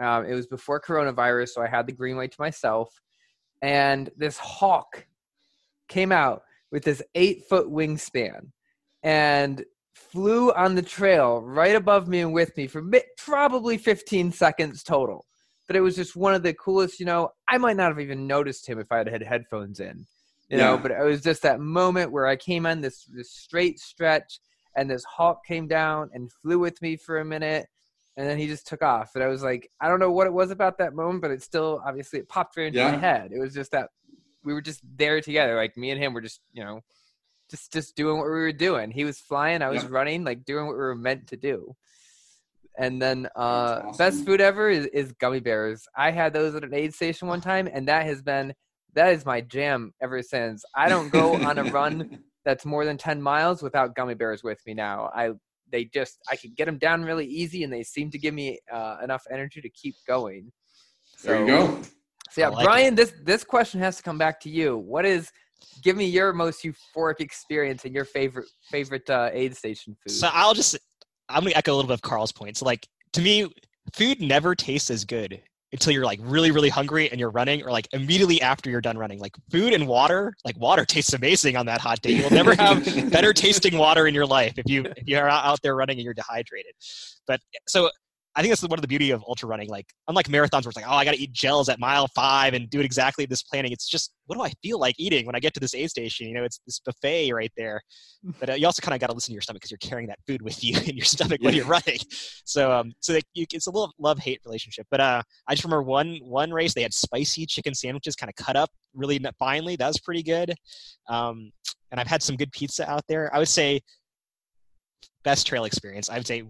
Um, 0.01 0.25
it 0.25 0.35
was 0.35 0.47
before 0.47 0.81
coronavirus, 0.81 1.49
so 1.51 1.63
I 1.63 1.69
had 1.69 1.87
the 1.87 1.93
Greenway 1.93 2.29
to 2.29 2.37
myself. 2.39 2.89
And 3.63 4.11
this 4.17 4.39
hawk 4.39 5.07
came 5.89 6.13
out 6.13 6.43
with 6.71 6.85
this 6.85 7.03
eight 7.15 7.45
foot 7.49 7.67
wingspan. 7.67 8.51
And 9.03 9.65
flew 9.99 10.53
on 10.53 10.75
the 10.75 10.83
trail 10.83 11.43
right 11.43 11.75
above 11.75 12.09
me 12.09 12.21
and 12.21 12.33
with 12.33 12.57
me 12.57 12.67
for 12.67 12.83
probably 13.17 13.77
15 13.77 14.33
seconds 14.33 14.83
total. 14.83 15.27
But 15.69 15.77
it 15.77 15.81
was 15.81 15.95
just 15.95 16.17
one 16.17 16.35
of 16.35 16.43
the 16.43 16.55
coolest, 16.55 16.99
you 16.99 17.07
know, 17.07 17.31
I 17.49 17.59
might 17.59 17.77
not 17.77 17.91
have 17.91 18.01
even 18.01 18.27
noticed 18.27 18.67
him 18.67 18.81
if 18.81 18.91
I 18.91 18.99
had 18.99 19.09
had 19.09 19.23
headphones 19.23 19.79
in, 19.79 20.07
you 20.49 20.57
yeah. 20.59 20.65
know, 20.65 20.79
but 20.79 20.91
it 20.91 21.05
was 21.05 21.23
just 21.23 21.43
that 21.43 21.61
moment 21.61 22.11
where 22.11 22.27
I 22.27 22.35
came 22.37 22.67
on 22.67 22.81
this, 22.81 23.05
this 23.05 23.31
straight 23.31 23.79
stretch 23.79 24.41
and 24.75 24.91
this 24.91 25.05
hawk 25.05 25.45
came 25.47 25.69
down 25.69 26.11
and 26.15 26.33
flew 26.33 26.59
with 26.59 26.81
me 26.83 26.97
for 26.97 27.19
a 27.21 27.25
minute. 27.25 27.69
and 28.17 28.27
then 28.29 28.37
he 28.39 28.49
just 28.49 28.67
took 28.67 28.83
off. 28.83 29.11
And 29.15 29.23
I 29.23 29.29
was 29.29 29.45
like, 29.45 29.71
I 29.81 29.87
don't 29.87 30.01
know 30.01 30.11
what 30.11 30.27
it 30.27 30.33
was 30.33 30.51
about 30.51 30.79
that 30.79 30.93
moment, 30.95 31.23
but 31.23 31.31
it 31.31 31.41
still 31.43 31.81
obviously 31.87 32.19
it 32.19 32.29
popped 32.29 32.57
right 32.57 32.67
into 32.67 32.79
Yeah. 32.81 32.91
my 32.91 32.97
head. 32.97 33.31
It 33.33 33.39
was 33.39 33.55
just 33.55 33.71
that 33.73 33.91
we 34.43 34.53
were 34.55 34.61
just 34.63 34.81
there 34.97 35.21
together, 35.21 35.55
like 35.55 35.77
me 35.77 35.91
and 35.93 36.03
him 36.03 36.15
were 36.15 36.21
just 36.23 36.41
you 36.53 36.65
know, 36.65 36.81
just 37.51 37.73
just 37.73 37.95
doing 37.95 38.17
what 38.17 38.25
we 38.25 38.31
were 38.31 38.53
doing. 38.53 38.91
He 38.91 39.05
was 39.05 39.21
flying, 39.21 39.63
I 39.63 39.69
was 39.69 39.83
Yep. 39.85 39.93
running, 39.93 40.25
like 40.25 40.45
doing 40.45 40.67
what 40.67 40.75
we 40.77 40.81
were 40.81 40.95
meant 40.97 41.27
to 41.29 41.37
do. 41.37 41.77
And 42.79 43.03
then 43.03 43.29
uh, 43.35 43.81
That's 43.83 43.99
best 43.99 44.25
food 44.25 44.41
ever 44.41 44.71
is, 44.71 44.87
is 44.87 45.13
gummy 45.13 45.41
bears. 45.41 45.87
I 45.97 46.13
had 46.13 46.33
those 46.33 46.55
at 46.55 46.63
an 46.63 46.73
aid 46.73 46.95
station 46.95 47.27
one 47.27 47.41
time, 47.41 47.69
and 47.73 47.87
that 47.89 48.07
has 48.07 48.23
been 48.23 48.55
that 48.95 49.13
is 49.13 49.27
my 49.27 49.41
jam 49.41 49.93
ever 50.01 50.23
since. 50.23 50.65
I 50.75 50.89
don't 50.89 51.11
go 51.11 51.35
on 51.35 51.59
a 51.59 51.65
run 51.65 52.19
that's 52.45 52.65
more 52.65 52.85
than 52.85 52.97
10 52.97 53.21
miles 53.21 53.63
without 53.63 53.95
gummy 53.95 54.15
bears 54.15 54.43
with 54.43 54.61
me 54.67 54.75
now. 54.75 55.11
I 55.15 55.33
they 55.71 55.85
just 55.85 56.19
I 56.31 56.37
can 56.37 56.55
get 56.57 56.65
them 56.65 56.79
down 56.79 57.05
really 57.05 57.27
easy 57.27 57.63
and 57.63 57.73
they 57.73 57.83
seem 57.83 58.11
to 58.11 58.19
give 58.19 58.33
me 58.33 58.59
uh, 58.73 58.97
enough 59.03 59.25
energy 59.31 59.61
to 59.61 59.69
keep 59.69 59.95
going. 60.07 60.51
there 61.23 61.41
you 61.41 61.47
go. 61.47 61.83
So 62.31 62.41
yeah, 62.43 62.49
like 62.49 62.65
Brian, 62.65 62.95
this 62.95 63.13
this 63.23 63.45
question 63.45 63.81
has 63.81 63.97
to 63.97 64.03
come 64.03 64.19
back 64.19 64.41
to 64.41 64.51
you. 64.51 64.79
What 64.79 65.05
is 65.05 65.31
give 65.83 65.97
me 65.97 66.07
your 66.07 66.33
most 66.33 66.65
euphoric 66.65 67.21
experience 67.21 67.85
and 67.85 67.95
your 67.95 68.05
favorite 68.05 68.47
favorite 68.71 69.09
uh, 69.11 69.31
aid 69.33 69.57
station 69.57 69.97
food? 70.07 70.13
So 70.13 70.31
I'll 70.33 70.55
just 70.55 70.79
I'm 71.29 71.43
gonna 71.43 71.55
echo 71.55 71.73
a 71.73 71.77
little 71.77 71.89
bit 71.89 71.95
of 71.95 72.03
Karl's 72.03 72.33
points. 72.33 72.63
Like 72.63 72.87
to 73.13 73.21
me, 73.21 73.53
food 73.95 74.21
never 74.21 74.55
tastes 74.55 74.91
as 74.91 75.05
good 75.05 75.41
until 75.73 75.93
you're 75.93 76.05
like 76.05 76.19
really 76.23 76.51
really 76.51 76.69
hungry 76.69 77.11
and 77.11 77.21
you're 77.21 77.31
running, 77.31 77.63
or 77.63 77.71
like 77.71 77.89
immediately 77.93 78.41
after 78.41 78.71
you're 78.71 78.81
done 78.81 78.99
running. 78.99 79.19
Like 79.19 79.37
food 79.51 79.73
and 79.73 79.87
water, 79.87 80.35
like 80.45 80.59
water 80.59 80.85
tastes 80.87 81.13
amazing 81.13 81.57
on 81.57 81.67
that 81.67 81.81
hot 81.81 82.01
day. 82.03 82.13
You'll 82.13 82.31
never 82.31 82.55
have 82.55 82.85
better 83.11 83.33
tasting 83.33 83.79
water 83.79 84.07
in 84.07 84.15
your 84.15 84.27
life 84.27 84.55
if 84.57 84.69
you 84.69 84.85
if 84.97 85.07
you're 85.07 85.29
out 85.29 85.45
out 85.45 85.61
there 85.63 85.77
running 85.77 85.99
and 85.99 86.05
you're 86.05 86.15
dehydrated. 86.15 86.73
But 87.27 87.41
so 87.67 87.91
I 88.39 88.41
think 88.41 88.53
that's 88.53 88.63
one 88.63 88.79
of 88.79 88.83
the 88.83 88.89
beauty 88.89 89.11
of 89.11 89.25
ultra 89.27 89.49
running. 89.49 89.69
Like 89.69 89.87
unlike 90.07 90.29
marathons 90.29 90.63
where 90.63 90.69
it's 90.69 90.77
like, 90.77 90.85
oh, 90.87 90.93
I 90.93 91.05
got 91.05 91.15
to 91.15 91.19
eat 91.19 91.33
gels 91.33 91.69
at 91.69 91.81
mile 91.81 92.07
five 92.15 92.55
and 92.55 92.71
do 92.71 92.79
it 92.79 92.85
exactly 92.85 93.27
this 93.27 93.43
planning. 93.43 93.73
It's 93.73 93.89
just 93.89 94.13
what 94.27 94.37
do 94.37 94.43
I 94.43 94.53
feel 94.63 94.79
like 94.79 94.95
eating 94.97 95.27
when 95.27 95.35
I 95.35 95.41
get 95.41 95.55
to 95.55 95.61
this 95.61 95.75
aid 95.75 95.91
station? 95.91 96.29
You 96.29 96.35
know, 96.35 96.45
it's 96.45 96.61
this 96.65 96.79
buffet 96.79 97.33
right 97.33 97.51
there. 97.57 97.81
But 98.39 98.51
uh, 98.51 98.53
you 98.53 98.65
also 98.67 98.81
kind 98.81 98.95
of 98.95 99.01
got 99.01 99.09
to 99.09 99.13
listen 99.13 99.33
to 99.33 99.35
your 99.35 99.43
stomach 99.43 99.61
because 99.61 99.73
you're 99.73 99.79
carrying 99.79 100.07
that 100.07 100.21
food 100.25 100.41
with 100.41 100.63
you 100.65 100.79
in 100.87 100.97
your 100.97 101.05
stomach 101.05 101.43
when 101.43 101.53
you're 101.53 101.67
running. 101.67 101.99
So 102.45 102.71
um, 102.71 102.93
so 103.01 103.13
like, 103.15 103.25
you, 103.35 103.45
it's 103.53 103.67
a 103.67 103.73
little 103.73 103.93
love 103.99 104.21
hate 104.21 104.41
relationship. 104.45 104.87
But 104.89 105.01
uh, 105.01 105.23
I 105.49 105.55
just 105.55 105.65
remember 105.65 105.83
one 105.83 106.21
one 106.23 106.53
race 106.53 106.75
they 106.75 106.83
had 106.83 106.95
spicy 106.95 107.45
chicken 107.45 107.75
sandwiches 107.75 108.15
kind 108.15 108.31
of 108.31 108.37
cut 108.37 108.55
up 108.55 108.71
really 108.95 109.21
finely. 109.41 109.75
That 109.75 109.89
was 109.89 109.99
pretty 109.99 110.23
good. 110.23 110.55
Um, 111.09 111.51
and 111.91 111.99
I've 111.99 112.07
had 112.07 112.23
some 112.23 112.37
good 112.37 112.53
pizza 112.53 112.89
out 112.89 113.03
there. 113.09 113.35
I 113.35 113.41
would 113.41 113.49
say 113.49 113.81
best 115.25 115.45
trail 115.49 115.65
experience. 115.65 116.09
I 116.09 116.19
would 116.19 116.27
say 116.27 116.45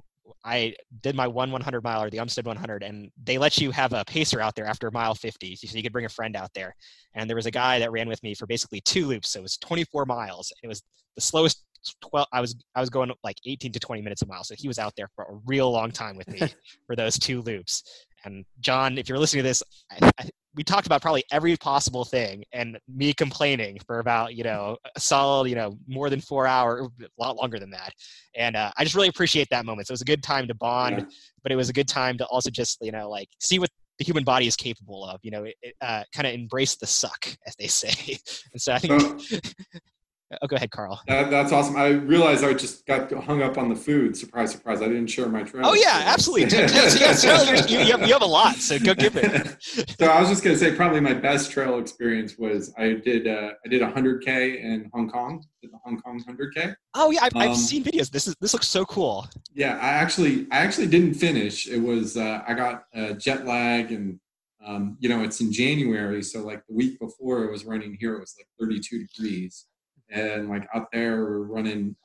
I 0.44 0.74
did 1.02 1.14
my 1.14 1.26
one 1.26 1.50
100 1.50 1.82
mile 1.82 2.02
or 2.02 2.10
the 2.10 2.18
Umstead 2.18 2.44
100, 2.44 2.82
and 2.82 3.10
they 3.22 3.38
let 3.38 3.58
you 3.58 3.70
have 3.70 3.92
a 3.92 4.04
pacer 4.04 4.40
out 4.40 4.54
there 4.54 4.66
after 4.66 4.90
mile 4.90 5.14
50, 5.14 5.56
so 5.56 5.76
you 5.76 5.82
could 5.82 5.92
bring 5.92 6.04
a 6.04 6.10
friend 6.10 6.36
out 6.36 6.52
there. 6.54 6.74
And 7.14 7.28
there 7.28 7.36
was 7.36 7.46
a 7.46 7.50
guy 7.50 7.78
that 7.78 7.92
ran 7.92 8.08
with 8.08 8.22
me 8.22 8.34
for 8.34 8.46
basically 8.46 8.80
two 8.80 9.06
loops, 9.06 9.30
so 9.30 9.40
it 9.40 9.42
was 9.42 9.56
24 9.58 10.06
miles. 10.06 10.52
It 10.62 10.68
was 10.68 10.82
the 11.14 11.22
slowest. 11.22 11.64
12 12.10 12.26
I 12.32 12.40
was 12.40 12.56
I 12.74 12.80
was 12.80 12.90
going 12.90 13.12
like 13.22 13.36
18 13.46 13.70
to 13.70 13.78
20 13.78 14.02
minutes 14.02 14.22
a 14.22 14.26
mile 14.26 14.42
so 14.42 14.54
he 14.58 14.66
was 14.66 14.80
out 14.80 14.94
there 14.96 15.08
for 15.14 15.24
a 15.24 15.38
real 15.46 15.70
long 15.70 15.92
time 15.92 16.16
with 16.16 16.28
me 16.28 16.40
for 16.86 16.96
those 16.96 17.16
two 17.16 17.40
loops 17.42 17.84
and 18.24 18.44
John 18.60 18.98
if 18.98 19.08
you're 19.08 19.18
listening 19.18 19.42
to 19.42 19.48
this 19.48 19.62
I, 19.90 20.10
I, 20.18 20.28
we 20.54 20.64
talked 20.64 20.86
about 20.86 21.02
probably 21.02 21.22
every 21.30 21.56
possible 21.56 22.04
thing 22.04 22.42
and 22.52 22.78
me 22.92 23.12
complaining 23.14 23.78
for 23.86 24.00
about 24.00 24.34
you 24.34 24.42
know 24.44 24.76
a 24.96 25.00
solid 25.00 25.48
you 25.48 25.54
know 25.54 25.78
more 25.86 26.10
than 26.10 26.20
four 26.20 26.46
hours 26.46 26.88
a 27.00 27.06
lot 27.18 27.36
longer 27.36 27.58
than 27.58 27.70
that. 27.70 27.92
And 28.34 28.56
uh, 28.56 28.70
i 28.76 28.82
just 28.84 28.96
really 28.96 29.08
appreciate 29.08 29.48
that 29.50 29.64
moment. 29.64 29.86
So 29.86 29.92
it 29.92 29.94
was 29.94 30.02
a 30.02 30.06
good 30.06 30.22
time 30.22 30.48
to 30.48 30.54
bond 30.54 30.96
Yeah. 30.98 31.04
but 31.42 31.52
it 31.52 31.56
was 31.56 31.68
a 31.68 31.72
good 31.72 31.88
time 31.88 32.18
to 32.18 32.26
also 32.26 32.50
just 32.50 32.78
you 32.80 32.92
know 32.92 33.08
like 33.08 33.28
see 33.40 33.58
what 33.58 33.70
the 33.98 34.04
human 34.04 34.24
body 34.24 34.46
is 34.46 34.56
capable 34.56 35.04
of 35.04 35.18
you 35.22 35.30
know 35.30 35.44
it, 35.44 35.54
it, 35.62 35.74
uh, 35.80 36.02
kind 36.14 36.26
of 36.26 36.32
embrace 36.34 36.76
the 36.76 36.86
suck 36.86 37.28
as 37.46 37.54
they 37.56 37.66
say. 37.82 38.18
And 38.52 38.60
so 38.60 38.72
i 38.72 38.78
think 38.78 39.20
So, 39.20 39.38
oh 40.42 40.46
go 40.46 40.56
ahead 40.56 40.70
carl 40.70 41.00
that, 41.06 41.30
that's 41.30 41.52
awesome. 41.52 41.76
I 41.76 41.88
realized 41.88 42.44
I 42.44 42.52
just 42.54 42.84
got 42.86 43.10
hung 43.12 43.42
up 43.42 43.56
on 43.56 43.68
the 43.68 43.74
food. 43.76 44.16
Surprise, 44.16 44.52
surprise! 44.52 44.82
I 44.82 44.86
didn't 44.86 45.06
share 45.06 45.28
my 45.28 45.42
trail. 45.42 45.64
oh 45.66 45.74
yeah 45.74 46.02
absolutely 46.06 46.42
yes, 46.58 46.98
yes, 47.00 47.24
yes, 47.24 47.70
you, 47.70 47.78
you, 47.78 47.92
have, 47.92 48.06
you 48.06 48.12
have 48.12 48.22
a 48.22 48.26
lot 48.26 48.56
so 48.56 48.78
go 48.78 48.94
give 48.94 49.16
it 49.16 49.56
so 49.98 50.06
I 50.06 50.20
was 50.20 50.28
just 50.28 50.42
gonna 50.44 50.56
say 50.56 50.74
probably 50.74 51.00
my 51.00 51.14
best 51.14 51.50
trail 51.50 51.78
experience 51.78 52.36
was 52.38 52.72
I 52.78 52.94
did 52.94 53.26
uh, 53.26 53.52
I 53.64 53.68
did 53.68 53.82
a 53.82 53.90
hundred 53.90 54.22
k 54.24 54.60
in 54.60 54.90
Hong 54.92 55.08
Kong, 55.08 55.44
did 55.62 55.72
the 55.72 55.78
Hong 55.84 56.00
Kong 56.00 56.22
hundred 56.26 56.54
k. 56.54 56.72
oh 56.94 57.10
yeah 57.10 57.20
I've, 57.24 57.36
I've 57.36 57.50
Um, 57.50 57.56
seen 57.56 57.82
videos 57.84 58.10
this 58.10 58.26
is 58.28 58.34
this 58.40 58.52
looks 58.52 58.68
so 58.68 58.84
cool 58.84 59.26
Yeah, 59.54 59.74
I 59.76 59.88
actually 59.88 60.46
I 60.50 60.58
actually 60.58 60.88
didn't 60.88 61.14
finish. 61.14 61.66
It 61.68 61.78
was 61.80 62.16
uh, 62.16 62.42
I 62.46 62.52
got 62.54 62.84
uh, 62.94 63.12
jet 63.14 63.46
lag 63.46 63.92
and 63.92 64.20
um, 64.64 64.96
you 65.00 65.08
know 65.08 65.22
it's 65.22 65.40
in 65.40 65.52
January, 65.52 66.22
so 66.22 66.40
like 66.44 66.62
the 66.68 66.74
week 66.74 66.98
before 66.98 67.44
it 67.44 67.50
was 67.50 67.64
running 67.64 67.96
here, 67.98 68.14
it 68.16 68.20
was 68.20 68.34
like 68.36 68.46
32 68.60 69.06
degrees, 69.06 69.66
and 70.10 70.48
like 70.48 70.66
out 70.74 70.90
there 70.92 71.24
running 71.24 71.96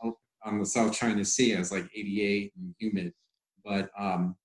on 0.43 0.60
the 0.60 0.66
South 0.66 0.93
China 0.93 1.24
Sea, 1.24 1.54
it 1.54 1.60
was 1.60 1.72
like 1.72 1.86
88 1.95 2.54
and 2.58 2.76
humid. 2.80 3.14
But 3.64 3.89
um, 3.97 4.36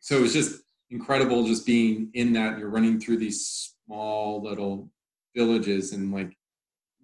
so 0.00 0.16
it 0.16 0.22
was 0.22 0.32
just 0.32 0.62
incredible 0.90 1.46
just 1.46 1.66
being 1.66 2.10
in 2.14 2.32
that. 2.34 2.58
You're 2.58 2.70
running 2.70 3.00
through 3.00 3.18
these 3.18 3.72
small 3.86 4.42
little 4.42 4.90
villages 5.34 5.92
and 5.92 6.12
like 6.12 6.36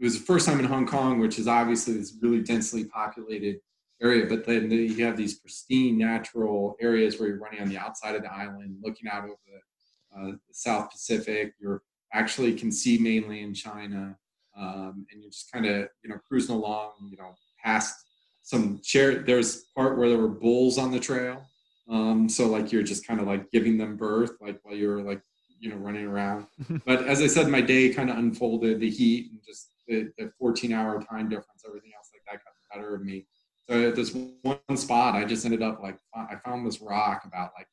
it 0.01 0.05
was 0.05 0.19
the 0.19 0.25
first 0.25 0.47
time 0.47 0.59
in 0.59 0.65
Hong 0.65 0.87
Kong, 0.87 1.21
which 1.21 1.39
is 1.39 1.47
obviously 1.47 1.95
this 1.95 2.17
really 2.23 2.41
densely 2.41 2.85
populated 2.85 3.61
area, 4.03 4.27
but 4.27 4.47
then 4.47 4.71
you 4.71 5.05
have 5.05 5.17
these 5.17 5.39
pristine 5.39 5.99
natural 5.99 6.77
areas 6.81 7.19
where 7.19 7.29
you're 7.29 7.39
running 7.39 7.61
on 7.61 7.69
the 7.69 7.77
outside 7.77 8.15
of 8.15 8.23
the 8.23 8.33
island, 8.33 8.79
looking 8.83 9.09
out 9.11 9.25
over 9.25 9.35
the, 9.47 10.19
uh, 10.19 10.33
South 10.53 10.91
Pacific. 10.91 11.53
You're 11.61 11.83
actually 12.13 12.55
can 12.55 12.73
see 12.73 12.99
mainland 12.99 13.57
China, 13.57 14.17
um, 14.61 15.07
and 15.11 15.23
you're 15.23 15.31
just 15.31 15.51
kind 15.51 15.67
of 15.67 15.89
you 16.03 16.11
know 16.11 16.19
cruising 16.29 16.55
along, 16.55 16.93
you 17.11 17.17
know, 17.17 17.35
past 17.63 17.95
some 18.43 18.81
share. 18.85 19.23
There's 19.23 19.65
part 19.77 19.99
where 19.99 20.09
there 20.09 20.19
were 20.19 20.29
bulls 20.29 20.79
on 20.79 20.91
the 20.91 21.01
trail, 21.01 21.43
um, 21.89 22.29
so 22.29 22.47
like 22.47 22.71
you're 22.71 22.83
just 22.83 23.07
kind 23.07 23.21
of 23.21 23.27
like 23.27 23.51
giving 23.51 23.79
them 23.79 23.97
berth, 23.97 24.33
like 24.41 24.61
while 24.63 24.75
you're 24.75 25.03
like 25.03 25.23
you 25.59 25.71
know 25.71 25.77
running 25.77 26.07
around. 26.07 26.47
but 26.87 27.07
as 27.07 27.23
I 27.23 27.27
said, 27.27 27.49
my 27.49 27.61
day 27.61 27.91
kind 27.91 28.11
of 28.11 28.19
unfolded. 28.19 28.81
The 28.81 28.91
heat 28.91 29.31
and 29.31 29.41
just 29.47 29.71
the, 29.89 30.11
the 30.19 30.31
14 30.39 30.73
hour 30.73 31.03
time 31.03 31.29
difference, 31.29 31.65
everything 31.67 31.93
else 31.97 32.11
like 32.15 32.23
that 32.27 32.45
got 32.45 32.55
the 32.55 32.79
better 32.79 32.95
of 32.95 33.03
me. 33.03 33.27
So 33.69 33.89
at 33.89 33.95
this 33.95 34.17
one 34.43 34.77
spot, 34.77 35.15
I 35.15 35.25
just 35.25 35.45
ended 35.45 35.63
up 35.63 35.81
like 35.83 35.99
I 36.15 36.37
found 36.45 36.67
this 36.67 36.81
rock 36.81 37.23
about 37.25 37.53
like 37.57 37.69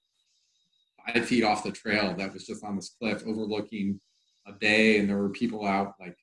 five 1.13 1.25
feet 1.25 1.43
off 1.43 1.63
the 1.63 1.71
trail 1.71 2.13
that 2.17 2.33
was 2.33 2.45
just 2.45 2.63
on 2.63 2.75
this 2.75 2.95
cliff 2.99 3.23
overlooking 3.25 3.99
a 4.45 4.53
bay, 4.53 4.99
and 4.99 5.09
there 5.09 5.17
were 5.17 5.29
people 5.29 5.65
out 5.65 5.93
like 5.99 6.15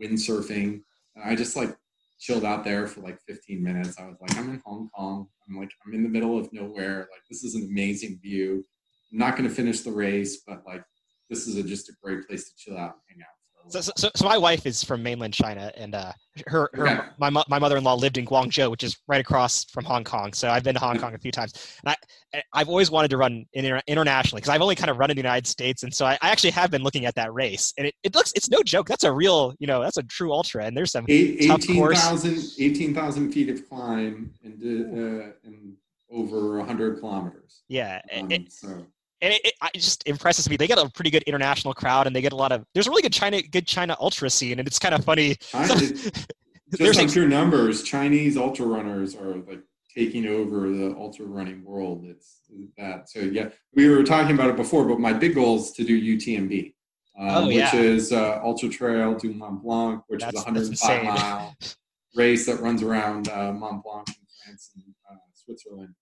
windsurfing. 0.00 0.82
I 1.22 1.34
just 1.34 1.56
like 1.56 1.76
chilled 2.18 2.44
out 2.44 2.64
there 2.64 2.86
for 2.86 3.00
like 3.00 3.18
15 3.26 3.62
minutes. 3.62 3.98
I 3.98 4.06
was 4.06 4.16
like, 4.20 4.36
I'm 4.36 4.50
in 4.50 4.62
Hong 4.64 4.88
Kong. 4.94 5.28
I'm 5.48 5.56
like, 5.56 5.70
I'm 5.86 5.94
in 5.94 6.02
the 6.02 6.08
middle 6.08 6.38
of 6.38 6.52
nowhere. 6.52 7.08
Like, 7.12 7.22
this 7.30 7.44
is 7.44 7.54
an 7.54 7.68
amazing 7.70 8.18
view. 8.22 8.64
I'm 9.12 9.18
not 9.18 9.36
going 9.36 9.48
to 9.48 9.54
finish 9.54 9.80
the 9.80 9.92
race, 9.92 10.42
but 10.46 10.62
like, 10.66 10.84
this 11.30 11.46
is 11.46 11.56
a, 11.56 11.62
just 11.62 11.88
a 11.88 11.92
great 12.02 12.26
place 12.26 12.50
to 12.50 12.56
chill 12.56 12.76
out 12.76 12.94
and 12.94 13.00
hang 13.08 13.22
out. 13.22 13.37
So, 13.70 13.80
so, 13.80 14.08
so 14.14 14.24
my 14.24 14.38
wife 14.38 14.64
is 14.66 14.82
from 14.82 15.02
mainland 15.02 15.34
China, 15.34 15.70
and 15.76 15.94
uh, 15.94 16.12
her, 16.46 16.70
her 16.74 16.88
Okay. 16.88 17.00
my, 17.18 17.28
my 17.30 17.58
mother-in-law 17.58 17.94
lived 17.96 18.16
in 18.16 18.24
Guangzhou, 18.24 18.70
which 18.70 18.82
is 18.82 18.96
right 19.08 19.20
across 19.20 19.64
from 19.66 19.84
Hong 19.84 20.04
Kong. 20.04 20.32
So 20.32 20.48
I've 20.48 20.62
been 20.64 20.74
to 20.74 20.80
Hong 20.80 20.98
Kong 20.98 21.14
a 21.14 21.18
few 21.18 21.30
times, 21.32 21.52
and 21.84 21.94
I 22.34 22.42
I've 22.52 22.68
always 22.68 22.90
wanted 22.90 23.08
to 23.10 23.16
run 23.16 23.44
inter- 23.52 23.80
internationally 23.86 24.40
because 24.40 24.48
I've 24.54 24.62
only 24.62 24.74
kind 24.74 24.90
of 24.90 24.98
run 24.98 25.10
in 25.10 25.16
the 25.16 25.22
United 25.22 25.46
States, 25.46 25.82
and 25.82 25.92
so 25.94 26.06
I, 26.06 26.12
I 26.22 26.30
actually 26.30 26.50
have 26.52 26.70
been 26.70 26.82
looking 26.82 27.04
at 27.06 27.14
that 27.16 27.32
race, 27.34 27.74
and 27.76 27.86
it, 27.86 27.94
it 28.02 28.14
looks 28.14 28.32
it's 28.34 28.48
no 28.50 28.62
joke. 28.62 28.88
That's 28.88 29.04
a 29.04 29.12
real 29.12 29.54
you 29.58 29.66
know 29.66 29.82
that's 29.82 29.96
a 29.98 30.02
true 30.04 30.32
ultra, 30.32 30.64
and 30.64 30.76
there's 30.76 30.92
some 30.92 31.04
Eight- 31.08 31.46
tough 31.46 31.66
course. 31.66 31.98
18,000 31.98 32.52
18,000 32.64 33.32
feet 33.32 33.50
of 33.50 33.68
climb 33.68 34.32
and, 34.44 34.62
uh, 34.62 35.32
and 35.44 35.74
over 36.10 36.56
100 36.58 37.00
kilometers. 37.00 37.62
yeah, 37.68 38.00
Um, 38.16 38.30
it, 38.30 38.50
so 38.50 38.86
and 39.20 39.32
it, 39.34 39.40
it, 39.44 39.54
it 39.74 39.78
just 39.80 40.06
impresses 40.06 40.48
me. 40.48 40.56
They 40.56 40.66
get 40.66 40.78
a 40.78 40.88
pretty 40.90 41.10
good 41.10 41.22
international 41.24 41.74
crowd, 41.74 42.06
and 42.06 42.14
they 42.14 42.20
get 42.20 42.32
a 42.32 42.36
lot 42.36 42.52
of. 42.52 42.64
There's 42.74 42.86
a 42.86 42.90
really 42.90 43.02
good 43.02 43.12
China 43.12 43.42
good 43.42 43.66
China 43.66 43.96
ultra 44.00 44.30
scene, 44.30 44.58
and 44.58 44.66
it's 44.68 44.78
kind 44.78 44.94
of 44.94 45.04
funny. 45.04 45.34
China, 45.36 45.74
There's 46.70 46.96
just 46.96 47.00
on 47.00 47.06
a- 47.06 47.12
pure 47.12 47.26
numbers, 47.28 47.82
Chinese 47.82 48.36
ultra 48.36 48.66
runners 48.66 49.14
are 49.16 49.36
like 49.36 49.62
taking 49.94 50.26
over 50.26 50.68
the 50.68 50.94
ultra 50.96 51.24
running 51.24 51.64
world. 51.64 52.04
It's 52.06 52.40
that. 52.76 53.08
So 53.08 53.20
yeah, 53.20 53.48
we 53.74 53.88
were 53.88 54.04
talking 54.04 54.34
about 54.34 54.50
it 54.50 54.56
before, 54.56 54.84
but 54.86 55.00
my 55.00 55.12
big 55.12 55.34
goal 55.34 55.56
is 55.58 55.72
to 55.72 55.84
do 55.84 56.16
UTMB, 56.16 56.74
um, 57.18 57.28
Oh, 57.30 57.46
which 57.48 57.72
is 57.74 58.12
uh, 58.12 58.40
Ultra 58.44 58.68
Trail 58.68 59.14
du 59.16 59.32
Mont 59.32 59.62
Blanc, 59.62 60.02
which 60.08 60.20
That's- 60.20 60.34
is 60.34 60.42
a 60.42 60.44
105 60.44 61.04
mile 61.04 61.56
race 62.14 62.46
that 62.46 62.60
runs 62.60 62.82
around 62.82 63.28
uh, 63.28 63.50
Mont 63.52 63.82
Blanc 63.82 64.06
in 64.08 64.14
France 64.44 64.70
and 64.76 64.84
uh, 65.10 65.16
Switzerland, 65.34 65.94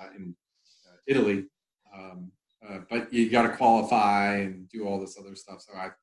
uh, 0.00 0.06
in 0.16 0.34
uh, 0.88 0.96
Italy. 1.08 1.44
Um, 1.94 2.30
uh, 2.68 2.78
but 2.90 3.12
you 3.12 3.30
got 3.30 3.42
to 3.42 3.56
qualify 3.56 4.36
and 4.36 4.68
do 4.68 4.86
all 4.86 5.00
this 5.00 5.18
other 5.18 5.34
stuff. 5.34 5.60
So 5.60 5.72
I've 5.76 5.94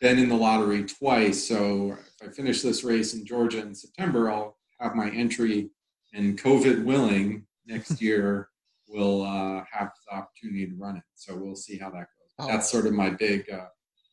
been 0.00 0.18
in 0.18 0.28
the 0.28 0.36
lottery 0.36 0.84
twice. 0.84 1.46
So 1.46 1.96
if 2.20 2.28
I 2.28 2.32
finish 2.32 2.62
this 2.62 2.84
race 2.84 3.14
in 3.14 3.24
Georgia 3.24 3.60
in 3.60 3.74
September, 3.74 4.30
I'll 4.30 4.56
have 4.80 4.94
my 4.94 5.10
entry. 5.10 5.70
And 6.14 6.40
COVID 6.40 6.84
willing, 6.84 7.46
next 7.66 8.00
year 8.02 8.48
we'll 8.88 9.22
uh, 9.22 9.64
have 9.70 9.90
the 10.06 10.16
opportunity 10.16 10.66
to 10.66 10.74
run 10.76 10.96
it. 10.96 11.02
So 11.14 11.34
we'll 11.36 11.56
see 11.56 11.78
how 11.78 11.90
that 11.90 11.98
goes. 11.98 12.34
Oh. 12.38 12.46
That's 12.46 12.70
sort 12.70 12.86
of 12.86 12.92
my 12.92 13.10
big, 13.10 13.50
uh, 13.50 13.66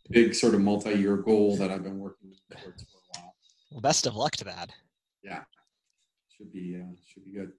big 0.10 0.34
sort 0.34 0.56
of 0.56 0.62
multi-year 0.62 1.18
goal 1.18 1.58
that 1.58 1.72
I've 1.72 1.84
been 1.84 2.00
working 2.00 2.34
towards 2.52 2.84
for 2.84 2.98
a 2.98 3.20
while. 3.20 3.36
Well, 3.72 3.82
best 3.82 4.08
of 4.08 4.16
luck 4.16 4.36
to 4.38 4.46
that. 4.46 4.72
Yeah, 5.24 5.44
should 6.30 6.52
be 6.52 6.80
uh, 6.82 6.96
should 7.06 7.26
be 7.26 7.32
good. 7.32 7.52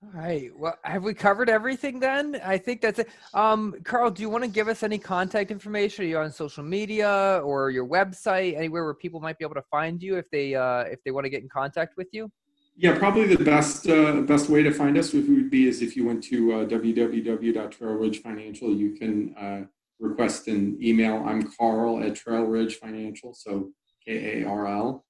All 0.00 0.10
right. 0.12 0.56
Well, 0.56 0.78
have 0.84 1.02
we 1.02 1.12
covered 1.12 1.50
everything 1.50 1.98
then? 1.98 2.40
I 2.44 2.56
think 2.56 2.80
that's 2.80 3.00
it. 3.00 3.08
Um, 3.34 3.74
Karl, 3.82 4.12
do 4.12 4.22
you 4.22 4.30
want 4.30 4.44
to 4.44 4.50
give 4.50 4.68
us 4.68 4.84
any 4.84 4.96
contact 4.96 5.50
information? 5.50 6.04
Are 6.04 6.08
you 6.08 6.18
on 6.18 6.30
social 6.30 6.62
media 6.62 7.40
or 7.44 7.70
your 7.70 7.84
website, 7.84 8.56
anywhere 8.56 8.84
where 8.84 8.94
people 8.94 9.18
might 9.18 9.38
be 9.38 9.44
able 9.44 9.56
to 9.56 9.64
find 9.72 10.00
you 10.00 10.16
if 10.16 10.30
they 10.30 10.54
uh, 10.54 10.82
if 10.82 11.02
they 11.02 11.10
want 11.10 11.24
to 11.24 11.30
get 11.30 11.42
in 11.42 11.48
contact 11.48 11.96
with 11.96 12.06
you? 12.12 12.30
Yeah, 12.76 12.96
probably 12.96 13.34
the 13.34 13.42
best 13.42 13.88
uh, 13.88 14.20
best 14.20 14.48
way 14.48 14.62
to 14.62 14.70
find 14.70 14.96
us 14.96 15.12
would 15.12 15.50
be 15.50 15.66
is 15.66 15.82
if 15.82 15.96
you 15.96 16.06
went 16.06 16.22
to 16.24 16.52
uh, 16.52 16.64
www.trail 16.66 17.92
Ridge 17.94 18.22
Financial. 18.22 18.72
You 18.72 18.92
can 18.92 19.34
uh, 19.34 19.62
request 19.98 20.46
an 20.46 20.78
email. 20.80 21.24
I'm 21.26 21.42
Karl 21.58 22.04
at 22.04 22.14
Trail 22.14 22.44
Ridge 22.44 22.76
Financial, 22.76 23.34
so 23.34 23.70
K 24.06 24.42
A 24.42 24.48
R 24.48 24.68
L, 24.68 25.04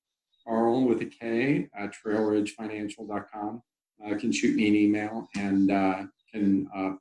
Karl 0.47 0.87
with 0.87 1.03
a 1.03 1.07
K 1.07 1.69
at 1.79 1.93
trailridgefinancial.com. 1.95 3.63
Uh, 4.05 4.17
can 4.17 4.33
shoot 4.33 4.55
me 4.55 4.69
an 4.69 4.75
email 4.75 5.29
and 5.37 5.71
uh, 5.71 6.05
can 6.33 6.69
uh, 6.75 6.93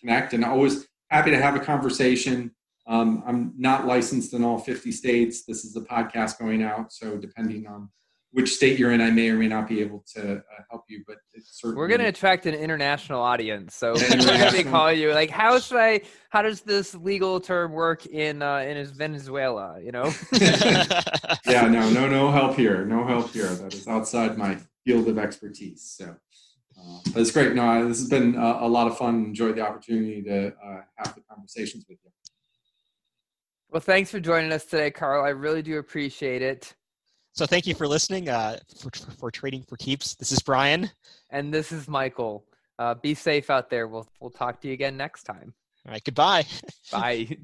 connect. 0.00 0.32
And 0.32 0.44
always 0.44 0.86
happy 1.08 1.30
to 1.30 1.40
have 1.40 1.56
a 1.56 1.60
conversation. 1.60 2.52
Um, 2.86 3.22
I'm 3.26 3.54
not 3.56 3.86
licensed 3.86 4.34
in 4.34 4.42
all 4.42 4.58
50 4.58 4.90
states. 4.90 5.44
This 5.44 5.64
is 5.64 5.76
a 5.76 5.80
podcast 5.80 6.38
going 6.38 6.62
out, 6.62 6.92
so 6.92 7.16
depending 7.16 7.66
on 7.66 7.88
which 8.32 8.52
state 8.52 8.78
you're 8.78 8.92
in, 8.92 9.00
I 9.00 9.10
may 9.10 9.28
or 9.28 9.34
may 9.34 9.48
not 9.48 9.68
be 9.68 9.80
able 9.80 10.04
to 10.14 10.36
uh, 10.36 10.42
help 10.70 10.84
you. 10.88 11.02
But 11.06 11.16
it's 11.34 11.60
certainly 11.60 11.78
We're 11.78 11.88
going 11.88 12.00
to 12.00 12.06
attract 12.06 12.46
an 12.46 12.54
international 12.54 13.20
audience, 13.20 13.74
so 13.74 13.96
Yeah, 13.96 14.16
we're 14.16 14.26
going 14.26 14.52
to 14.52 14.92
be 14.92 15.00
you 15.00 15.12
like, 15.12 15.30
how 15.30 15.58
should 15.58 15.78
I? 15.78 16.02
How 16.30 16.42
does 16.42 16.60
this 16.60 16.94
legal 16.94 17.40
term 17.40 17.72
work 17.72 18.06
in 18.06 18.42
uh, 18.42 18.58
in 18.58 18.84
Venezuela? 18.86 19.80
You 19.80 19.92
know. 19.92 20.12
yeah, 20.32 21.66
no, 21.68 21.90
no, 21.90 22.08
no 22.08 22.30
help 22.30 22.56
here. 22.56 22.84
No 22.84 23.04
help 23.04 23.30
here. 23.30 23.46
That 23.46 23.74
is 23.74 23.88
outside 23.88 24.38
my 24.38 24.58
field 24.84 25.08
of 25.08 25.18
expertise. 25.18 25.94
So, 25.96 26.16
uh, 26.78 26.98
but 27.12 27.20
it's 27.20 27.30
great. 27.30 27.54
No, 27.54 27.86
this 27.86 27.98
has 27.98 28.08
been 28.08 28.36
uh, 28.36 28.58
a 28.60 28.68
lot 28.68 28.86
of 28.86 28.96
fun. 28.96 29.24
Enjoyed 29.24 29.56
the 29.56 29.60
opportunity 29.60 30.22
to 30.22 30.48
uh, 30.48 30.80
have 30.96 31.14
the 31.14 31.22
conversations 31.28 31.84
with 31.88 31.98
you. 32.02 32.10
Well, 33.70 33.80
thanks 33.80 34.10
for 34.10 34.18
joining 34.18 34.50
us 34.52 34.64
today, 34.64 34.90
Karl. 34.90 35.24
I 35.24 35.28
really 35.28 35.62
do 35.62 35.78
appreciate 35.78 36.42
it. 36.42 36.74
so 37.34 37.46
thank 37.46 37.68
you 37.68 37.74
for 37.74 37.86
listening 37.86 38.28
uh, 38.28 38.58
for, 38.76 38.90
for, 38.92 39.10
for 39.12 39.30
Trading 39.30 39.62
for 39.62 39.76
Keeps. 39.76 40.16
This 40.16 40.32
is 40.32 40.40
Brian. 40.40 40.90
And 41.30 41.54
this 41.54 41.70
is 41.70 41.86
Michael. 41.86 42.44
Uh, 42.80 42.94
be 42.94 43.14
safe 43.14 43.48
out 43.50 43.70
there. 43.70 43.86
We'll 43.86 44.08
we'll 44.20 44.30
talk 44.30 44.60
to 44.62 44.68
you 44.68 44.74
again 44.74 44.96
next 44.96 45.24
time. 45.24 45.54
All 45.86 45.92
right, 45.92 46.02
goodbye. 46.02 46.46
Bye. 46.92 47.38